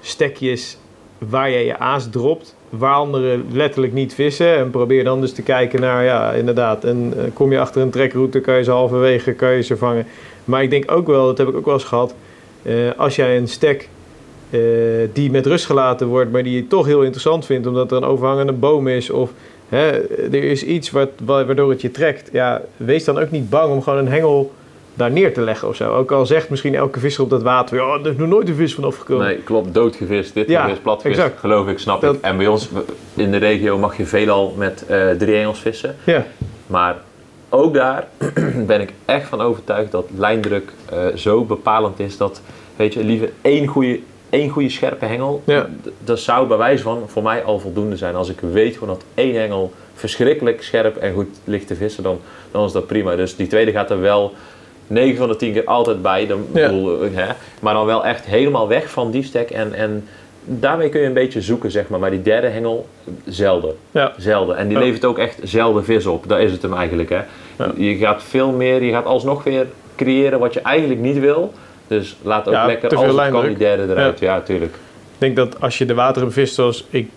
stekjes 0.00 0.78
waar 1.18 1.50
jij 1.50 1.64
je 1.64 1.78
aas 1.78 2.10
dropt, 2.10 2.54
waar 2.68 2.94
anderen 2.94 3.44
letterlijk 3.52 3.92
niet 3.92 4.14
vissen. 4.14 4.56
En 4.56 4.70
probeer 4.70 5.04
dan 5.04 5.20
dus 5.20 5.32
te 5.32 5.42
kijken 5.42 5.80
naar, 5.80 6.04
ja, 6.04 6.32
inderdaad. 6.32 6.84
En 6.84 7.12
eh, 7.16 7.24
kom 7.32 7.52
je 7.52 7.58
achter 7.60 7.82
een 7.82 7.90
trekroute, 7.90 8.40
kan 8.40 8.56
je 8.56 8.64
ze 8.64 8.70
halverwege, 8.70 9.32
kan 9.32 9.50
je 9.50 9.62
ze 9.62 9.76
vangen. 9.76 10.06
Maar 10.44 10.62
ik 10.62 10.70
denk 10.70 10.90
ook 10.90 11.06
wel, 11.06 11.26
dat 11.26 11.38
heb 11.38 11.48
ik 11.48 11.56
ook 11.56 11.64
wel 11.64 11.74
eens 11.74 11.84
gehad, 11.84 12.14
eh, 12.62 12.74
als 12.96 13.16
jij 13.16 13.36
een 13.36 13.48
stek 13.48 13.88
eh, 14.50 14.60
die 15.12 15.30
met 15.30 15.46
rust 15.46 15.66
gelaten 15.66 16.06
wordt, 16.06 16.32
maar 16.32 16.42
die 16.42 16.54
je 16.54 16.66
toch 16.66 16.86
heel 16.86 17.02
interessant 17.02 17.44
vindt, 17.46 17.66
omdat 17.66 17.90
er 17.90 17.96
een 17.96 18.04
overhangende 18.04 18.52
boom 18.52 18.88
is 18.88 19.10
of 19.10 19.30
hè, 19.68 19.86
er 20.26 20.44
is 20.44 20.62
iets 20.64 20.90
wat, 20.90 21.08
wa- 21.24 21.44
waardoor 21.44 21.70
het 21.70 21.80
je 21.80 21.90
trekt. 21.90 22.28
Ja, 22.32 22.62
wees 22.76 23.04
dan 23.04 23.18
ook 23.18 23.30
niet 23.30 23.50
bang 23.50 23.72
om 23.72 23.82
gewoon 23.82 23.98
een 23.98 24.08
hengel 24.08 24.52
daar 24.98 25.10
neer 25.10 25.34
te 25.34 25.40
leggen 25.40 25.68
of 25.68 25.76
zo. 25.76 25.92
Ook 25.94 26.12
al 26.12 26.26
zegt 26.26 26.48
misschien 26.50 26.74
elke 26.74 27.00
visser 27.00 27.24
op 27.24 27.30
dat 27.30 27.42
water, 27.42 27.76
ja, 27.76 27.98
er 28.02 28.10
is 28.10 28.16
nog 28.16 28.28
nooit 28.28 28.48
een 28.48 28.54
vis 28.54 28.74
vanaf 28.74 28.96
gekomen. 28.96 29.26
Nee, 29.26 29.36
klopt. 29.36 29.74
Doodgevist, 29.74 30.34
dit 30.34 30.48
Ja, 30.48 30.70
platgevist, 30.82 31.18
exact. 31.20 31.40
geloof 31.40 31.68
ik, 31.68 31.78
snap 31.78 32.00
Dat- 32.00 32.14
ik. 32.14 32.20
En 32.20 32.36
bij 32.36 32.46
ons 32.46 32.68
in 33.14 33.30
de 33.30 33.36
regio 33.36 33.78
mag 33.78 33.96
je 33.96 34.06
veelal 34.06 34.54
met 34.56 34.84
eh 34.86 35.10
drie 35.10 35.36
engels 35.36 35.58
vissen. 35.60 35.96
Ja, 36.04 36.26
Maar 36.66 36.96
ook 37.48 37.74
daar 37.74 38.06
ben 38.66 38.80
ik 38.80 38.92
echt 39.04 39.28
van 39.28 39.40
overtuigd 39.40 39.90
dat 39.90 40.06
lijndruk 40.16 40.72
eh, 40.90 41.06
zo 41.14 41.44
bepalend 41.44 42.00
is 42.00 42.16
dat, 42.16 42.40
weet 42.76 42.94
je, 42.94 43.04
liever 43.04 43.30
één 43.42 43.66
goede, 43.66 44.00
één 44.30 44.48
goede 44.48 44.68
scherpe 44.68 45.04
hengel, 45.04 45.42
Ja. 45.44 45.66
dat 46.04 46.18
zou 46.18 46.46
bij 46.46 46.56
wijze 46.56 46.82
van 46.82 47.02
voor 47.06 47.22
mij 47.22 47.42
al 47.44 47.58
voldoende 47.58 47.96
zijn. 47.96 48.14
Als 48.14 48.28
ik 48.28 48.40
weet 48.40 48.72
gewoon 48.76 48.88
dat 48.94 49.04
één 49.14 49.34
hengel 49.40 49.72
verschrikkelijk 49.94 50.62
scherp 50.62 50.96
en 50.96 51.12
goed 51.14 51.28
ligt 51.44 51.66
te 51.66 51.74
vissen, 51.74 52.02
dan, 52.02 52.20
dan 52.50 52.64
is 52.64 52.72
dat 52.72 52.86
prima. 52.86 53.16
Dus 53.16 53.36
die 53.36 53.46
tweede 53.46 53.70
gaat 53.72 53.90
er 53.90 54.00
wel 54.00 54.32
9 54.88 55.16
van 55.16 55.28
de 55.28 55.36
10 55.36 55.52
keer 55.52 55.64
altijd 55.64 56.02
bij. 56.02 56.26
Dan, 56.26 56.46
Ja. 56.54 56.68
bedoel, 56.68 57.02
eh, 57.02 57.08
hè, 57.14 57.26
maar 57.60 57.74
dan 57.74 57.86
wel 57.86 58.04
echt 58.04 58.24
helemaal 58.24 58.68
weg 58.68 58.90
van 58.90 59.10
die 59.10 59.22
stek. 59.22 59.50
En, 59.50 59.74
en 59.74 60.08
daarmee 60.44 60.88
kun 60.88 61.00
je 61.00 61.06
een 61.06 61.12
beetje 61.12 61.40
zoeken, 61.40 61.70
zeg 61.70 61.88
maar. 61.88 61.98
Maar 62.00 62.10
die 62.10 62.22
derde 62.22 62.46
hengel, 62.46 62.88
zelden. 63.26 63.74
ja. 63.90 64.12
Zelden. 64.16 64.56
En 64.56 64.68
die 64.68 64.76
Ja. 64.78 64.82
levert 64.84 65.04
ook 65.04 65.18
echt 65.18 65.38
zelden 65.42 65.84
vis 65.84 66.06
op. 66.06 66.28
Dat 66.28 66.38
is 66.38 66.52
het 66.52 66.62
hem 66.62 66.74
eigenlijk. 66.74 67.08
Hè. 67.10 67.20
Je 67.76 67.96
gaat 67.96 68.22
veel 68.22 68.50
meer, 68.50 68.82
je 68.82 68.92
gaat 68.92 69.04
alsnog 69.04 69.44
weer 69.44 69.66
creëren 69.96 70.38
wat 70.38 70.54
je 70.54 70.60
eigenlijk 70.60 71.00
niet 71.00 71.18
wil. 71.18 71.52
Dus 71.86 72.16
laat 72.22 72.48
ook 72.48 72.66
lekker 72.66 72.96
als 72.96 73.16
het 73.16 73.30
kan 73.30 73.46
die 73.46 73.56
derde 73.56 73.82
eruit. 73.92 74.18
Ja, 74.18 74.40
tuurlijk. 74.40 74.74
Ik 74.74 75.18
denk 75.18 75.36
dat 75.36 75.60
als 75.60 75.78
je 75.78 75.84
de 75.84 75.94
wateren 75.94 76.28
bevist 76.28 76.54
zoals 76.54 76.86
ik 76.90 77.08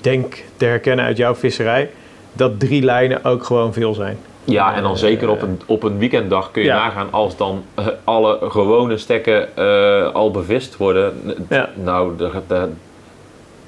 denk 0.00 0.44
te 0.56 0.64
herkennen 0.64 1.04
uit 1.04 1.16
jouw 1.16 1.34
visserij, 1.34 1.90
dat 2.32 2.60
drie 2.60 2.82
lijnen 2.82 3.24
ook 3.24 3.44
gewoon 3.44 3.72
veel 3.72 3.94
zijn. 3.94 4.18
Ja, 4.44 4.74
en 4.74 4.82
dan 4.82 4.92
Eh, 4.92 4.98
zeker 4.98 5.28
op 5.28 5.42
een, 5.42 5.60
op 5.66 5.82
een 5.82 5.98
weekenddag 5.98 6.50
kun 6.50 6.62
je 6.62 6.68
ja. 6.68 6.84
nagaan 6.84 7.08
als 7.10 7.36
dan 7.36 7.64
eh, 7.74 7.86
alle 8.04 8.38
gewone 8.42 8.96
stekken 8.98 9.56
eh, 9.56 10.12
al 10.12 10.30
bevist 10.30 10.76
worden. 10.76 11.12
Ja. 11.48 11.70
Nou, 11.74 12.12
gaat 12.18 12.42
eh, 12.48 12.62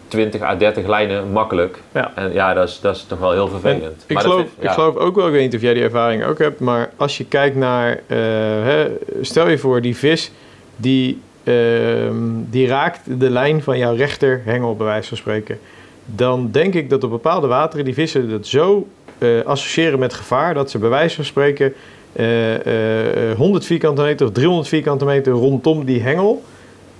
20 0.08 0.42
à 0.42 0.56
30 0.56 0.86
lijnen 0.86 1.32
makkelijk. 1.32 1.80
Ja. 1.92 2.12
En 2.14 2.32
ja, 2.32 2.54
dat 2.54 2.68
is, 2.68 2.80
dat 2.80 2.96
is 2.96 3.04
toch 3.04 3.18
wel 3.18 3.32
heel 3.32 3.44
En 3.44 3.50
vervelend. 3.50 4.04
ik, 4.06 4.14
Maar 4.14 4.22
geloof, 4.22 4.46
ik 4.58 4.70
geloof 4.70 4.96
ook 4.96 5.16
wel, 5.16 5.26
ik 5.26 5.32
weet 5.32 5.42
niet 5.42 5.54
of 5.54 5.60
jij 5.60 5.74
die 5.74 5.82
ervaring 5.82 6.24
ook 6.24 6.38
hebt, 6.38 6.60
maar 6.60 6.90
als 6.96 7.18
je 7.18 7.24
kijkt 7.24 7.56
naar, 7.56 7.90
eh, 8.06 8.18
hè, 8.62 8.86
stel 9.20 9.48
je 9.48 9.58
voor 9.58 9.80
die 9.80 9.96
vis 9.96 10.30
die, 10.76 11.20
ehm, 11.44 12.14
die 12.50 12.66
raakt 12.66 13.20
de 13.20 13.30
lijn 13.30 13.62
van 13.62 13.78
jouw 13.78 13.94
rechterhengel 13.94 14.76
bij 14.76 14.86
wijze 14.86 15.08
van 15.08 15.16
spreken. 15.16 15.58
Dan 16.04 16.48
denk 16.50 16.74
ik 16.74 16.90
dat 16.90 17.04
op 17.04 17.10
bepaalde 17.10 17.46
wateren 17.46 17.84
die 17.84 17.94
vissen 17.94 18.30
dat 18.30 18.46
zo 18.46 18.86
eh, 19.18 19.28
associëren 19.44 19.98
met 19.98 20.14
gevaar 20.14 20.54
dat 20.54 20.70
ze 20.70 20.78
bij 20.78 20.88
wijze 20.88 21.14
van 21.16 21.24
spreken 21.24 21.74
eh, 22.12 23.30
eh, 23.30 23.36
100 23.36 23.64
vierkante 23.64 24.02
meter 24.02 24.26
of 24.26 24.32
300 24.32 24.68
vierkante 24.68 25.04
meter 25.04 25.32
rondom 25.32 25.84
die 25.84 26.00
hengel, 26.02 26.42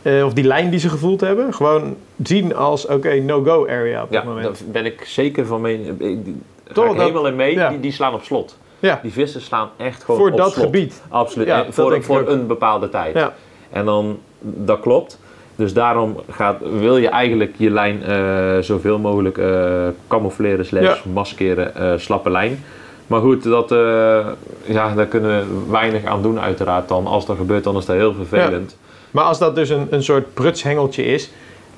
eh, 0.03 0.25
of 0.25 0.33
die 0.33 0.45
lijn 0.45 0.71
die 0.71 0.79
ze 0.81 0.89
gevoeld 0.89 1.21
hebben, 1.21 1.55
gewoon 1.55 1.97
zien 2.23 2.55
als 2.57 2.87
oké, 2.87 3.15
no-go 3.15 3.67
area 3.69 4.03
op 4.03 4.13
Ja, 4.13 4.17
dat 4.17 4.25
moment. 4.25 4.45
daar 4.45 4.69
ben 4.73 4.85
ik 4.87 5.05
zeker 5.05 5.47
van 5.47 5.63
Daar 5.63 5.73
Toch, 6.73 6.93
ik 6.95 7.01
helemaal 7.01 7.27
in 7.27 7.37
mee. 7.37 7.55
ja. 7.55 7.69
Die, 7.69 7.81
die 7.81 7.93
slaan 7.93 8.15
op 8.15 8.23
slot. 8.23 8.59
Ja, 8.79 8.99
Die 9.03 9.13
vissen 9.13 9.41
slaan 9.41 9.71
echt 9.77 10.05
gewoon 10.05 10.21
voor 10.21 10.31
op 10.31 10.37
dat 10.37 10.53
slot. 10.53 10.65
gebied. 10.65 11.03
Absoluut. 11.09 11.47
Ja, 11.47 11.67
voor 11.71 12.03
voor 12.03 12.29
een 12.29 12.47
bepaalde 12.47 12.89
tijd. 12.89 13.15
Ja. 13.15 13.35
En 13.71 13.85
dan, 13.85 14.19
dat 14.41 14.81
klopt. 14.81 15.19
Dus 15.57 15.73
daarom 15.73 16.17
gaat, 16.31 16.57
wil 16.81 16.97
je 16.97 17.09
eigenlijk 17.09 17.55
je 17.57 17.71
lijn 17.71 18.03
eh, 18.03 18.59
zoveel 18.61 18.99
mogelijk 18.99 19.39
eh 19.39 19.87
camoufleren 20.09 20.67
slash 20.67 20.83
Ja. 20.83 20.97
maskeren, 21.13 21.75
eh, 21.75 21.93
slappe 21.97 22.31
lijn. 22.31 22.65
Maar 23.07 23.21
goed, 23.21 23.43
dat, 23.43 23.71
ja, 24.65 24.95
daar 24.95 25.07
kunnen 25.07 25.39
we 25.39 25.71
weinig 25.71 26.05
aan 26.05 26.23
doen 26.23 26.41
uiteraard 26.41 26.89
dan. 26.89 27.07
Als 27.07 27.27
dat 27.27 27.37
gebeurt, 27.37 27.65
dan 27.65 27.77
is 27.77 27.85
dat 27.85 27.97
heel 27.97 28.15
vervelend. 28.15 28.77
Maar 29.11 29.25
als 29.25 29.39
dat 29.39 29.55
dus 29.55 29.69
een, 29.69 29.87
een 29.91 30.03
soort 30.03 30.35
prutshengeltje 30.35 31.05
is... 31.05 31.31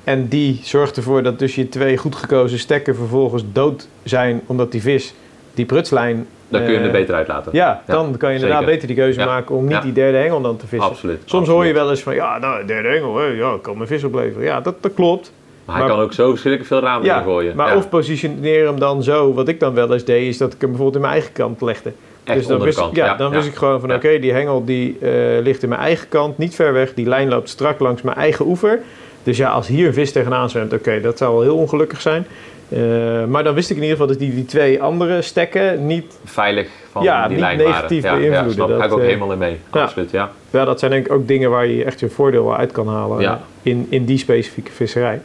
en 0.03 0.27
die 0.27 0.59
zorgt 0.63 0.97
ervoor 0.97 1.23
dat 1.23 1.39
dus 1.39 1.55
je 1.55 1.69
twee 1.69 1.97
goed 1.97 2.15
gekozen 2.15 2.59
stekken 2.59 2.95
vervolgens 2.95 3.43
dood 3.53 3.87
zijn... 4.03 4.41
omdat 4.45 4.71
die 4.71 4.81
vis 4.81 5.13
die 5.53 5.65
prutslijn... 5.65 6.27
Dan 6.47 6.61
kun 6.63 6.71
je 6.71 6.77
eh, 6.79 6.85
er 6.85 6.91
beter 6.91 7.15
uitlaten. 7.15 7.51
Ja, 7.55 7.83
dan 7.85 8.17
kan 8.17 8.29
je 8.29 8.35
inderdaad 8.35 8.59
zeker. 8.59 8.73
beter 8.73 8.87
die 8.87 8.97
keuze 8.97 9.19
Ja. 9.19 9.25
maken 9.25 9.55
om 9.55 9.63
niet 9.63 9.71
Ja. 9.71 9.81
die 9.81 9.91
derde 9.93 10.17
hengel 10.17 10.41
dan 10.41 10.57
te 10.57 10.67
vissen. 10.67 10.89
Absoluut. 10.89 11.17
Soms 11.19 11.31
absoluut. 11.33 11.47
hoor 11.49 11.65
je 11.65 11.73
wel 11.73 11.89
eens 11.89 12.01
van, 12.03 12.15
ja, 12.15 12.37
nou, 12.37 12.65
derde 12.65 12.87
hengel, 12.89 13.17
hè, 13.17 13.25
ja, 13.25 13.53
ik 13.53 13.61
kan 13.61 13.75
mijn 13.77 13.87
vis 13.87 14.03
opleveren. 14.03 14.43
Ja, 14.45 14.61
dat, 14.61 14.75
dat 14.81 14.93
klopt. 14.93 15.31
Maar 15.65 15.75
hij 15.75 15.85
maar- 15.85 15.95
kan 15.95 16.03
ook 16.03 16.13
zo 16.13 16.29
verschrikkelijk 16.29 16.69
veel 16.71 16.81
ramen 16.81 17.05
Ja, 17.05 17.21
gooien. 17.21 17.55
maar 17.55 17.67
Ja. 17.69 17.75
of 17.75 17.89
positioneer 17.89 18.65
hem 18.65 18.79
dan 18.79 19.03
zo, 19.03 19.33
wat 19.33 19.47
ik 19.47 19.59
dan 19.59 19.73
wel 19.73 19.93
eens 19.93 20.05
deed, 20.05 20.27
is 20.27 20.37
dat 20.37 20.53
ik 20.53 20.61
hem 20.61 20.69
bijvoorbeeld 20.69 20.95
in 20.95 21.01
mijn 21.01 21.13
eigen 21.13 21.33
kant 21.33 21.61
legde. 21.61 21.91
Echt 22.23 22.37
dus 22.37 22.47
dan 22.47 22.59
wist. 22.59 22.79
Ik, 22.79 22.95
ja, 22.95 23.15
dan 23.15 23.31
wist 23.31 23.47
ik 23.47 23.55
gewoon 23.55 23.79
van 23.79 23.89
Ja. 23.89 23.95
oké, 23.95 24.19
die 24.19 24.31
hengel 24.31 24.65
die 24.65 24.97
eh, 25.01 25.11
ligt 25.41 25.63
in 25.63 25.69
mijn 25.69 25.81
eigen 25.81 26.09
kant, 26.09 26.37
niet 26.37 26.55
ver 26.55 26.73
weg. 26.73 26.93
Die 26.93 27.07
lijn 27.07 27.29
loopt 27.29 27.49
strak 27.49 27.79
langs 27.79 28.01
mijn 28.01 28.17
eigen 28.17 28.45
oever. 28.45 28.79
Dus 29.23 29.37
ja, 29.37 29.49
als 29.49 29.67
hier 29.67 29.87
een 29.87 29.93
vis 29.93 30.11
tegenaan 30.11 30.49
zwemt, 30.49 30.73
oké, 30.73 31.01
dat 31.01 31.17
zou 31.17 31.33
wel 31.33 31.41
heel 31.41 31.55
ongelukkig 31.57 32.01
zijn. 32.01 32.27
Eh, 32.69 33.25
maar 33.25 33.43
dan 33.43 33.53
wist 33.53 33.69
ik 33.69 33.75
in 33.75 33.81
ieder 33.81 33.97
geval 33.97 34.11
dat 34.13 34.19
die, 34.21 34.35
die 34.35 34.45
twee 34.45 34.81
andere 34.81 35.21
stekken 35.21 35.85
niet... 35.87 36.19
Veilig 36.23 36.67
van 36.91 37.03
Ja, 37.03 37.27
die 37.27 37.37
lijn 37.37 37.57
negatief 37.57 38.03
waren. 38.03 38.21
Ja, 38.21 38.29
beïnvloeden. 38.29 38.47
Ja, 38.47 38.53
snap, 38.53 38.67
Dat, 38.69 38.79
ga 38.79 38.85
ik 38.85 38.91
ook 38.91 38.99
eh, 38.99 39.05
helemaal 39.05 39.31
in 39.31 39.37
mee. 39.37 39.57
ja. 39.73 39.81
Absoluut, 39.81 40.11
ja. 40.11 40.31
Ja, 40.49 40.65
dat 40.65 40.79
zijn 40.79 40.91
denk 40.91 41.05
ik 41.05 41.11
ook 41.11 41.27
dingen 41.27 41.49
waar 41.49 41.67
je 41.67 41.83
echt 41.83 41.99
je 41.99 42.09
voordeel 42.09 42.55
uit 42.57 42.71
kan 42.71 42.87
halen 42.87 43.19
Ja. 43.21 43.41
in, 43.61 43.87
in 43.89 44.05
die 44.05 44.17
specifieke 44.17 44.71
visserij. 44.71 45.21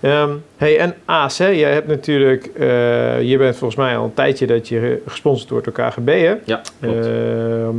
Ehm, 0.00 0.30
hey, 0.56 0.78
en 0.78 0.94
hè? 1.38 1.46
jij 1.48 1.72
hebt 1.72 1.86
natuurlijk, 1.86 2.46
eh, 2.46 3.22
je 3.22 3.36
bent 3.38 3.56
volgens 3.56 3.80
mij 3.80 3.96
al 3.96 4.04
een 4.04 4.14
tijdje 4.14 4.46
dat 4.46 4.68
je 4.68 5.02
gesponsord 5.06 5.50
wordt 5.50 5.64
door 5.64 5.74
KGB, 5.86 6.08
hè? 6.08 6.34
Ja, 6.44 6.60
klopt. 6.80 7.06
Ehm, 7.06 7.76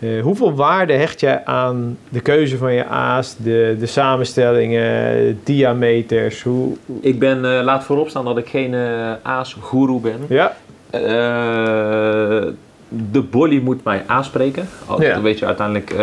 eh, 0.00 0.22
hoeveel 0.22 0.54
waarde 0.54 0.92
hecht 0.92 1.20
jij 1.20 1.44
aan 1.44 1.98
de 2.08 2.20
keuze 2.20 2.56
van 2.56 2.72
je 2.72 2.86
aas, 2.86 3.36
de, 3.36 3.76
de 3.78 3.86
samenstellingen, 3.86 5.40
diameters? 5.44 6.42
Hoe, 6.42 6.76
Ik 7.00 7.18
ben, 7.18 7.44
eh, 7.58 7.62
laat 7.64 7.84
voorop 7.84 8.08
staan 8.08 8.24
dat 8.24 8.38
ik 8.38 8.48
geen 8.48 8.74
eh 8.74 9.12
aas-goeroe 9.22 10.00
ben. 10.00 10.18
ja, 10.28 10.56
de 13.10 13.20
bolly 13.30 13.60
moet 13.62 13.84
mij 13.84 14.02
aanspreken. 14.06 14.68
Al- 14.86 15.02
Ja. 15.02 15.12
Dan 15.14 15.22
weet 15.22 15.38
je, 15.38 15.46
uiteindelijk 15.46 15.94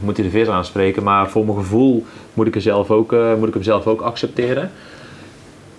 moet 0.00 0.16
hij 0.16 0.24
de 0.26 0.30
vis 0.30 0.48
aanspreken. 0.48 1.02
Maar 1.02 1.28
voor 1.30 1.44
mijn 1.44 1.56
gevoel 1.58 2.04
moet 2.34 2.46
ik, 2.46 2.54
er 2.54 2.60
zelf 2.60 2.90
ook, 2.90 3.14
moet 3.38 3.48
ik 3.48 3.54
hem 3.54 3.62
zelf 3.62 3.86
ook 3.86 4.00
accepteren. 4.00 4.70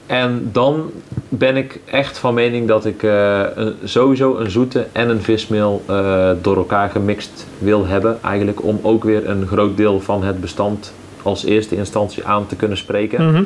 En 0.09 0.49
dan 0.51 0.91
ben 1.29 1.57
ik 1.57 1.79
echt 1.85 2.17
van 2.17 2.33
mening 2.33 2.67
dat 2.67 2.85
ik 2.85 3.03
eh, 3.03 3.41
een- 3.55 3.75
sowieso 3.83 4.35
een 4.37 4.49
zoete 4.51 4.85
en 4.91 5.09
een 5.09 5.21
vismeel 5.21 5.81
eh, 5.85 6.29
door 6.41 6.55
elkaar 6.57 6.89
gemixt 6.89 7.47
wil 7.57 7.85
hebben. 7.85 8.17
Eigenlijk 8.23 8.63
om 8.63 8.79
ook 8.81 9.03
weer 9.03 9.29
een 9.29 9.47
groot 9.47 9.77
deel 9.77 9.99
van 10.01 10.23
het 10.23 10.41
bestand 10.41 10.93
als 11.23 11.45
eerste 11.45 11.75
instantie 11.75 12.25
aan 12.25 12.47
te 12.47 12.55
kunnen 12.55 12.77
spreken. 12.77 13.25
Mhm. 13.31 13.43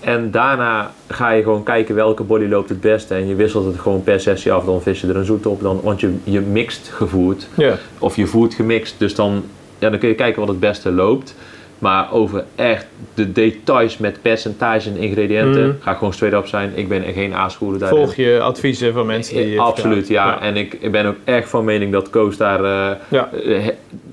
En 0.00 0.30
daarna 0.30 0.90
ga 1.08 1.30
je 1.30 1.42
gewoon 1.42 1.62
kijken 1.62 1.94
welke 1.94 2.22
body 2.22 2.46
loopt 2.46 2.68
het 2.68 2.80
beste. 2.80 3.14
En 3.14 3.26
je 3.28 3.34
wisselt 3.34 3.64
het 3.66 3.78
gewoon 3.80 4.02
per 4.02 4.20
sessie 4.20 4.52
af. 4.52 4.64
Dan 4.64 4.82
vis 4.82 5.00
je 5.00 5.06
er 5.08 5.16
een 5.16 5.24
zoet 5.24 5.46
op. 5.46 5.60
Dan, 5.62 5.80
want 5.82 6.00
je, 6.00 6.14
je 6.24 6.40
mixt 6.40 6.88
gevoerd. 6.92 7.48
Of 7.98 8.16
je 8.16 8.26
voert 8.26 8.54
gemixt. 8.54 8.94
Dus 8.98 9.14
dan, 9.14 9.42
ja, 9.78 9.90
dan 9.90 9.98
kun 9.98 10.08
je 10.08 10.14
kijken 10.14 10.40
wat 10.40 10.48
het 10.48 10.60
beste 10.60 10.92
loopt. 10.92 11.34
Maar 11.80 12.12
over 12.12 12.44
echt 12.54 12.86
de 13.14 13.32
details 13.32 13.98
met 13.98 14.22
percentage 14.22 14.90
en 14.90 14.96
ingrediënten. 14.96 15.66
Mhm. 15.66 15.74
Ga 15.80 15.90
ik 15.90 15.96
gewoon 15.96 16.12
straight 16.12 16.38
up 16.40 16.46
zijn. 16.46 16.72
Ik 16.74 16.88
ben 16.88 17.02
geen 17.02 17.34
aasgoer 17.34 17.78
daarin. 17.78 17.98
Volg 17.98 18.14
je 18.14 18.40
adviezen 18.40 18.92
van 18.92 19.06
mensen 19.06 19.36
die 19.36 19.50
je 19.50 19.60
Absoluut, 19.60 20.08
ja. 20.08 20.40
En 20.40 20.56
ik, 20.56 20.76
ik 20.80 20.92
ben 20.92 21.06
ook 21.06 21.16
echt 21.24 21.48
van 21.48 21.64
mening 21.64 21.92
dat 21.92 22.10
Koos 22.10 22.36
daar 22.36 22.64
eh, 22.64 22.96
Ja. 23.08 23.30
eh, 23.32 23.66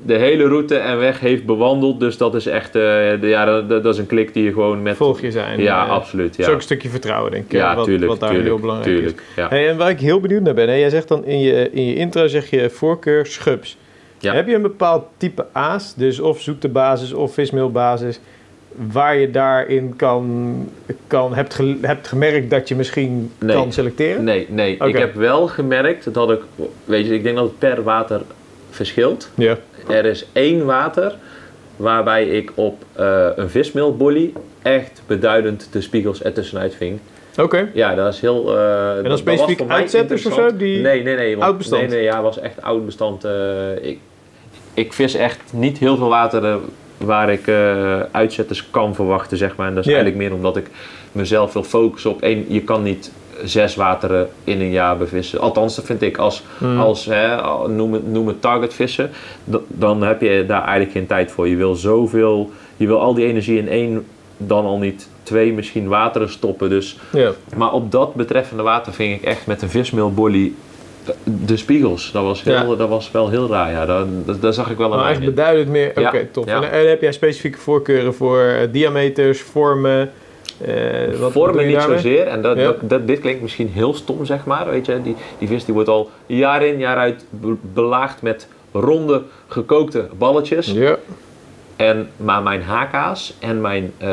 de 0.05 0.13
hele 0.13 0.47
route 0.47 0.75
en 0.77 0.97
weg 0.97 1.19
heeft 1.19 1.45
bewandeld. 1.45 1.99
Dus 1.99 2.17
dat 2.17 2.35
is 2.35 2.45
echt, 2.45 2.67
eh, 2.67 2.81
de, 2.81 3.17
ja, 3.21 3.45
dat, 3.45 3.69
dat 3.83 3.93
is 3.93 3.99
een 3.99 4.07
klik 4.07 4.33
die 4.33 4.43
je 4.43 4.51
gewoon 4.51 4.81
met... 4.81 4.95
Volg 4.95 5.21
je 5.21 5.31
zijn. 5.31 5.61
Ja, 5.61 5.85
absoluut. 5.85 6.29
Dat 6.29 6.39
is 6.39 6.45
Ja, 6.45 6.51
ook 6.51 6.57
een 6.57 6.63
stukje 6.63 6.89
vertrouwen, 6.89 7.31
denk 7.31 7.45
ik. 7.45 7.51
ja 7.51 7.75
wat, 7.75 7.85
tuurlijk. 7.85 8.07
wat 8.07 8.19
daar 8.19 8.29
tuurlijk, 8.29 8.49
heel 8.49 8.59
belangrijk 8.59 8.99
is. 8.99 9.11
Ja. 9.35 9.47
Hey, 9.49 9.69
en 9.69 9.77
waar 9.77 9.89
ik 9.89 9.99
heel 9.99 10.19
benieuwd 10.19 10.41
naar 10.41 10.53
ben, 10.53 10.67
hè, 10.67 10.75
jij 10.75 10.89
zegt 10.89 11.07
dan 11.07 11.25
in 11.25 11.39
je, 11.39 11.69
in 11.71 11.85
je 11.85 11.95
intro 11.95 12.27
zeg 12.27 12.49
je 12.49 12.69
voorkeur 12.69 13.25
schubs. 13.25 13.77
Ja. 14.19 14.33
Heb 14.33 14.47
je 14.47 14.55
een 14.55 14.61
bepaald 14.61 15.05
type 15.17 15.45
aas, 15.51 15.93
dus 15.95 16.19
of 16.19 16.41
zoete 16.41 16.67
basis 16.67 17.13
of 17.13 17.33
vismeelbasis, 17.33 18.19
waar 18.91 19.17
je 19.17 19.31
daarin 19.31 19.95
kan, 19.95 20.55
kan 21.07 21.33
hebt, 21.35 21.53
ge- 21.53 21.77
hebt 21.81 22.07
gemerkt 22.07 22.49
dat 22.49 22.67
je 22.67 22.75
misschien 22.75 23.31
Nee. 23.39 23.55
kan 23.55 23.71
selecteren? 23.71 24.23
Nee, 24.23 24.45
nee. 24.49 24.77
Ik 24.77 24.97
heb 24.97 25.13
wel 25.15 25.47
gemerkt 25.47 26.13
dat 26.13 26.31
ik, 26.31 26.39
weet 26.85 27.05
je, 27.07 27.13
ik 27.13 27.23
denk 27.23 27.35
dat 27.35 27.45
het 27.45 27.59
per 27.59 27.83
water 27.83 28.21
verschilt. 28.69 29.29
Ja. 29.35 29.57
Er 29.89 30.05
is 30.05 30.27
één 30.33 30.65
water 30.65 31.15
waarbij 31.75 32.27
ik 32.27 32.51
op 32.55 32.83
eh, 32.93 33.27
een 33.35 33.49
vismeelbolly 33.49 34.33
echt 34.61 35.01
beduidend 35.07 35.67
de 35.71 35.81
spiegels 35.81 36.21
ertussenuit 36.23 36.75
ving. 36.75 36.99
Oké. 37.41 37.69
Ja, 37.73 37.95
dat 37.95 38.13
is 38.13 38.19
heel... 38.21 38.57
eh, 38.57 38.95
dat 38.95 39.07
was 39.07 39.19
specifiek 39.19 39.61
uitzetters 39.67 40.25
of 40.25 40.33
zo, 40.33 40.55
die- 40.57 40.81
Nee, 40.81 41.03
nee, 41.03 41.15
nee. 41.15 41.31
want- 41.37 41.47
Oud 41.49 41.57
bestand? 41.57 41.81
Nee, 41.81 41.91
nee, 41.91 42.03
ja, 42.03 42.21
was 42.21 42.39
echt 42.39 42.61
oud 42.61 42.85
bestand. 42.85 43.23
eh, 43.25 43.31
ik, 43.81 43.99
ik 44.77 44.93
vis 44.93 45.15
echt 45.15 45.39
niet 45.51 45.77
heel 45.77 45.97
veel 45.97 46.09
wateren 46.09 46.61
waar 46.97 47.29
ik 47.29 47.47
eh, 47.47 47.99
uitzetters 47.99 48.69
kan 48.69 48.95
verwachten, 48.95 49.37
zeg 49.37 49.55
maar. 49.55 49.67
En 49.67 49.75
dat 49.75 49.85
is 49.85 49.93
eigenlijk 49.93 50.21
meer 50.23 50.33
omdat 50.33 50.57
ik 50.57 50.69
mezelf 51.11 51.53
wil 51.53 51.63
focussen 51.63 52.11
op 52.11 52.21
één. 52.21 52.45
Je 52.47 52.61
kan 52.61 52.83
niet 52.83 53.11
zes 53.43 53.75
wateren 53.75 54.29
in 54.43 54.61
een 54.61 54.71
jaar 54.71 54.97
bevissen. 54.97 55.39
Althans, 55.39 55.75
dat 55.75 55.85
vind 55.85 56.01
ik 56.01 56.17
als, 56.17 56.43
Hmm. 56.57 56.79
als 56.79 57.05
hè, 57.05 57.37
noem, 57.67 57.93
het, 57.93 58.11
noem 58.11 58.27
het 58.27 58.41
target 58.41 58.73
vissen. 58.73 59.09
dan 59.67 60.01
heb 60.01 60.21
je 60.21 60.43
daar 60.47 60.61
eigenlijk 60.61 60.91
geen 60.91 61.07
tijd 61.07 61.31
voor. 61.31 61.47
Je 61.47 61.55
wil 61.55 61.75
zoveel, 61.75 62.51
je 62.77 62.87
wil 62.87 62.99
al 63.01 63.13
die 63.13 63.25
energie 63.25 63.57
in 63.57 63.69
één, 63.69 64.05
dan 64.37 64.65
al 64.65 64.77
niet 64.77 65.09
twee 65.23 65.53
misschien 65.53 65.87
wateren 65.87 66.29
stoppen. 66.29 66.69
Dus 66.69 66.97
maar 67.55 67.73
op 67.73 67.91
dat 67.91 68.13
betreffende 68.13 68.63
water 68.63 68.93
ving 68.93 69.13
ik 69.13 69.23
echt 69.23 69.47
met 69.47 69.61
een 69.61 69.69
vismeelbolly 69.69 70.45
eh, 70.45 70.66
de 71.23 71.57
spiegels. 71.57 72.11
Dat 72.11 72.23
was, 72.23 72.43
heel, 72.43 72.53
Ja. 72.53 72.75
dat 72.75 72.89
was 72.89 73.11
wel 73.11 73.29
heel 73.29 73.49
raar. 73.49 73.71
Ja. 73.71 73.85
Daar, 73.85 74.05
daar, 74.39 74.53
zag 74.53 74.69
ik 74.69 74.77
wel 74.77 74.91
een 74.93 74.99
Maar 74.99 75.13
in. 75.13 75.25
beduidend 75.25 75.69
meer. 75.69 75.91
Oké, 75.95 76.27
tof. 76.31 76.45
ja. 76.45 76.61
En, 76.63 76.71
en 76.71 76.89
heb 76.89 77.01
jij 77.01 77.11
specifieke 77.11 77.57
voorkeuren 77.57 78.13
voor 78.13 78.39
eh, 78.41 78.67
diameters, 78.71 79.41
vormen? 79.41 80.11
eh, 80.65 80.73
wat- 81.19 81.31
Vormen 81.31 81.65
niet 81.65 81.75
daarmee? 81.75 81.97
zozeer. 81.97 82.27
En 82.27 82.41
dat, 82.41 82.57
Ja. 82.57 82.63
dat, 82.63 82.75
dat- 82.89 83.07
dit 83.07 83.19
klinkt 83.19 83.41
misschien 83.41 83.67
heel 83.67 83.93
stom, 83.93 84.25
zeg 84.25 84.45
maar. 84.45 84.69
Weet 84.69 84.85
je, 84.85 85.01
die, 85.01 85.15
die 85.37 85.47
vis 85.47 85.65
die 85.65 85.73
wordt 85.73 85.89
al 85.89 86.09
jaar 86.25 86.65
in, 86.65 86.79
jaar 86.79 86.97
uit 86.97 87.25
be- 87.29 87.55
belaagd 87.73 88.21
met 88.21 88.47
ronde, 88.71 89.21
gekookte 89.47 90.05
balletjes. 90.17 90.71
Ja. 90.71 90.97
En, 91.77 92.09
maar 92.17 92.43
mijn 92.43 92.61
HK's 92.63 93.33
en 93.39 93.61
mijn 93.61 93.91
eh, 93.97 94.09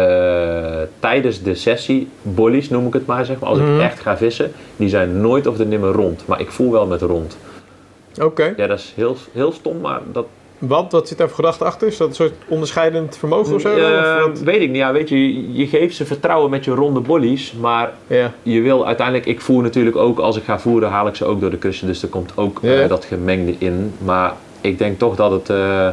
tijdens 0.99 1.43
de 1.43 1.55
sessie 1.55 2.09
bollies, 2.23 2.69
noem 2.71 2.87
ik 2.87 2.93
het 2.93 3.07
maar, 3.07 3.25
zeg 3.25 3.39
maar, 3.39 3.49
als 3.49 3.59
Mhm. 3.59 3.75
ik 3.75 3.81
echt 3.81 4.01
ga 4.01 4.17
vissen, 4.17 4.53
die 4.77 4.89
zijn 4.89 5.21
nooit 5.21 5.47
of 5.47 5.57
de 5.57 5.67
nimmer 5.67 5.93
rond. 5.93 6.23
Maar 6.27 6.41
ik 6.41 6.51
voel 6.51 6.71
wel 6.73 6.87
met 6.87 7.03
rond. 7.03 7.37
Oké. 8.23 8.55
Ja, 8.57 8.67
dat 8.67 8.79
is 8.79 8.93
heel, 8.97 9.17
heel 9.33 9.53
stom, 9.53 9.81
maar 9.81 10.01
dat, 10.13 10.27
Want, 10.59 10.93
wat 10.93 11.09
zit 11.09 11.19
daar 11.19 11.27
voor 11.27 11.37
gedachte 11.37 11.65
achter? 11.65 11.87
Is 11.89 11.97
dat 11.97 12.09
een 12.09 12.15
soort 12.15 12.33
onderscheidend 12.49 13.17
vermogen 13.17 13.55
of 13.55 13.61
zo? 13.61 13.69
Eh, 13.77 14.17
Of 14.19 14.27
wat? 14.27 14.41
weet 14.41 14.61
ik 14.61 14.69
niet. 14.69 14.77
Ja, 14.77 14.93
weet 14.93 15.09
je, 15.09 15.53
je- 15.53 15.67
geeft 15.67 15.97
ze 15.97 16.05
vertrouwen 16.07 16.51
met 16.51 16.65
je 16.65 16.71
ronde 16.75 17.01
bollies, 17.01 17.53
maar 17.53 17.93
je 18.43 18.61
wil 18.61 18.87
uiteindelijk, 18.87 19.27
ik 19.27 19.41
voer 19.41 19.63
natuurlijk 19.63 19.97
ook, 19.97 20.19
als 20.19 20.37
ik 20.37 20.45
ga 20.45 20.59
voeren, 20.59 20.89
haal 20.91 21.07
ik 21.07 21.15
ze 21.15 21.25
ook 21.25 21.41
door 21.41 21.51
de 21.51 21.57
kussen, 21.59 21.87
dus 21.87 22.03
er 22.03 22.09
komt 22.09 22.33
ook 22.35 22.59
eh, 22.63 22.89
dat 22.89 23.05
gemengde 23.05 23.55
in. 23.59 23.93
Maar 24.05 24.33
ik 24.61 24.79
denk 24.79 24.99
toch 24.99 25.17
dat 25.17 25.31
het, 25.31 25.51
eh, 25.51 25.89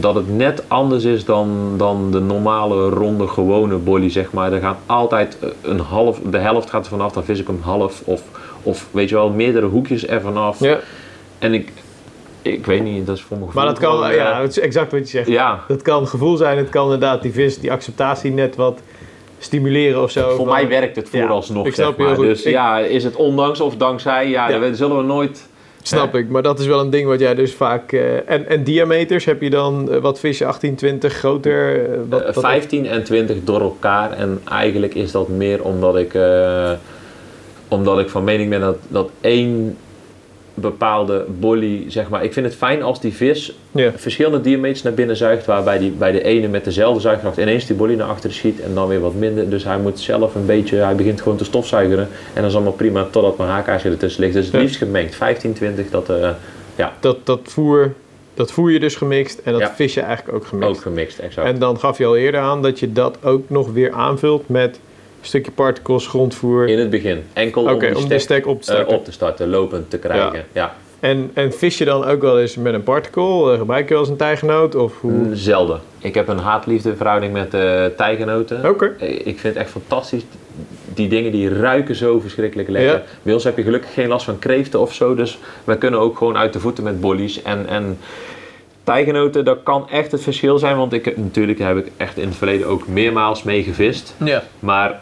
dat 0.00 0.14
het 0.14 0.36
net 0.36 0.62
anders 0.68 1.04
is 1.04 1.24
dan, 1.24 1.74
dan 1.76 2.10
de 2.10 2.20
normale 2.20 2.88
ronde 2.88 3.28
gewone 3.28 3.76
bolly, 3.76 4.10
zeg 4.10 4.32
maar. 4.32 4.52
Er 4.52 4.60
gaat 4.60 4.78
altijd 4.86 5.38
eh, 5.40 5.48
een 5.62 5.80
half, 5.80 6.20
de 6.30 6.38
helft 6.38 6.70
gaat 6.70 6.84
er 6.84 6.90
vanaf, 6.90 7.12
dan 7.12 7.24
vis 7.24 7.40
ik 7.40 7.46
hem 7.46 7.60
half, 7.62 8.02
of, 8.04 8.22
of 8.62 8.86
weet 8.90 9.08
je 9.08 9.14
wel, 9.14 9.30
meerdere 9.30 9.66
hoekjes 9.66 10.06
er 10.08 10.20
vanaf. 10.20 10.60
ja. 10.60 10.78
En 11.38 11.54
ik, 11.54 11.72
ik 12.42 12.66
weet 12.66 12.82
niet, 12.82 13.06
dat 13.06 13.16
is 13.16 13.22
voor 13.22 13.36
mijn 13.36 13.48
gevoel 13.50 13.64
Maar 13.64 13.74
dat 13.74 13.82
kan, 13.82 14.04
eh, 14.04 14.16
ja, 14.16 14.40
het 14.40 14.50
is 14.50 14.58
exact 14.58 14.92
wat 14.92 15.00
je 15.00 15.06
zegt. 15.06 15.28
ja, 15.28 15.64
Dat 15.68 15.82
kan 15.82 16.08
gevoel 16.08 16.36
zijn, 16.36 16.58
het 16.58 16.68
kan 16.68 16.84
inderdaad 16.84 17.22
die 17.22 17.32
vis, 17.32 17.58
die 17.58 17.72
acceptatie 17.72 18.30
net 18.32 18.56
wat 18.56 18.80
stimuleren 19.38 20.02
of 20.02 20.10
zo. 20.10 20.26
Voor 20.28 20.36
van- 20.36 20.46
mij 20.46 20.68
werkt 20.68 20.96
het 20.96 21.08
Ja, 21.12 21.20
vooralsnog, 21.20 21.66
ik 21.66 21.74
snap 21.74 21.86
zeg 21.86 21.96
je 21.96 22.02
heel 22.04 22.14
goed. 22.14 22.24
Dus 22.24 22.42
Ik- 22.42 22.52
ja, 22.52 22.78
is 22.78 23.04
het 23.04 23.16
ondanks 23.16 23.60
of 23.60 23.76
dankzij? 23.76 24.28
Ja, 24.28 24.48
Ja. 24.48 24.58
dat 24.58 24.76
zullen 24.76 24.96
we 24.96 25.02
nooit... 25.02 25.47
Snap 25.82 26.14
ik, 26.14 26.28
maar 26.28 26.42
dat 26.42 26.58
is 26.58 26.66
wel 26.66 26.80
een 26.80 26.90
ding 26.90 27.06
wat 27.08 27.20
jij 27.20 27.34
dus 27.34 27.54
vaak... 27.54 27.92
eh, 27.92 28.30
en, 28.30 28.48
en 28.48 28.64
diameters, 28.64 29.24
heb 29.24 29.42
je 29.42 29.50
dan 29.50 29.90
eh, 29.92 30.00
wat 30.00 30.20
vis 30.20 30.38
je 30.38 30.46
18, 30.46 30.74
20 30.74 31.12
groter? 31.12 31.90
eh, 31.92 31.98
wat, 32.08 32.20
Eh, 32.20 32.34
wat- 32.34 32.44
15 32.44 32.86
en 32.86 33.04
20 33.04 33.36
door 33.44 33.60
elkaar. 33.60 34.12
En 34.12 34.40
eigenlijk 34.48 34.94
is 34.94 35.12
dat 35.12 35.28
meer 35.28 35.62
omdat 35.62 35.96
ik, 35.96 36.18
omdat 37.68 37.98
ik 37.98 38.08
van 38.08 38.24
mening 38.24 38.50
ben 38.50 38.60
dat, 38.60 38.76
dat 38.88 39.10
één 39.20 39.76
bepaalde 40.60 41.24
bolly, 41.38 41.84
zeg 41.88 42.08
maar... 42.08 42.24
Ik 42.24 42.32
vind 42.32 42.46
het 42.46 42.54
fijn 42.54 42.82
als 42.82 43.00
die 43.00 43.12
vis 43.12 43.54
Ja. 43.72 43.92
verschillende 43.96 44.40
diameters 44.40 44.82
naar 44.82 44.92
binnen 44.94 45.16
zuigt... 45.16 45.46
waarbij 45.46 45.78
die 45.78 45.90
bij 45.90 46.12
de 46.12 46.22
ene 46.22 46.48
met 46.48 46.64
dezelfde 46.64 47.00
zuigkracht 47.00 47.36
ineens 47.36 47.66
die 47.66 47.76
bolly 47.76 47.94
naar 47.94 48.06
achteren 48.08 48.36
schiet... 48.36 48.60
en 48.60 48.74
dan 48.74 48.88
weer 48.88 49.00
wat 49.00 49.14
minder. 49.14 49.50
Dus 49.50 49.64
hij 49.64 49.78
moet 49.78 50.00
zelf 50.00 50.34
een 50.34 50.46
beetje... 50.46 50.76
Hij 50.76 50.94
begint 50.94 51.20
gewoon 51.22 51.38
te 51.38 51.44
stofzuigeren. 51.44 52.08
En 52.34 52.40
dat 52.42 52.50
is 52.50 52.54
allemaal 52.54 52.72
prima 52.72 53.06
totdat 53.10 53.36
mijn 53.38 53.50
haakaarsje 53.50 53.88
ertussen 53.88 54.20
ligt. 54.22 54.34
Dus 54.34 54.44
het 54.44 54.54
Ja. 54.54 54.60
liefst 54.60 54.76
gemengd. 54.76 55.14
15, 55.14 55.52
20, 55.52 55.90
dat 55.90 56.08
eh, 56.10 56.30
Dat, 57.00 57.16
dat, 57.24 57.40
voer, 57.42 57.92
dat 58.34 58.52
voer 58.52 58.72
je 58.72 58.80
dus 58.80 58.94
gemixt 58.96 59.38
en 59.44 59.52
dat 59.52 59.60
Ja. 59.60 59.72
vis 59.74 59.94
je 59.94 60.00
eigenlijk 60.00 60.36
ook 60.36 60.46
gemixt. 60.46 60.68
ook 60.70 60.80
gemixt, 60.82 61.18
exact. 61.18 61.46
En 61.48 61.58
dan 61.58 61.78
gaf 61.78 61.98
je 61.98 62.06
al 62.06 62.16
eerder 62.16 62.40
aan 62.40 62.62
dat 62.62 62.78
je 62.78 62.92
dat 62.92 63.18
ook 63.24 63.50
nog 63.50 63.72
weer 63.72 63.92
aanvult 63.92 64.48
met 64.48 64.80
stukje 65.20 65.50
particles, 65.50 66.06
grondvoer. 66.06 66.68
In 66.68 66.78
het 66.78 66.90
begin. 66.90 67.24
Enkel 67.32 67.62
om 67.62 67.78
die 67.78 67.88
om 67.88 67.94
de 67.94 68.00
stek, 68.00 68.20
stack 68.20 68.46
op 68.46 68.62
te 68.62 68.70
eh, 68.70 68.74
starten. 68.76 68.96
op 68.96 69.04
te 69.04 69.12
starten, 69.12 69.48
lopend 69.48 69.90
te 69.90 69.98
krijgen. 69.98 70.44
Ja. 70.52 70.74
En, 71.00 71.30
en 71.34 71.52
vis 71.52 71.78
je 71.78 71.84
dan 71.84 72.04
ook 72.04 72.20
wel 72.20 72.40
eens 72.40 72.56
met 72.56 72.74
een 72.74 72.82
particle? 72.82 73.52
Eh, 73.52 73.58
gebruik 73.58 73.84
je 73.84 73.90
wel 73.90 74.02
eens 74.02 74.08
een 74.08 74.16
tijgenoot? 74.16 74.74
Of 74.74 75.00
hoe? 75.00 75.10
Mm, 75.10 75.34
Zelden. 75.34 75.80
Ik 75.98 76.14
heb 76.14 76.28
een 76.28 76.38
haat-liefde 76.38 76.96
verhouding 76.96 77.32
met 77.32 77.54
eh 77.54 77.84
tijgenoten. 77.96 78.68
Oké. 78.68 78.94
Ik 79.00 79.38
vind 79.38 79.42
het 79.42 79.56
echt 79.56 79.70
fantastisch. 79.70 80.22
Die 80.94 81.08
dingen 81.08 81.32
die 81.32 81.48
ruiken 81.48 81.94
zo 81.94 82.20
verschrikkelijk 82.20 82.68
lekker. 82.68 82.92
Ja. 82.92 83.02
Bij 83.22 83.32
ons 83.34 83.44
heb 83.44 83.56
je 83.56 83.62
gelukkig 83.62 83.92
geen 83.92 84.08
last 84.08 84.24
van 84.24 84.38
kreeften 84.38 84.80
of 84.80 84.94
zo. 84.94 85.14
Dus 85.14 85.38
wij 85.64 85.76
kunnen 85.76 86.00
ook 86.00 86.18
gewoon 86.18 86.36
uit 86.36 86.52
de 86.52 86.60
voeten 86.60 86.84
met 86.84 87.00
bollies. 87.00 87.42
En, 87.42 87.66
en 87.68 87.98
tijgenoten, 88.84 89.44
dat 89.44 89.58
kan 89.62 89.88
echt 89.90 90.12
het 90.12 90.22
verschil 90.22 90.58
zijn. 90.58 90.76
Want 90.76 90.92
ik, 90.92 91.16
natuurlijk 91.16 91.58
heb 91.58 91.76
ik 91.76 91.90
echt 91.96 92.16
in 92.16 92.28
het 92.28 92.36
verleden 92.36 92.66
ook 92.66 92.88
meermaals 92.88 93.42
mee 93.42 93.62
gevist. 93.62 94.14
Ja. 94.24 94.42
Maar 94.58 95.00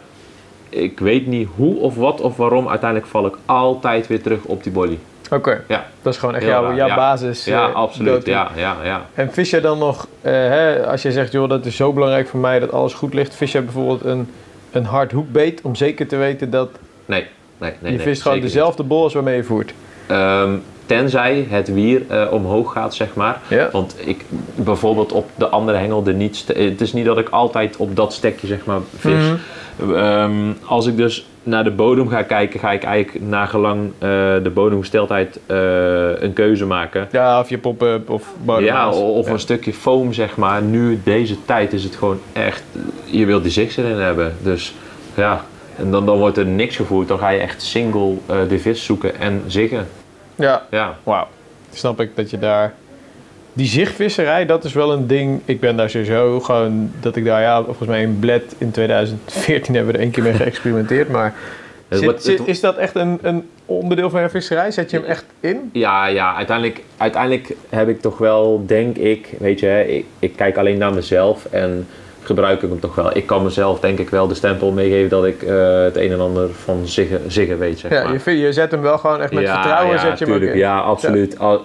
ik 0.69 0.99
weet 0.99 1.27
niet 1.27 1.47
hoe 1.55 1.75
of 1.75 1.95
wat 1.95 2.21
of 2.21 2.37
waarom. 2.37 2.67
Uiteindelijk 2.69 3.09
val 3.09 3.25
ik 3.25 3.35
altijd 3.45 4.07
weer 4.07 4.21
terug 4.21 4.43
op 4.43 4.63
die 4.63 4.71
bolly. 4.71 4.99
Oké, 5.31 5.63
Ja, 5.67 5.85
dat 6.01 6.13
is 6.13 6.19
gewoon 6.19 6.35
echt 6.35 6.45
jouw, 6.45 6.71
ja. 6.73 6.95
basis. 6.95 7.45
ja 7.45 7.67
eh, 7.67 7.73
absoluut. 7.75 8.25
Ja, 8.25 8.51
ja, 8.55 8.75
ja. 8.83 9.05
En 9.13 9.33
vis 9.33 9.49
je 9.49 9.61
dan 9.61 9.77
nog, 9.77 10.07
eh, 10.21 10.31
hè, 10.33 10.87
als 10.87 11.01
je 11.01 11.11
zegt, 11.11 11.31
joh, 11.31 11.49
dat 11.49 11.65
is 11.65 11.75
zo 11.75 11.93
belangrijk 11.93 12.27
voor 12.27 12.39
mij 12.39 12.59
dat 12.59 12.71
alles 12.71 12.93
goed 12.93 13.13
ligt. 13.13 13.35
Vis 13.35 13.51
je 13.51 13.61
bijvoorbeeld 13.61 14.03
een, 14.05 14.29
een 14.71 14.85
hard 14.85 15.11
hoekbeet 15.11 15.61
om 15.61 15.75
zeker 15.75 16.07
te 16.07 16.15
weten 16.15 16.49
dat 16.49 16.69
Nee, 17.05 17.25
nee, 17.57 17.71
nee. 17.79 17.91
je 17.91 17.97
nee, 17.97 18.05
vist 18.05 18.21
gewoon 18.21 18.37
zeker 18.37 18.49
niet. 18.49 18.53
dezelfde 18.53 18.83
bol 18.83 19.03
als 19.03 19.13
waarmee 19.13 19.35
je 19.35 19.43
voert. 19.43 19.73
Ehm, 20.07 20.55
tenzij 20.87 21.45
het 21.49 21.73
wier 21.73 22.01
eh, 22.07 22.27
omhoog 22.31 22.71
gaat, 22.71 22.95
zeg 22.95 23.13
maar. 23.13 23.41
Ja. 23.47 23.69
Want 23.71 23.95
ik 23.99 24.25
bijvoorbeeld 24.55 25.11
op 25.11 25.29
de 25.35 25.47
andere 25.47 25.77
hengel, 25.77 26.03
de 26.03 26.13
niet 26.13 26.35
ste- 26.35 26.53
het 26.53 26.81
is 26.81 26.93
niet 26.93 27.05
dat 27.05 27.17
ik 27.17 27.29
altijd 27.29 27.77
op 27.77 27.95
dat 27.95 28.13
stekje 28.13 28.47
zeg 28.47 28.65
maar 28.65 28.79
vis. 28.97 29.11
Mhm. 29.11 29.95
Ehm, 29.95 30.33
als 30.65 30.85
ik 30.85 30.97
dus 30.97 31.27
naar 31.43 31.63
de 31.63 31.71
bodem 31.71 32.07
ga 32.09 32.21
kijken, 32.21 32.59
ga 32.59 32.71
ik 32.71 32.83
eigenlijk 32.83 33.25
nagelang 33.25 33.91
eh 33.97 34.09
de 34.43 34.51
bodemgesteldheid 34.53 35.39
eh, 35.45 35.57
een 36.21 36.33
keuze 36.33 36.65
maken. 36.65 37.07
Ja, 37.11 37.39
of 37.39 37.49
je 37.49 37.57
pop-up 37.57 38.09
of 38.09 38.33
bodem. 38.43 38.63
Ja, 38.63 38.89
of 38.89 39.29
een 39.29 39.39
stukje 39.39 39.73
foam 39.73 40.13
zeg 40.13 40.37
maar. 40.37 40.61
Nu, 40.61 40.99
deze 41.03 41.35
tijd, 41.45 41.73
is 41.73 41.83
het 41.83 41.95
gewoon 41.95 42.19
echt, 42.33 42.63
je 43.05 43.25
wilt 43.25 43.43
die 43.43 43.51
zicht 43.51 43.77
erin 43.77 43.97
hebben. 43.99 44.35
Dus 44.41 44.73
ja, 45.15 45.45
en 45.77 45.91
dan, 45.91 46.05
dan 46.05 46.17
wordt 46.17 46.37
er 46.37 46.45
niks 46.45 46.75
gevoerd. 46.75 47.07
Dan 47.07 47.19
ga 47.19 47.29
je 47.29 47.39
echt 47.39 47.61
single 47.61 48.13
eh, 48.25 48.35
de 48.49 48.59
vis 48.59 48.83
zoeken 48.85 49.19
en 49.19 49.43
ziggen. 49.47 49.87
Ja, 50.37 50.65
Ja. 50.71 50.95
wauw. 51.03 51.27
Snap 51.73 51.99
ik 52.01 52.15
dat 52.15 52.29
je 52.29 52.39
daar... 52.39 52.73
Die 53.53 53.67
zichtvisserij, 53.67 54.45
dat 54.45 54.63
is 54.63 54.73
wel 54.73 54.91
een 54.93 55.07
ding. 55.07 55.41
Ik 55.45 55.59
ben 55.59 55.75
daar 55.77 55.89
sowieso 55.89 56.39
gewoon... 56.39 56.91
Dat 56.99 57.15
ik 57.15 57.25
daar, 57.25 57.41
ja, 57.41 57.63
volgens 57.63 57.87
mij 57.87 58.01
in 58.01 58.19
Bled 58.19 58.55
in 58.57 58.71
2014 58.71 59.75
hebben 59.75 59.91
we 59.93 59.97
er 59.97 60.03
één 60.03 60.13
keer 60.13 60.23
mee 60.23 60.33
geëxperimenteerd. 60.43 61.09
Maar 61.09 61.33
zit- 61.89 62.23
zit- 62.23 62.47
is 62.47 62.59
dat 62.59 62.75
echt 62.77 62.95
een, 62.95 63.19
een 63.21 63.49
onderdeel 63.65 64.09
van 64.09 64.21
je 64.21 64.29
visserij? 64.29 64.71
Zet 64.71 64.91
je 64.91 64.97
hem 64.97 65.05
echt 65.05 65.25
in? 65.39 65.69
Ja, 65.73 66.05
ja 66.07 66.35
uiteindelijk, 66.35 66.83
uiteindelijk 66.97 67.55
heb 67.69 67.87
ik 67.89 68.01
toch 68.01 68.17
wel, 68.17 68.63
denk 68.65 68.97
ik, 68.97 69.29
weet 69.39 69.59
je, 69.59 69.85
ik, 69.97 70.05
ik 70.19 70.35
kijk 70.35 70.57
alleen 70.57 70.77
naar 70.77 70.93
mezelf 70.93 71.45
en 71.45 71.87
gebruik 72.27 72.61
ik 72.61 72.69
hem 72.69 72.79
toch 72.79 72.95
wel. 72.95 73.17
Ik 73.17 73.25
kan 73.25 73.43
mezelf 73.43 73.79
denk 73.79 73.99
ik 73.99 74.09
wel 74.09 74.27
de 74.27 74.33
stempel 74.35 74.71
meegeven 74.71 75.09
dat 75.09 75.25
ik 75.25 75.41
eh, 75.43 75.83
het 75.83 75.95
een 75.97 76.11
en 76.11 76.19
ander 76.19 76.49
van 76.53 76.81
ziggen, 76.87 77.21
ziggen 77.31 77.59
weet, 77.59 77.79
zeg 77.79 77.91
Ja, 77.91 78.03
maar. 78.03 78.21
je, 78.25 78.37
je 78.37 78.53
zet 78.53 78.71
hem 78.71 78.81
wel 78.81 78.97
gewoon 78.97 79.21
echt 79.21 79.33
met 79.33 79.43
ja, 79.43 79.53
vertrouwen. 79.61 79.95
ja, 79.95 80.01
zet 80.01 80.19
je 80.19 80.25
hem 80.25 80.33
ook 80.33 80.39
tuurlijk, 80.39 80.59
in. 80.59 80.65
ja, 80.67 80.79
absoluut. 80.79 81.39
Al, 81.39 81.61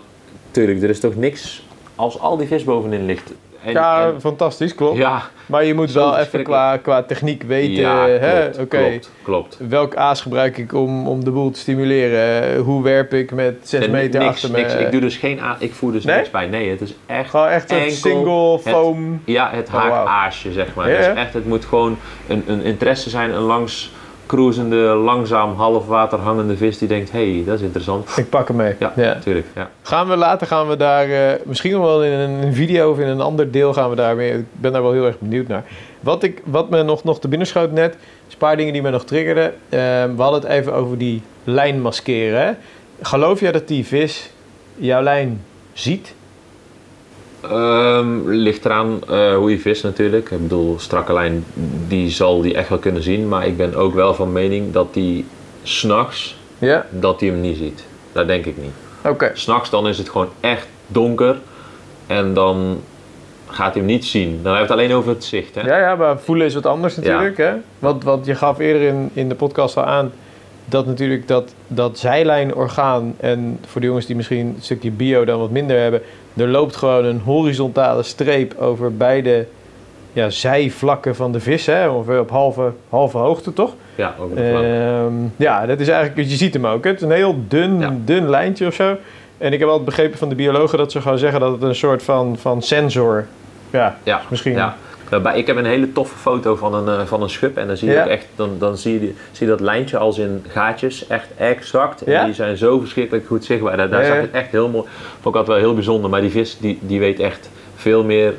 tuurlijk, 0.50 0.82
er 0.82 0.88
is 0.90 1.00
toch 1.00 1.16
niks 1.16 1.62
als 1.96 2.18
al 2.18 2.36
die 2.36 2.46
vis 2.46 2.64
bovenin 2.64 3.06
ligt. 3.06 3.32
En, 3.64 3.72
ja, 3.72 4.06
en- 4.06 4.20
fantastisch, 4.20 4.74
klopt. 4.74 4.96
ja, 4.96 5.22
Maar 5.46 5.64
je 5.64 5.74
moet 5.74 5.92
wel 5.92 6.16
even 6.18 6.42
qua, 6.42 6.76
qua 6.76 7.02
techniek 7.02 7.42
weten, 7.42 7.72
ja, 7.82 8.06
hè? 8.08 8.40
klopt, 8.42 8.58
oké, 8.58 8.76
klopt, 8.88 9.10
klopt. 9.22 9.58
welk 9.68 9.96
aas 9.96 10.20
gebruik 10.20 10.58
ik 10.58 10.74
om, 10.74 11.08
om 11.08 11.24
de 11.24 11.30
boel 11.30 11.50
te 11.50 11.58
stimuleren? 11.58 12.56
Hoe 12.58 12.82
werp 12.82 13.14
ik 13.14 13.32
met 13.32 13.54
6 13.62 13.84
En 13.84 13.90
meter 13.90 14.20
niks, 14.20 14.32
achter 14.32 14.50
me? 14.50 14.56
niks. 14.56 14.74
Ik 14.74 14.90
doe 14.90 15.00
dus 15.00 15.16
geen 15.16 15.40
ik 15.58 15.72
voer 15.74 15.92
dus 15.92 16.04
Nee? 16.04 16.16
niks 16.16 16.30
bij. 16.30 16.46
Nee, 16.46 16.70
het 16.70 16.80
is 16.80 16.94
echt 17.06 17.30
Gewoon 17.30 17.48
echt 17.48 17.70
een 17.70 17.90
single 17.90 18.52
het- 18.52 18.62
foam. 18.62 19.22
Ja, 19.24 19.50
het 19.52 19.68
Oh, 19.68 19.74
haakaasje, 19.74 20.52
zeg 20.52 20.74
maar. 20.74 20.90
Ja, 20.90 20.96
Dus 20.96 21.06
echt, 21.06 21.32
het 21.34 21.46
moet 21.46 21.64
gewoon 21.64 21.98
een, 22.28 22.42
een 22.46 22.62
interesse 22.62 23.10
zijn, 23.10 23.30
een 23.34 23.40
langs 23.42 23.90
cruisende, 24.26 24.76
langzaam 24.76 25.54
half 25.54 25.86
water 25.86 26.18
hangende 26.18 26.56
vis 26.56 26.78
die 26.78 26.88
denkt, 26.88 27.12
hé, 27.12 27.34
hey, 27.34 27.44
dat 27.44 27.54
is 27.54 27.60
interessant. 27.60 28.16
Ik 28.16 28.28
pak 28.28 28.48
hem 28.48 28.56
mee. 28.56 28.74
Ja, 28.78 28.92
natuurlijk. 28.96 29.46
Ja. 29.54 29.70
Gaan 29.82 30.08
we 30.08 30.16
later 30.16 30.46
gaan 30.46 30.68
we 30.68 30.76
daar, 30.76 31.10
eh, 31.10 31.40
misschien 31.44 31.80
wel 31.80 32.04
in 32.04 32.12
een 32.12 32.54
video 32.54 32.90
of 32.90 32.98
in 32.98 33.06
een 33.06 33.20
ander 33.20 33.50
deel 33.50 33.72
gaan 33.72 33.90
we 33.90 33.96
daar 33.96 34.16
mee. 34.16 34.32
Ik 34.32 34.44
ben 34.52 34.72
daar 34.72 34.82
wel 34.82 34.92
heel 34.92 35.06
erg 35.06 35.18
benieuwd 35.18 35.48
naar. 35.48 35.64
Wat, 36.00 36.22
ik, 36.22 36.42
wat 36.44 36.70
me 36.70 36.82
nog, 36.82 37.04
nog 37.04 37.20
te 37.20 37.28
binnen 37.28 37.46
schoot 37.46 37.72
net, 37.72 37.94
is 38.26 38.32
een 38.32 38.38
paar 38.38 38.56
dingen 38.56 38.72
die 38.72 38.82
me 38.82 38.90
nog 38.90 39.04
triggerden. 39.04 39.44
Eh, 39.68 39.80
we 40.16 40.22
hadden 40.22 40.40
het 40.40 40.50
even 40.50 40.74
over 40.74 40.98
die 40.98 41.22
lijn 41.44 41.80
maskeren. 41.80 42.46
hè. 42.46 42.52
Geloof 43.02 43.40
jij 43.40 43.52
dat 43.52 43.68
die 43.68 43.86
vis 43.86 44.30
jouw 44.76 45.02
lijn 45.02 45.44
ziet? 45.72 46.14
Ehm, 47.42 48.28
ligt 48.28 48.64
eraan 48.64 49.00
eh, 49.08 49.34
hoe 49.34 49.50
je 49.50 49.58
vis 49.58 49.82
natuurlijk. 49.82 50.30
Ik 50.30 50.40
bedoel, 50.42 50.78
strakke 50.78 51.12
lijn, 51.12 51.44
die 51.88 52.10
zal 52.10 52.40
die 52.40 52.54
echt 52.54 52.68
wel 52.68 52.78
kunnen 52.78 53.02
zien. 53.02 53.28
Maar 53.28 53.46
ik 53.46 53.56
ben 53.56 53.74
ook 53.74 53.94
wel 53.94 54.14
van 54.14 54.32
mening 54.32 54.72
dat 54.72 54.94
die 54.94 55.24
s'nachts, 55.62 56.36
Ja. 56.58 56.86
dat 56.90 57.18
die 57.18 57.30
hem 57.30 57.40
niet 57.40 57.56
ziet. 57.56 57.84
Dat 58.12 58.26
denk 58.26 58.46
ik 58.46 58.56
niet. 58.56 58.72
Oké. 59.04 59.30
S'nachts 59.34 59.70
dan 59.70 59.88
is 59.88 59.98
het 59.98 60.08
gewoon 60.08 60.28
echt 60.40 60.66
donker. 60.86 61.36
En 62.06 62.34
dan 62.34 62.80
gaat 63.46 63.74
hij 63.74 63.82
hem 63.82 63.92
niet 63.92 64.04
zien. 64.04 64.40
Dan 64.42 64.52
heeft 64.56 64.68
het 64.68 64.78
alleen 64.78 64.94
over 64.94 65.10
het 65.10 65.24
zicht. 65.24 65.54
Hè? 65.54 65.60
Ja, 65.60 65.78
ja, 65.78 65.94
maar 65.94 66.18
voelen 66.20 66.46
is 66.46 66.54
wat 66.54 66.66
anders 66.66 66.96
natuurlijk. 66.96 67.36
Hè? 67.36 67.52
Want, 67.78 68.04
want 68.04 68.26
je 68.26 68.34
gaf 68.34 68.58
eerder 68.58 68.82
in, 68.82 69.10
in 69.12 69.28
de 69.28 69.34
podcast 69.34 69.76
al 69.76 69.84
aan 69.84 70.12
dat 70.64 70.86
natuurlijk 70.86 71.28
dat, 71.28 71.54
dat 71.66 71.98
zijlijnorgaan, 71.98 73.14
en 73.16 73.58
voor 73.66 73.80
de 73.80 73.86
jongens 73.86 74.06
die 74.06 74.16
misschien 74.16 74.46
een 74.46 74.56
stukje 74.60 74.90
bio 74.90 75.24
dan 75.24 75.38
wat 75.38 75.50
minder 75.50 75.78
hebben, 75.80 76.02
er 76.36 76.48
loopt 76.48 76.76
gewoon 76.76 77.04
een 77.04 77.20
horizontale 77.24 78.02
streep 78.02 78.54
over 78.58 78.96
beide 78.96 79.46
ja, 80.12 80.30
zijvlakken 80.30 81.14
van 81.16 81.32
de 81.32 81.40
vis, 81.40 81.66
hè? 81.66 81.88
ongeveer 81.88 82.20
op 82.20 82.30
halve, 82.30 82.72
halve 82.88 83.18
hoogte 83.18 83.52
toch? 83.52 83.72
Ja, 83.94 84.14
over 84.20 84.36
de. 84.36 84.42
Ehm, 84.42 85.12
ja, 85.36 85.66
dat 85.66 85.80
is 85.80 85.88
eigenlijk, 85.88 86.28
je 86.28 86.36
ziet 86.36 86.54
hem 86.54 86.66
ook. 86.66 86.84
hè. 86.84 86.90
Het 86.90 86.98
is 87.00 87.06
een 87.06 87.14
heel 87.14 87.36
dun, 87.48 87.78
Ja. 87.80 87.94
dun 88.04 88.28
lijntje 88.28 88.66
of 88.66 88.74
zo. 88.74 88.96
En 89.38 89.52
ik 89.52 89.58
heb 89.58 89.68
altijd 89.68 89.84
begrepen 89.86 90.18
van 90.18 90.28
de 90.28 90.34
biologen 90.34 90.78
dat 90.78 90.92
ze 90.92 91.00
gewoon 91.00 91.18
zeggen 91.18 91.40
dat 91.40 91.52
het 91.52 91.62
een 91.62 91.74
soort 91.74 92.02
van, 92.02 92.36
van 92.38 92.62
sensor, 92.62 93.26
ja, 93.70 93.96
Ja, 94.02 94.20
misschien. 94.28 94.52
ja. 94.52 94.76
Daarbij, 95.12 95.38
ik 95.38 95.46
heb 95.46 95.56
een 95.56 95.64
hele 95.64 95.92
toffe 95.92 96.16
foto 96.18 96.56
van 96.56 96.74
een, 96.74 96.88
eh, 97.00 97.06
van 97.06 97.22
een 97.22 97.30
schub 97.30 97.56
en 97.56 97.66
dan 97.66 97.76
zie 97.76 97.88
je 97.88 97.94
Ja. 97.94 98.02
ook 98.02 98.08
echt, 98.08 98.26
dan, 98.36 98.50
dan 98.58 98.76
zie, 98.76 98.92
je, 98.92 99.00
die- 99.00 99.14
zie 99.32 99.46
je 99.46 99.52
dat 99.52 99.60
lijntje 99.60 99.98
als 99.98 100.18
in 100.18 100.44
gaatjes, 100.48 101.06
echt 101.06 101.26
exact. 101.36 102.02
En 102.04 102.12
Ja. 102.12 102.24
die 102.24 102.34
zijn 102.34 102.56
zo 102.56 102.78
verschrikkelijk 102.78 103.26
goed 103.26 103.44
zichtbaar. 103.44 103.76
Daar, 103.76 103.90
daar 103.90 104.04
zag 104.04 104.16
het 104.16 104.30
echt 104.30 104.50
heel 104.50 104.68
mooi. 104.68 104.84
Vond 105.20 105.34
ik 105.34 105.40
altijd 105.40 105.46
wel 105.46 105.56
heel 105.56 105.74
bijzonder, 105.74 106.10
maar 106.10 106.20
die 106.20 106.30
vis 106.30 106.56
die, 106.60 106.78
die 106.80 106.98
weet 107.00 107.20
echt 107.20 107.50
veel 107.76 108.04
meer, 108.04 108.34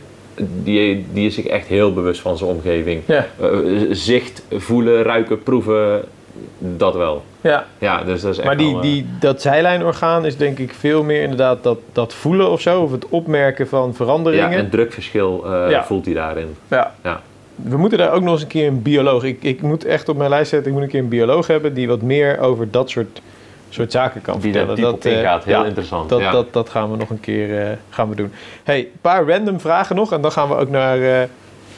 die, 0.63 1.05
die 1.13 1.28
is 1.28 1.36
zich 1.36 1.45
echt 1.45 1.67
heel 1.67 1.93
bewust 1.93 2.21
van 2.21 2.38
zijn 2.38 2.49
omgeving. 2.49 3.01
Ja, 3.05 3.26
Eh, 3.41 3.49
zicht, 3.91 4.43
voelen, 4.51 5.03
ruiken, 5.03 5.43
proeven, 5.43 6.03
dat 6.57 6.95
wel. 6.95 7.23
ja. 7.41 7.65
Ja, 7.77 8.03
dus 8.03 8.21
dat 8.21 8.31
is 8.31 8.38
echt 8.38 8.47
Maar 8.47 8.57
die, 8.57 8.67
wel, 8.67 8.75
eh, 8.75 8.81
die, 8.81 9.07
dat 9.19 9.41
zijlijnorgaan 9.41 10.25
is 10.25 10.38
denk 10.38 10.59
ik 10.59 10.73
veel 10.73 11.03
meer 11.03 11.21
inderdaad 11.21 11.63
dat, 11.63 11.77
dat 11.91 12.13
voelen 12.13 12.49
of 12.49 12.61
zo. 12.61 12.81
Of 12.81 12.91
het 12.91 13.07
opmerken 13.09 13.67
van 13.67 13.88
ja, 13.88 13.93
veranderingen. 13.93 14.59
een 14.59 14.69
drukverschil 14.69 15.43
eh, 15.45 15.69
Ja. 15.69 15.84
voelt 15.84 16.05
hij 16.05 16.13
daarin. 16.13 16.55
Ja. 16.67 16.93
Ja. 17.03 17.21
We 17.55 17.77
moeten 17.77 17.97
daar 17.97 18.11
ook 18.11 18.21
nog 18.21 18.34
eens 18.34 18.41
een 18.41 18.47
keer 18.47 18.67
een 18.67 18.81
bioloog... 18.81 19.23
Ik, 19.23 19.43
ik 19.43 19.61
moet 19.61 19.86
echt 19.86 20.09
op 20.09 20.17
mijn 20.17 20.29
lijst 20.29 20.49
zetten, 20.49 20.67
ik 20.67 20.73
moet 20.73 20.84
een 20.86 20.91
keer 20.91 20.99
een 20.99 21.07
bioloog 21.07 21.47
hebben... 21.47 21.73
die 21.73 21.88
wat 21.88 22.01
meer 22.01 22.39
over 22.39 22.71
dat 22.71 22.89
soort, 22.89 23.21
soort 23.69 23.91
zaken 23.91 24.21
kan 24.21 24.39
Die 24.39 24.51
vertellen. 24.51 24.75
diep 24.75 24.86
op 24.86 25.05
eh, 25.05 25.17
ingaat, 25.17 25.43
heel 25.43 25.59
ja, 25.59 25.65
interessant. 25.65 26.09
dat, 26.09 26.19
ja. 26.19 26.31
dat, 26.31 26.53
dat 26.53 26.69
gaan 26.69 26.91
we 26.91 26.97
nog 26.97 27.09
een 27.09 27.19
keer 27.19 27.59
eh, 27.61 27.67
gaan 27.89 28.09
we 28.09 28.15
doen. 28.15 28.31
hey, 28.63 28.79
een 28.79 28.89
paar 29.01 29.27
random 29.27 29.59
vragen 29.59 29.95
nog. 29.95 30.11
En 30.11 30.21
dan 30.21 30.31
gaan 30.31 30.47
we 30.49 30.55
ook 30.55 30.69
naar... 30.69 30.97
eh, 31.01 31.27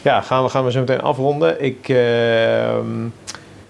ja, 0.01 0.21
gaan 0.21 0.43
we, 0.43 0.49
gaan 0.49 0.65
we 0.65 0.71
zo 0.71 0.79
meteen 0.79 1.01
afronden. 1.01 1.63
Ik... 1.63 1.89
ehm, 1.89 3.05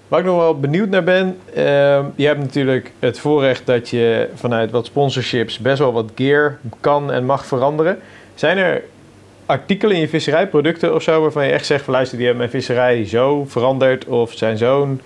Waar 0.07 0.19
ik 0.19 0.25
nog 0.25 0.37
wel 0.37 0.59
benieuwd 0.59 0.89
naar 0.89 1.03
ben, 1.03 1.37
ehm, 1.53 2.05
je 2.15 2.25
hebt 2.25 2.39
natuurlijk 2.39 2.91
het 2.99 3.19
voorrecht 3.19 3.65
dat 3.65 3.89
je 3.89 4.29
vanuit 4.35 4.71
wat 4.71 4.85
sponsorships 4.85 5.59
best 5.59 5.79
wel 5.79 5.93
wat 5.93 6.11
gear 6.15 6.59
kan 6.79 7.11
en 7.11 7.25
mag 7.25 7.45
veranderen. 7.45 7.99
Zijn 8.35 8.57
er 8.57 8.83
artikelen 9.45 9.95
in 9.95 10.01
je 10.01 10.07
visserij, 10.07 10.47
producten 10.47 10.95
of 10.95 11.03
zo, 11.03 11.21
waarvan 11.21 11.45
je 11.45 11.51
echt 11.51 11.65
zegt 11.65 11.83
van 11.83 11.93
luister, 11.93 12.17
die 12.17 12.27
hebben 12.27 12.47
mijn 12.47 12.61
visserij 12.61 13.05
zo 13.05 13.45
veranderd 13.45 14.05
of 14.05 14.33
zijn 14.33 14.57
zo'n 14.57 15.01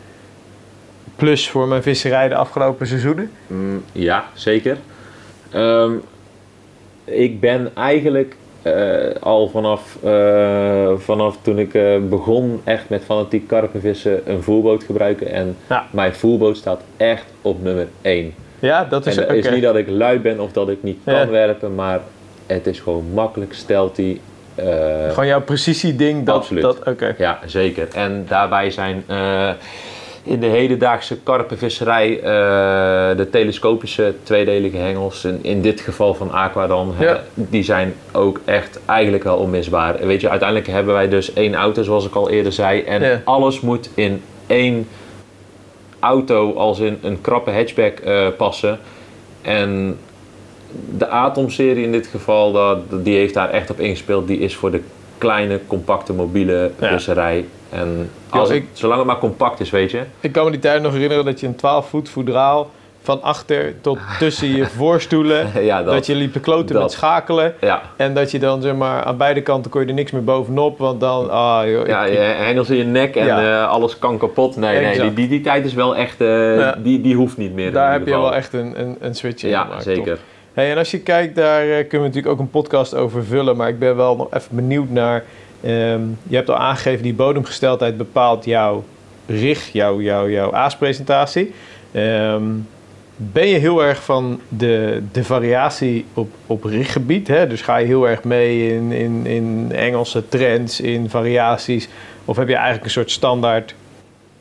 plus 1.16 1.50
voor 1.50 1.68
mijn 1.68 1.84
visserij 1.84 2.28
de 2.28 2.36
afgelopen 2.36 2.88
seizoenen? 2.88 3.32
Mm, 3.48 3.84
ja, 3.92 4.26
zeker. 4.34 4.78
Ehm, 5.52 5.94
ik 7.04 7.40
ben 7.40 7.72
eigenlijk 7.76 8.36
eh, 8.62 9.22
al 9.22 9.48
vanaf, 9.50 9.98
eh, 10.04 10.92
vanaf 10.98 11.38
toen 11.42 11.60
ik 11.60 11.74
eh, 11.74 11.98
begon 12.10 12.62
echt 12.64 12.90
met 12.90 13.04
fanatiek 13.04 13.48
karpenvissen 13.48 14.22
een 14.26 14.44
voerboot 14.44 14.84
gebruiken. 14.84 15.32
En 15.32 15.56
Ja. 15.70 15.86
mijn 15.92 16.14
voerboot 16.14 16.58
staat 16.58 16.82
echt 16.98 17.26
op 17.42 17.64
nummer 17.64 17.88
1. 18.02 18.34
Ja, 18.60 18.86
dat 18.86 19.04
En 19.04 19.10
is 19.10 19.16
dat 19.16 19.26
oké. 19.26 19.34
is 19.34 19.50
niet 19.50 19.62
dat 19.64 19.76
ik 19.76 19.90
lui 19.90 20.20
ben 20.20 20.40
of 20.40 20.52
dat 20.52 20.70
ik 20.70 20.84
niet 20.84 20.98
kan 21.06 21.14
Ja. 21.14 21.28
werpen, 21.28 21.76
maar 21.76 22.00
het 22.46 22.68
is 22.68 22.80
gewoon 22.80 23.06
makkelijk, 23.14 23.54
stelt 23.54 23.98
hij. 23.98 24.20
eh, 24.56 25.10
Gewoon 25.10 25.28
jouw 25.28 25.42
precisie-ding. 25.42 26.26
Dat, 26.26 26.36
Absoluut. 26.36 26.62
Dat, 26.64 26.80
oké. 26.88 27.16
Ja, 27.18 27.40
zeker. 27.46 27.88
En 27.94 28.26
daarbij 28.28 28.72
zijn 28.72 29.04
in 30.24 30.40
de 30.40 30.46
hedendaagse 30.46 31.18
karpenvisserij 31.24 32.18
eh, 32.20 33.18
de 33.18 33.28
telescopische 33.32 34.14
tweedelige 34.24 34.78
hengels, 34.78 35.26
in, 35.26 35.40
in 35.42 35.62
dit 35.62 35.82
geval 35.82 36.14
van 36.14 36.32
Aqua 36.32 36.68
dan, 36.68 36.94
hè, 36.96 37.16
die 37.34 37.64
zijn 37.64 37.94
ook 38.12 38.40
echt 38.46 38.80
eigenlijk 38.86 39.24
wel 39.24 39.38
onmisbaar. 39.38 40.06
Weet 40.06 40.22
je, 40.22 40.30
uiteindelijk 40.30 40.70
hebben 40.70 40.94
wij 40.94 41.10
dus 41.10 41.34
één 41.34 41.56
auto, 41.56 41.84
zoals 41.84 42.06
ik 42.06 42.16
al 42.16 42.30
eerder 42.30 42.52
zei, 42.52 42.82
en 42.82 43.02
Ja. 43.02 43.22
alles 43.24 43.62
moet 43.62 43.90
in 43.94 44.22
één 44.48 44.88
auto 46.00 46.54
als 46.54 46.80
in 46.80 46.98
een 47.02 47.22
krappe 47.22 47.52
hatchback 47.52 48.00
eh, 48.00 48.28
passen. 48.38 48.80
En 49.42 49.98
de 50.98 51.08
Atom-serie 51.08 51.84
in 51.84 51.92
dit 51.92 52.08
geval, 52.08 52.52
dat, 52.52 52.78
die 53.06 53.16
heeft 53.18 53.34
daar 53.34 53.50
echt 53.50 53.70
op 53.70 53.80
ingespeeld. 53.80 54.28
Die 54.28 54.40
is 54.40 54.56
voor 54.56 54.72
de 54.72 54.82
kleine, 55.20 55.60
compacte, 55.68 56.14
mobiele 56.14 56.72
Ja. 56.80 56.88
visserij. 56.88 57.46
En 57.70 58.10
als 58.30 58.48
het- 58.50 58.58
ik- 58.58 58.68
zolang 58.74 58.98
het 59.00 59.08
maar 59.08 59.18
compact 59.20 59.60
is, 59.60 59.70
weet 59.70 59.92
je. 59.92 60.02
Ik 60.20 60.32
kan 60.32 60.46
me 60.46 60.52
die 60.52 60.60
tijd 60.60 60.82
nog 60.82 60.94
herinneren 60.94 61.26
dat 61.26 61.40
je 61.40 61.48
een 61.48 61.56
12 61.56 61.90
voet 61.90 62.10
voedraal 62.10 62.70
van 63.02 63.22
achter 63.22 63.74
tot 63.82 63.98
tussen 64.20 64.56
je 64.56 64.66
voorstoelen, 64.78 65.64
ja, 65.64 65.84
dat, 65.84 65.94
dat. 65.94 66.06
je 66.06 66.16
liep 66.16 66.34
te 66.34 66.40
kloten 66.40 66.74
dat. 66.74 66.84
met 66.84 66.92
schakelen. 66.92 67.54
Ja, 67.62 67.82
En 67.96 68.14
dat 68.14 68.32
je 68.32 68.40
dan 68.40 68.62
zeg 68.62 68.76
maar 68.76 69.04
aan 69.04 69.18
beide 69.18 69.42
kanten 69.42 69.72
kon 69.72 69.82
je 69.82 69.88
er 69.88 69.94
niks 69.94 70.12
meer 70.12 70.24
bovenop, 70.24 70.78
want 70.78 71.00
dan, 71.00 71.30
ah 71.32 71.68
joh, 71.70 71.88
ja, 71.88 72.06
ik- 72.06 72.14
je 72.14 72.20
hengels 72.20 72.70
in 72.70 72.78
je 72.78 72.84
nek 72.84 73.16
en 73.16 73.26
Ja. 73.26 73.62
eh, 73.64 73.70
alles 73.70 74.00
kan 74.00 74.18
kapot. 74.18 74.56
Nee, 74.58 74.80
nee 74.82 75.00
die, 75.02 75.14
die, 75.14 75.28
die 75.28 75.42
tijd 75.42 75.66
is 75.66 75.74
wel 75.74 75.96
echt, 75.96 76.22
eh, 76.22 76.72
die, 76.78 77.02
die 77.02 77.16
hoeft 77.16 77.38
niet 77.38 77.54
meer. 77.54 77.72
daar 77.72 77.92
heb 77.92 78.06
je 78.06 78.12
wel 78.12 78.36
echt 78.36 78.54
een, 78.54 78.80
een, 78.82 78.98
een 79.00 79.16
switch 79.16 79.44
in 79.44 79.50
Ja, 79.50 79.62
gemaakt. 79.62 79.84
zeker. 79.84 80.06
Top. 80.16 80.20
Hey, 80.54 80.72
en 80.72 80.78
als 80.78 80.92
je 80.92 81.00
kijkt, 81.00 81.36
daar 81.36 81.62
eh, 81.62 81.70
kunnen 81.70 81.92
we 81.92 81.98
natuurlijk 82.16 82.28
ook 82.34 82.40
een 82.40 82.50
podcast 82.50 82.96
over 82.96 83.26
vullen, 83.26 83.56
maar 83.58 83.70
ik 83.70 83.80
ben 83.80 83.96
wel 83.96 84.16
nog 84.16 84.34
even 84.34 84.56
benieuwd 84.56 84.90
naar, 84.90 85.24
ehm, 85.62 86.02
je 86.28 86.36
hebt 86.36 86.50
al 86.50 86.56
aangegeven, 86.58 87.04
die 87.04 87.14
bodemgesteldheid 87.14 87.98
bepaalt 87.98 88.46
jouw 88.46 88.84
rig, 89.26 89.70
jouw, 89.72 90.02
jouw, 90.02 90.30
jouw 90.30 90.54
aaspresentatie. 90.54 91.54
Ehm, 91.92 92.44
ben 93.16 93.48
je 93.48 93.58
heel 93.58 93.84
erg 93.84 94.04
van 94.04 94.40
de, 94.48 95.04
de 95.12 95.24
variatie 95.24 96.06
op, 96.14 96.30
op 96.46 96.64
riggebied? 96.64 97.28
Hè? 97.28 97.48
Dus 97.48 97.62
ga 97.62 97.78
je 97.78 97.86
heel 97.86 98.08
erg 98.08 98.24
mee 98.24 98.74
in, 98.76 98.92
in, 98.92 99.26
in 99.26 99.72
Engelse 99.72 100.28
trends, 100.30 100.82
in 100.82 101.10
variaties? 101.10 101.90
Of 102.26 102.38
heb 102.38 102.48
je 102.48 102.54
eigenlijk 102.54 102.86
een 102.86 102.92
soort 102.92 103.12
standaard 103.12 103.76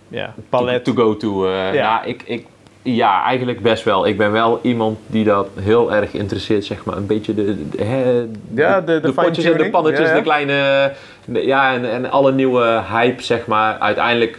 ja, 0.09 0.35
palet? 0.49 0.85
To 0.85 0.93
go 0.93 1.17
to. 1.17 1.47
eh, 1.47 1.53
Ja. 1.53 1.73
ja. 1.73 2.03
ik, 2.05 2.23
ik, 2.27 2.47
ja, 2.95 3.25
eigenlijk 3.25 3.61
best 3.63 3.85
wel. 3.85 4.07
Ik 4.07 4.17
ben 4.19 4.33
wel 4.33 4.59
iemand 4.63 4.99
die 5.07 5.25
dat 5.25 5.49
heel 5.61 5.93
erg 5.93 6.13
interesseert, 6.13 6.65
zeg 6.65 6.85
maar. 6.85 6.97
Een 6.97 7.07
beetje 7.07 7.35
de, 7.35 7.69
de, 7.71 8.29
Ja, 8.55 8.81
de- 8.81 9.01
de 9.01 9.13
potjes 9.13 9.45
en 9.45 9.59
de 9.59 9.71
pannetjes, 9.71 10.07
Ja, 10.07 10.11
ja. 10.13 10.17
de 10.17 10.23
kleine... 10.23 10.93
ja, 11.33 11.73
en, 11.75 11.91
en 11.91 12.11
alle 12.11 12.33
nieuwe 12.33 12.83
hype, 12.93 13.23
zeg 13.23 13.47
maar. 13.47 13.79
Uiteindelijk 13.79 14.39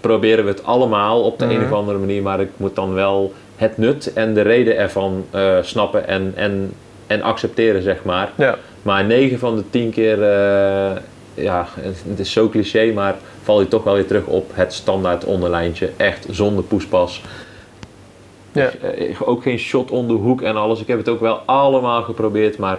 proberen 0.00 0.44
we 0.44 0.50
het 0.50 0.64
allemaal 0.64 1.22
op 1.22 1.38
de 1.38 1.44
Mhm. 1.44 1.54
een 1.54 1.64
of 1.64 1.72
andere 1.72 1.98
manier. 1.98 2.22
Maar 2.22 2.40
ik 2.40 2.50
moet 2.56 2.74
dan 2.74 2.94
wel 2.94 3.32
het 3.56 3.78
nut 3.78 4.12
en 4.12 4.34
de 4.34 4.40
reden 4.42 4.76
ervan 4.76 5.24
eh, 5.30 5.56
snappen 5.62 6.08
en, 6.08 6.32
en, 6.36 6.72
en 7.06 7.22
accepteren, 7.22 7.82
zeg 7.82 8.04
maar. 8.04 8.28
Ja. 8.34 8.56
Maar 8.82 9.04
9 9.04 9.38
van 9.38 9.56
de 9.56 9.62
10 9.70 9.90
keer, 9.90 10.22
eh, 10.22 10.90
ja, 11.34 11.66
het 12.08 12.18
is 12.18 12.32
zo 12.32 12.48
cliché, 12.48 12.92
maar 12.92 13.14
val 13.42 13.60
je 13.60 13.68
toch 13.68 13.84
wel 13.84 13.94
weer 13.94 14.06
terug 14.06 14.24
op 14.26 14.50
het 14.54 14.72
standaard 14.72 15.24
onderlijntje. 15.24 15.90
Echt 15.96 16.26
zonder 16.30 16.64
poespas. 16.64 17.22
Ja. 18.52 18.70
Eh, 18.96 19.28
ook 19.28 19.42
geen 19.42 19.58
shot 19.58 19.90
om 19.90 20.06
de 20.06 20.12
hoek 20.12 20.42
en 20.42 20.56
alles. 20.56 20.80
Ik 20.80 20.86
heb 20.86 20.98
het 20.98 21.08
ook 21.08 21.20
wel 21.20 21.36
allemaal 21.44 22.02
geprobeerd, 22.02 22.58
maar 22.58 22.78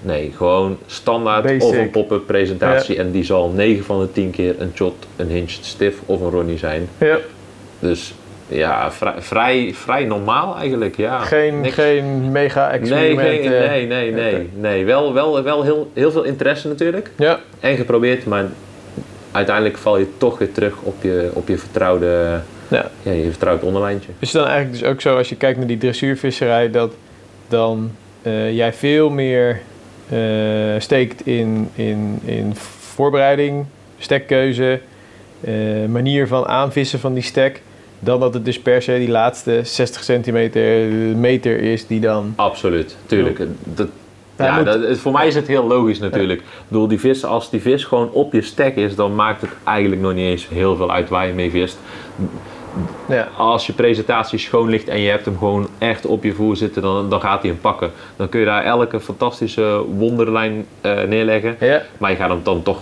Nee, 0.00 0.32
gewoon 0.36 0.78
standaard 0.86 1.42
Basic. 1.42 1.62
of 1.62 1.76
een 1.76 1.90
pop-up 1.90 2.26
presentatie. 2.26 2.96
En 2.96 3.10
die 3.10 3.24
zal 3.24 3.48
9 3.48 3.84
van 3.84 4.00
de 4.00 4.12
10 4.12 4.30
keer 4.30 4.54
een 4.58 4.70
shot, 4.74 4.94
een 5.16 5.28
hinged 5.28 5.58
stiff 5.64 5.98
of 6.06 6.20
een 6.20 6.30
ronnie 6.30 6.58
zijn. 6.58 6.88
Ja. 6.98 7.18
Dus 7.78 8.14
ja, 8.48 8.92
vrij, 8.92 9.14
vrij, 9.18 9.70
vrij 9.74 10.04
normaal 10.04 10.56
eigenlijk. 10.56 10.96
Ja. 10.96 11.18
Geen, 11.18 11.60
Niks- 11.60 11.74
geen 11.74 12.32
mega 12.32 12.68
Nee, 12.70 12.78
experiment. 12.78 13.28
geen, 13.28 13.52
eh. 13.52 13.68
nee, 13.68 13.86
nee, 13.86 14.12
nee. 14.12 14.34
Oké. 14.34 14.44
nee. 14.54 14.84
Wel, 14.84 15.12
wel, 15.12 15.42
wel 15.42 15.62
heel, 15.62 15.90
heel 15.92 16.10
veel 16.10 16.22
interesse 16.24 16.68
natuurlijk. 16.68 17.10
Ja, 17.16 17.40
En 17.60 17.76
geprobeerd, 17.76 18.26
maar 18.26 18.44
uiteindelijk 19.32 19.76
val 19.76 19.98
je 19.98 20.06
toch 20.16 20.38
weer 20.38 20.52
terug 20.52 20.74
op 20.82 21.02
je, 21.02 21.30
op 21.32 21.48
je 21.48 21.58
vertrouwde, 21.58 22.40
ja. 22.68 22.90
ja, 23.02 23.12
je 23.12 23.28
vertrouwd 23.30 23.62
onderlijntje. 23.62 24.08
Is 24.18 24.32
het 24.32 24.42
dan 24.42 24.50
eigenlijk 24.50 24.80
dus 24.82 24.90
ook 24.90 25.00
zo 25.00 25.16
als 25.16 25.28
je 25.28 25.36
kijkt 25.36 25.58
naar 25.58 25.66
die 25.66 25.78
dressuurvisserij 25.78 26.70
dat 26.70 26.92
dan 27.48 27.90
eh, 28.22 28.54
jij 28.56 28.72
veel 28.72 29.10
meer 29.10 29.60
eh, 30.08 30.18
steekt 30.78 31.26
in, 31.26 31.68
in, 31.74 32.18
in 32.24 32.52
voorbereiding, 32.94 33.64
stekkeuze, 33.98 34.80
eh, 35.40 35.52
manier 35.88 36.26
van 36.26 36.46
aanvissen 36.46 36.98
van 36.98 37.14
die 37.14 37.22
stek, 37.22 37.62
dan 37.98 38.20
dat 38.20 38.34
het 38.34 38.44
dus 38.44 38.60
per 38.60 38.82
se 38.82 38.98
die 38.98 39.08
laatste 39.08 39.60
60 39.62 40.04
centimeter 40.04 40.62
meter 41.16 41.58
is 41.60 41.86
die 41.86 42.00
dan... 42.00 42.32
Absoluut, 42.36 42.96
tuurlijk. 43.06 43.38
Dat, 43.64 43.88
ja, 44.38 44.56
moet- 44.56 44.64
dat, 44.64 44.82
het- 44.82 44.98
voor 44.98 45.12
mij 45.12 45.26
is 45.26 45.34
het 45.34 45.46
heel 45.46 45.66
logisch 45.66 45.98
natuurlijk. 45.98 46.40
Ik 46.40 46.46
bedoel, 46.68 46.88
die 46.88 47.00
vis, 47.00 47.24
als 47.24 47.50
die 47.50 47.60
vis 47.60 47.84
gewoon 47.84 48.10
op 48.12 48.32
je 48.32 48.42
stek 48.42 48.76
is, 48.76 48.94
dan 48.94 49.14
maakt 49.14 49.40
het 49.40 49.50
eigenlijk 49.64 50.02
nog 50.02 50.14
niet 50.14 50.26
eens 50.30 50.48
heel 50.48 50.76
veel 50.76 50.92
uit 50.92 51.08
waar 51.08 51.26
je 51.26 51.32
mee 51.32 51.50
vist. 51.50 51.78
Ja, 53.08 53.28
Als 53.36 53.66
je 53.66 53.72
presentatie 53.72 54.38
schoon 54.38 54.68
ligt 54.68 54.88
en 54.88 55.00
je 55.00 55.10
hebt 55.10 55.24
hem 55.24 55.38
gewoon 55.38 55.68
echt 55.78 56.06
op 56.06 56.24
je 56.24 56.32
voer 56.32 56.56
zitten, 56.56 56.82
dan, 56.82 57.10
dan 57.10 57.20
gaat 57.20 57.40
hij 57.42 57.50
hem 57.50 57.60
pakken. 57.60 57.90
Dan 58.16 58.28
kun 58.28 58.40
je 58.40 58.46
daar 58.46 58.64
elke 58.64 59.00
fantastische 59.00 59.84
wonderlijn 59.96 60.66
eh, 60.80 61.02
neerleggen. 61.02 61.56
ja, 61.60 61.82
Maar 61.98 62.10
je 62.10 62.16
gaat 62.16 62.28
hem 62.30 62.40
dan 62.42 62.62
toch, 62.62 62.80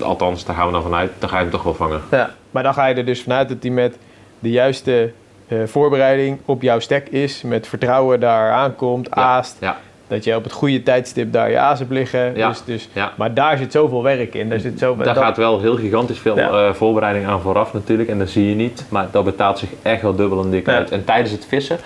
althans 0.00 0.44
daar 0.44 0.56
gaan 0.56 0.66
we 0.66 0.72
dan 0.72 0.82
vanuit, 0.82 1.10
dan 1.18 1.28
ga 1.28 1.36
je 1.36 1.42
hem 1.42 1.52
toch 1.52 1.62
wel 1.62 1.74
vangen. 1.74 2.00
ja. 2.10 2.30
Maar 2.50 2.62
dan 2.62 2.74
ga 2.74 2.86
je 2.86 2.94
er 2.94 3.04
dus 3.04 3.22
vanuit 3.22 3.48
dat 3.48 3.62
die 3.62 3.72
met 3.72 3.96
de 4.38 4.50
juiste 4.50 5.12
eh, 5.48 5.58
voorbereiding 5.66 6.38
op 6.44 6.62
jouw 6.62 6.78
stek 6.78 7.08
is, 7.08 7.42
met 7.42 7.66
vertrouwen 7.66 8.20
daar 8.20 8.52
aankomt, 8.52 9.10
aast. 9.10 9.56
Ja, 9.60 9.76
Dat 10.08 10.24
je 10.24 10.36
op 10.36 10.42
het 10.44 10.52
goede 10.52 10.82
tijdstip 10.82 11.32
daar 11.32 11.50
je 11.50 11.58
aas 11.58 11.78
hebt 11.78 11.90
liggen. 11.90 12.36
Ja. 12.36 12.48
Dus, 12.48 12.62
dus, 12.64 12.88
ja. 12.92 13.12
Maar 13.16 13.34
daar 13.34 13.58
zit 13.58 13.72
zoveel 13.72 14.02
werk 14.02 14.34
in. 14.34 14.48
Daar 14.48 14.60
zit 14.60 14.78
zoveel, 14.78 15.04
Daar 15.04 15.14
dat- 15.14 15.22
gaat 15.22 15.36
wel 15.36 15.60
heel 15.60 15.76
gigantisch 15.76 16.18
veel 16.18 16.36
Ja. 16.38 16.66
eh, 16.68 16.74
voorbereiding 16.74 17.26
aan 17.26 17.40
vooraf 17.40 17.72
natuurlijk. 17.72 18.08
En 18.08 18.18
dat 18.18 18.28
zie 18.28 18.48
je 18.48 18.54
niet. 18.54 18.84
Maar 18.88 19.08
dat 19.10 19.24
betaalt 19.24 19.58
zich 19.58 19.68
echt 19.82 20.02
wel 20.02 20.14
dubbel 20.14 20.42
en 20.44 20.50
dik 20.50 20.68
uit. 20.68 20.90
En 20.90 21.04
tijdens 21.04 21.30
het 21.32 21.46
vissen 21.46 21.78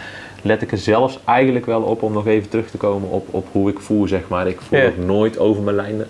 let 0.42 0.62
ik 0.62 0.72
er 0.72 0.78
zelfs 0.78 1.18
eigenlijk 1.24 1.66
wel 1.66 1.82
op 1.82 2.02
om 2.02 2.12
nog 2.12 2.26
even 2.26 2.48
terug 2.48 2.70
te 2.70 2.76
komen 2.76 3.10
op, 3.10 3.26
op 3.30 3.46
hoe 3.52 3.70
ik 3.70 3.78
voer, 3.80 4.08
zeg 4.08 4.20
maar. 4.28 4.46
Ik 4.46 4.60
voer 4.60 4.84
ook 4.86 4.96
nooit 5.06 5.38
over 5.38 5.62
mijn 5.62 5.76
lijnen. 5.76 6.06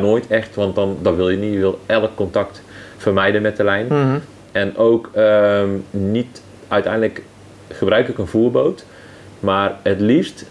Nooit 0.00 0.26
echt, 0.26 0.54
want 0.54 0.74
dan, 0.74 0.96
dat 1.02 1.14
wil 1.14 1.28
je 1.30 1.36
niet. 1.36 1.52
Je 1.52 1.58
wil 1.58 1.78
elk 1.86 2.10
contact 2.14 2.62
vermijden 2.96 3.42
met 3.42 3.56
de 3.56 3.64
lijn. 3.64 3.86
Mhm. 3.86 4.18
En 4.52 4.76
ook 4.76 5.10
ehm, 5.14 5.68
niet, 5.90 6.42
uiteindelijk 6.68 7.22
gebruik 7.68 8.08
ik 8.08 8.18
een 8.18 8.26
voerboot. 8.26 8.84
Maar 9.40 9.72
het 9.82 10.00
liefst 10.00 10.44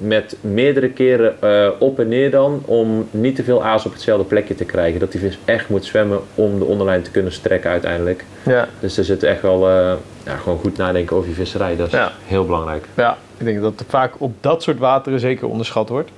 met 0.00 0.36
meerdere 0.40 0.88
keren 0.90 1.42
eh, 1.42 1.68
op 1.78 1.98
en 1.98 2.08
neer 2.08 2.30
dan. 2.30 2.62
Om 2.64 3.08
niet 3.10 3.36
te 3.36 3.44
veel 3.44 3.64
aas 3.64 3.86
op 3.86 3.92
hetzelfde 3.92 4.24
plekje 4.24 4.54
te 4.54 4.64
krijgen. 4.64 5.00
Dat 5.00 5.12
die 5.12 5.20
vis 5.20 5.38
echt 5.44 5.68
moet 5.68 5.84
zwemmen 5.84 6.20
om 6.34 6.58
de 6.58 6.64
onderlijn 6.64 7.02
te 7.02 7.10
kunnen 7.10 7.32
strekken 7.32 7.70
uiteindelijk. 7.70 8.24
Ja. 8.42 8.68
Dus 8.80 8.96
er 8.98 9.04
zit 9.04 9.22
echt 9.22 9.42
wel 9.42 9.68
eh, 9.68 9.92
ja, 10.24 10.36
gewoon 10.36 10.58
goed 10.58 10.76
nadenken 10.76 11.16
over 11.16 11.28
je 11.28 11.34
visserij. 11.34 11.76
Dat 11.76 11.86
is 11.86 11.92
Ja. 11.92 12.12
heel 12.26 12.44
belangrijk. 12.46 12.84
ja, 12.94 13.16
ik 13.38 13.44
denk 13.44 13.60
dat 13.60 13.72
het 13.78 13.88
vaak 13.88 14.12
op 14.18 14.32
dat 14.40 14.62
soort 14.62 14.78
wateren 14.78 15.20
zeker 15.20 15.48
onderschat 15.48 15.88
wordt. 15.88 16.08
Ik 16.08 16.14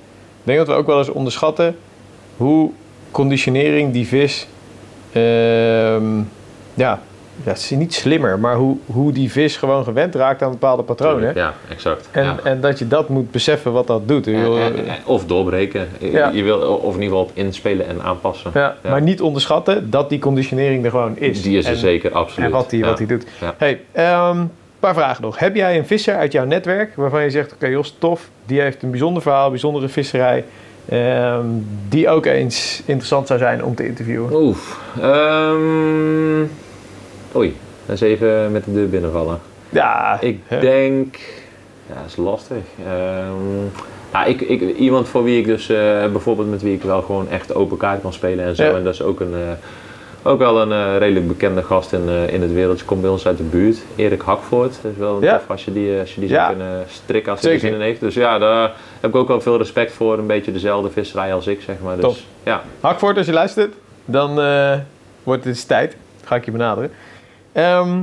denk 0.49 0.57
dat 0.57 0.67
we 0.67 0.73
ook 0.73 0.87
wel 0.87 0.97
eens 0.97 1.09
onderschatten 1.09 1.75
hoe 2.37 2.71
conditionering 3.11 3.93
die 3.93 4.07
vis... 4.07 4.47
ehm, 5.11 6.19
ja, 6.73 7.01
ja, 7.43 7.49
het 7.49 7.57
is 7.57 7.69
niet 7.69 7.93
slimmer, 7.93 8.39
maar 8.39 8.55
hoe, 8.55 8.77
hoe 8.85 9.11
die 9.11 9.31
vis 9.31 9.57
gewoon 9.57 9.83
gewend 9.83 10.15
raakt 10.15 10.41
aan 10.41 10.51
bepaalde 10.51 10.83
patronen. 10.83 11.31
Ja, 11.35 11.53
exact. 11.69 12.07
En, 12.11 12.23
ja. 12.23 12.39
en 12.43 12.61
dat 12.61 12.79
je 12.79 12.87
dat 12.87 13.09
moet 13.09 13.31
beseffen 13.31 13.71
wat 13.71 13.87
dat 13.87 14.07
doet. 14.07 14.27
Eh, 14.27 14.47
Of 15.05 15.25
doorbreken. 15.25 15.87
Ja. 15.99 16.29
Je 16.33 16.43
wil, 16.43 16.57
of 16.59 16.95
in 16.95 17.01
ieder 17.01 17.03
geval 17.17 17.21
op 17.21 17.31
inspelen 17.33 17.87
en 17.87 18.01
aanpassen. 18.01 18.51
ja. 18.53 18.75
Maar 18.81 19.01
niet 19.01 19.21
onderschatten 19.21 19.89
dat 19.89 20.09
die 20.09 20.19
conditionering 20.19 20.83
er 20.85 20.89
gewoon 20.91 21.17
is. 21.17 21.41
Die 21.41 21.57
is 21.57 21.65
er 21.65 21.71
En- 21.71 21.77
zeker, 21.77 22.11
absoluut. 22.11 22.45
En 22.49 22.55
wat 22.55 22.71
hij 22.71 22.79
Ja. 22.79 22.85
wat 22.85 22.97
die 22.97 23.07
doet. 23.07 23.25
Hey, 23.57 23.81
een 23.93 24.49
paar 24.79 24.93
vragen 24.93 25.23
nog. 25.23 25.39
Heb 25.39 25.55
jij 25.55 25.77
een 25.77 25.85
visser 25.85 26.15
uit 26.15 26.31
jouw 26.31 26.45
netwerk 26.45 26.95
waarvan 26.95 27.23
je 27.23 27.29
zegt: 27.29 27.53
Oké, 27.53 27.67
Jos, 27.67 27.95
tof, 27.99 28.29
die 28.45 28.61
heeft 28.61 28.83
een 28.83 28.89
bijzonder 28.89 29.21
verhaal, 29.21 29.49
bijzondere 29.49 29.87
visserij, 29.89 30.43
ehm, 30.89 31.45
die 31.89 32.09
ook 32.09 32.25
eens 32.25 32.81
interessant 32.85 33.27
zou 33.27 33.39
zijn 33.39 33.63
om 33.63 33.75
te 33.75 33.87
interviewen? 33.87 34.33
Oeh. 34.33 34.57
ehm, 35.01 36.41
oei, 37.35 37.55
eens 37.89 38.01
even 38.01 38.51
met 38.51 38.65
de 38.65 38.73
deur 38.73 38.89
binnenvallen. 38.89 39.39
Ja, 39.69 40.17
Ik 40.21 40.39
hè? 40.47 40.59
denk. 40.59 41.15
Ja, 41.87 41.93
dat 41.93 42.05
is 42.07 42.15
lastig. 42.15 42.57
Ja, 44.13 44.25
ik, 44.25 44.41
ik, 44.41 44.75
iemand 44.77 45.07
voor 45.07 45.23
wie 45.23 45.39
ik 45.39 45.45
dus 45.45 45.69
eh, 45.69 45.77
bijvoorbeeld 46.11 46.49
met 46.49 46.61
wie 46.61 46.73
ik 46.73 46.81
wel 46.81 47.01
gewoon 47.01 47.29
echt 47.29 47.53
open 47.55 47.77
kaart 47.77 48.01
kan 48.01 48.13
spelen 48.13 48.45
en 48.45 48.55
zo. 48.55 48.63
Ja. 48.63 48.75
En 48.75 48.83
dat 48.83 48.93
is 48.93 49.01
ook, 49.01 49.19
een, 49.19 49.33
eh, 49.33 50.29
ook 50.31 50.39
wel 50.39 50.61
een 50.61 50.71
eh, 50.71 50.97
redelijk 50.97 51.27
bekende 51.27 51.63
gast 51.63 51.93
in, 51.93 52.07
in 52.29 52.41
het 52.41 52.53
wereldje. 52.53 52.85
Komt 52.85 53.01
bij 53.01 53.09
ons 53.09 53.27
uit 53.27 53.37
de 53.37 53.43
buurt. 53.43 53.77
Erik 53.95 54.21
Hakvoort. 54.21 54.79
Dat 54.81 54.91
is 54.91 54.97
wel 54.97 55.21
Ja. 55.21 55.37
tof 55.37 55.49
als 55.49 55.65
je 55.65 55.73
die, 55.73 55.99
als 55.99 56.13
je 56.15 56.19
die 56.21 56.29
Ja. 56.29 56.35
zou 56.45 56.47
kunnen 56.57 56.85
strikken 56.87 57.31
als 57.31 57.41
hij 57.41 57.59
zin 57.59 57.73
in 57.73 57.81
heeft. 57.81 57.99
Dus 57.99 58.13
ja, 58.13 58.37
daar 58.37 58.71
heb 58.99 59.09
ik 59.09 59.15
ook 59.15 59.27
wel 59.27 59.41
veel 59.41 59.57
respect 59.57 59.91
voor. 59.91 60.17
Een 60.17 60.27
beetje 60.27 60.51
dezelfde 60.51 60.89
visserij 60.89 61.33
als 61.33 61.47
ik, 61.47 61.61
zeg 61.61 61.75
maar. 61.83 61.99
Dus. 61.99 62.27
Ja. 62.43 62.61
Hakvoort, 62.79 63.17
als 63.17 63.25
je 63.25 63.33
luistert, 63.33 63.73
dan 64.05 64.35
wordt 65.23 65.43
het 65.43 65.53
eens 65.53 65.63
tijd. 65.63 65.95
Ga 66.23 66.35
ik 66.35 66.45
je 66.45 66.51
benaderen. 66.51 66.91
Ehm, 67.53 68.01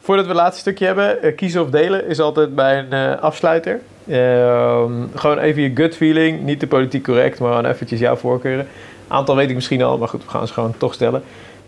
voordat 0.00 0.24
we 0.24 0.30
het 0.30 0.40
laatste 0.40 0.60
stukje 0.60 0.86
hebben, 0.86 1.22
eh, 1.22 1.36
kiezen 1.36 1.62
of 1.62 1.70
delen 1.70 2.06
is 2.06 2.20
altijd 2.20 2.54
bij 2.54 2.78
een 2.78 2.92
eh, 2.92 3.22
afsluiter. 3.22 3.80
Ehm, 4.08 4.92
gewoon 5.14 5.38
even 5.38 5.62
je 5.62 5.70
gut 5.74 5.96
feeling, 5.96 6.42
niet 6.42 6.58
te 6.58 6.66
politiek 6.66 7.04
correct, 7.04 7.38
maar 7.38 7.48
gewoon 7.48 7.70
eventjes 7.70 8.00
jouw 8.00 8.16
voorkeuren. 8.16 8.68
Aantal 9.08 9.36
weet 9.36 9.48
ik 9.48 9.54
misschien 9.54 9.82
al, 9.82 9.98
maar 9.98 10.08
goed, 10.08 10.24
we 10.24 10.30
gaan 10.30 10.46
ze 10.46 10.52
gewoon 10.52 10.74
toch 10.76 10.94
stellen. 10.94 11.22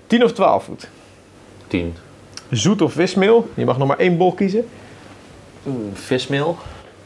10 0.06 0.24
of 0.24 0.32
12 0.32 0.64
voet. 0.64 0.88
Tien. 1.66 1.96
Zoet 2.50 2.82
of 2.82 2.92
vismeel, 2.92 3.48
je 3.54 3.64
mag 3.64 3.78
nog 3.78 3.88
maar 3.88 3.98
één 3.98 4.16
bol 4.16 4.32
kiezen. 4.32 4.68
Vismeel. 5.92 6.56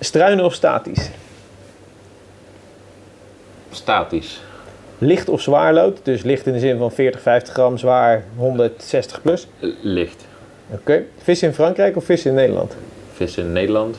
Struinen 0.00 0.44
of 0.44 0.54
statisch. 0.54 1.10
Statisch. 3.70 4.40
Licht 4.98 5.28
of 5.28 5.40
zwaarlood, 5.40 5.98
dus 6.02 6.22
licht 6.22 6.46
in 6.46 6.52
de 6.52 6.58
zin 6.58 6.78
van 6.78 6.92
40, 6.92 7.20
50 7.20 7.52
gram, 7.54 7.78
zwaar 7.78 8.24
160 8.36 9.22
plus. 9.22 9.48
Licht. 9.80 10.26
Oké. 10.70 11.02
Vis 11.22 11.42
in 11.42 11.52
Frankrijk 11.52 11.96
of 11.96 12.04
vis 12.04 12.26
in 12.26 12.34
Nederland? 12.34 12.76
Vis 13.12 13.36
in 13.36 13.52
Nederland. 13.52 13.96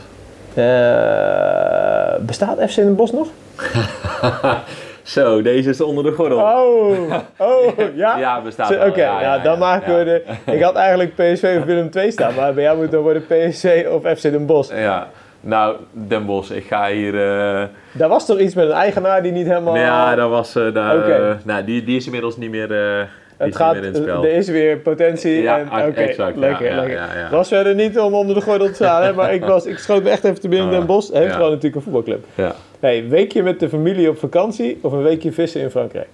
Eh, 0.54 2.26
bestaat 2.26 2.58
FC 2.70 2.78
in 2.78 2.86
het 2.86 2.96
Bos 2.96 3.12
nog? 3.12 3.28
Zo, 5.04 5.42
deze 5.42 5.70
is 5.70 5.82
onder 5.82 6.04
de 6.04 6.12
gordel. 6.12 6.38
Oh, 6.38 7.14
oh 7.38 7.96
ja? 7.96 8.18
Ja, 8.26 8.42
bestaat. 8.42 8.72
Oké, 8.72 9.02
Ja, 9.02 9.22
ja, 9.22 9.22
ja, 9.22 9.40
dan 9.40 9.54
ja, 9.54 9.60
maken 9.60 9.98
we 9.98 10.04
de... 10.04 10.52
Ik 10.52 10.62
had 10.62 10.76
eigenlijk 10.76 11.16
PSV 11.16 11.58
of 11.60 11.66
Willem 11.66 11.90
II 11.94 12.12
staan, 12.12 12.36
maar 12.36 12.54
bij 12.54 12.64
jou 12.64 12.78
moet 12.78 12.92
dan 12.92 13.02
worden 13.02 13.26
PSC 13.26 13.86
of 13.92 14.18
FC 14.18 14.22
Den 14.22 14.46
Bosch. 14.46 14.76
Ja, 14.76 15.10
nou, 15.48 15.76
Den 15.92 16.26
Bosch, 16.26 16.52
ik 16.52 16.66
ga 16.68 16.90
hier... 16.90 17.14
eh 17.14 17.68
Daar 17.92 18.10
was 18.10 18.26
toch 18.26 18.40
iets 18.40 18.56
met 18.56 18.66
een 18.66 18.72
eigenaar 18.72 19.24
die 19.24 19.32
niet 19.32 19.48
helemaal... 19.48 19.76
Ja, 19.78 20.16
dat 20.16 20.30
was... 20.30 20.56
eh 20.56 20.74
daar, 20.74 20.98
Oké. 20.98 21.12
eh, 21.12 21.36
nou, 21.44 21.64
die, 21.64 21.84
die 21.84 21.98
is 21.98 22.06
inmiddels 22.06 22.38
niet 22.38 22.50
meer, 22.50 22.72
eh, 22.72 22.98
die 23.38 23.46
het 23.48 23.56
gaat, 23.56 23.74
niet 23.74 23.82
meer 23.82 23.90
in 23.90 23.96
het 23.96 24.04
spel. 24.04 24.24
er 24.24 24.32
is 24.32 24.48
weer 24.50 24.78
potentie. 24.78 25.42
Ja, 25.42 25.60
en, 25.60 25.70
ah, 25.70 25.88
oké, 25.88 26.00
exact, 26.02 26.34
ja, 26.34 26.40
lekker, 26.40 26.66
ja, 26.70 26.76
lekker. 26.76 26.96
ja, 26.96 27.08
ja. 27.16 27.30
Was 27.30 27.48
verder 27.48 27.76
niet 27.76 28.00
om 28.00 28.14
onder 28.14 28.36
de 28.36 28.42
gordel 28.42 28.68
te 28.68 28.74
staan, 28.74 29.04
hè, 29.04 29.14
maar 29.14 29.34
ik, 29.34 29.44
was, 29.46 29.66
ik 29.66 29.78
schoot 29.78 30.04
me 30.04 30.10
echt 30.10 30.24
even 30.24 30.40
te 30.42 30.48
binnen 30.48 30.68
in 30.68 30.74
Ah, 30.74 30.78
Den 30.80 30.88
Bosch. 30.88 31.12
Heeft 31.12 31.26
ja. 31.26 31.32
gewoon 31.34 31.50
natuurlijk 31.50 31.76
een 31.76 31.82
voetbalclub. 31.82 32.26
Ja. 32.36 32.56
Hey, 32.80 33.08
weekje 33.08 33.44
met 33.44 33.60
de 33.60 33.70
familie 33.70 34.10
op 34.10 34.18
vakantie 34.18 34.80
of 34.82 34.92
een 34.92 35.04
weekje 35.04 35.32
vissen 35.32 35.62
in 35.62 35.70
Frankrijk? 35.70 36.08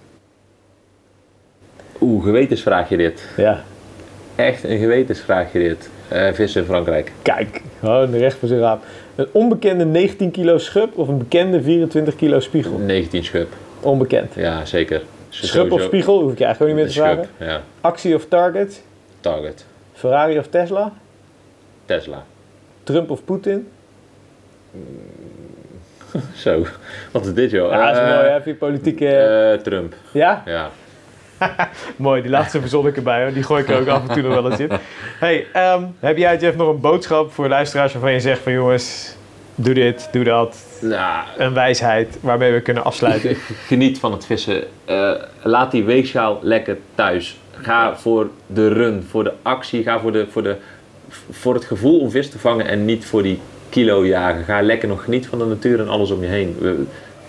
Oeh, 2.01 2.23
gewetensvraagje 2.23 2.97
dit. 2.97 3.27
Ja. 3.38 3.64
Echt 4.35 4.64
een 4.64 4.77
gewetensvraagje 4.80 5.60
dit. 5.60 5.89
Eh 6.07 6.34
vissen 6.34 6.61
in 6.61 6.68
Frankrijk. 6.68 7.11
Kijk, 7.22 7.61
gewoon 7.80 8.11
recht 8.11 8.38
voor 8.38 8.47
zijn 8.47 8.60
raap. 8.60 8.84
Een 9.15 9.27
onbekende 9.31 9.85
19 9.85 10.31
kilo 10.31 10.57
schub 10.57 10.97
of 10.97 11.07
een 11.07 11.18
bekende 11.18 11.61
24 11.61 12.15
kilo 12.15 12.39
spiegel? 12.39 12.77
19 12.77 13.23
schub. 13.23 13.47
Onbekend. 13.80 14.34
Ja, 14.35 14.65
zeker. 14.65 15.01
Schub 15.30 15.72
of 15.72 15.81
spiegel, 15.81 16.22
hoef 16.22 16.31
ik 16.31 16.38
je 16.38 16.45
eigenlijk 16.45 16.73
ook 16.73 16.77
niet 16.80 16.85
meer 16.95 16.95
te 16.95 17.01
vragen. 17.10 17.30
Schub, 17.38 17.47
ja. 17.47 17.61
Actie 17.81 18.15
of 18.15 18.26
target? 18.27 18.81
Target. 19.19 19.65
Ferrari 19.93 20.38
of 20.38 20.47
Tesla? 20.47 20.93
Tesla. 21.85 22.23
Trump 22.84 23.11
of 23.11 23.23
Poetin? 23.26 23.68
Zo, 26.43 26.65
wat 27.11 27.26
is 27.26 27.34
dit 27.34 27.51
joh? 27.51 27.72
Ja, 27.72 27.85
dat 27.88 27.95
is 27.95 28.01
Eh, 28.01 28.07
mooi, 28.15 28.26
hè? 28.27 28.31
Heb 28.34 28.45
je 28.45 28.55
politieke... 28.55 29.07
eh, 29.07 29.60
Trump, 29.61 29.93
ja? 30.11 30.43
ja. 30.45 30.69
Mooi, 31.95 32.22
die 32.22 32.31
laatste 32.31 32.60
verzon 32.60 32.88
ik 32.88 32.95
erbij, 32.95 33.22
hoor. 33.23 33.34
Die 33.34 33.43
gooi 33.43 33.64
ik 33.64 33.69
er 33.69 33.80
ook 33.80 33.88
af 33.88 34.07
en 34.07 34.14
toe 34.14 34.22
nog 34.23 34.34
wel 34.41 34.51
eens 34.51 34.60
in. 34.60 34.69
Hey, 35.19 35.45
ehm, 35.53 35.84
heb 35.99 36.18
jij 36.18 36.38
Jeff 36.38 36.57
nog 36.57 36.69
een 36.69 36.80
boodschap 36.80 37.31
voor 37.34 37.47
luisteraars 37.47 37.93
waarvan 37.93 38.11
je 38.11 38.19
zegt 38.19 38.41
van 38.41 38.51
jongens, 38.51 39.15
doe 39.55 39.73
dit, 39.73 40.10
doe 40.11 40.23
dat. 40.23 40.57
Nou, 40.81 41.23
Een 41.38 41.53
wijsheid 41.53 42.18
waarmee 42.22 42.51
we 42.51 42.61
kunnen 42.61 42.84
afsluiten. 42.84 43.35
geniet 43.68 43.99
van 43.99 44.11
het 44.11 44.26
vissen. 44.26 44.64
Eh, 44.85 45.11
laat 45.41 45.72
die 45.72 45.84
weegschaal 45.84 46.39
lekker 46.41 46.77
thuis. 46.95 47.38
Ga 47.61 47.95
voor 47.97 48.30
de 48.47 48.68
run, 48.68 49.05
voor 49.10 49.23
de 49.23 49.34
actie, 49.41 49.84
ga 49.84 49.99
voor, 49.99 50.11
de, 50.11 50.27
voor, 50.31 50.43
de, 50.43 50.55
voor 51.31 51.53
het 51.53 51.65
gevoel 51.65 51.99
om 51.99 52.11
vis 52.11 52.30
te 52.30 52.39
vangen 52.39 52.68
en 52.68 52.85
niet 52.85 53.05
voor 53.05 53.23
die 53.23 53.39
kilo 53.69 54.05
jagen. 54.05 54.43
Ga 54.43 54.61
lekker 54.61 54.88
nog 54.88 55.03
genieten 55.03 55.30
van 55.30 55.39
de 55.39 55.45
natuur 55.45 55.80
en 55.80 55.88
alles 55.89 56.11
om 56.11 56.22
je 56.22 56.27
heen. 56.27 56.55
We- 56.60 56.84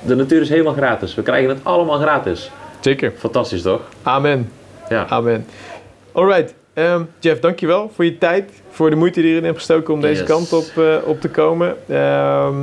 De 0.07 0.15
natuur 0.15 0.41
is 0.41 0.49
helemaal 0.49 0.73
gratis. 0.73 1.15
We 1.15 1.23
krijgen 1.23 1.49
het 1.49 1.59
allemaal 1.63 1.99
gratis. 1.99 2.51
Zeker. 2.85 3.13
Fantastisch 3.17 3.63
toch? 3.63 3.81
Amen. 4.03 4.51
Ja. 4.89 5.07
Amen. 5.09 5.47
Alright. 6.13 6.55
ehm 6.73 7.03
Jeff, 7.19 7.41
dankjewel 7.41 7.91
voor 7.95 8.05
je 8.05 8.19
tijd. 8.19 8.51
Voor 8.71 8.91
de 8.91 8.97
moeite 8.97 9.21
die 9.21 9.29
je 9.29 9.35
erin 9.35 9.45
hebt 9.45 9.59
gestoken 9.59 9.95
om 9.95 10.01
deze 10.01 10.25
kant 10.25 10.53
op, 10.53 10.71
eh, 10.77 10.97
op 11.05 11.21
te 11.21 11.29
komen. 11.29 11.77
Ehm, 11.89 12.55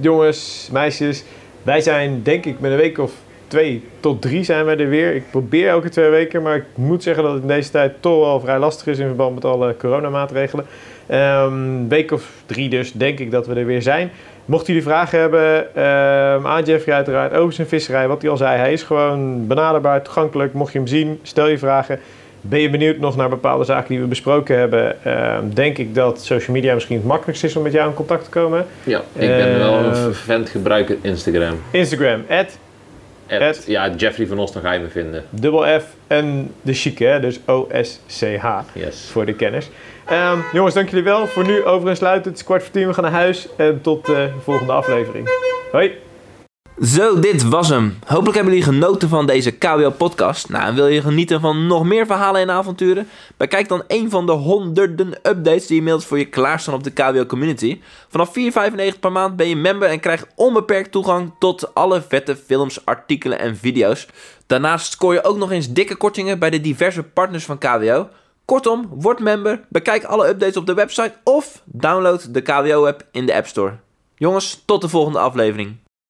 jongens, 0.00 0.68
meisjes. 0.72 1.24
Wij 1.62 1.80
zijn 1.80 2.22
denk 2.22 2.44
ik 2.44 2.60
met 2.60 2.70
een 2.70 2.76
week 2.76 2.98
of 2.98 3.12
twee 3.46 3.84
tot 4.00 4.22
drie 4.22 4.44
zijn 4.44 4.64
wij 4.64 4.76
er 4.78 4.88
weer. 4.88 5.14
Ik 5.14 5.30
probeer 5.30 5.68
elke 5.68 5.88
twee 5.88 6.10
weken. 6.10 6.42
Maar 6.42 6.56
ik 6.56 6.64
moet 6.74 7.02
zeggen 7.02 7.22
dat 7.22 7.32
het 7.32 7.42
in 7.42 7.48
deze 7.48 7.70
tijd 7.70 7.92
toch 8.00 8.24
wel 8.24 8.40
vrij 8.40 8.58
lastig 8.58 8.86
is 8.86 8.98
in 8.98 9.06
verband 9.06 9.34
met 9.34 9.44
alle 9.44 9.76
coronamaatregelen. 9.76 10.66
Een 11.06 11.88
week 11.88 12.10
of 12.10 12.30
drie 12.46 12.68
dus 12.68 12.92
denk 12.92 13.18
ik 13.18 13.30
dat 13.30 13.46
we 13.46 13.54
er 13.54 13.66
weer 13.66 13.82
zijn. 13.82 14.10
Mochten 14.44 14.66
jullie 14.74 14.88
vragen 14.88 15.18
hebben 15.20 15.74
ehm, 15.74 16.46
aan 16.46 16.62
Jeffrey 16.64 16.94
uiteraard 16.94 17.32
over 17.34 17.52
zijn 17.54 17.66
visserij, 17.66 18.08
wat 18.08 18.22
hij 18.22 18.30
al 18.30 18.36
zei, 18.36 18.58
hij 18.58 18.72
is 18.72 18.82
gewoon 18.82 19.46
benaderbaar, 19.46 20.02
toegankelijk. 20.02 20.52
Mocht 20.52 20.72
je 20.72 20.78
hem 20.78 20.86
zien, 20.86 21.18
stel 21.22 21.46
je 21.48 21.58
vragen. 21.58 21.98
Ben 22.40 22.60
je 22.60 22.70
benieuwd 22.70 22.98
nog 22.98 23.16
naar 23.16 23.28
bepaalde 23.28 23.64
zaken 23.64 23.88
die 23.88 24.00
we 24.00 24.06
besproken 24.06 24.58
hebben? 24.58 25.04
Ehm, 25.04 25.42
denk 25.54 25.78
ik 25.78 25.94
dat 25.94 26.22
social 26.22 26.56
media 26.56 26.74
misschien 26.74 26.96
het 26.96 27.06
makkelijkst 27.06 27.44
is 27.44 27.56
om 27.56 27.62
met 27.62 27.72
jou 27.72 27.88
in 27.88 27.94
contact 27.94 28.24
te 28.24 28.30
komen. 28.30 28.66
Ja, 28.82 28.98
ik 29.12 29.28
ben 29.28 29.58
wel 29.58 29.74
een 29.74 29.96
vervent 29.96 30.48
gebruiker 30.48 30.96
Instagram. 31.00 31.60
Instagram, 31.70 32.24
at 32.28 32.58
At- 33.30 33.40
At- 33.40 33.64
ja, 33.66 33.90
Jeffrey 33.96 34.26
van 34.26 34.38
Os, 34.38 34.52
dan 34.52 34.62
ga 34.62 34.72
je 34.72 34.80
me 34.80 34.88
vinden. 34.88 35.24
dubbel 35.30 35.80
F 35.80 35.84
en 36.06 36.50
de 36.62 36.72
chique, 36.72 37.06
hè, 37.06 37.20
dus 37.20 37.40
O-S-C-H 37.46 38.58
Yes. 38.72 39.08
voor 39.12 39.26
de 39.26 39.34
kenners. 39.34 39.68
Ehm, 40.06 40.38
jongens, 40.52 40.74
dank 40.74 40.88
jullie 40.88 41.04
wel. 41.04 41.26
Voor 41.26 41.46
nu 41.46 41.64
over 41.64 41.88
en 41.88 41.96
sluiten. 41.96 42.30
Het 42.30 42.40
is 42.40 42.46
kwart 42.46 42.62
voor 42.62 42.72
tien, 42.72 42.86
we 42.86 42.94
gaan 42.94 43.04
naar 43.04 43.12
huis. 43.12 43.48
En 43.56 43.80
tot 43.80 44.08
eh, 44.08 44.14
de 44.14 44.40
volgende 44.42 44.72
aflevering. 44.72 45.28
Hoi! 45.72 45.92
Zo, 46.82 47.18
dit 47.20 47.48
was 47.48 47.68
hem. 47.68 47.98
Hopelijk 48.06 48.34
hebben 48.34 48.54
jullie 48.54 48.68
genoten 48.68 49.08
van 49.08 49.26
deze 49.26 49.50
KWO-podcast. 49.50 50.48
Nou, 50.48 50.66
en 50.66 50.74
wil 50.74 50.86
je 50.86 51.00
genieten 51.00 51.40
van 51.40 51.66
nog 51.66 51.84
meer 51.84 52.06
verhalen 52.06 52.40
en 52.40 52.50
avonturen? 52.50 53.08
Bekijk 53.36 53.68
dan 53.68 53.82
een 53.86 54.10
van 54.10 54.26
de 54.26 54.32
honderden 54.32 55.08
updates 55.22 55.66
die 55.66 55.76
inmiddels 55.76 56.06
voor 56.06 56.18
je 56.18 56.24
klaarstaan 56.24 56.74
op 56.74 56.84
de 56.84 56.90
KWO-community. 56.90 57.80
Vanaf 58.08 58.32
4,95 58.38 59.00
per 59.00 59.12
maand 59.12 59.36
ben 59.36 59.48
je 59.48 59.56
member 59.56 59.88
en 59.88 60.00
krijgt 60.00 60.26
onbeperkt 60.34 60.90
toegang 60.90 61.32
tot 61.38 61.74
alle 61.74 62.02
vette 62.08 62.36
films, 62.36 62.84
artikelen 62.84 63.38
en 63.38 63.56
video's. 63.56 64.06
Daarnaast 64.46 64.92
scoor 64.92 65.12
je 65.12 65.24
ook 65.24 65.36
nog 65.36 65.50
eens 65.50 65.72
dikke 65.72 65.96
kortingen 65.96 66.38
bij 66.38 66.50
de 66.50 66.60
diverse 66.60 67.02
partners 67.02 67.44
van 67.44 67.58
KWO. 67.58 68.08
Kortom, 68.44 68.88
word 68.90 69.20
member, 69.20 69.64
bekijk 69.68 70.04
alle 70.04 70.28
updates 70.28 70.56
op 70.56 70.66
de 70.66 70.74
website 70.74 71.14
of 71.22 71.62
download 71.64 72.34
de 72.34 72.40
KWO-app 72.40 73.06
in 73.10 73.26
de 73.26 73.34
App 73.34 73.46
Store. 73.46 73.76
Jongens, 74.14 74.62
tot 74.64 74.80
de 74.80 74.88
volgende 74.88 75.18
aflevering. 75.18 75.76